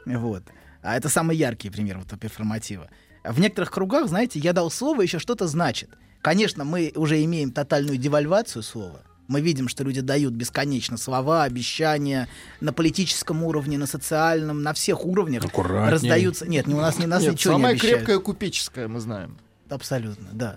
Вот. 0.04 0.42
А 0.82 0.96
это 0.96 1.08
самый 1.08 1.36
яркий 1.36 1.70
пример 1.70 1.98
вот 1.98 2.18
перформатива. 2.18 2.88
В 3.24 3.38
некоторых 3.38 3.70
кругах, 3.70 4.08
знаете, 4.08 4.40
я 4.40 4.52
дал 4.52 4.70
слово 4.70 5.02
еще 5.02 5.20
что-то 5.20 5.46
значит. 5.46 5.90
Конечно, 6.22 6.64
мы 6.64 6.92
уже 6.96 7.22
имеем 7.24 7.52
тотальную 7.52 7.98
девальвацию 7.98 8.62
слова. 8.62 9.02
Мы 9.28 9.40
видим, 9.40 9.68
что 9.68 9.84
люди 9.84 10.00
дают 10.00 10.34
бесконечно 10.34 10.96
слова, 10.96 11.44
обещания 11.44 12.28
на 12.60 12.72
политическом 12.72 13.44
уровне, 13.44 13.78
на 13.78 13.86
социальном, 13.86 14.62
на 14.62 14.72
всех 14.72 15.04
уровнях 15.06 15.44
Аккуратней. 15.44 15.90
раздаются. 15.92 16.48
Нет, 16.48 16.66
не 16.66 16.74
у 16.74 16.78
нас 16.78 16.98
не 16.98 17.06
нас 17.06 17.22
Нет, 17.22 17.32
ничего 17.32 17.54
не 17.54 17.60
самое 17.60 17.78
крепкое 17.78 18.18
купеческое 18.18 18.88
мы 18.88 19.00
знаем. 19.00 19.38
Абсолютно, 19.72 20.28
да. 20.32 20.56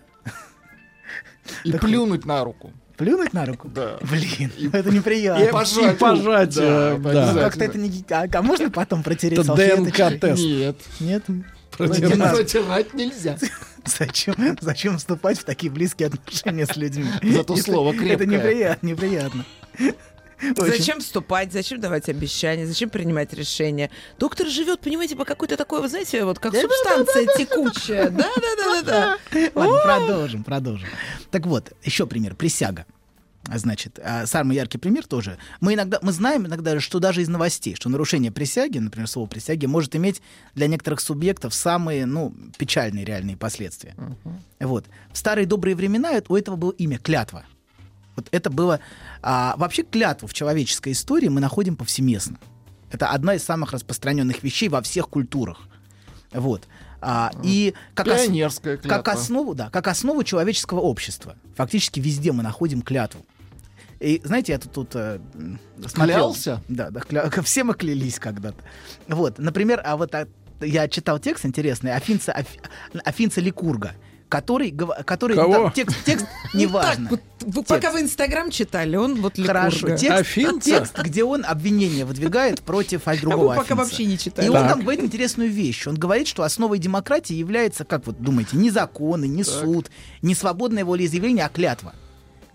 И 1.63 1.71
плюнуть 1.73 2.25
на 2.25 2.43
руку. 2.43 2.73
Плюнуть 2.97 3.33
на 3.33 3.45
руку? 3.45 3.67
Да. 3.67 3.97
Блин, 4.01 4.51
это 4.73 4.89
неприятно. 4.89 5.43
И 5.43 5.51
пожать, 5.51 5.97
пожать, 5.99 6.55
э, 6.57 6.97
Да, 6.97 7.11
да. 7.11 7.33
Ну, 7.33 7.39
Как-то 7.41 7.63
это 7.65 7.77
не... 7.77 8.03
А, 8.09 8.25
а 8.31 8.41
можно 8.41 8.71
потом 8.71 9.03
протереть 9.03 9.39
Это? 9.39 9.53
ДНК-тест. 9.53 10.41
Нет. 10.41 10.77
Нет? 10.99 11.23
Протирать. 11.71 12.31
Протирать 12.35 12.93
нельзя. 12.93 13.37
Зачем, 13.85 14.35
зачем 14.61 14.97
вступать 14.97 15.37
в 15.39 15.43
такие 15.43 15.71
близкие 15.71 16.07
отношения 16.07 16.65
с 16.65 16.75
людьми? 16.77 17.09
Зато 17.21 17.53
Это- 17.53 17.63
слово 17.63 17.89
Это 17.91 17.99
крепкое. 17.99 18.27
неприятно, 18.27 18.87
неприятно. 18.87 19.45
Зачем 20.57 20.99
вступать, 20.99 21.51
зачем 21.51 21.79
давать 21.79 22.09
обещания, 22.09 22.65
зачем 22.65 22.89
принимать 22.89 23.33
решения? 23.33 23.89
Доктор 24.19 24.47
живет, 24.47 24.81
понимаете, 24.81 25.15
по 25.15 25.25
какой-то 25.25 25.57
такой, 25.57 25.81
вы 25.81 25.89
знаете, 25.89 26.23
вот 26.25 26.39
как 26.39 26.55
субстанция 26.55 27.27
текучая. 27.37 28.09
Да-да-да-да-да. 28.09 29.17
Ладно, 29.55 29.79
продолжим, 29.83 30.43
продолжим. 30.43 30.87
Так 31.31 31.45
вот, 31.45 31.73
еще 31.83 32.05
пример. 32.05 32.35
Присяга. 32.35 32.85
Значит, 33.53 33.99
а, 34.03 34.25
самый 34.25 34.55
яркий 34.55 34.79
пример 34.79 35.05
тоже. 35.05 35.37
Мы 35.61 35.75
иногда, 35.75 35.99
мы 36.01 36.11
знаем 36.11 36.47
иногда, 36.47 36.79
что 36.79 36.99
даже 36.99 37.21
из 37.21 37.27
новостей, 37.27 37.75
что 37.75 37.89
нарушение 37.89 38.31
присяги, 38.31 38.79
например, 38.79 39.07
слово 39.07 39.27
присяги, 39.27 39.67
может 39.67 39.95
иметь 39.95 40.21
для 40.55 40.67
некоторых 40.67 40.99
субъектов 40.99 41.53
самые, 41.53 42.07
ну, 42.07 42.33
печальные 42.57 43.05
реальные 43.05 43.37
последствия. 43.37 43.95
Вот. 44.59 44.85
В 45.11 45.17
старые 45.17 45.45
добрые 45.45 45.75
времена 45.75 46.11
у 46.27 46.35
этого 46.35 46.55
было 46.55 46.71
имя 46.71 46.97
клятва. 46.97 47.45
Вот 48.15 48.27
это 48.31 48.49
было... 48.49 48.79
а, 49.21 49.55
вообще 49.57 49.83
клятву 49.83 50.27
в 50.27 50.33
человеческой 50.33 50.93
истории 50.93 51.27
мы 51.27 51.41
находим 51.41 51.75
повсеместно. 51.75 52.37
Это 52.91 53.09
одна 53.09 53.35
из 53.35 53.43
самых 53.43 53.73
распространенных 53.73 54.43
вещей 54.43 54.69
во 54.69 54.81
всех 54.81 55.09
культурах. 55.09 55.67
Вот. 56.31 56.63
А, 57.01 57.31
и 57.43 57.73
как, 57.93 58.07
ос- 58.07 58.59
клятва. 58.59 58.87
как 58.87 59.07
основу, 59.09 59.53
да, 59.53 59.69
как 59.69 59.87
основу 59.87 60.23
человеческого 60.23 60.79
общества. 60.79 61.35
Фактически 61.55 61.99
везде 61.99 62.31
мы 62.31 62.41
находим 62.41 62.81
клятву. 62.81 63.25
И 63.99 64.21
знаете, 64.23 64.53
я 64.53 64.59
тут, 64.59 64.71
тут 64.71 64.89
э, 64.95 65.19
смотрел. 65.87 66.17
Клялся? 66.17 66.61
Да, 66.67 66.89
да, 66.89 66.99
кля- 67.01 67.41
все 67.43 67.63
мы 67.63 67.73
клялись 67.73 68.19
когда-то. 68.19 68.57
Вот, 69.07 69.39
например, 69.39 69.81
а 69.85 69.97
вот 69.97 70.13
а, 70.15 70.27
я 70.61 70.87
читал 70.87 71.19
текст 71.19 71.45
интересный 71.45 71.93
Афинца, 71.93 72.31
Аф- 72.33 72.57
Афинца 73.03 73.39
Ликурга, 73.41 73.93
который, 74.29 74.75
который 75.05 75.35
Кого? 75.35 75.53
там 75.53 75.71
текст, 75.71 75.97
текст 76.05 76.25
неважно. 76.53 77.09
Вот 77.09 77.21
вы 77.41 77.63
пока 77.63 77.91
вы 77.91 78.01
Инстаграм 78.01 78.49
читали, 78.49 78.95
он 78.95 79.21
вот 79.21 79.37
Хорошо, 79.39 79.75
Ликурга. 79.87 79.97
текст, 79.97 80.19
Афинца? 80.19 80.69
текст, 80.69 80.99
где 80.99 81.23
он 81.23 81.45
обвинение 81.45 82.05
выдвигает 82.05 82.61
против 82.61 83.07
а, 83.07 83.15
другого 83.15 83.49
вы 83.49 83.55
пока 83.55 83.61
афинца. 83.61 83.75
вообще 83.75 84.05
не 84.05 84.17
читали. 84.17 84.45
И 84.47 84.49
он 84.49 84.55
Так. 84.55 84.69
там 84.69 84.81
говорит 84.81 85.03
интересную 85.03 85.49
вещь. 85.51 85.85
Он 85.87 85.95
говорит, 85.95 86.27
что 86.27 86.43
основой 86.43 86.79
демократии 86.79 87.33
является, 87.35 87.85
как 87.85 88.07
вот 88.07 88.19
думаете, 88.19 88.57
не 88.57 88.71
законы, 88.71 89.25
не 89.25 89.43
суд, 89.43 89.91
не 90.21 90.33
свободное 90.33 90.83
волеизъявление, 90.85 91.45
а 91.45 91.49
клятва. 91.49 91.93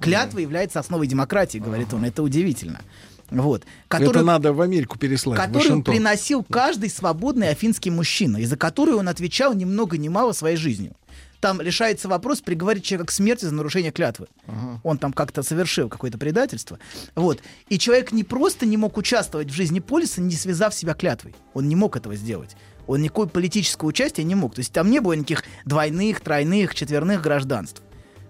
Клятва 0.00 0.38
является 0.38 0.80
основой 0.80 1.06
демократии, 1.06 1.58
говорит 1.58 1.92
он. 1.92 2.04
Это 2.04 2.22
удивительно. 2.22 2.80
Вот. 3.30 3.62
Это 3.62 3.68
Которую, 3.88 4.24
надо 4.24 4.52
в 4.52 4.60
Америку 4.60 4.98
переслать, 4.98 5.38
которую 5.38 5.84
приносил 5.84 6.42
каждый 6.42 6.90
свободный 6.90 7.50
афинский 7.50 7.90
мужчина, 7.90 8.38
и 8.38 8.44
за 8.44 8.56
которую 8.56 8.98
он 8.98 9.08
отвечал 9.08 9.54
ни 9.54 9.64
много 9.64 9.98
ни 9.98 10.08
мало 10.08 10.32
своей 10.32 10.56
жизнью. 10.56 10.96
Там 11.40 11.60
решается 11.60 12.06
вопрос 12.08 12.42
приговорить 12.42 12.84
человека 12.84 13.08
к 13.08 13.12
смерти 13.12 13.46
за 13.46 13.54
нарушение 13.54 13.92
клятвы. 13.92 14.28
Он 14.82 14.98
там 14.98 15.12
как-то 15.12 15.42
совершил 15.42 15.88
какое-то 15.88 16.18
предательство. 16.18 16.78
Вот. 17.14 17.40
И 17.68 17.78
человек 17.78 18.12
не 18.12 18.24
просто 18.24 18.66
не 18.66 18.76
мог 18.76 18.96
участвовать 18.98 19.48
в 19.48 19.54
жизни 19.54 19.80
полиса, 19.80 20.20
не 20.20 20.34
связав 20.34 20.74
себя 20.74 20.94
клятвой. 20.94 21.34
Он 21.54 21.68
не 21.68 21.76
мог 21.76 21.96
этого 21.96 22.14
сделать. 22.14 22.56
Он 22.86 23.00
никакое 23.00 23.26
политическое 23.26 23.86
участие 23.86 24.24
не 24.24 24.34
мог. 24.34 24.54
То 24.54 24.60
есть 24.60 24.72
там 24.72 24.90
не 24.90 25.00
было 25.00 25.14
никаких 25.14 25.44
двойных, 25.64 26.20
тройных, 26.20 26.74
четверных 26.74 27.22
гражданств. 27.22 27.82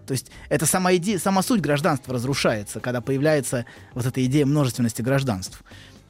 То 0.07 0.13
есть 0.13 0.31
это 0.49 0.67
сама 0.67 0.95
идея, 0.97 1.19
сама 1.19 1.43
суть 1.43 1.61
гражданства 1.61 2.13
разрушается, 2.15 2.81
когда 2.81 3.01
появляется 3.01 3.65
вот 3.95 4.07
эта 4.07 4.25
идея 4.25 4.45
множественности 4.45 5.03
гражданств. 5.03 5.63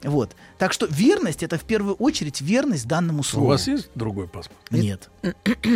Вот. 0.03 0.35
Так 0.57 0.73
что 0.73 0.85
верность 0.87 1.43
это 1.43 1.57
в 1.57 1.63
первую 1.63 1.95
очередь 1.95 2.41
верность 2.41 2.87
данному 2.87 3.21
У 3.21 3.23
слову. 3.23 3.47
вас 3.47 3.67
есть 3.67 3.89
другой 3.95 4.27
паспорт? 4.27 4.59
Нет. 4.71 5.09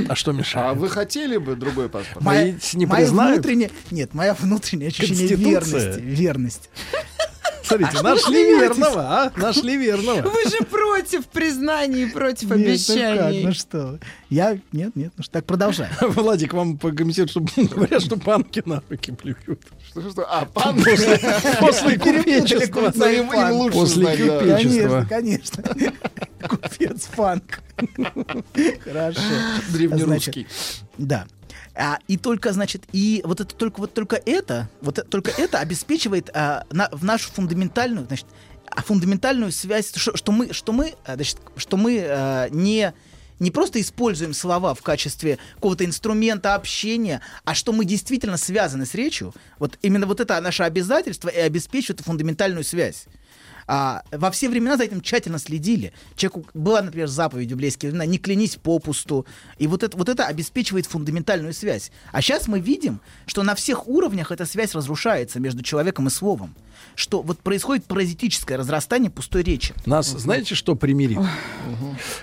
А 0.10 0.16
что 0.16 0.32
мешает? 0.32 0.68
А 0.68 0.74
вы 0.74 0.90
хотели 0.90 1.38
бы 1.38 1.56
другой 1.56 1.90
паспорт? 1.90 2.24
Мои 2.24 2.56
не 2.74 2.86
моя 2.86 3.08
внутренняя, 3.08 3.72
нет, 3.92 4.14
моя 4.14 4.34
внутреннее 4.34 4.88
ощущение 4.88 5.36
верности. 5.36 6.00
Верность. 6.00 6.70
Смотрите, 7.66 7.98
А 8.00 8.04
нашли 8.04 8.44
верного, 8.44 9.02
а? 9.02 9.32
Нашли 9.36 9.78
верного. 9.78 10.22
Вы 10.30 10.50
же 10.50 10.58
против 10.66 11.26
признаний, 11.28 12.10
против 12.10 12.50
Нет, 12.50 12.58
ну 12.58 12.58
как, 12.58 12.68
обещаний. 12.68 13.44
ну 13.46 13.54
что? 13.54 14.00
Я... 14.30 14.60
Нет, 14.72 14.96
нет, 14.96 15.14
ну 15.18 15.24
что, 15.24 15.32
так 15.34 15.46
продолжай. 15.46 15.90
Владик, 16.02 16.54
вам 16.54 16.78
по 16.78 16.92
комитету, 16.92 17.30
что 17.30 17.42
говорят, 17.64 18.02
что 18.04 18.18
панки 18.18 18.62
на 18.66 18.82
руки 18.90 19.12
плюют. 19.12 19.60
Что, 19.90 20.10
что? 20.12 20.26
А, 20.30 20.46
пан 20.46 20.76
После, 20.84 21.20
после 21.60 21.98
купечества. 22.00 22.92
Ну, 22.96 23.06
им- 23.10 23.34
им 23.34 23.52
лучше 23.54 23.78
После 23.78 24.04
знать, 24.04 24.26
да. 24.28 24.40
купечества. 24.40 25.06
Конечно, 25.10 25.64
конечно. 25.64 25.94
Купец 26.48 27.06
фанк. 27.08 27.62
Хорошо. 28.84 29.20
Древнерусский. 29.72 30.48
Значит, 30.48 30.48
Да. 30.98 31.26
А, 31.76 32.00
и 32.08 32.18
только, 32.18 32.54
значит, 32.54 32.84
и 32.94 33.22
вот 33.26 33.42
это 33.42 33.54
только 33.54 33.80
вот 33.82 33.94
только 33.94 34.22
это, 34.26 34.70
вот 34.82 35.06
только 35.10 35.32
это 35.32 35.60
обеспечивает 35.60 36.30
а, 36.34 36.66
на- 36.72 36.90
в 36.92 37.04
нашу 37.04 37.30
фундаментальную, 37.32 38.08
значит, 38.08 38.28
а 38.70 38.82
фундаментальную 38.82 39.52
связь, 39.52 39.94
что, 39.96 40.16
что 40.16 40.32
мы, 40.32 40.54
что 40.54 40.72
мы, 40.72 40.96
а, 41.06 41.16
значит, 41.16 41.38
что 41.58 41.78
мы 41.78 42.04
а, 42.08 42.50
не 42.50 42.94
не 43.40 43.52
просто 43.52 43.82
используем 43.82 44.34
слова 44.34 44.74
в 44.74 44.82
качестве 44.82 45.38
какого-то 45.56 45.84
инструмента 45.84 46.56
общения, 46.56 47.20
а 47.44 47.54
что 47.54 47.74
мы 47.74 47.84
действительно 47.84 48.38
связаны 48.38 48.86
с 48.86 48.94
речью. 48.94 49.34
Вот 49.60 49.78
именно 49.82 50.08
вот 50.08 50.22
это 50.22 50.40
наше 50.40 50.64
обязательство 50.64 51.28
и 51.28 51.40
обеспечивает 51.40 52.00
фундаментальную 52.00 52.64
связь. 52.64 53.08
А, 53.68 54.04
во 54.12 54.30
все 54.32 54.50
времена 54.50 54.78
за 54.78 54.84
этим 54.84 55.02
тщательно 55.02 55.40
следили. 55.40 55.94
Человеку 56.16 56.46
была, 56.54 56.82
например, 56.82 57.08
заповедь 57.08 57.48
в 57.48 57.52
библейские 57.52 57.92
времена 57.92 58.06
«не 58.06 58.20
клянись 58.20 58.58
попусту». 58.58 59.26
И 59.58 59.68
вот 59.68 59.84
это, 59.84 59.98
вот 59.98 60.10
это 60.10 60.26
обеспечивает 60.26 60.86
фундаментальную 60.86 61.54
связь. 61.54 61.92
А 62.12 62.22
сейчас 62.22 62.48
мы 62.48 62.60
видим, 62.60 63.02
что 63.26 63.44
на 63.44 63.56
всех 63.56 63.88
уровнях 63.88 64.32
эта 64.32 64.46
связь 64.46 64.76
разрушается 64.76 65.40
между 65.40 65.64
человеком 65.64 66.08
и 66.08 66.12
словом. 66.12 66.56
Что 66.94 67.22
вот 67.22 67.40
происходит 67.40 67.86
паразитическое 67.86 68.58
разрастание 68.58 69.10
пустой 69.10 69.44
речи. 69.44 69.74
Нас, 69.86 70.08
знаете, 70.08 70.56
что 70.56 70.76
примирит? 70.76 71.18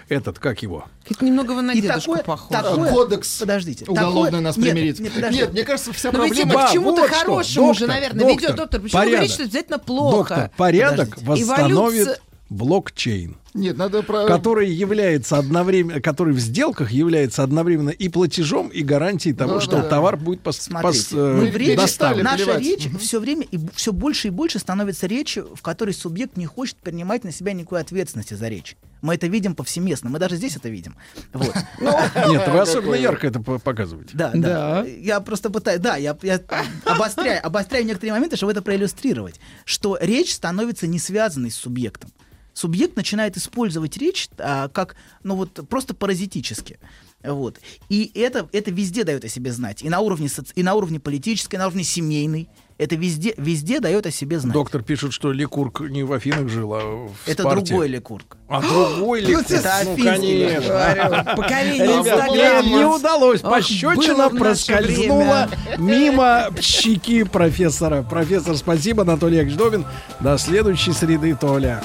Этот, 0.08 0.38
как 0.38 0.62
его? 0.62 0.84
Это 1.08 1.24
немного 1.24 1.52
вы 1.52 1.62
на 1.62 1.72
И 1.72 1.80
дедушку 1.80 2.12
такое- 2.16 2.24
похоже. 2.24 2.62
такое- 2.62 2.90
Кодекс 2.90 3.38
Подождите. 3.38 3.84
уголовный 3.86 4.24
такое- 4.30 4.40
нас 4.40 4.56
нет, 4.56 4.70
примирит. 4.72 4.98
Нет, 5.00 5.14
Нет, 5.14 5.24
подожди. 5.24 5.46
мне 5.52 5.64
кажется, 5.64 5.92
вся 5.92 6.12
Но 6.12 6.18
проблема... 6.20 6.66
к 6.68 6.72
чему-то 6.72 7.00
вот 7.02 7.10
что, 7.10 7.18
хорошему 7.18 7.74
же, 7.74 7.80
доктор, 7.80 7.88
наверное, 7.88 8.20
доктор, 8.20 8.40
ведет, 8.40 8.56
доктор. 8.56 8.80
Почему 8.80 8.98
вы 9.00 9.04
порядок. 9.04 9.12
говорите, 9.12 9.34
что 9.34 9.42
это 9.42 9.50
обязательно 9.50 9.78
плохо? 9.78 10.16
Доктор, 10.34 10.50
порядок 10.56 11.08
Подождите. 11.16 11.26
восстановит 11.46 11.76
Эволюция- 12.06 12.18
блокчейн. 12.50 13.36
Нет, 13.54 13.76
надо 13.76 14.02
про... 14.02 14.26
который 14.26 14.70
является 14.70 15.36
одновременно, 15.36 16.00
который 16.00 16.32
в 16.32 16.38
сделках 16.40 16.90
является 16.90 17.42
одновременно 17.42 17.90
и 17.90 18.08
платежом, 18.08 18.68
и 18.68 18.82
гарантией 18.82 19.34
того, 19.34 19.54
Да, 19.56 19.60
что 19.60 19.76
да, 19.76 19.82
да. 19.82 19.88
товар 19.90 20.16
будет 20.16 20.40
пос, 20.40 20.56
Смотрите, 20.58 20.98
пос- 21.16 21.18
э, 21.18 21.34
мы 21.42 21.50
в 21.50 21.56
речи 21.56 21.76
доставлен. 21.76 22.24
наша 22.24 22.44
плевать. 22.44 22.62
речь 22.62 22.88
все 22.98 23.20
время 23.20 23.46
и 23.50 23.58
все 23.74 23.92
больше 23.92 24.28
и 24.28 24.30
больше 24.30 24.58
становится 24.58 25.06
речью, 25.06 25.50
в 25.54 25.60
которой 25.62 25.92
субъект 25.92 26.36
не 26.36 26.46
хочет 26.46 26.76
принимать 26.76 27.24
на 27.24 27.32
себя 27.32 27.52
никакой 27.52 27.80
ответственности 27.82 28.34
за 28.34 28.48
речь. 28.48 28.76
Мы 29.02 29.16
это 29.16 29.26
видим 29.26 29.54
повсеместно, 29.54 30.08
мы 30.08 30.18
даже 30.18 30.36
здесь 30.36 30.56
это 30.56 30.68
видим. 30.68 30.96
Вот. 31.32 31.54
Нет, 31.80 32.48
вы 32.48 32.58
особенно 32.60 32.94
ярко 32.94 33.26
это 33.26 33.40
по- 33.40 33.58
показываете. 33.58 34.12
Да, 34.14 34.30
да. 34.34 34.84
Я 34.84 35.20
просто 35.20 35.50
пытаюсь, 35.50 35.80
да, 35.80 35.96
я, 35.96 36.16
я 36.22 36.40
обостряю, 36.86 37.44
обостряю 37.44 37.84
некоторые 37.84 38.12
моменты, 38.14 38.36
чтобы 38.36 38.52
это 38.52 38.62
проиллюстрировать, 38.62 39.40
что 39.64 39.98
речь 40.00 40.32
становится 40.34 40.86
не 40.86 40.98
связанной 40.98 41.50
с 41.50 41.56
субъектом. 41.56 42.10
Субъект 42.54 42.96
начинает 42.96 43.36
использовать 43.36 43.96
речь 43.96 44.28
а, 44.38 44.68
как, 44.68 44.96
ну 45.22 45.36
вот, 45.36 45.60
просто 45.68 45.94
паразитически. 45.94 46.78
Вот. 47.24 47.58
И 47.88 48.10
это, 48.14 48.48
это 48.52 48.70
везде 48.70 49.04
дает 49.04 49.24
о 49.24 49.28
себе 49.28 49.52
знать. 49.52 49.82
И 49.82 49.88
на 49.88 50.00
уровне, 50.00 50.26
соци- 50.26 50.52
и 50.54 50.62
на 50.62 50.74
уровне 50.74 50.98
политической, 51.00 51.54
и 51.54 51.58
на 51.58 51.66
уровне 51.66 51.84
семейной. 51.84 52.48
Это 52.78 52.96
везде, 52.96 53.32
везде 53.36 53.78
дает 53.78 54.06
о 54.06 54.10
себе 54.10 54.40
знать. 54.40 54.54
Доктор 54.54 54.82
пишет, 54.82 55.12
что 55.12 55.30
Ликург 55.30 55.82
не 55.82 56.02
в 56.02 56.12
Афинах 56.12 56.48
жил, 56.48 56.74
а 56.74 56.80
в 56.80 57.12
это 57.26 57.42
Спарте. 57.42 57.66
другой 57.66 57.86
Ликург. 57.86 58.36
А 58.48 58.60
другой 58.60 59.20
Ликург. 59.24 59.48
Это 59.50 59.62
ну, 59.84 59.92
афинский, 59.92 60.02
конечно. 60.02 60.68
Говорю, 60.68 61.24
поколение 61.36 61.98
Инстаграма. 61.98 62.68
не, 62.68 62.84
удалось. 62.84 63.40
Пощечина 63.40 64.30
проскользнула 64.30 65.48
мимо 65.78 66.48
щеки 66.60 67.22
профессора. 67.22 68.02
Профессор, 68.02 68.56
спасибо. 68.56 69.02
Анатолий 69.02 69.36
Яковлевич 69.36 69.58
Добин. 69.58 69.86
До 70.18 70.36
следующей 70.36 70.92
среды, 70.92 71.36
Толя. 71.36 71.84